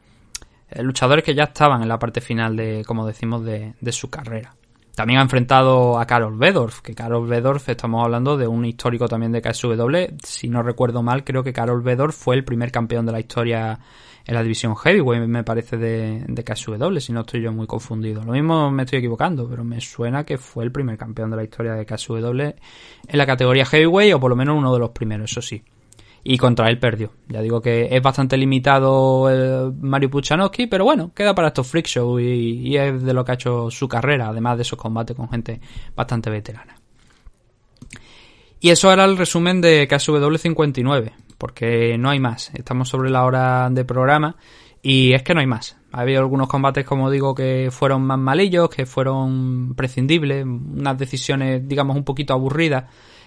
eh, 0.68 0.82
luchadores 0.82 1.22
que 1.22 1.32
ya 1.32 1.44
estaban 1.44 1.80
en 1.80 1.88
la 1.88 2.00
parte 2.00 2.20
final 2.20 2.56
de, 2.56 2.82
como 2.84 3.06
decimos, 3.06 3.44
de, 3.44 3.74
de 3.80 3.92
su 3.92 4.10
carrera. 4.10 4.52
También 4.94 5.18
ha 5.18 5.22
enfrentado 5.22 5.98
a 5.98 6.06
Karol 6.06 6.38
Bedorf, 6.38 6.80
que 6.80 6.94
Karol 6.94 7.26
Bedorf 7.26 7.68
estamos 7.68 8.04
hablando 8.04 8.36
de 8.36 8.46
un 8.46 8.64
histórico 8.64 9.08
también 9.08 9.32
de 9.32 9.42
KSW. 9.42 10.14
Si 10.22 10.48
no 10.48 10.62
recuerdo 10.62 11.02
mal, 11.02 11.24
creo 11.24 11.42
que 11.42 11.52
Karol 11.52 11.82
Bedorf 11.82 12.14
fue 12.14 12.36
el 12.36 12.44
primer 12.44 12.70
campeón 12.70 13.04
de 13.04 13.10
la 13.10 13.18
historia 13.18 13.80
en 14.24 14.34
la 14.34 14.42
división 14.42 14.76
heavyweight, 14.76 15.26
me 15.26 15.42
parece, 15.42 15.76
de, 15.76 16.24
de 16.28 16.44
KSW, 16.44 16.98
si 16.98 17.12
no 17.12 17.22
estoy 17.22 17.42
yo 17.42 17.52
muy 17.52 17.66
confundido. 17.66 18.22
Lo 18.22 18.32
mismo 18.32 18.70
me 18.70 18.84
estoy 18.84 19.00
equivocando, 19.00 19.48
pero 19.48 19.64
me 19.64 19.80
suena 19.80 20.24
que 20.24 20.38
fue 20.38 20.62
el 20.62 20.70
primer 20.70 20.96
campeón 20.96 21.30
de 21.30 21.36
la 21.38 21.42
historia 21.42 21.74
de 21.74 21.84
KSW 21.84 22.40
en 22.40 23.18
la 23.18 23.26
categoría 23.26 23.66
heavyweight, 23.66 24.14
o 24.14 24.20
por 24.20 24.30
lo 24.30 24.36
menos 24.36 24.56
uno 24.56 24.72
de 24.72 24.78
los 24.78 24.90
primeros, 24.90 25.30
eso 25.30 25.42
sí 25.42 25.64
y 26.24 26.38
contra 26.38 26.70
él 26.70 26.78
perdió. 26.78 27.12
Ya 27.28 27.42
digo 27.42 27.60
que 27.60 27.88
es 27.90 28.02
bastante 28.02 28.38
limitado 28.38 29.28
el 29.28 29.74
Mario 29.74 30.10
Puchanowski, 30.10 30.66
pero 30.66 30.84
bueno, 30.84 31.12
queda 31.14 31.34
para 31.34 31.48
estos 31.48 31.66
freak 31.66 31.86
show 31.86 32.18
y, 32.18 32.76
es 32.76 33.02
de 33.02 33.12
lo 33.12 33.24
que 33.24 33.32
ha 33.32 33.34
hecho 33.34 33.70
su 33.70 33.86
carrera, 33.86 34.28
además 34.28 34.56
de 34.56 34.62
esos 34.62 34.78
combates 34.78 35.14
con 35.14 35.28
gente 35.28 35.60
bastante 35.94 36.30
veterana. 36.30 36.76
Y 38.58 38.70
eso 38.70 38.90
era 38.90 39.04
el 39.04 39.18
resumen 39.18 39.60
de 39.60 39.86
KSW 39.86 40.36
59, 40.36 41.12
porque 41.36 41.98
no 41.98 42.08
hay 42.08 42.18
más. 42.18 42.50
Estamos 42.54 42.88
sobre 42.88 43.10
la 43.10 43.24
hora 43.24 43.68
de 43.70 43.84
programa 43.84 44.36
y 44.80 45.12
es 45.12 45.22
que 45.22 45.34
no 45.34 45.40
hay 45.40 45.46
más. 45.46 45.76
Ha 45.92 46.00
habido 46.00 46.20
algunos 46.20 46.48
combates, 46.48 46.86
como 46.86 47.10
digo, 47.10 47.34
que 47.34 47.68
fueron 47.70 48.02
más 48.02 48.18
malillos, 48.18 48.70
que 48.70 48.86
fueron 48.86 49.74
prescindibles, 49.74 50.46
unas 50.46 50.96
decisiones, 50.96 51.68
digamos, 51.68 51.94
un 51.94 52.04
poquito 52.04 52.32
aburridas. 52.32 52.84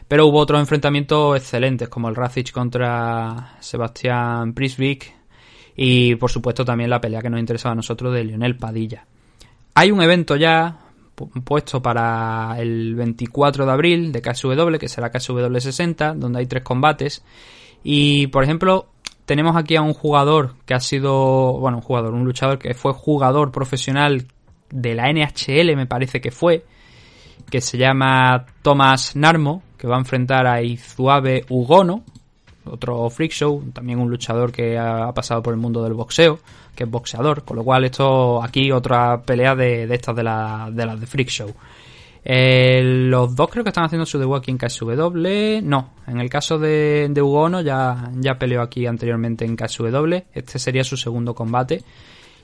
Pero 0.08 0.28
hubo 0.28 0.40
otros 0.40 0.60
enfrentamientos 0.60 1.36
excelentes, 1.36 1.90
como 1.90 2.08
el 2.08 2.16
Racic 2.16 2.52
contra 2.52 3.58
Sebastián 3.60 4.54
Prisvik 4.54 5.14
y, 5.76 6.16
por 6.16 6.32
supuesto, 6.32 6.64
también 6.64 6.90
la 6.90 7.02
pelea 7.02 7.22
que 7.22 7.30
nos 7.30 7.40
interesaba 7.40 7.74
a 7.74 7.76
nosotros 7.76 8.14
de 8.14 8.24
Lionel 8.24 8.58
Padilla. 8.58 9.06
Hay 9.76 9.92
un 9.92 10.02
evento 10.02 10.36
ya 10.36 10.80
puesto 11.44 11.82
para 11.82 12.56
el 12.60 12.96
24 12.96 13.66
de 13.66 13.72
abril 13.72 14.12
de 14.12 14.22
KSW, 14.22 14.78
que 14.80 14.88
será 14.88 15.12
KSW 15.12 15.60
60, 15.60 16.14
donde 16.14 16.40
hay 16.40 16.46
tres 16.46 16.64
combates. 16.64 17.24
Y, 17.84 18.28
por 18.28 18.44
ejemplo, 18.44 18.88
tenemos 19.26 19.56
aquí 19.56 19.76
a 19.76 19.82
un 19.82 19.94
jugador 19.94 20.56
que 20.66 20.74
ha 20.74 20.80
sido, 20.80 21.60
bueno, 21.60 21.78
un 21.78 21.84
jugador, 21.84 22.14
un 22.14 22.24
luchador 22.24 22.58
que 22.60 22.74
fue 22.74 22.94
jugador 22.94 23.52
profesional 23.52 24.26
de 24.70 24.96
la 24.96 25.12
NHL, 25.12 25.76
me 25.76 25.86
parece 25.86 26.22
que 26.22 26.32
fue, 26.32 26.66
que 27.50 27.62
se 27.62 27.78
llama 27.78 28.46
Thomas 28.62 29.16
Narmo, 29.16 29.64
que 29.78 29.88
va 29.88 29.96
a 29.96 30.00
enfrentar 30.00 30.48
a 30.48 30.62
Izuabe 30.62 31.46
Ugono, 31.50 32.04
otro 32.66 33.10
freak 33.10 33.32
show, 33.32 33.64
también 33.74 34.00
un 34.00 34.10
luchador 34.10 34.52
que 34.52 34.78
ha 34.78 35.12
pasado 35.14 35.42
por 35.42 35.54
el 35.54 35.60
mundo 35.60 35.84
del 35.84 35.94
boxeo, 35.94 36.40
que 36.76 36.84
es 36.84 36.90
boxeador, 36.90 37.44
con 37.44 37.58
lo 37.58 37.64
cual 37.64 37.86
esto 37.86 38.44
aquí 38.44 38.72
otra 38.72 39.22
pelea 39.22 39.56
de, 39.56 39.88
de 39.88 39.96
estas 39.96 40.16
de 40.16 40.24
las 40.24 40.76
de, 40.76 40.86
la 40.86 40.96
de 40.96 41.08
freak 41.08 41.30
show. 41.30 41.54
Eh, 42.30 42.82
los 42.84 43.34
dos 43.36 43.50
creo 43.50 43.64
que 43.64 43.70
están 43.70 43.86
haciendo 43.86 44.06
su 44.06 44.20
debut 44.20 44.40
aquí 44.40 44.52
en 44.52 44.58
KSW. 44.58 45.62
No, 45.64 45.92
en 46.08 46.20
el 46.20 46.30
caso 46.30 46.60
de, 46.60 47.08
de 47.10 47.22
Ugono 47.22 47.62
ya, 47.62 48.12
ya 48.16 48.38
peleó 48.38 48.62
aquí 48.62 48.86
anteriormente 48.86 49.46
en 49.46 49.56
KSW. 49.56 50.16
Este 50.34 50.60
sería 50.60 50.84
su 50.84 50.98
segundo 50.98 51.34
combate. 51.34 51.84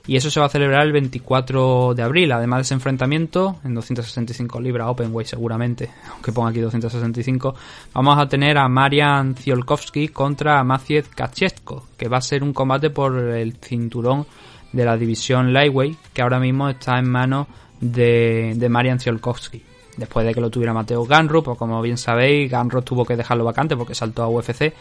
Y 0.06 0.16
eso 0.16 0.30
se 0.30 0.38
va 0.38 0.46
a 0.46 0.50
celebrar 0.50 0.84
el 0.86 0.92
24 0.92 1.94
de 1.94 2.02
abril. 2.02 2.30
Además 2.32 2.58
de 2.58 2.62
ese 2.62 2.74
enfrentamiento, 2.74 3.56
en 3.64 3.74
265 3.74 4.60
libras 4.60 4.88
Openweight 4.88 5.28
seguramente, 5.28 5.90
aunque 6.12 6.30
ponga 6.30 6.50
aquí 6.50 6.60
265, 6.60 7.54
vamos 7.94 8.18
a 8.18 8.28
tener 8.28 8.58
a 8.58 8.68
Marian 8.68 9.34
Ziolkowski 9.34 10.08
contra 10.08 10.62
Maciej 10.62 11.08
Kachesko, 11.08 11.84
que 11.96 12.08
va 12.08 12.18
a 12.18 12.22
ser 12.22 12.42
un 12.42 12.52
combate 12.52 12.90
por 12.90 13.16
el 13.18 13.54
cinturón 13.54 14.26
de 14.72 14.84
la 14.84 14.96
división 14.96 15.52
Lightweight, 15.52 15.96
que 16.12 16.20
ahora 16.20 16.38
mismo 16.38 16.68
está 16.68 16.98
en 16.98 17.08
manos 17.08 17.46
de, 17.80 18.52
de 18.56 18.68
Marian 18.68 19.00
Ziolkowski. 19.00 19.62
Después 19.96 20.26
de 20.26 20.34
que 20.34 20.40
lo 20.40 20.50
tuviera 20.50 20.74
Mateo 20.74 21.04
Ganro, 21.06 21.42
pues 21.42 21.56
como 21.56 21.80
bien 21.80 21.96
sabéis, 21.96 22.50
Ganro 22.50 22.82
tuvo 22.82 23.04
que 23.04 23.16
dejarlo 23.16 23.44
vacante 23.44 23.76
porque 23.76 23.94
saltó 23.94 24.24
a 24.24 24.28
UFC 24.28 24.74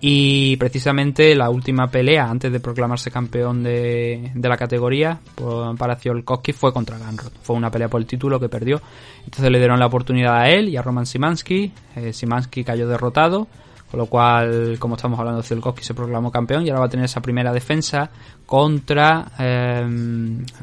y 0.00 0.56
precisamente 0.56 1.34
la 1.34 1.48
última 1.48 1.88
pelea 1.88 2.28
antes 2.28 2.52
de 2.52 2.60
proclamarse 2.60 3.10
campeón 3.10 3.62
de, 3.62 4.30
de 4.34 4.48
la 4.48 4.56
categoría 4.56 5.18
por, 5.34 5.76
para 5.76 5.96
Ziolkowski 5.96 6.52
fue 6.52 6.72
contra 6.72 6.98
Ganrod. 6.98 7.32
Fue 7.42 7.56
una 7.56 7.70
pelea 7.70 7.88
por 7.88 8.00
el 8.00 8.06
título 8.06 8.38
que 8.38 8.48
perdió. 8.48 8.80
Entonces 9.24 9.50
le 9.50 9.58
dieron 9.58 9.80
la 9.80 9.86
oportunidad 9.86 10.36
a 10.36 10.50
él 10.50 10.68
y 10.68 10.76
a 10.76 10.82
Roman 10.82 11.06
Simansky. 11.06 11.72
Eh, 11.96 12.12
Simansky 12.12 12.62
cayó 12.62 12.86
derrotado. 12.88 13.46
Con 13.90 13.98
lo 13.98 14.06
cual, 14.06 14.78
como 14.80 14.96
estamos 14.96 15.18
hablando, 15.18 15.42
Ziolkowski 15.42 15.84
se 15.84 15.94
proclamó 15.94 16.30
campeón 16.32 16.66
y 16.66 16.70
ahora 16.70 16.80
va 16.80 16.86
a 16.86 16.90
tener 16.90 17.04
esa 17.04 17.20
primera 17.20 17.52
defensa 17.52 18.10
contra 18.44 19.30
eh, 19.38 19.86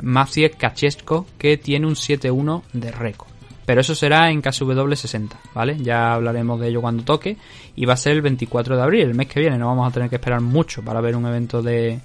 Maciej 0.01 0.57
Kachesko, 0.57 1.25
que 1.37 1.57
tiene 1.57 1.87
un 1.87 1.95
7-1 1.95 2.63
de 2.73 2.91
récord. 2.91 3.32
Pero 3.65 3.81
eso 3.81 3.95
será 3.95 4.29
en 4.29 4.41
KSW 4.41 4.93
60, 4.93 5.39
¿vale? 5.53 5.77
Ya 5.79 6.13
hablaremos 6.13 6.59
de 6.59 6.67
ello 6.67 6.81
cuando 6.81 7.03
toque. 7.03 7.37
Y 7.75 7.85
va 7.85 7.93
a 7.93 7.97
ser 7.97 8.13
el 8.13 8.21
24 8.21 8.75
de 8.75 8.81
abril, 8.81 9.01
el 9.01 9.15
mes 9.15 9.27
que 9.27 9.39
viene. 9.39 9.57
No 9.57 9.67
vamos 9.67 9.87
a 9.87 9.93
tener 9.93 10.09
que 10.09 10.17
esperar 10.17 10.41
mucho 10.41 10.83
para 10.83 11.01
ver 11.01 11.15
un 11.15 11.25
evento 11.25 11.61
de, 11.61 11.99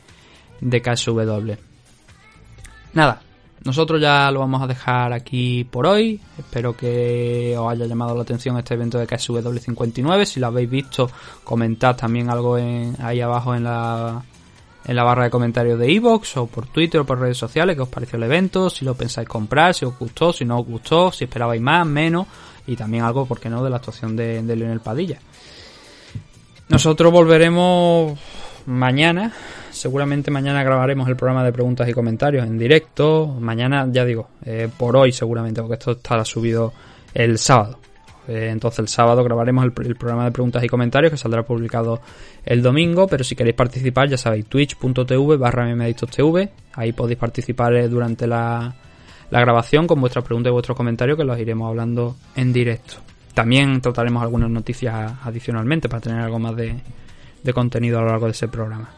de 0.60 0.82
KSW. 0.82 1.52
Nada, 2.94 3.20
nosotros 3.64 4.00
ya 4.00 4.30
lo 4.30 4.40
vamos 4.40 4.62
a 4.62 4.66
dejar 4.66 5.12
aquí 5.12 5.64
por 5.64 5.86
hoy. 5.86 6.20
Espero 6.38 6.76
que 6.76 7.54
os 7.58 7.70
haya 7.70 7.86
llamado 7.86 8.14
la 8.14 8.22
atención 8.22 8.56
este 8.56 8.74
evento 8.74 8.98
de 8.98 9.06
KSW 9.06 9.58
59. 9.58 10.26
Si 10.26 10.40
lo 10.40 10.46
habéis 10.46 10.70
visto, 10.70 11.10
comentad 11.44 11.96
también 11.96 12.30
algo 12.30 12.54
ahí 12.54 13.20
abajo 13.20 13.54
en 13.54 13.64
la, 13.64 14.22
en 14.88 14.96
la 14.96 15.04
barra 15.04 15.24
de 15.24 15.30
comentarios 15.30 15.78
de 15.78 15.92
iVoox 15.92 16.38
o 16.38 16.46
por 16.46 16.66
Twitter 16.66 17.02
o 17.02 17.04
por 17.04 17.20
redes 17.20 17.36
sociales 17.36 17.76
qué 17.76 17.82
os 17.82 17.88
pareció 17.88 18.16
el 18.16 18.24
evento, 18.24 18.70
si 18.70 18.84
lo 18.84 18.94
pensáis 18.94 19.28
comprar, 19.28 19.74
si 19.74 19.84
os 19.84 19.96
gustó, 19.96 20.32
si 20.32 20.44
no 20.44 20.58
os 20.58 20.66
gustó, 20.66 21.12
si 21.12 21.24
esperabais 21.24 21.60
más, 21.60 21.86
menos 21.86 22.26
y 22.66 22.74
también 22.74 23.04
algo, 23.04 23.26
¿por 23.26 23.38
qué 23.38 23.48
no?, 23.48 23.62
de 23.62 23.70
la 23.70 23.76
actuación 23.76 24.16
de, 24.16 24.42
de 24.42 24.56
Leonel 24.56 24.80
Padilla. 24.80 25.18
Nosotros 26.68 27.12
volveremos 27.12 28.18
mañana. 28.66 29.32
Seguramente 29.70 30.30
mañana 30.30 30.62
grabaremos 30.62 31.08
el 31.08 31.16
programa 31.16 31.44
de 31.44 31.52
preguntas 31.52 31.88
y 31.88 31.92
comentarios 31.92 32.46
en 32.46 32.58
directo. 32.58 33.26
Mañana, 33.26 33.86
ya 33.90 34.04
digo, 34.04 34.28
eh, 34.44 34.68
por 34.76 34.96
hoy 34.96 35.12
seguramente, 35.12 35.60
porque 35.60 35.74
esto 35.74 35.92
estará 35.92 36.24
subido 36.24 36.72
el 37.14 37.38
sábado. 37.38 37.78
Eh, 38.28 38.50
entonces 38.50 38.80
el 38.80 38.88
sábado 38.88 39.24
grabaremos 39.24 39.64
el, 39.64 39.72
programa 39.72 40.26
de 40.26 40.32
preguntas 40.32 40.62
y 40.62 40.68
comentarios 40.68 41.10
que 41.10 41.16
saldrá 41.16 41.42
publicado 41.44 42.00
el 42.44 42.62
domingo. 42.62 43.06
Pero 43.08 43.24
si 43.24 43.34
queréis 43.34 43.56
participar, 43.56 44.08
ya 44.08 44.18
sabéis, 44.18 44.46
twitch.tv 44.46 45.36
barra. 45.38 45.66
Ahí 46.74 46.92
podéis 46.92 47.18
participar 47.18 47.74
eh, 47.74 47.88
durante 47.88 48.26
la, 48.26 48.74
grabación 49.30 49.86
con 49.86 50.00
vuestras 50.00 50.24
preguntas 50.24 50.50
y 50.50 50.52
vuestros 50.52 50.76
comentarios 50.76 51.16
que 51.16 51.24
los 51.24 51.38
iremos 51.38 51.68
hablando 51.68 52.16
en 52.36 52.52
directo. 52.52 52.96
También 53.32 53.80
trataremos 53.80 54.22
algunas 54.22 54.50
noticias 54.50 55.12
adicionalmente 55.22 55.88
para 55.88 56.00
tener 56.00 56.20
algo 56.20 56.38
más 56.38 56.54
de, 56.56 56.74
de 57.42 57.52
contenido 57.52 57.98
a 57.98 58.02
lo 58.02 58.08
largo 58.08 58.26
de 58.26 58.32
ese 58.32 58.48
programa. 58.48 58.90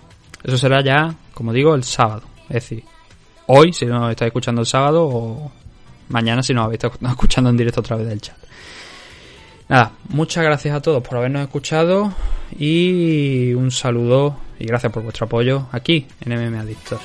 Eso 0.43 0.59
será 0.59 0.82
ya, 0.82 1.15
como 1.35 1.52
digo, 1.52 1.74
el 1.74 1.85
sábado. 1.85 2.23
Es 2.48 2.55
decir, 2.55 2.85
hoy 3.47 3.73
si 3.73 3.86
nos 3.86 4.11
estáis 4.11 4.28
escuchando 4.28 4.62
el 4.62 4.66
sábado 4.66 5.07
o 5.07 5.52
mañana 6.09 6.43
si 6.43 6.52
nos 6.52 6.65
habéis 6.65 6.82
estado 6.82 7.11
escuchando 7.11 7.51
en 7.51 7.57
directo 7.57 7.81
a 7.81 7.85
través 7.85 8.09
del 8.09 8.20
chat. 8.20 8.36
Nada, 9.70 9.92
muchas 10.09 10.42
gracias 10.42 10.74
a 10.74 10.82
todos 10.82 11.01
por 11.01 11.16
habernos 11.16 11.42
escuchado 11.42 12.12
y 12.59 13.55
un 13.55 13.70
saludo 13.70 14.36
y 14.59 14.66
gracias 14.66 14.92
por 14.92 15.05
vuestro 15.05 15.26
apoyo 15.26 15.68
aquí 15.70 16.09
en 16.22 16.32
MM 16.32 16.59
Adictos. 16.59 17.01